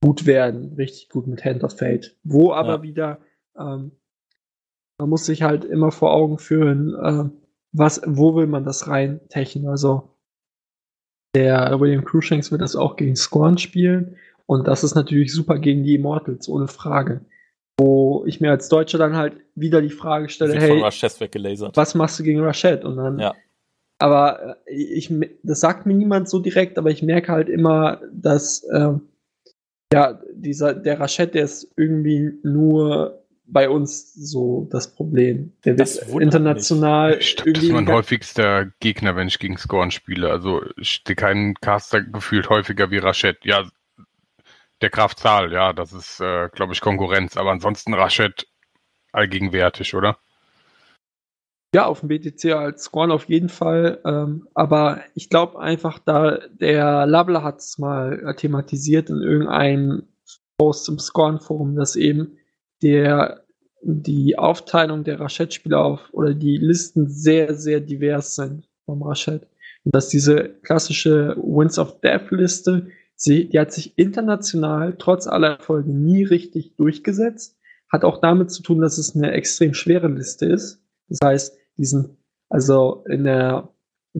gut 0.03 0.27
werden, 0.27 0.75
richtig 0.75 1.09
gut 1.09 1.27
mit 1.27 1.45
Hand 1.45 1.65
of 1.65 1.77
Fate. 1.77 2.17
Wo 2.25 2.53
aber 2.53 2.77
ja. 2.77 2.83
wieder, 2.83 3.19
ähm, 3.57 3.93
man 4.99 5.09
muss 5.09 5.27
sich 5.27 5.43
halt 5.43 5.65
immer 5.65 5.93
vor 5.93 6.13
Augen 6.13 6.39
führen, 6.39 6.95
äh, 6.95 7.31
was, 7.73 8.01
wo 8.05 8.35
will 8.35 8.47
man 8.47 8.65
das 8.65 8.89
rein 8.89 9.21
techen? 9.29 9.69
Also 9.69 10.18
der 11.35 11.79
William 11.79 12.05
Cruikshanks 12.05 12.51
wird 12.51 12.63
das 12.63 12.77
auch 12.77 12.97
gegen 12.97 13.17
Scorn 13.17 13.59
spielen. 13.59 14.17
Und 14.47 14.67
das 14.67 14.83
ist 14.83 14.95
natürlich 14.95 15.33
super 15.33 15.59
gegen 15.59 15.85
die 15.85 15.95
Immortals, 15.95 16.49
ohne 16.49 16.69
Frage. 16.69 17.21
Wo 17.79 18.25
ich 18.27 18.41
mir 18.41 18.51
als 18.51 18.69
Deutscher 18.69 18.99
dann 18.99 19.17
halt 19.17 19.35
wieder 19.55 19.83
die 19.83 19.91
Frage 19.91 20.29
stelle, 20.29 20.55
Wird 20.55 20.63
hey, 20.63 20.83
was 21.77 21.95
machst 21.95 22.19
du 22.19 22.25
gegen 22.25 22.41
Rashad? 22.41 22.85
Und 22.85 22.97
dann, 22.97 23.19
ja. 23.19 23.35
aber 23.99 24.57
äh, 24.67 24.73
ich, 24.75 25.15
das 25.43 25.61
sagt 25.61 25.87
mir 25.87 25.95
niemand 25.95 26.29
so 26.29 26.41
direkt, 26.41 26.79
aber 26.79 26.91
ich 26.91 27.03
merke 27.03 27.31
halt 27.31 27.49
immer, 27.49 28.01
dass, 28.13 28.65
äh, 28.65 28.95
ja, 29.93 30.21
dieser, 30.35 30.75
der 30.75 30.99
Rashad, 30.99 31.35
der 31.35 31.45
ist 31.45 31.73
irgendwie 31.77 32.33
nur 32.43 33.18
bei 33.51 33.69
uns 33.69 34.15
so 34.15 34.69
das 34.71 34.95
Problem. 34.95 35.53
Der 35.65 35.75
das 35.75 36.13
wird 36.13 36.23
international. 36.23 37.21
Stimmt, 37.23 37.57
das 37.57 37.65
ist 37.65 37.73
mein 37.73 37.89
häufigster 37.89 38.67
Gegner, 38.81 39.17
wenn 39.17 39.29
ich 39.29 39.39
gegen 39.39 39.57
Scorn 39.57 39.91
spiele. 39.91 40.31
Also 40.31 40.63
ich 40.77 40.91
stehe 40.91 41.17
keinen 41.17 41.55
Caster 41.55 42.03
gefühlt 42.03 42.51
häufiger 42.51 42.91
wie 42.91 42.99
Rashad. 42.99 43.39
Ja, 43.45 43.69
der 44.81 44.91
Graf 44.91 45.17
Zahl, 45.17 45.53
ja, 45.53 45.73
das 45.73 45.93
ist, 45.93 46.21
äh, 46.21 46.49
glaube 46.53 46.75
ich, 46.75 46.81
Konkurrenz. 46.81 47.37
Aber 47.37 47.51
ansonsten 47.51 47.95
Rashad 47.95 48.47
allgegenwärtig, 49.13 49.95
oder? 49.95 50.19
Ja, 51.75 51.87
auf 51.87 52.01
dem 52.01 52.09
BTC 52.09 52.53
als 52.53 52.85
Scorn 52.85 53.11
auf 53.11 53.29
jeden 53.29 53.49
Fall. 53.49 54.01
Ähm, 54.05 54.49
aber 54.55 55.01
ich 55.15 55.29
glaube 55.29 55.59
einfach, 55.61 55.99
da 55.99 56.39
der 56.49 57.07
Labler 57.07 57.43
hat 57.43 57.59
es 57.59 57.79
mal 57.79 58.35
thematisiert 58.37 59.11
in 59.11 59.23
irgendeinem 59.23 60.05
Post 60.59 60.89
im 60.89 60.99
Scorn-Forum, 60.99 61.77
dass 61.77 61.97
eben 61.97 62.39
der 62.83 63.45
die 63.83 64.37
Aufteilung 64.39 65.05
der 65.05 65.21
Rachet-Spieler 65.21 65.85
auf 65.85 66.09
oder 66.13 66.35
die 66.35 66.57
Listen 66.57 67.09
sehr, 67.09 67.55
sehr 67.55 67.81
divers 67.81 68.35
sind. 68.35 68.69
vom 68.85 69.03
Rashad. 69.03 69.47
Und 69.85 69.95
dass 69.95 70.09
diese 70.09 70.49
klassische 70.63 71.37
Wins 71.37 71.79
of 71.79 72.01
Death 72.01 72.31
Liste, 72.31 72.89
sie, 73.15 73.49
die 73.49 73.59
hat 73.59 73.73
sich 73.73 73.97
international 73.99 74.97
trotz 74.99 75.27
aller 75.27 75.59
Erfolge 75.59 75.91
nie 75.91 76.25
richtig 76.25 76.75
durchgesetzt. 76.77 77.57
Hat 77.91 78.05
auch 78.05 78.19
damit 78.21 78.51
zu 78.51 78.63
tun, 78.63 78.81
dass 78.81 78.99
es 78.99 79.15
eine 79.15 79.33
extrem 79.33 79.75
schwere 79.75 80.09
Liste 80.09 80.47
ist. 80.47 80.83
Das 81.09 81.19
heißt, 81.23 81.59
diesen, 81.77 82.17
also 82.49 83.05
in 83.09 83.25
der 83.25 83.69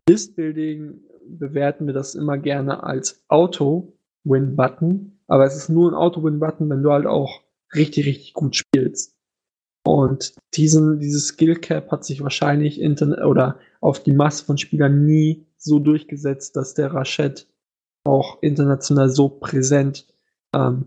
List-Building 0.09 1.01
bewerten 1.27 1.87
wir 1.87 1.95
das 1.95 2.15
immer 2.15 2.39
gerne 2.39 2.83
als 2.83 3.25
Auto-Win-Button. 3.29 5.19
Aber 5.27 5.45
es 5.45 5.57
ist 5.57 5.69
nur 5.69 5.91
ein 5.91 5.95
Auto-Win-Button, 5.95 6.71
wenn 6.71 6.83
du 6.83 6.93
halt 6.93 7.07
auch 7.07 7.43
richtig, 7.75 8.07
richtig 8.07 8.35
gut 8.35 8.57
spielst. 8.57 9.15
Und 9.87 10.35
diesen, 10.55 11.01
dieses 11.01 11.29
Skill 11.29 11.57
Cap 11.57 11.91
hat 11.91 12.05
sich 12.05 12.23
wahrscheinlich 12.23 12.81
internet 12.81 13.21
oder 13.21 13.59
auf 13.81 14.03
die 14.03 14.13
Masse 14.13 14.45
von 14.45 14.59
Spielern 14.59 15.07
nie 15.07 15.47
so 15.57 15.79
durchgesetzt, 15.79 16.57
dass 16.57 16.75
der 16.75 16.93
Rashad 16.93 17.47
auch 18.05 18.43
international 18.43 19.09
so 19.09 19.29
präsent 19.29 20.07
ähm, 20.55 20.87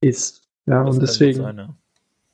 ist. 0.00 0.48
Ja, 0.66 0.84
das 0.84 0.94
und 0.94 1.02
deswegen, 1.02 1.42
sein, 1.42 1.56
ja. 1.56 1.76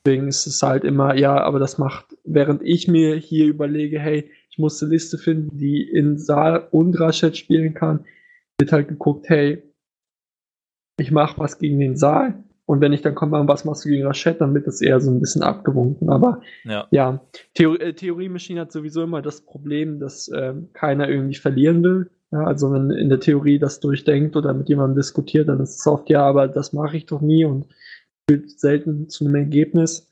deswegen 0.05 0.27
ist 0.27 0.45
es 0.45 0.61
halt 0.61 0.83
immer, 0.83 1.15
ja, 1.15 1.39
aber 1.41 1.59
das 1.59 1.77
macht, 1.77 2.17
während 2.23 2.61
ich 2.63 2.87
mir 2.87 3.15
hier 3.15 3.47
überlege, 3.47 3.99
hey, 3.99 4.31
ich 4.49 4.57
muss 4.57 4.81
eine 4.81 4.91
Liste 4.91 5.17
finden, 5.17 5.57
die 5.57 5.83
in 5.83 6.17
Saal 6.17 6.67
und 6.71 6.99
Rashad 6.99 7.37
spielen 7.37 7.73
kann, 7.73 8.05
wird 8.59 8.71
halt 8.71 8.87
geguckt, 8.87 9.29
hey, 9.29 9.63
ich 10.99 11.11
mache 11.11 11.39
was 11.39 11.59
gegen 11.59 11.79
den 11.79 11.95
Saal, 11.95 12.43
und 12.67 12.81
wenn 12.81 12.91
ich 12.91 13.01
dann 13.01 13.15
komme, 13.15 13.47
was 13.47 13.63
machst 13.63 13.85
du 13.85 13.89
gegen 13.89 14.05
Rashad, 14.05 14.41
dann 14.41 14.53
wird 14.53 14.67
das 14.67 14.81
eher 14.81 14.99
so 14.99 15.09
ein 15.09 15.21
bisschen 15.21 15.41
abgewunken. 15.41 16.09
Aber 16.09 16.41
ja, 16.65 16.85
ja 16.91 17.21
Theor 17.53 17.79
äh, 17.79 17.93
Theorie 17.93 18.27
Machine 18.27 18.59
hat 18.59 18.73
sowieso 18.73 19.03
immer 19.03 19.21
das 19.21 19.39
Problem, 19.39 20.01
dass 20.01 20.27
äh, 20.27 20.53
keiner 20.73 21.07
irgendwie 21.07 21.37
verlieren 21.37 21.81
will. 21.81 22.11
Ja, 22.31 22.43
also 22.43 22.73
wenn 22.73 22.91
in 22.91 23.07
der 23.07 23.21
Theorie 23.21 23.57
das 23.57 23.79
durchdenkt 23.79 24.35
oder 24.35 24.53
mit 24.53 24.67
jemandem 24.67 24.97
diskutiert, 24.97 25.47
dann 25.47 25.61
ist 25.61 25.79
es 25.79 25.87
oft, 25.87 26.09
ja, 26.09 26.23
aber 26.23 26.49
das 26.49 26.73
mache 26.73 26.97
ich 26.97 27.05
doch 27.05 27.21
nie 27.21 27.45
und 27.45 27.67
führt 28.29 28.49
selten 28.49 29.07
zu 29.07 29.23
einem 29.23 29.35
Ergebnis. 29.35 30.11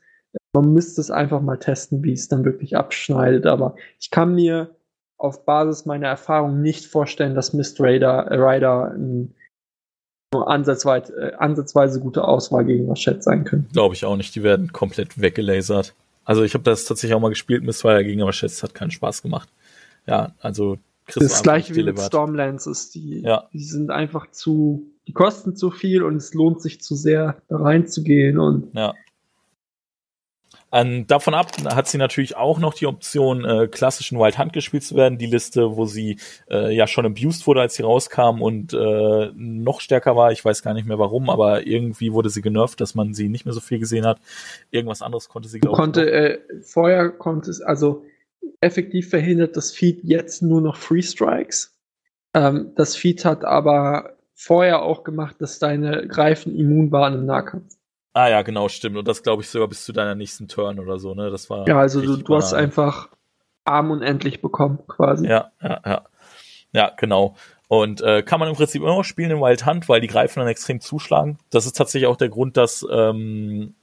Man 0.53 0.71
müsste 0.71 1.01
es 1.01 1.11
einfach 1.11 1.41
mal 1.41 1.57
testen, 1.57 2.05
wie 2.05 2.13
es 2.13 2.29
dann 2.29 2.45
wirklich 2.45 2.77
abschneidet. 2.77 3.45
Aber 3.47 3.75
ich 3.99 4.11
kann 4.11 4.33
mir 4.33 4.73
auf 5.17 5.43
Basis 5.43 5.85
meiner 5.85 6.07
Erfahrung 6.07 6.61
nicht 6.61 6.85
vorstellen, 6.85 7.35
dass 7.35 7.53
Mist 7.53 7.81
Raider, 7.81 8.27
äh, 8.31 8.35
Rider 8.35 8.93
ein 8.95 9.35
nur 10.35 10.49
ansatzweise, 10.49 11.13
äh, 11.13 11.35
ansatzweise 11.35 11.99
gute 11.99 12.23
Auswahl 12.23 12.65
gegen 12.65 12.89
Rashad 12.89 13.23
sein 13.23 13.43
können. 13.43 13.67
Glaube 13.73 13.95
ich 13.95 14.05
auch 14.05 14.17
nicht. 14.17 14.35
Die 14.35 14.43
werden 14.43 14.71
komplett 14.71 15.19
weggelasert. 15.19 15.93
Also 16.23 16.43
ich 16.43 16.53
habe 16.53 16.63
das 16.63 16.85
tatsächlich 16.85 17.15
auch 17.15 17.21
mal 17.21 17.29
gespielt, 17.29 17.63
Mistfire 17.63 18.03
gegen 18.03 18.21
Rashad. 18.23 18.49
Es 18.49 18.63
hat 18.63 18.73
keinen 18.73 18.91
Spaß 18.91 19.21
gemacht. 19.21 19.49
Ja, 20.07 20.33
also 20.39 20.77
Chris 21.07 21.23
Das 21.23 21.43
gleiche 21.43 21.75
wie 21.75 21.83
mit 21.83 21.99
Stormlances. 21.99 22.89
Die, 22.91 23.21
ja. 23.21 23.47
die 23.53 23.63
sind 23.63 23.91
einfach 23.91 24.31
zu, 24.31 24.87
die 25.07 25.13
kosten 25.13 25.55
zu 25.55 25.71
viel 25.71 26.03
und 26.03 26.15
es 26.17 26.33
lohnt 26.33 26.61
sich 26.61 26.81
zu 26.81 26.95
sehr, 26.95 27.37
da 27.47 27.57
reinzugehen 27.57 28.39
und 28.39 28.73
ja. 28.73 28.93
Ähm, 30.75 31.07
davon 31.07 31.33
ab 31.33 31.53
hat 31.73 31.87
sie 31.87 31.97
natürlich 31.97 32.35
auch 32.35 32.59
noch 32.59 32.73
die 32.73 32.85
Option, 32.85 33.45
äh, 33.45 33.67
klassischen 33.67 34.19
Wild 34.19 34.37
Hunt 34.37 34.51
gespielt 34.51 34.83
zu 34.83 34.95
werden. 34.97 35.17
Die 35.17 35.25
Liste, 35.25 35.77
wo 35.77 35.85
sie 35.85 36.19
äh, 36.51 36.75
ja 36.75 36.85
schon 36.85 37.05
abused 37.05 37.47
wurde, 37.47 37.61
als 37.61 37.75
sie 37.75 37.83
rauskam 37.83 38.41
und 38.41 38.73
äh, 38.73 39.31
noch 39.35 39.79
stärker 39.79 40.17
war. 40.17 40.33
Ich 40.33 40.43
weiß 40.43 40.63
gar 40.63 40.73
nicht 40.73 40.85
mehr 40.85 40.99
warum, 40.99 41.29
aber 41.29 41.65
irgendwie 41.65 42.11
wurde 42.11 42.29
sie 42.29 42.41
genervt, 42.41 42.81
dass 42.81 42.93
man 42.93 43.13
sie 43.13 43.29
nicht 43.29 43.45
mehr 43.45 43.53
so 43.53 43.61
viel 43.61 43.79
gesehen 43.79 44.05
hat. 44.05 44.19
Irgendwas 44.69 45.01
anderes 45.01 45.29
konnte 45.29 45.47
sie, 45.47 45.61
glaube 45.61 45.75
ich. 45.75 45.79
Konnte, 45.79 46.11
äh, 46.11 46.39
vorher 46.61 47.09
konnte 47.09 47.51
es, 47.51 47.61
also 47.61 48.03
effektiv 48.59 49.09
verhindert 49.09 49.55
das 49.55 49.71
Feed 49.71 50.03
jetzt 50.03 50.41
nur 50.41 50.59
noch 50.59 50.75
Free 50.75 51.01
Strikes. 51.01 51.73
Ähm, 52.33 52.73
das 52.75 52.97
Feed 52.97 53.23
hat 53.23 53.45
aber 53.45 54.17
vorher 54.33 54.81
auch 54.81 55.05
gemacht, 55.05 55.37
dass 55.39 55.57
deine 55.57 56.05
Greifen 56.05 56.53
immun 56.53 56.91
waren 56.91 57.13
im 57.13 57.25
Nahkampf. 57.25 57.77
Ah 58.15 58.29
ja, 58.29 58.43
genau, 58.43 58.69
stimmt. 58.69 58.95
Und 58.95 59.09
das 59.09 59.23
glaube 59.23 59.43
ich 59.43 59.49
sogar 59.49 59.67
bis 59.67 59.83
zu 59.83 59.91
deiner 59.91 60.15
nächsten 60.15 60.47
Turn 60.47 60.79
oder 60.79 60.99
so, 60.99 61.13
ne? 61.13 61.29
Das 61.29 61.49
war. 61.49 61.67
Ja, 61.67 61.77
also 61.77 62.01
du, 62.01 62.15
du 62.15 62.35
hast 62.37 62.53
einfach 62.53 63.09
arm 63.65 63.91
und 63.91 64.01
endlich 64.01 64.41
bekommen, 64.41 64.79
quasi. 64.87 65.27
Ja, 65.27 65.51
ja, 65.61 65.81
ja. 65.85 66.05
Ja, 66.71 66.91
genau. 66.95 67.35
Und 67.67 67.99
äh, 68.01 68.23
kann 68.23 68.39
man 68.39 68.47
im 68.47 68.55
Prinzip 68.55 68.81
immer 68.81 68.95
noch 68.95 69.03
spielen 69.03 69.31
in 69.31 69.41
Wild 69.41 69.65
Hunt, 69.65 69.89
weil 69.89 69.99
die 69.99 70.07
Greifen 70.07 70.39
dann 70.39 70.47
extrem 70.47 70.79
zuschlagen. 70.79 71.39
Das 71.49 71.65
ist 71.65 71.75
tatsächlich 71.75 72.07
auch 72.07 72.15
der 72.15 72.29
Grund, 72.29 72.55
dass 72.55 72.87
ähm, 72.89 73.75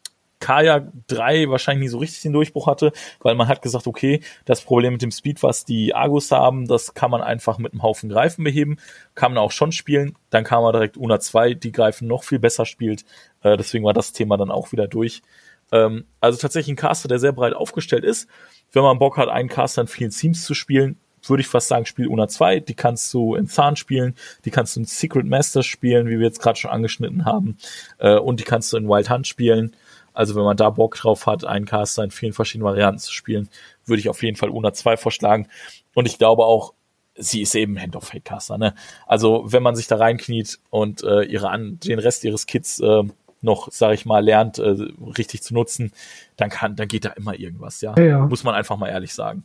Kaya 0.43 0.89
3 1.09 1.51
wahrscheinlich 1.51 1.83
nie 1.83 1.89
so 1.89 1.99
richtig 1.99 2.23
den 2.23 2.33
Durchbruch 2.33 2.67
hatte, 2.67 2.93
weil 3.21 3.35
man 3.35 3.49
hat 3.49 3.63
gesagt, 3.63 3.87
okay, 3.87 4.23
das 4.45 4.61
Problem 4.63 4.95
mit 4.95 5.03
dem 5.03 5.13
Speed, 5.13 5.43
was 5.43 5.65
die 5.65 5.95
Argus 5.95 6.33
haben, 6.33 6.67
das 6.67 6.95
kann 6.95 7.13
man 7.13 7.23
einfach 7.23 7.59
mit 7.59 7.73
einem 7.73 7.83
Haufen 7.83 8.09
Greifen 8.09 8.43
beheben, 8.45 8.79
kann 9.15 9.33
man 9.33 9.43
auch 9.43 9.53
schon 9.53 9.73
spielen. 9.73 10.17
Dann 10.31 10.43
kam 10.43 10.65
er 10.65 10.73
direkt 10.73 10.97
Una 10.97 11.21
2, 11.21 11.55
die 11.55 11.71
Greifen 11.71 12.09
noch 12.09 12.25
viel 12.25 12.41
besser 12.41 12.67
spielt. 12.67 13.05
Äh, 13.43 13.57
deswegen 13.57 13.85
war 13.85 13.93
das 13.93 14.13
Thema 14.13 14.37
dann 14.37 14.51
auch 14.51 14.73
wieder 14.73 14.87
durch. 14.87 15.23
Ähm, 15.71 16.05
also 16.21 16.39
tatsächlich 16.39 16.73
ein 16.73 16.77
Caster, 16.77 17.09
der 17.09 17.19
sehr 17.19 17.33
breit 17.33 17.55
aufgestellt 17.55 18.05
ist. 18.05 18.29
Wenn 18.73 18.83
man 18.83 18.99
Bock 18.99 19.17
hat, 19.17 19.29
einen 19.29 19.49
Caster 19.49 19.83
in 19.83 19.89
vielen 19.89 20.11
Teams 20.11 20.45
zu 20.45 20.55
spielen, 20.55 20.99
würde 21.25 21.41
ich 21.41 21.47
fast 21.47 21.69
sagen, 21.69 21.87
spiel 21.87 22.09
Una 22.09 22.29
2. 22.29 22.61
Die 22.61 22.75
kannst 22.75 23.13
du 23.15 23.35
in 23.35 23.47
Zahn 23.47 23.77
spielen, 23.77 24.15
die 24.45 24.51
kannst 24.51 24.77
du 24.77 24.81
in 24.81 24.87
Secret 24.87 25.27
Masters 25.27 25.67
spielen, 25.67 26.09
wie 26.09 26.19
wir 26.19 26.27
jetzt 26.27 26.41
gerade 26.41 26.59
schon 26.59 26.71
angeschnitten 26.71 27.25
haben. 27.25 27.57
Äh, 27.99 28.17
und 28.17 28.41
die 28.41 28.45
kannst 28.45 28.73
du 28.73 28.77
in 28.77 28.89
Wild 28.89 29.11
Hunt 29.11 29.27
spielen. 29.27 29.77
Also 30.15 30.35
wenn 30.35 30.45
man 30.45 30.57
da 30.57 30.69
Bock 30.71 30.97
drauf 30.97 31.27
hat, 31.27 31.45
einen 31.45 31.65
Caster 31.65 32.05
in 32.05 32.11
vielen 32.11 32.33
verschiedenen 32.33 32.69
Varianten 32.69 32.99
zu 32.99 33.13
spielen, 33.13 33.49
würde 33.87 34.01
ich 34.01 34.09
auf 34.09 34.23
jeden 34.23 34.37
Fall 34.37 34.51
Una 34.51 34.73
2 34.73 34.97
vorschlagen. 34.97 35.49
Und 35.95 36.07
ich 36.07 36.19
glaube 36.19 36.45
auch, 36.45 36.75
sie 37.15 37.43
ist 37.43 37.55
eben 37.55 37.81
Hand 37.81 37.97
of 37.97 38.05
Fate 38.05 38.25
Caster. 38.25 38.59
Ne? 38.59 38.75
Also 39.07 39.45
wenn 39.47 39.63
man 39.63 39.77
sich 39.77 39.87
da 39.87 39.97
reinkniet 39.97 40.59
und 40.71 41.03
äh, 41.03 41.23
ihre 41.23 41.51
an 41.51 41.79
den 41.81 41.99
Rest 41.99 42.25
ihres 42.25 42.47
Kits 42.47 42.81
äh, 42.81 43.05
noch, 43.43 43.69
sag 43.71 43.95
ich 43.95 44.07
mal, 44.07 44.25
lernt, 44.25 44.59
äh, 44.59 44.77
richtig 45.17 45.43
zu 45.43 45.55
nutzen, 45.55 45.93
dann 46.37 46.51
kann, 46.51 46.77
dann 46.77 46.89
geht 46.89 47.05
da 47.05 47.11
immer 47.11 47.39
irgendwas, 47.39 47.81
ja? 47.81 47.99
ja. 47.99 48.27
Muss 48.27 48.45
man 48.45 48.55
einfach 48.55 48.77
mal 48.77 48.89
ehrlich 48.89 49.15
sagen. 49.15 49.45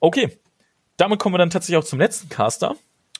Okay, 0.00 0.38
damit 0.96 1.18
kommen 1.18 1.34
wir 1.34 1.38
dann 1.38 1.50
tatsächlich 1.50 1.78
auch 1.78 1.84
zum 1.84 1.98
letzten 1.98 2.28
Caster, 2.28 2.76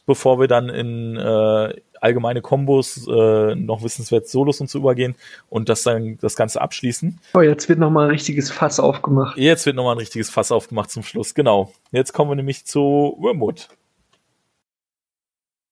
bevor 0.07 0.39
wir 0.39 0.49
dann 0.49 0.69
in 0.69 1.17
äh, 1.17 1.75
allgemeine 2.01 2.43
Kombos, 2.43 3.09
äh, 3.09 3.55
noch 3.55 3.83
wissenswert 3.83 4.29
Solos 4.29 4.61
und 4.61 4.69
so 4.69 4.79
übergehen 4.79 5.15
und 5.49 5.71
das 5.71 5.83
dann 5.83 6.19
das 6.19 6.37
Ganze 6.37 6.61
abschließen. 6.61 7.19
Oh, 7.33 7.41
jetzt 7.41 7.69
wird 7.69 7.79
nochmal 7.79 8.05
ein 8.05 8.11
richtiges 8.11 8.51
Fass 8.51 8.79
aufgemacht. 8.79 9.39
Jetzt 9.39 9.65
wird 9.65 9.77
nochmal 9.77 9.95
ein 9.95 9.99
richtiges 9.99 10.29
Fass 10.29 10.53
aufgemacht 10.53 10.91
zum 10.91 11.03
Schluss, 11.03 11.35
genau. 11.35 11.73
Jetzt 11.91 12.13
kommen 12.13 12.31
wir 12.31 12.37
nämlich 12.37 12.67
zu 12.67 13.17
Wormwood. 13.19 13.69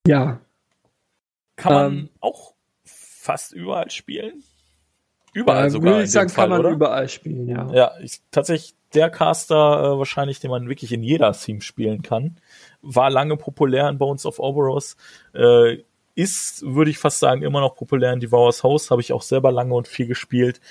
Ja. 0.07 0.39
Kann 1.55 1.73
man 1.73 1.93
ähm, 1.93 2.09
auch 2.19 2.52
fast 3.23 3.53
überall 3.53 3.89
spielen? 3.89 4.43
Überall 5.33 5.67
äh, 5.67 5.69
sogar. 5.69 5.93
Würde 5.93 6.03
ich 6.03 6.11
sagen, 6.11 6.29
Fall, 6.29 6.43
kann 6.43 6.49
man 6.51 6.59
oder? 6.59 6.69
überall 6.69 7.09
spielen, 7.09 7.47
ja. 7.47 7.71
Ja, 7.73 7.91
ich, 8.01 8.21
tatsächlich 8.31 8.75
der 8.93 9.09
Caster 9.09 9.55
äh, 9.55 9.97
wahrscheinlich, 9.97 10.39
den 10.39 10.51
man 10.51 10.69
wirklich 10.69 10.91
in 10.91 11.01
jeder 11.03 11.31
Theme 11.33 11.61
spielen 11.61 12.03
kann. 12.03 12.37
War 12.81 13.09
lange 13.09 13.37
populär 13.37 13.89
in 13.89 13.97
Bones 13.97 14.25
of 14.25 14.39
Oberos. 14.39 14.95
Äh, 15.33 15.79
ist, 16.15 16.63
würde 16.63 16.91
ich 16.91 16.99
fast 16.99 17.19
sagen, 17.19 17.41
immer 17.41 17.59
noch 17.59 17.75
populär 17.75 18.13
in 18.13 18.19
Devour's 18.19 18.61
House. 18.61 18.91
Habe 18.91 19.01
ich 19.01 19.13
auch 19.13 19.23
selber 19.23 19.51
lange 19.51 19.73
und 19.73 19.87
viel 19.87 20.05
gespielt. 20.05 20.61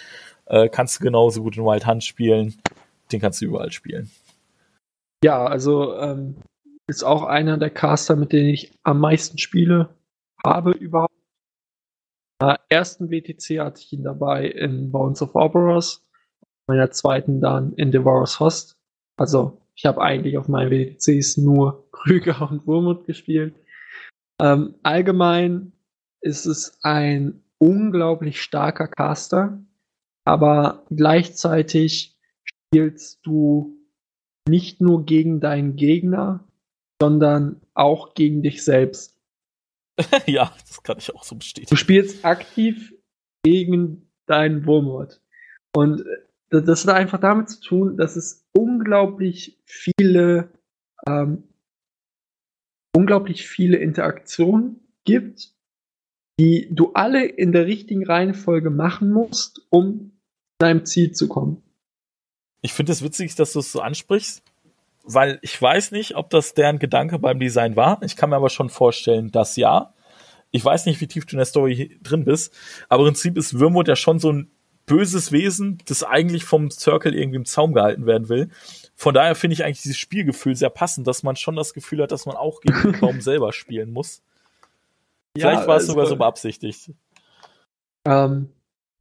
Äh, 0.47 0.69
kannst 0.69 1.01
du 1.01 1.05
genauso 1.05 1.43
gut 1.43 1.57
in 1.57 1.65
Wild 1.65 1.87
Hunt 1.87 2.05
spielen. 2.05 2.55
Den 3.11 3.20
kannst 3.20 3.41
du 3.41 3.47
überall 3.47 3.73
spielen. 3.73 4.11
Ja, 5.24 5.45
also 5.45 5.97
ähm, 5.99 6.37
ist 6.87 7.03
auch 7.03 7.24
einer 7.24 7.57
der 7.59 7.70
Caster, 7.70 8.15
mit 8.15 8.33
denen 8.33 8.51
ich 8.51 8.73
am 8.85 9.01
meisten 9.01 9.39
spiele, 9.39 9.89
habe 10.45 10.73
überhaupt. 10.73 11.11
Äh, 12.43 12.56
ersten 12.69 13.10
WTC 13.10 13.60
hatte 13.60 13.81
ich 13.81 13.93
ihn 13.93 14.02
dabei 14.02 14.47
in 14.47 14.90
Bones 14.90 15.23
of 15.23 15.36
Oberos. 15.36 16.05
Meiner 16.66 16.90
zweiten 16.90 17.40
dann 17.40 17.73
in 17.74 17.93
Devour's 17.93 18.40
Host. 18.40 18.77
Also 19.16 19.60
ich 19.77 19.86
habe 19.86 20.02
eigentlich 20.02 20.36
auf 20.39 20.48
meinen 20.48 20.70
WTCs 20.73 21.36
nur 21.36 21.89
Krüger 21.93 22.51
und 22.51 22.66
Wurmut 22.66 23.06
gespielt. 23.06 23.55
Ähm, 24.40 24.74
allgemein 24.82 25.73
ist 26.20 26.47
es 26.47 26.78
ein 26.82 27.44
unglaublich 27.59 28.43
starker 28.43 28.89
Caster, 28.89 29.62
aber 30.24 30.85
gleichzeitig 30.90 32.19
spielst 32.43 33.24
du 33.24 33.77
nicht 34.48 34.81
nur 34.81 35.05
gegen 35.06 35.39
deinen 35.39 35.77
Gegner, 35.77 36.43
sondern 37.01 37.60
auch 37.74 38.14
gegen 38.14 38.43
dich 38.43 38.64
selbst. 38.64 39.11
ja, 40.27 40.55
das 40.66 40.82
kann 40.82 40.98
ich 40.98 41.14
auch 41.14 41.24
so 41.24 41.36
bestätigen. 41.36 41.70
Du 41.70 41.77
spielst 41.77 42.24
aktiv 42.24 42.94
gegen 43.44 44.10
deinen 44.27 44.66
Wurmort. 44.66 45.20
Und 45.74 46.02
äh, 46.51 46.62
das 46.62 46.86
hat 46.86 46.94
einfach 46.94 47.20
damit 47.20 47.48
zu 47.48 47.60
tun, 47.60 47.97
dass 47.97 48.16
es 48.16 48.47
unglaublich 48.52 49.59
viele 49.64 50.51
ähm, 51.06 51.44
unglaublich 52.94 53.48
viele 53.48 53.78
Interaktionen 53.78 54.81
gibt, 55.05 55.55
die 56.39 56.69
du 56.70 56.93
alle 56.93 57.24
in 57.24 57.52
der 57.52 57.66
richtigen 57.66 58.06
Reihenfolge 58.06 58.70
machen 58.70 59.10
musst, 59.10 59.66
um 59.70 60.10
zu 60.10 60.66
deinem 60.66 60.85
Ziel 60.85 61.12
zu 61.12 61.28
kommen. 61.28 61.62
Ich 62.60 62.73
finde 62.73 62.93
es 62.93 63.02
witzig, 63.02 63.35
dass 63.35 63.52
du 63.52 63.59
es 63.59 63.73
so 63.73 63.81
ansprichst, 63.81 64.43
weil 65.05 65.39
ich 65.43 65.61
weiß 65.61 65.91
nicht, 65.93 66.16
ob 66.16 66.31
das 66.31 66.55
deren 66.55 66.79
Gedanke 66.79 67.19
beim 67.19 67.41
Design 67.41 67.77
war. 67.77 68.01
Ich 68.03 68.16
kann 68.16 68.31
mir 68.31 68.37
aber 68.37 68.51
schon 68.51 68.70
vorstellen, 68.70 69.31
dass 69.31 69.57
ja. 69.57 69.95
Ich 70.51 70.65
weiß 70.65 70.85
nicht, 70.87 71.01
wie 71.01 71.07
tief 71.07 71.24
du 71.24 71.33
in 71.33 71.39
der 71.39 71.47
Story 71.47 71.99
drin 72.03 72.24
bist, 72.24 72.55
aber 72.89 73.05
im 73.05 73.15
Prinzip 73.15 73.39
ist 73.39 73.59
Würmwood 73.59 73.89
ja 73.89 73.97
schon 73.97 74.19
so 74.19 74.31
ein 74.31 74.51
böses 74.85 75.33
Wesen, 75.33 75.79
das 75.87 76.03
eigentlich 76.03 76.45
vom 76.45 76.70
Circle 76.70 77.15
irgendwie 77.15 77.37
im 77.37 77.45
Zaum 77.45 77.73
gehalten 77.73 78.05
werden 78.05 78.29
will. 78.29 78.51
Von 78.95 79.15
daher 79.15 79.35
finde 79.35 79.55
ich 79.55 79.65
eigentlich 79.65 79.83
dieses 79.83 79.97
Spielgefühl 79.97 80.55
sehr 80.55 80.70
passend, 80.70 81.07
dass 81.07 81.23
man 81.23 81.37
schon 81.37 81.57
das 81.57 81.73
Gefühl 81.73 82.03
hat, 82.03 82.12
dass 82.12 82.27
man 82.27 82.37
auch 82.37 82.61
gegen 82.61 82.83
den 82.83 83.01
Baum 83.01 83.20
selber 83.23 83.53
spielen 83.53 83.93
muss. 83.93 84.23
Vielleicht 85.37 85.62
ja, 85.62 85.66
war 85.66 85.77
es 85.79 85.87
sogar 85.87 86.07
so 86.07 86.16
beabsichtigt. 86.16 86.91
Ähm, 88.05 88.51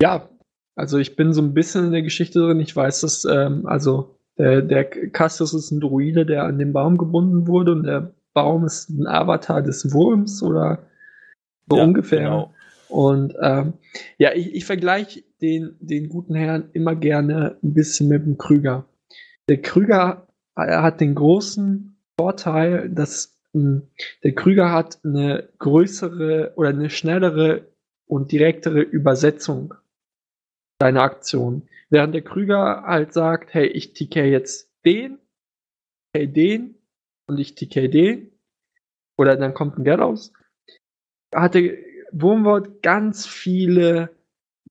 ja, 0.01 0.29
also 0.75 0.97
ich 0.97 1.15
bin 1.15 1.33
so 1.33 1.41
ein 1.41 1.53
bisschen 1.53 1.85
in 1.85 1.91
der 1.91 2.03
Geschichte 2.03 2.39
drin. 2.39 2.59
Ich 2.59 2.75
weiß, 2.75 3.01
dass 3.01 3.25
ähm, 3.25 3.65
also 3.65 4.15
der, 4.37 4.61
der 4.61 4.85
Cassius 4.85 5.53
ist 5.53 5.71
ein 5.71 5.79
Druide, 5.79 6.25
der 6.25 6.43
an 6.43 6.59
den 6.59 6.73
Baum 6.73 6.97
gebunden 6.97 7.47
wurde 7.47 7.73
und 7.73 7.83
der 7.83 8.13
Baum 8.33 8.65
ist 8.65 8.89
ein 8.89 9.07
Avatar 9.07 9.61
des 9.61 9.93
Wurms 9.93 10.41
oder 10.41 10.79
so 11.69 11.77
ja, 11.77 11.83
ungefähr. 11.83 12.19
Genau. 12.19 12.53
Und 12.89 13.35
ähm, 13.41 13.73
ja, 14.17 14.33
ich, 14.33 14.53
ich 14.53 14.65
vergleiche 14.65 15.23
den, 15.41 15.75
den 15.79 16.09
guten 16.09 16.35
Herrn 16.35 16.69
immer 16.73 16.95
gerne 16.95 17.57
ein 17.63 17.73
bisschen 17.73 18.09
mit 18.09 18.25
dem 18.25 18.37
Krüger. 18.37 18.85
Der 19.47 19.61
Krüger 19.61 20.27
er 20.55 20.83
hat 20.83 21.01
den 21.01 21.15
großen 21.15 21.95
Vorteil, 22.17 22.89
dass 22.89 23.37
mh, 23.53 23.61
hm, 23.61 23.81
der 24.23 24.33
Krüger 24.33 24.71
hat 24.71 24.99
eine 25.03 25.49
größere 25.59 26.53
oder 26.55 26.69
eine 26.69 26.89
schnellere 26.89 27.67
und 28.07 28.31
direktere 28.31 28.81
Übersetzung 28.81 29.73
deiner 30.81 31.03
Aktion. 31.03 31.67
Während 31.89 32.13
der 32.15 32.23
Krüger 32.23 32.83
halt 32.83 33.13
sagt, 33.13 33.53
hey, 33.53 33.67
ich 33.67 33.93
TK 33.93 34.25
jetzt 34.25 34.69
den, 34.85 35.19
TK 36.13 36.33
den 36.33 36.75
und 37.27 37.39
ich 37.39 37.55
TK 37.55 37.89
den. 37.89 38.31
Oder 39.17 39.35
dann 39.35 39.53
kommt 39.53 39.77
ein 39.77 39.85
Wert 39.85 40.01
aus. 40.01 40.33
Hatte 41.33 41.77
Wurmwort 42.11 42.81
ganz 42.81 43.27
viele 43.27 44.09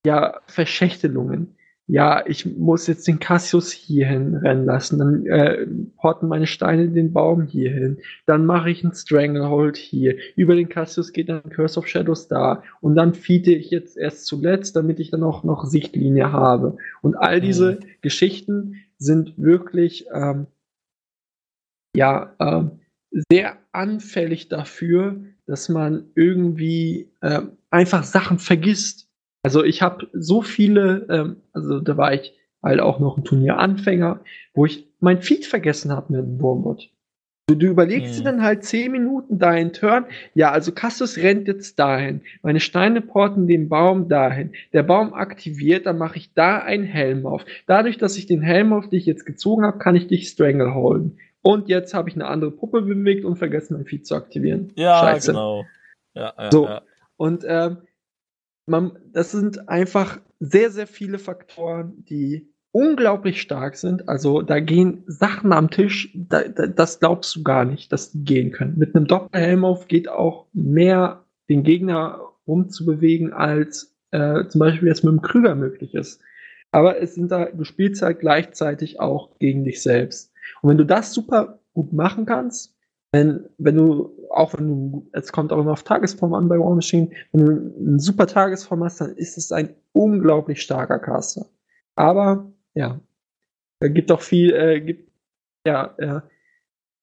ja, 0.05 0.41
Verschächtelungen 0.47 1.55
ja, 1.91 2.23
ich 2.25 2.45
muss 2.45 2.87
jetzt 2.87 3.05
den 3.05 3.19
Cassius 3.19 3.69
hierhin 3.69 4.37
rennen 4.37 4.63
lassen, 4.63 4.97
dann 4.97 5.25
äh, 5.25 5.67
porten 5.97 6.29
meine 6.29 6.47
Steine 6.47 6.87
den 6.87 7.11
Baum 7.11 7.43
hierhin, 7.43 7.97
dann 8.25 8.45
mache 8.45 8.71
ich 8.71 8.81
einen 8.81 8.93
Stranglehold 8.93 9.75
hier, 9.75 10.15
über 10.37 10.55
den 10.55 10.69
Cassius 10.69 11.11
geht 11.11 11.27
dann 11.27 11.49
Curse 11.49 11.77
of 11.77 11.89
Shadows 11.89 12.29
da. 12.29 12.63
Und 12.79 12.95
dann 12.95 13.13
feede 13.13 13.53
ich 13.53 13.71
jetzt 13.71 13.97
erst 13.97 14.25
zuletzt, 14.25 14.77
damit 14.77 15.01
ich 15.01 15.11
dann 15.11 15.23
auch 15.23 15.43
noch 15.43 15.65
Sichtlinie 15.65 16.31
habe. 16.31 16.77
Und 17.01 17.15
all 17.15 17.41
diese 17.41 17.73
mhm. 17.73 17.85
Geschichten 17.99 18.75
sind 18.97 19.33
wirklich 19.35 20.05
ähm, 20.13 20.47
ja 21.93 22.33
ähm, 22.39 22.79
sehr 23.29 23.57
anfällig 23.73 24.47
dafür, 24.47 25.19
dass 25.45 25.67
man 25.67 26.05
irgendwie 26.15 27.11
äh, 27.19 27.41
einfach 27.69 28.05
Sachen 28.05 28.39
vergisst 28.39 29.10
also 29.43 29.63
ich 29.63 29.81
habe 29.81 30.07
so 30.13 30.41
viele, 30.41 31.07
ähm, 31.09 31.37
also 31.53 31.79
da 31.79 31.97
war 31.97 32.13
ich 32.13 32.33
halt 32.63 32.79
auch 32.79 32.99
noch 32.99 33.17
ein 33.17 33.23
Turnieranfänger, 33.23 34.21
wo 34.53 34.65
ich 34.65 34.87
mein 34.99 35.21
Feed 35.21 35.45
vergessen 35.45 35.91
habe 35.91 36.13
mit 36.13 36.21
dem 36.21 36.41
Wurmbot. 36.41 36.89
Du, 37.47 37.55
du 37.55 37.67
überlegst 37.67 38.17
dir 38.17 38.21
mhm. 38.21 38.25
dann 38.25 38.43
halt 38.43 38.63
zehn 38.63 38.91
Minuten 38.91 39.39
deinen 39.39 39.73
Turn. 39.73 40.05
Ja, 40.35 40.51
also 40.51 40.71
Castus 40.71 41.17
rennt 41.17 41.47
jetzt 41.47 41.79
dahin. 41.79 42.21
Meine 42.43 42.59
Steine 42.59 43.01
porten 43.01 43.47
den 43.47 43.67
Baum 43.67 44.07
dahin. 44.07 44.53
Der 44.73 44.83
Baum 44.83 45.13
aktiviert, 45.13 45.85
dann 45.85 45.97
mache 45.97 46.17
ich 46.17 46.33
da 46.33 46.59
einen 46.59 46.85
Helm 46.85 47.25
auf. 47.25 47.43
Dadurch, 47.65 47.97
dass 47.97 48.17
ich 48.17 48.27
den 48.27 48.41
Helm 48.41 48.73
auf 48.73 48.89
dich 48.89 49.05
jetzt 49.05 49.25
gezogen 49.25 49.65
habe, 49.65 49.79
kann 49.79 49.95
ich 49.95 50.07
dich 50.07 50.29
strangleholden. 50.29 51.19
Und 51.41 51.67
jetzt 51.67 51.93
habe 51.93 52.07
ich 52.09 52.15
eine 52.15 52.27
andere 52.27 52.51
Puppe 52.51 52.83
bewegt 52.83 53.25
und 53.25 53.37
vergessen, 53.37 53.75
mein 53.75 53.85
Feed 53.85 54.05
zu 54.05 54.15
aktivieren. 54.15 54.71
Ja, 54.75 54.99
Scheiße. 54.99 55.31
genau. 55.31 55.65
Ja, 56.13 56.33
ja, 56.37 56.51
so. 56.51 56.65
Ja. 56.65 56.81
Und 57.17 57.43
ähm, 57.47 57.77
man, 58.71 58.97
das 59.13 59.31
sind 59.31 59.69
einfach 59.69 60.19
sehr, 60.39 60.71
sehr 60.71 60.87
viele 60.87 61.19
Faktoren, 61.19 62.03
die 62.05 62.51
unglaublich 62.71 63.41
stark 63.41 63.75
sind. 63.75 64.09
Also 64.09 64.41
da 64.41 64.59
gehen 64.59 65.03
Sachen 65.05 65.53
am 65.53 65.69
Tisch, 65.69 66.11
da, 66.15 66.43
da, 66.43 66.67
das 66.67 66.99
glaubst 66.99 67.35
du 67.35 67.43
gar 67.43 67.65
nicht, 67.65 67.91
dass 67.91 68.11
die 68.11 68.23
gehen 68.23 68.51
können. 68.51 68.77
Mit 68.77 68.95
einem 68.95 69.07
Doppelhelm 69.07 69.65
auf 69.65 69.87
geht 69.87 70.09
auch 70.09 70.47
mehr 70.53 71.25
den 71.49 71.63
Gegner 71.63 72.21
rumzubewegen, 72.47 73.33
als 73.33 73.95
äh, 74.11 74.47
zum 74.47 74.59
Beispiel 74.59 74.87
jetzt 74.87 75.03
mit 75.03 75.11
dem 75.11 75.21
Krüger 75.21 75.55
möglich 75.55 75.93
ist. 75.93 76.21
Aber 76.71 77.01
es 77.01 77.15
sind 77.15 77.31
da, 77.31 77.45
du 77.45 77.65
spielst 77.65 78.01
halt 78.01 78.19
gleichzeitig 78.19 78.99
auch 78.99 79.37
gegen 79.39 79.65
dich 79.65 79.83
selbst. 79.83 80.31
Und 80.61 80.69
wenn 80.69 80.77
du 80.77 80.85
das 80.85 81.13
super 81.13 81.59
gut 81.73 81.91
machen 81.91 82.25
kannst, 82.25 82.75
wenn, 83.11 83.49
wenn 83.57 83.75
du, 83.75 84.17
auch 84.29 84.53
wenn 84.53 84.67
du, 84.67 85.09
es 85.11 85.31
kommt 85.31 85.51
auch 85.51 85.59
immer 85.59 85.73
auf 85.73 85.83
Tagesform 85.83 86.33
an 86.33 86.47
bei 86.47 86.57
War 86.57 86.73
Machine, 86.73 87.11
wenn 87.31 87.45
du 87.45 87.75
eine 87.89 87.99
super 87.99 88.27
Tagesform 88.27 88.83
hast, 88.83 89.01
dann 89.01 89.15
ist 89.15 89.37
es 89.37 89.51
ein 89.51 89.75
unglaublich 89.91 90.61
starker 90.61 90.99
Caster. 90.99 91.47
Aber, 91.95 92.51
ja, 92.73 93.01
gibt 93.81 94.11
auch 94.11 94.21
viel, 94.21 94.53
äh, 94.53 94.79
gibt, 94.81 95.11
ja, 95.65 95.93
äh, 95.97 96.21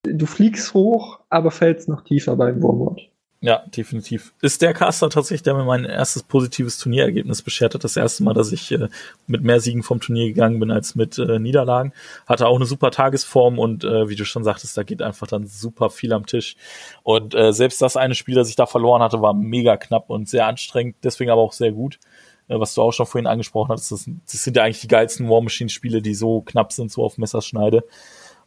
du 0.03 0.27
fliegst 0.27 0.73
hoch, 0.75 1.21
aber 1.29 1.51
fällst 1.51 1.89
noch 1.89 2.03
tiefer 2.03 2.37
beim 2.37 2.63
Wurmwort. 2.63 3.11
Ja, 3.41 3.63
definitiv. 3.69 4.35
Ist 4.43 4.63
der 4.63 4.75
Caster 4.75 5.11
tatsächlich, 5.11 5.45
der 5.45 5.55
mir 5.55 5.63
mein 5.63 5.85
erstes 5.85 6.25
positives 6.25 6.77
Turnierergebnis 6.79 7.43
beschert 7.43 7.73
hat. 7.75 7.85
Das 7.85 7.97
erste 7.97 8.25
Mal, 8.25 8.35
dass 8.35 8.51
ich 8.51 8.73
äh, 8.73 8.89
mit 9.29 9.45
mehr 9.45 9.61
Siegen 9.61 9.85
vom 9.85 10.01
Turnier 10.01 10.27
gegangen 10.27 10.59
bin 10.59 10.73
als 10.73 10.97
mit 10.97 11.19
äh, 11.19 11.39
Niederlagen. 11.39 11.93
Hatte 12.27 12.49
auch 12.49 12.57
eine 12.57 12.65
super 12.65 12.91
Tagesform 12.91 13.61
und 13.61 13.85
äh, 13.85 14.09
wie 14.09 14.17
du 14.17 14.25
schon 14.25 14.43
sagtest, 14.43 14.77
da 14.77 14.83
geht 14.83 15.03
einfach 15.03 15.29
dann 15.29 15.47
super 15.47 15.89
viel 15.89 16.13
am 16.13 16.27
Tisch. 16.27 16.57
Und 17.05 17.37
äh, 17.37 17.53
selbst 17.53 17.81
das 17.81 17.97
eine 17.97 18.17
Spiel, 18.17 18.35
das 18.35 18.49
ich 18.49 18.57
da 18.57 18.67
verloren 18.67 19.03
hatte, 19.03 19.23
war 19.23 19.35
mega 19.35 19.77
knapp 19.77 20.11
und 20.11 20.29
sehr 20.29 20.47
anstrengend, 20.47 20.97
deswegen 21.05 21.31
aber 21.31 21.43
auch 21.43 21.53
sehr 21.53 21.71
gut. 21.71 22.01
Äh, 22.49 22.59
was 22.59 22.75
du 22.75 22.83
auch 22.83 22.93
schon 22.93 23.07
vorhin 23.07 23.29
angesprochen 23.29 23.71
hast, 23.71 23.93
das, 23.93 24.11
das 24.27 24.43
sind 24.43 24.57
ja 24.57 24.65
eigentlich 24.65 24.81
die 24.81 24.89
geilsten 24.89 25.29
War 25.29 25.43
Machine 25.43 25.71
Spiele, 25.71 26.03
die 26.03 26.15
so 26.15 26.41
knapp 26.41 26.73
sind, 26.73 26.91
so 26.91 27.05
auf 27.05 27.19
Messerschneide. 27.19 27.85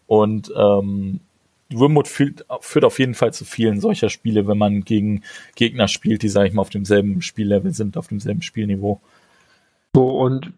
Und 0.05 0.51
ähm, 0.53 1.21
Wimbledon 1.71 2.05
führt, 2.05 2.45
führt 2.61 2.85
auf 2.85 2.99
jeden 2.99 3.13
Fall 3.13 3.33
zu 3.33 3.45
vielen 3.45 3.79
solcher 3.79 4.09
Spiele, 4.09 4.47
wenn 4.47 4.57
man 4.57 4.81
gegen 4.81 5.23
Gegner 5.55 5.87
spielt, 5.87 6.23
die, 6.23 6.29
sag 6.29 6.47
ich 6.47 6.53
mal, 6.53 6.61
auf 6.61 6.69
demselben 6.69 7.21
Spiellevel 7.21 7.73
sind, 7.73 7.97
auf 7.97 8.07
demselben 8.07 8.41
Spielniveau. 8.41 9.01
So, 9.95 10.09
und 10.09 10.53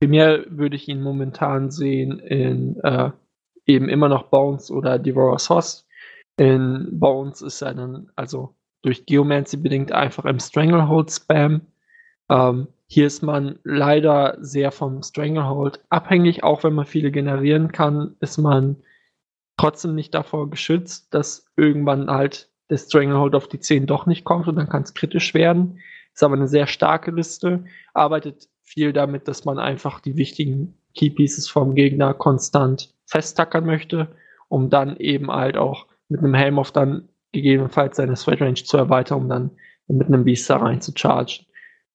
primär 0.00 0.44
würde 0.48 0.76
ich 0.76 0.88
ihn 0.88 1.02
momentan 1.02 1.70
sehen 1.70 2.18
in 2.18 2.78
äh, 2.80 3.10
eben 3.66 3.88
immer 3.88 4.08
noch 4.08 4.24
Bones 4.24 4.70
oder 4.70 4.98
Devourer's 4.98 5.48
Host. 5.50 5.86
In 6.36 6.88
Bones 6.92 7.42
ist 7.42 7.62
er 7.62 7.74
dann, 7.74 8.10
also 8.16 8.54
durch 8.82 9.06
Geomancy 9.06 9.56
bedingt 9.56 9.92
einfach 9.92 10.24
im 10.24 10.40
Stranglehold-Spam. 10.40 11.60
Ähm, 12.30 12.68
hier 12.86 13.06
ist 13.06 13.22
man 13.22 13.58
leider 13.62 14.38
sehr 14.40 14.72
vom 14.72 15.02
Stranglehold 15.02 15.80
abhängig, 15.90 16.42
auch 16.42 16.64
wenn 16.64 16.74
man 16.74 16.86
viele 16.86 17.10
generieren 17.10 17.70
kann, 17.72 18.16
ist 18.20 18.38
man 18.38 18.76
trotzdem 19.60 19.94
nicht 19.94 20.14
davor 20.14 20.48
geschützt, 20.48 21.12
dass 21.12 21.46
irgendwann 21.56 22.10
halt 22.10 22.50
der 22.70 22.78
Stranglehold 22.78 23.34
auf 23.34 23.48
die 23.48 23.60
10 23.60 23.86
doch 23.86 24.06
nicht 24.06 24.24
kommt 24.24 24.48
und 24.48 24.56
dann 24.56 24.68
kann 24.68 24.82
es 24.82 24.94
kritisch 24.94 25.34
werden. 25.34 25.80
Ist 26.14 26.22
aber 26.22 26.36
eine 26.36 26.48
sehr 26.48 26.66
starke 26.66 27.10
Liste, 27.10 27.64
arbeitet 27.92 28.48
viel 28.62 28.92
damit, 28.92 29.28
dass 29.28 29.44
man 29.44 29.58
einfach 29.58 30.00
die 30.00 30.16
wichtigen 30.16 30.78
Key 30.94 31.10
Pieces 31.10 31.48
vom 31.48 31.74
Gegner 31.74 32.14
konstant 32.14 32.94
festtackern 33.06 33.66
möchte, 33.66 34.08
um 34.48 34.70
dann 34.70 34.96
eben 34.96 35.30
halt 35.30 35.56
auch 35.56 35.86
mit 36.08 36.20
einem 36.20 36.34
Helm 36.34 36.58
auf 36.58 36.72
dann 36.72 37.08
gegebenenfalls 37.32 37.96
seine 37.96 38.16
Sweat 38.16 38.40
Range 38.40 38.54
zu 38.54 38.76
erweitern, 38.76 39.18
um 39.18 39.28
dann 39.28 39.50
mit 39.88 40.06
einem 40.06 40.24
Beast 40.24 40.48
da 40.48 40.56
rein 40.56 40.80
zu 40.80 40.92
chargen. 40.96 41.46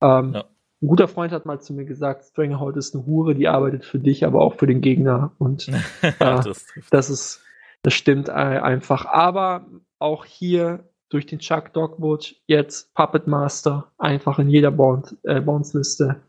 Ähm, 0.02 0.34
ja. 0.34 0.46
Ein 0.82 0.88
guter 0.88 1.08
Freund 1.08 1.32
hat 1.32 1.46
mal 1.46 1.62
zu 1.62 1.74
mir 1.74 1.86
gesagt, 1.86 2.26
Stranglehold 2.26 2.76
ist 2.78 2.94
eine 2.94 3.06
Hure, 3.06 3.34
die 3.34 3.48
arbeitet 3.48 3.86
für 3.86 3.98
dich, 3.98 4.26
aber 4.26 4.42
auch 4.42 4.56
für 4.56 4.68
den 4.68 4.82
Gegner. 4.82 5.32
Und 5.40 5.68
äh, 6.02 6.12
das, 6.20 6.68
das, 6.92 7.10
ist 7.10 7.45
das 7.86 7.94
stimmt 7.94 8.30
einfach. 8.30 9.06
Aber 9.06 9.68
auch 10.00 10.26
hier 10.26 10.90
durch 11.10 11.28
den 11.28 11.40
Chuck 11.40 11.72
Dogwood 11.74 12.36
jetzt 12.48 12.94
Puppet 12.96 13.28
Master 13.28 13.92
einfach 14.00 14.40
in 14.40 14.50
jeder 14.50 14.70
äh, 14.70 15.40
Bounce-Liste. 15.42 16.22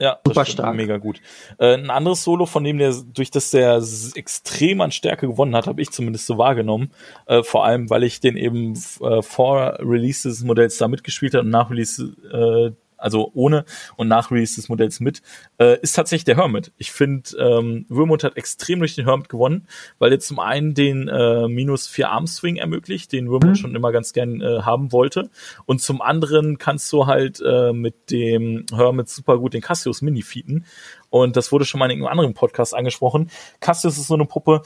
Ja, 0.00 0.18
super 0.26 0.44
stark. 0.44 0.76
Mega 0.76 0.98
gut. 0.98 1.22
Äh, 1.58 1.74
ein 1.74 1.88
anderes 1.88 2.22
Solo, 2.22 2.44
von 2.46 2.64
dem 2.64 2.78
der, 2.78 2.92
durch 2.92 3.30
das 3.30 3.50
der 3.52 3.80
extrem 4.14 4.80
an 4.80 4.90
Stärke 4.90 5.28
gewonnen 5.28 5.54
hat, 5.54 5.68
habe 5.68 5.80
ich 5.80 5.90
zumindest 5.90 6.26
so 6.26 6.36
wahrgenommen. 6.36 6.90
Äh, 7.26 7.42
vor 7.44 7.64
allem, 7.64 7.88
weil 7.88 8.02
ich 8.02 8.20
den 8.20 8.36
eben 8.36 8.74
äh, 9.00 9.22
vor 9.22 9.78
Release 9.78 10.28
des 10.28 10.42
Modells 10.42 10.76
da 10.78 10.88
mitgespielt 10.88 11.34
habe 11.34 11.44
und 11.44 11.50
nach 11.50 11.70
Release 11.70 12.02
äh, 12.30 12.72
also 12.96 13.30
ohne 13.34 13.64
und 13.96 14.08
nach 14.08 14.30
Release 14.30 14.56
des 14.56 14.68
Modells 14.68 15.00
mit, 15.00 15.22
äh, 15.58 15.78
ist 15.80 15.92
tatsächlich 15.94 16.24
der 16.24 16.36
Hermit. 16.36 16.72
Ich 16.76 16.92
finde, 16.92 17.30
ähm, 17.38 17.86
Würmut 17.88 18.24
hat 18.24 18.36
extrem 18.36 18.80
durch 18.80 18.94
den 18.94 19.06
Hermit 19.06 19.28
gewonnen, 19.28 19.66
weil 19.98 20.12
er 20.12 20.20
zum 20.20 20.38
einen 20.38 20.74
den 20.74 21.08
äh, 21.08 21.48
minus 21.48 21.86
4 21.86 22.10
Arm 22.10 22.26
Swing 22.26 22.56
ermöglicht, 22.56 23.12
den 23.12 23.28
Würmut 23.28 23.50
mhm. 23.50 23.54
schon 23.56 23.74
immer 23.74 23.92
ganz 23.92 24.12
gern 24.12 24.40
äh, 24.40 24.62
haben 24.62 24.92
wollte. 24.92 25.30
Und 25.66 25.80
zum 25.80 26.00
anderen 26.00 26.58
kannst 26.58 26.92
du 26.92 27.06
halt 27.06 27.42
äh, 27.44 27.72
mit 27.72 28.10
dem 28.10 28.66
Hermit 28.72 29.08
super 29.08 29.38
gut 29.38 29.54
den 29.54 29.62
Cassius 29.62 30.02
Mini 30.02 30.22
feeden. 30.22 30.64
Und 31.10 31.36
das 31.36 31.52
wurde 31.52 31.64
schon 31.64 31.78
mal 31.78 31.90
in 31.90 31.98
einem 31.98 32.06
anderen 32.06 32.34
Podcast 32.34 32.74
angesprochen. 32.74 33.30
Cassius 33.60 33.98
ist 33.98 34.08
so 34.08 34.14
eine 34.14 34.26
Puppe, 34.26 34.62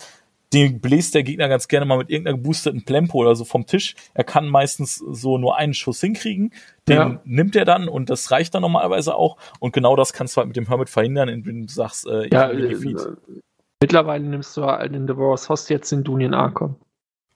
den 0.52 0.80
bläst 0.80 1.14
der 1.14 1.22
Gegner 1.22 1.48
ganz 1.48 1.68
gerne 1.68 1.86
mal 1.86 1.98
mit 1.98 2.10
irgendeiner 2.10 2.36
geboosteten 2.36 2.84
Plempo 2.84 3.18
oder 3.18 3.36
so 3.36 3.44
vom 3.44 3.66
Tisch. 3.66 3.94
Er 4.14 4.24
kann 4.24 4.48
meistens 4.48 4.96
so 4.96 5.38
nur 5.38 5.56
einen 5.56 5.74
Schuss 5.74 6.00
hinkriegen. 6.00 6.52
Den 6.88 6.96
Ja. 6.96 7.20
nimmt 7.24 7.54
er 7.54 7.64
dann 7.64 7.88
und 7.88 8.10
das 8.10 8.30
reicht 8.32 8.54
dann 8.54 8.62
normalerweise 8.62 9.14
auch. 9.14 9.36
Und 9.60 9.72
genau 9.72 9.94
das 9.94 10.12
kannst 10.12 10.36
du 10.36 10.38
halt 10.38 10.48
mit 10.48 10.56
dem 10.56 10.66
Hermit 10.66 10.90
verhindern, 10.90 11.28
indem 11.28 11.66
du 11.66 11.72
sagst, 11.72 12.06
äh, 12.06 12.26
ich 12.26 12.32
Ja, 12.32 12.50
äh, 12.50 12.74
mittlerweile 13.80 14.24
nimmst 14.24 14.56
du 14.56 14.64
halt 14.64 14.92
in 14.92 15.06
Devour's 15.06 15.48
Host 15.48 15.70
jetzt 15.70 15.92
den 15.92 16.02
Dunyan 16.04 16.34
Archon. 16.34 16.76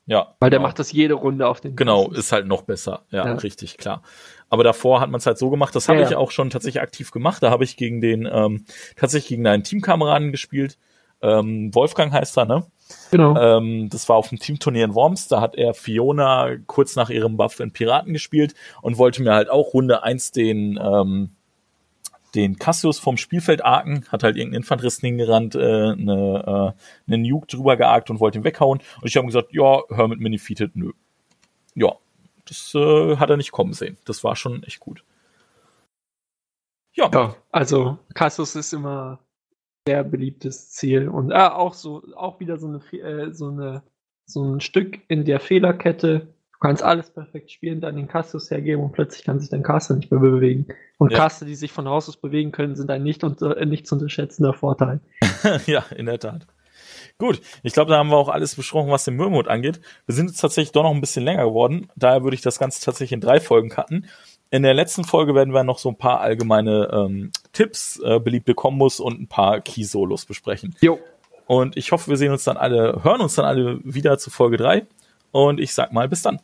Ja. 0.07 0.35
Weil 0.41 0.51
der 0.51 0.59
genau. 0.59 0.69
macht 0.69 0.79
das 0.79 0.93
jede 0.93 1.15
Runde 1.15 1.47
auf 1.49 1.61
den 1.63 1.77
Genau, 1.77 2.05
Kasten. 2.05 2.19
ist 2.19 2.33
halt 2.33 2.47
noch 2.47 2.63
besser. 2.63 3.03
Ja, 3.11 3.27
Ja. 3.27 3.33
richtig, 3.37 3.79
klar. 3.79 4.03
Aber 4.51 4.63
davor 4.63 5.01
hat 5.01 5.09
man 5.11 5.19
es 5.19 5.27
halt 5.27 5.39
so 5.39 5.49
gemacht, 5.51 5.75
das 5.75 5.89
habe 5.89 6.01
Ja, 6.01 6.09
ich 6.09 6.15
auch 6.15 6.31
schon 6.31 6.51
tatsächlich 6.51 6.83
aktiv 6.83 7.11
gemacht. 7.11 7.43
Da 7.43 7.51
habe 7.51 7.65
ich 7.65 7.77
gegen 7.79 8.01
den, 8.03 8.29
ähm, 8.31 8.65
tatsächlich 8.97 9.29
gegen 9.31 9.47
einen 9.47 9.63
Teamkameraden 9.65 10.31
gespielt. 10.31 10.79
Ähm, 11.23 11.75
Wolfgang 11.75 12.13
heißt 12.13 12.37
er, 12.37 12.45
ne? 12.45 12.67
Genau. 13.11 13.37
Ähm, 13.37 13.89
das 13.91 14.09
war 14.09 14.17
auf 14.17 14.29
dem 14.29 14.39
Teamturnier 14.39 14.85
in 14.85 14.95
Worms. 14.95 15.29
Da 15.29 15.41
hat 15.41 15.55
er 15.55 15.75
Fiona 15.75 16.57
kurz 16.67 16.97
nach 16.97 17.11
ihrem 17.11 17.37
Buff 17.37 17.61
in 17.61 17.73
Piraten 17.73 18.13
gespielt 18.13 18.55
und 18.83 18.99
wollte 18.99 19.23
mir 19.23 19.33
halt 19.33 19.51
auch 19.51 19.73
Runde 19.75 20.03
eins 20.03 20.33
den, 20.33 20.79
ähm, 20.83 21.31
den 22.35 22.59
Cassius 22.59 22.99
vom 22.99 23.17
Spielfeld 23.17 23.65
arken, 23.65 24.05
hat 24.09 24.23
halt 24.23 24.37
irgendeinen 24.37 24.63
Infanteristen 24.63 25.07
hingerannt, 25.07 25.55
äh, 25.55 25.59
eine, 25.59 26.75
äh, 26.77 27.13
eine 27.13 27.19
Nuke 27.23 27.47
drüber 27.47 27.77
gearkt 27.77 28.11
und 28.11 28.21
wollte 28.21 28.39
ihn 28.39 28.45
weghauen. 28.45 28.81
Und 29.01 29.09
ich 29.09 29.17
habe 29.17 29.27
gesagt, 29.27 29.53
ja, 29.53 29.83
hör 29.89 30.09
mit 30.09 30.21
mir 30.21 30.31
defeated, 30.31 30.75
nö. 30.75 30.93
Ja, 31.75 31.93
das 32.47 32.75
äh, 32.75 33.17
hat 33.17 33.31
er 33.31 33.37
nicht 33.37 33.53
kommen 33.53 33.73
sehen. 33.73 33.97
Das 34.05 34.25
war 34.25 34.37
schon 34.37 34.63
echt 34.65 34.81
gut. 34.81 35.05
Ja, 36.95 37.11
Ja, 37.13 37.35
also 37.51 37.99
Cassius 38.15 38.55
ist 38.55 38.73
immer 38.73 39.19
sehr 39.87 40.05
beliebtes 40.05 40.71
Ziel 40.71 41.09
und 41.09 41.31
äh, 41.31 41.35
auch 41.35 41.75
so 41.75 42.03
auch 42.17 42.41
wieder 42.41 42.59
so 42.59 42.67
eine 42.69 42.79
äh, 43.03 43.33
so 43.33 43.49
eine 43.49 43.83
so 44.25 44.43
ein 44.43 44.61
Stück 44.61 45.01
in 45.09 45.25
der 45.25 45.41
Fehlerkette. 45.41 46.21
Du 46.53 46.59
kannst 46.59 46.83
alles 46.83 47.11
perfekt 47.11 47.51
spielen, 47.51 47.83
dann 47.83 47.97
den 47.97 48.09
Cassius 48.09 48.51
hergeben 48.51 48.83
und 48.83 48.93
plötzlich 48.93 49.25
kann 49.25 49.39
sich 49.39 49.51
dein 49.51 49.63
Caster 49.63 49.95
nicht 49.95 50.11
mehr 50.11 50.21
bewegen. 50.21 50.67
Und 50.97 51.13
Ja. 51.13 51.19
Caster, 51.19 51.45
die 51.45 51.57
sich 51.57 51.73
von 51.73 51.87
Haus 51.87 52.09
aus 52.09 52.17
bewegen 52.17 52.53
können, 52.53 52.75
sind 52.75 52.91
ein 52.91 53.03
nicht, 53.03 53.23
unter, 53.23 53.59
äh, 53.59 53.67
nicht 53.67 53.87
zu 53.87 53.97
unterschätzender 53.97 54.55
Vorteil. 54.55 55.01
ja, 55.67 55.85
in 55.95 56.07
der 56.07 56.19
Tat. 56.19 56.47
Gut, 57.19 57.43
ich 57.63 57.75
glaube, 57.75 57.91
da 57.91 57.99
haben 57.99 58.09
wir 58.09 58.17
auch 58.17 58.31
alles 58.31 58.55
besprochen, 58.55 58.91
was 58.91 59.05
den 59.05 59.15
Mürmut 59.15 59.47
angeht. 59.47 59.83
Wir 60.07 60.15
sind 60.15 60.29
jetzt 60.29 60.41
tatsächlich 60.41 60.73
doch 60.73 60.85
noch 60.85 60.95
ein 60.95 61.03
bisschen 61.03 61.25
länger 61.25 61.45
geworden. 61.45 61.89
Daher 61.97 62.25
würde 62.25 62.35
ich 62.35 62.43
das 62.43 62.59
Ganze 62.59 62.83
tatsächlich 62.83 63.13
in 63.13 63.21
drei 63.21 63.41
Folgen 63.41 63.69
cutten. 63.69 64.07
In 64.51 64.63
der 64.63 64.75
letzten 64.75 65.05
Folge 65.05 65.35
werden 65.35 65.53
wir 65.53 65.65
noch 65.65 65.79
so 65.79 65.91
ein 65.91 65.99
paar 65.99 66.21
allgemeine 66.21 66.89
ähm, 66.93 67.33
Tipps, 67.55 67.99
äh, 68.01 68.21
beliebte 68.21 68.55
Kombos 68.55 69.01
und 69.01 69.21
ein 69.21 69.27
paar 69.27 69.61
Key-Solos 69.61 70.27
besprechen. 70.27 70.77
Jo. 70.81 70.99
Und 71.47 71.77
ich 71.77 71.93
hoffe, 71.93 72.11
wir 72.11 72.17
sehen 72.17 72.33
uns 72.33 72.45
dann 72.45 72.57
alle, 72.57 73.03
hören 73.03 73.21
uns 73.21 73.35
dann 73.35 73.45
alle 73.47 73.81
wieder 73.85 74.19
zu 74.19 74.31
Folge 74.31 74.59
drei. 74.59 74.87
Und 75.31 75.61
ich 75.61 75.73
sag 75.75 75.93
mal, 75.93 76.09
bis 76.09 76.23
dann. 76.23 76.41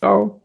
Ciao. 0.00 0.40